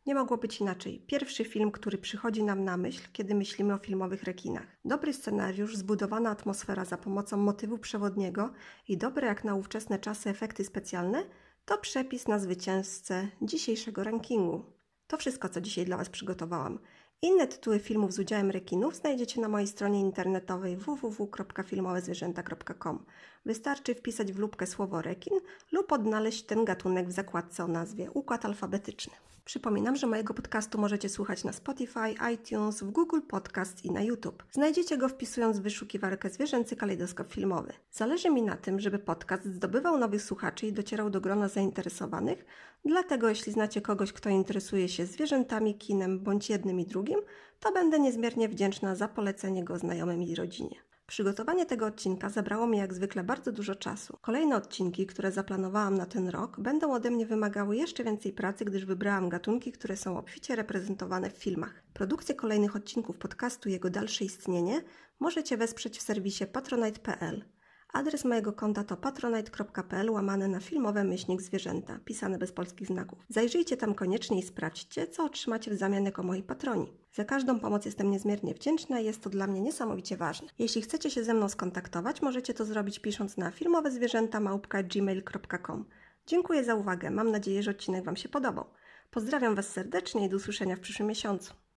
Nie 0.05 0.15
mogło 0.15 0.37
być 0.37 0.61
inaczej. 0.61 0.99
Pierwszy 1.07 1.45
film, 1.45 1.71
który 1.71 1.97
przychodzi 1.97 2.43
nam 2.43 2.63
na 2.63 2.77
myśl, 2.77 3.07
kiedy 3.13 3.35
myślimy 3.35 3.73
o 3.73 3.77
filmowych 3.77 4.23
rekinach. 4.23 4.67
Dobry 4.85 5.13
scenariusz, 5.13 5.75
zbudowana 5.75 6.29
atmosfera 6.29 6.85
za 6.85 6.97
pomocą 6.97 7.37
motywu 7.37 7.77
przewodniego 7.77 8.53
i 8.87 8.97
dobre 8.97 9.27
jak 9.27 9.43
na 9.43 9.55
ówczesne 9.55 9.99
czasy 9.99 10.29
efekty 10.29 10.63
specjalne 10.63 11.23
to 11.65 11.77
przepis 11.77 12.27
na 12.27 12.39
zwycięzcę 12.39 13.27
dzisiejszego 13.41 14.03
rankingu. 14.03 14.65
To 15.07 15.17
wszystko, 15.17 15.49
co 15.49 15.61
dzisiaj 15.61 15.85
dla 15.85 15.97
Was 15.97 16.09
przygotowałam. 16.09 16.79
Inne 17.21 17.47
tytuły 17.47 17.79
filmów 17.79 18.13
z 18.13 18.19
udziałem 18.19 18.51
rekinów 18.51 18.95
znajdziecie 18.95 19.41
na 19.41 19.47
mojej 19.47 19.67
stronie 19.67 19.99
internetowej 19.99 20.77
www.filmowezwierzęta.com. 20.77 23.05
Wystarczy 23.45 23.95
wpisać 23.95 24.33
w 24.33 24.39
lubkę 24.39 24.67
słowo 24.67 25.01
rekin 25.01 25.33
lub 25.71 25.91
odnaleźć 25.91 26.43
ten 26.43 26.65
gatunek 26.65 27.07
w 27.07 27.11
zakładce 27.11 27.63
o 27.63 27.67
nazwie 27.67 28.11
Układ 28.11 28.45
alfabetyczny. 28.45 29.13
Przypominam, 29.49 29.95
że 29.95 30.07
mojego 30.07 30.33
podcastu 30.33 30.77
możecie 30.81 31.09
słuchać 31.09 31.43
na 31.43 31.53
Spotify, 31.53 32.15
iTunes, 32.33 32.83
w 32.83 32.91
Google 32.91 33.19
Podcast 33.27 33.85
i 33.85 33.91
na 33.91 34.01
YouTube. 34.01 34.43
Znajdziecie 34.51 34.97
go 34.97 35.09
wpisując 35.09 35.59
w 35.59 35.61
wyszukiwarkę 35.61 36.29
Zwierzęcy 36.29 36.75
Kalejdoskop 36.75 37.33
Filmowy. 37.33 37.73
Zależy 37.91 38.29
mi 38.29 38.41
na 38.41 38.55
tym, 38.55 38.79
żeby 38.79 38.99
podcast 38.99 39.45
zdobywał 39.45 39.97
nowych 39.97 40.21
słuchaczy 40.21 40.67
i 40.67 40.73
docierał 40.73 41.09
do 41.09 41.21
grona 41.21 41.47
zainteresowanych, 41.47 42.45
dlatego 42.85 43.29
jeśli 43.29 43.53
znacie 43.53 43.81
kogoś, 43.81 44.13
kto 44.13 44.29
interesuje 44.29 44.89
się 44.89 45.05
zwierzętami, 45.05 45.77
kinem 45.77 46.19
bądź 46.19 46.49
jednym 46.49 46.79
i 46.79 46.85
drugim, 46.85 47.19
to 47.59 47.71
będę 47.71 47.99
niezmiernie 47.99 48.49
wdzięczna 48.49 48.95
za 48.95 49.07
polecenie 49.07 49.63
go 49.63 49.77
znajomym 49.77 50.23
i 50.23 50.35
rodzinie. 50.35 50.88
Przygotowanie 51.09 51.65
tego 51.65 51.85
odcinka 51.85 52.29
zabrało 52.29 52.67
mi 52.67 52.77
jak 52.77 52.93
zwykle 52.93 53.23
bardzo 53.23 53.51
dużo 53.51 53.75
czasu. 53.75 54.17
Kolejne 54.21 54.55
odcinki, 54.55 55.07
które 55.07 55.31
zaplanowałam 55.31 55.97
na 55.97 56.05
ten 56.05 56.29
rok, 56.29 56.59
będą 56.59 56.93
ode 56.93 57.11
mnie 57.11 57.25
wymagały 57.25 57.77
jeszcze 57.77 58.03
więcej 58.03 58.33
pracy, 58.33 58.65
gdyż 58.65 58.85
wybrałam 58.85 59.29
gatunki, 59.29 59.71
które 59.71 59.97
są 59.97 60.17
obficie 60.17 60.55
reprezentowane 60.55 61.29
w 61.29 61.37
filmach. 61.37 61.83
Produkcję 61.93 62.35
kolejnych 62.35 62.75
odcinków 62.75 63.17
podcastu 63.17 63.69
i 63.69 63.71
jego 63.71 63.89
dalsze 63.89 64.25
istnienie 64.25 64.81
możecie 65.19 65.57
wesprzeć 65.57 65.97
w 65.97 66.01
serwisie 66.01 66.45
patronite.pl. 66.45 67.45
Adres 67.93 68.25
mojego 68.25 68.53
konta 68.53 68.83
to 68.83 68.97
patronite.pl 68.97 70.11
łamane 70.11 70.47
na 70.47 70.59
filmowe 70.59 71.03
myślnik 71.03 71.41
zwierzęta, 71.41 71.99
pisane 72.05 72.37
bez 72.37 72.51
polskich 72.51 72.87
znaków. 72.87 73.19
Zajrzyjcie 73.29 73.77
tam 73.77 73.93
koniecznie 73.93 74.39
i 74.39 74.43
sprawdźcie, 74.43 75.07
co 75.07 75.23
otrzymacie 75.23 75.71
w 75.71 75.77
zamian 75.77 76.05
jako 76.05 76.23
moi 76.23 76.43
patroni. 76.43 76.93
Za 77.13 77.25
każdą 77.25 77.59
pomoc 77.59 77.85
jestem 77.85 78.11
niezmiernie 78.11 78.53
wdzięczna 78.53 78.99
i 78.99 79.05
jest 79.05 79.21
to 79.21 79.29
dla 79.29 79.47
mnie 79.47 79.61
niesamowicie 79.61 80.17
ważne. 80.17 80.47
Jeśli 80.59 80.81
chcecie 80.81 81.09
się 81.09 81.23
ze 81.23 81.33
mną 81.33 81.49
skontaktować, 81.49 82.21
możecie 82.21 82.53
to 82.53 82.65
zrobić 82.65 82.99
pisząc 82.99 83.37
na 83.37 83.51
filmowezwierzęta.gmail.com. 83.51 85.85
Dziękuję 86.27 86.63
za 86.63 86.75
uwagę, 86.75 87.11
mam 87.11 87.31
nadzieję, 87.31 87.63
że 87.63 87.71
odcinek 87.71 88.05
Wam 88.05 88.15
się 88.15 88.29
podobał. 88.29 88.65
Pozdrawiam 89.11 89.55
Was 89.55 89.69
serdecznie 89.69 90.25
i 90.25 90.29
do 90.29 90.37
usłyszenia 90.37 90.75
w 90.75 90.79
przyszłym 90.79 91.07
miesiącu. 91.07 91.53